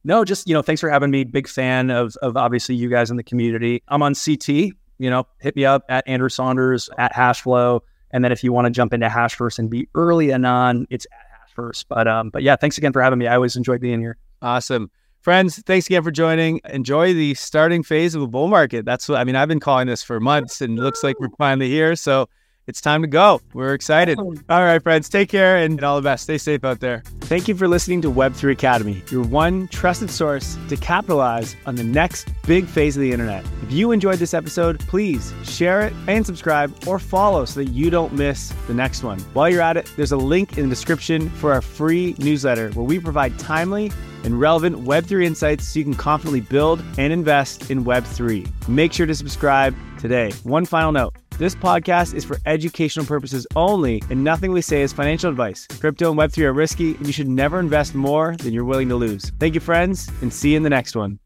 No, 0.03 0.23
just, 0.23 0.47
you 0.47 0.53
know, 0.53 0.61
thanks 0.61 0.81
for 0.81 0.89
having 0.91 1.09
me. 1.09 1.23
Big 1.23 1.47
fan 1.47 1.89
of, 1.89 2.15
of 2.17 2.37
obviously 2.37 2.75
you 2.75 2.91
guys 2.91 3.09
in 3.09 3.17
the 3.17 3.23
community. 3.23 3.81
I'm 3.87 4.03
on 4.03 4.13
CT, 4.13 4.47
you 4.47 4.75
know, 4.99 5.25
hit 5.39 5.55
me 5.55 5.65
up 5.65 5.83
at 5.89 6.07
Andrew 6.07 6.29
Saunders, 6.29 6.91
at 6.99 7.11
Hashflow. 7.11 7.79
And 8.11 8.23
then 8.23 8.31
if 8.31 8.43
you 8.43 8.53
want 8.53 8.65
to 8.65 8.69
jump 8.69 8.93
into 8.93 9.07
Hashverse 9.07 9.57
and 9.57 9.71
be 9.71 9.89
early 9.95 10.31
anon, 10.31 10.85
it's 10.91 11.07
at 11.11 11.57
Hashverse. 11.57 11.85
But 11.89 12.07
um, 12.07 12.29
but 12.29 12.43
yeah, 12.43 12.55
thanks 12.55 12.77
again 12.77 12.93
for 12.93 13.01
having 13.01 13.17
me. 13.17 13.25
I 13.25 13.33
always 13.33 13.55
enjoy 13.55 13.79
being 13.79 13.99
here. 13.99 14.17
Awesome. 14.43 14.91
Friends, 15.23 15.63
thanks 15.65 15.85
again 15.85 16.03
for 16.03 16.11
joining. 16.11 16.59
Enjoy 16.65 17.13
the 17.13 17.33
starting 17.35 17.81
phase 17.81 18.13
of 18.13 18.21
a 18.21 18.27
bull 18.27 18.49
market. 18.49 18.83
That's 18.83 19.07
what 19.07 19.19
I 19.19 19.23
mean. 19.23 19.37
I've 19.37 19.47
been 19.47 19.61
calling 19.61 19.87
this 19.87 20.03
for 20.03 20.19
months 20.19 20.59
and 20.59 20.77
it 20.77 20.81
looks 20.81 21.01
like 21.01 21.17
we're 21.17 21.29
finally 21.37 21.69
here. 21.69 21.95
So 21.95 22.27
it's 22.67 22.81
time 22.81 23.01
to 23.03 23.07
go. 23.07 23.39
We're 23.53 23.73
excited. 23.73 24.19
All 24.19 24.35
right, 24.49 24.83
friends, 24.83 25.07
take 25.07 25.29
care 25.29 25.55
and 25.55 25.81
all 25.81 25.95
the 25.95 26.01
best. 26.01 26.23
Stay 26.23 26.37
safe 26.37 26.65
out 26.65 26.81
there. 26.81 27.03
Thank 27.21 27.47
you 27.47 27.55
for 27.55 27.69
listening 27.69 28.01
to 28.01 28.11
Web3 28.11 28.51
Academy, 28.51 29.01
your 29.11 29.23
one 29.23 29.69
trusted 29.69 30.09
source 30.09 30.57
to 30.67 30.75
capitalize 30.75 31.55
on 31.65 31.75
the 31.75 31.85
next 31.85 32.27
big 32.45 32.65
phase 32.65 32.97
of 32.97 33.01
the 33.01 33.13
internet. 33.13 33.45
If 33.61 33.71
you 33.71 33.93
enjoyed 33.93 34.19
this 34.19 34.33
episode, 34.33 34.81
please 34.81 35.33
share 35.45 35.87
it 35.87 35.93
and 36.07 36.25
subscribe 36.25 36.75
or 36.85 36.99
follow 36.99 37.45
so 37.45 37.61
that 37.61 37.69
you 37.69 37.89
don't 37.89 38.11
miss 38.11 38.53
the 38.67 38.73
next 38.73 39.03
one. 39.03 39.19
While 39.31 39.47
you're 39.47 39.61
at 39.61 39.77
it, 39.77 39.89
there's 39.95 40.11
a 40.11 40.17
link 40.17 40.57
in 40.57 40.65
the 40.65 40.75
description 40.75 41.29
for 41.29 41.53
our 41.53 41.61
free 41.61 42.13
newsletter 42.19 42.71
where 42.71 42.85
we 42.85 42.99
provide 42.99 43.39
timely 43.39 43.89
and 44.23 44.39
relevant 44.39 44.83
Web3 44.83 45.25
insights 45.25 45.67
so 45.67 45.79
you 45.79 45.85
can 45.85 45.93
confidently 45.93 46.41
build 46.41 46.83
and 46.97 47.13
invest 47.13 47.69
in 47.69 47.83
Web3. 47.83 48.67
Make 48.67 48.93
sure 48.93 49.05
to 49.05 49.15
subscribe 49.15 49.75
today. 49.99 50.31
One 50.43 50.65
final 50.65 50.91
note. 50.91 51.15
This 51.37 51.55
podcast 51.55 52.13
is 52.13 52.23
for 52.23 52.37
educational 52.45 53.05
purposes 53.05 53.47
only, 53.55 54.03
and 54.11 54.23
nothing 54.23 54.51
we 54.51 54.61
say 54.61 54.83
is 54.83 54.93
financial 54.93 55.31
advice. 55.31 55.65
Crypto 55.65 56.11
and 56.11 56.19
Web3 56.19 56.43
are 56.43 56.53
risky, 56.53 56.95
and 56.95 57.07
you 57.07 57.13
should 57.13 57.27
never 57.27 57.59
invest 57.59 57.95
more 57.95 58.35
than 58.37 58.53
you're 58.53 58.65
willing 58.65 58.89
to 58.89 58.95
lose. 58.95 59.31
Thank 59.39 59.55
you, 59.55 59.59
friends, 59.59 60.11
and 60.21 60.31
see 60.31 60.51
you 60.51 60.57
in 60.57 60.63
the 60.63 60.69
next 60.69 60.95
one. 60.95 61.17